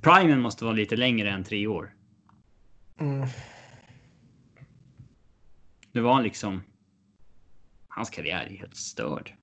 primen 0.00 0.40
måste 0.40 0.64
vara 0.64 0.74
lite 0.74 0.96
längre 0.96 1.30
än 1.30 1.44
tre 1.44 1.66
år. 1.66 1.94
Mm. 3.00 3.28
Nu 5.92 6.00
var 6.00 6.22
liksom. 6.22 6.62
Hans 7.88 8.10
karriär 8.10 8.48
är 8.50 8.56
helt 8.56 8.76
störd. 8.76 9.34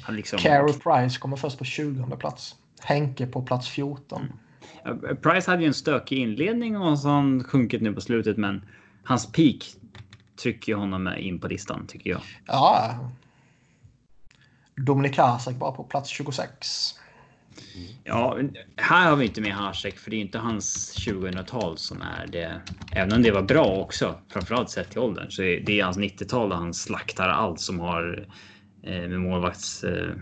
Han 0.00 0.16
liksom. 0.16 0.38
Carey 0.38 0.72
Price 0.72 1.18
kommer 1.18 1.36
först 1.36 1.58
på 1.58 1.64
20 1.64 2.16
plats. 2.16 2.56
Henke 2.80 3.26
på 3.26 3.42
plats 3.42 3.68
14. 3.68 4.32
Mm. 4.84 5.16
Price 5.16 5.50
hade 5.50 5.62
ju 5.62 5.68
en 5.68 5.74
stökig 5.74 6.18
inledning 6.18 6.76
och 6.76 6.98
så 6.98 7.08
har 7.08 7.14
han 7.14 7.44
sjunkit 7.44 7.82
nu 7.82 7.92
på 7.92 8.00
slutet, 8.00 8.36
men 8.36 8.64
hans 9.04 9.32
peak 9.32 9.56
trycker 10.42 10.74
honom 10.74 11.08
in 11.18 11.40
på 11.40 11.48
listan 11.48 11.86
tycker 11.86 12.10
jag. 12.10 12.20
Ja, 12.46 12.94
Dominik 14.76 15.18
Hasek 15.18 15.56
bara 15.56 15.72
på 15.72 15.84
plats 15.84 16.08
26. 16.08 16.94
Ja, 18.04 18.38
här 18.76 19.10
har 19.10 19.16
vi 19.16 19.26
inte 19.26 19.40
med 19.40 19.52
Hasek 19.52 19.98
för 19.98 20.10
det 20.10 20.16
är 20.16 20.20
inte 20.20 20.38
hans 20.38 20.96
2000-tal 21.06 21.78
som 21.78 22.02
är 22.02 22.26
det. 22.26 22.60
Även 22.92 23.12
om 23.12 23.22
det 23.22 23.30
var 23.30 23.42
bra 23.42 23.66
också, 23.66 24.20
framförallt 24.28 24.70
sett 24.70 24.90
till 24.90 24.98
åldern, 24.98 25.30
så 25.30 25.42
är 25.42 25.60
det 25.60 25.80
hans 25.80 25.98
90-tal 25.98 26.48
där 26.48 26.56
han 26.56 26.74
slaktar 26.74 27.28
allt 27.28 27.60
som 27.60 27.80
har 27.80 28.26
med 28.82 29.20
målvakts... 29.20 29.84
Eh, 29.84 30.14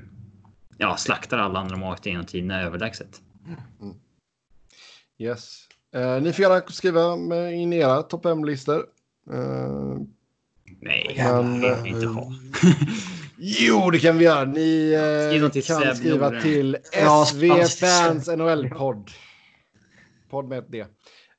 ja, 0.78 0.96
slaktar 0.96 1.38
alla 1.38 1.58
andra 1.58 1.76
målvakter 1.76 2.10
genom 2.10 2.26
tiderna 2.26 2.62
överlägset. 2.62 3.20
Mm. 3.80 3.94
Yes. 5.18 5.68
Eh, 5.94 6.20
ni 6.22 6.32
får 6.32 6.42
gärna 6.42 6.60
skriva 6.60 7.14
in 7.50 7.72
era 7.72 8.02
topp 8.02 8.24
5-listor. 8.24 8.86
Eh, 9.32 9.96
Nej, 10.80 11.14
men, 11.16 11.60
det 11.60 11.74
vill 11.74 11.82
vi 11.82 11.90
inte 11.90 12.06
ha. 12.06 12.32
Jo, 13.40 13.90
det 13.90 13.98
kan 13.98 14.18
vi 14.18 14.24
göra. 14.24 14.44
Ni 14.44 14.92
eh, 14.92 15.60
kan 15.60 15.96
skriva 15.96 16.40
till 16.40 16.76
SV 16.92 17.46
Fans 17.80 18.28
NHL-podd. 18.28 19.10
Podd 20.30 20.48
med 20.48 20.58
ett 20.58 20.72
D. 20.72 20.84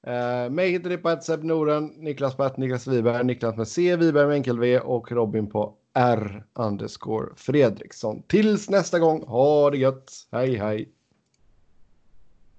Uh, 0.08 0.52
mig 0.52 0.72
hittar 0.72 0.90
ni 0.90 0.98
på 0.98 1.10
ett 1.10 1.24
Seb 1.24 1.44
Noren, 1.44 1.86
Niklas 1.86 2.36
på 2.36 2.44
ett 2.44 2.58
Niklas 2.58 2.88
Wiberg, 2.88 3.24
Niklas 3.24 3.58
med 3.58 3.68
C, 3.68 3.96
Wiberg 3.96 4.28
med 4.28 4.36
enkel 4.36 4.60
V 4.60 4.80
och 4.80 5.12
Robin 5.12 5.50
på 5.50 5.74
R 5.94 6.46
Fredriksson. 7.38 8.24
Tills 8.28 8.70
nästa 8.70 9.00
gång, 9.00 9.24
ha 9.28 9.70
det 9.70 9.78
gött. 9.78 10.12
Hej 10.32 10.56
hej! 10.56 10.90